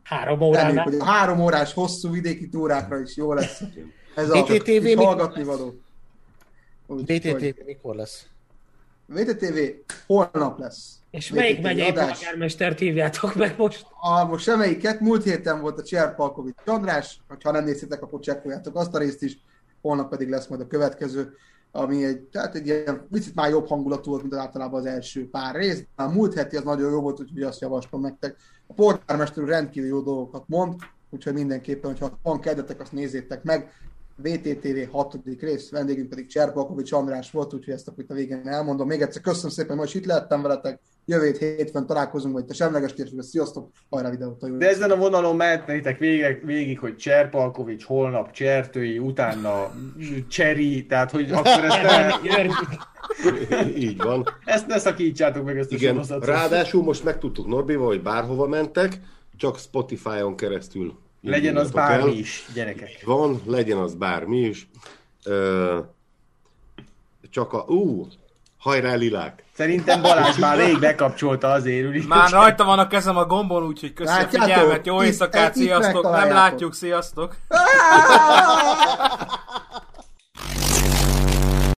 [0.03, 0.84] Három Reméljük, óránál.
[0.84, 3.61] hogy a három órás hosszú vidéki túrákra is jó lesz.
[4.16, 5.74] Ez a DTTV hallgatni való.
[6.88, 8.26] Úgyhogy- BTT mikor lesz?
[9.06, 9.58] VTTV
[10.08, 11.00] holnap lesz.
[11.11, 12.18] És melyik VTTV megyei adás.
[12.19, 13.85] polgármestert hívjátok meg most?
[14.02, 18.94] A, most semmelyiket, múlt héten volt a Cserpalkovics András, ha nem néztétek, akkor csekkoljátok azt
[18.94, 19.38] a részt is,
[19.85, 21.33] holnap pedig lesz majd a következő,
[21.72, 25.55] ami egy, tehát egy ilyen picit már jobb hangulatú volt, mint általában az első pár
[25.55, 25.83] rész.
[25.95, 28.35] A múlt heti az nagyon jó volt, úgyhogy azt javaslom nektek.
[28.67, 30.73] A polgármester rendkívül jó dolgokat mond,
[31.09, 33.72] úgyhogy mindenképpen, hogyha van kedvetek, azt nézzétek meg.
[34.15, 35.17] VTTV 6.
[35.39, 38.88] rész, vendégünk pedig Cserpalkovics András volt, úgyhogy ezt akkor itt a végén elmondom.
[38.88, 40.80] Még egyszer köszönöm szépen, hogy is itt lehettem veletek.
[41.08, 43.24] Jövő hét hétfőn találkozunk, vagy a semleges térségben.
[43.25, 49.00] Sziasztok, hajrá videót a De ezen a vonalon mehetnétek végig, végig hogy Cserpalkovics, holnap Csertői,
[49.00, 49.72] utána
[50.27, 54.25] Cseri, tehát hogy akkor ezt ne, Így van.
[54.45, 56.25] ezt ne szakítsátok meg ezt a Igen, sorozatot.
[56.25, 59.00] ráadásul most megtudtuk Norbival, hogy bárhova mentek,
[59.38, 62.00] csak Spotify-on keresztül Legyen az induljatok el.
[62.00, 63.01] bármi is, gyerekek.
[63.06, 64.69] Van, legyen az bármi is.
[65.24, 65.80] Ö,
[67.30, 67.66] csak a...
[67.67, 68.08] Ú,
[68.58, 69.43] hajrá lilák!
[69.58, 72.08] Szerintem Balázs már rég bekapcsolta azért, úgy.
[72.08, 74.50] Már rajta van a kezem a gombon, úgyhogy köszönöm a Látjátok?
[74.50, 76.51] figyelmet, jó Itt- éjszakát, itt sziasztok, nem megtaláljátok.
[76.51, 77.35] látjuk, sziasztok!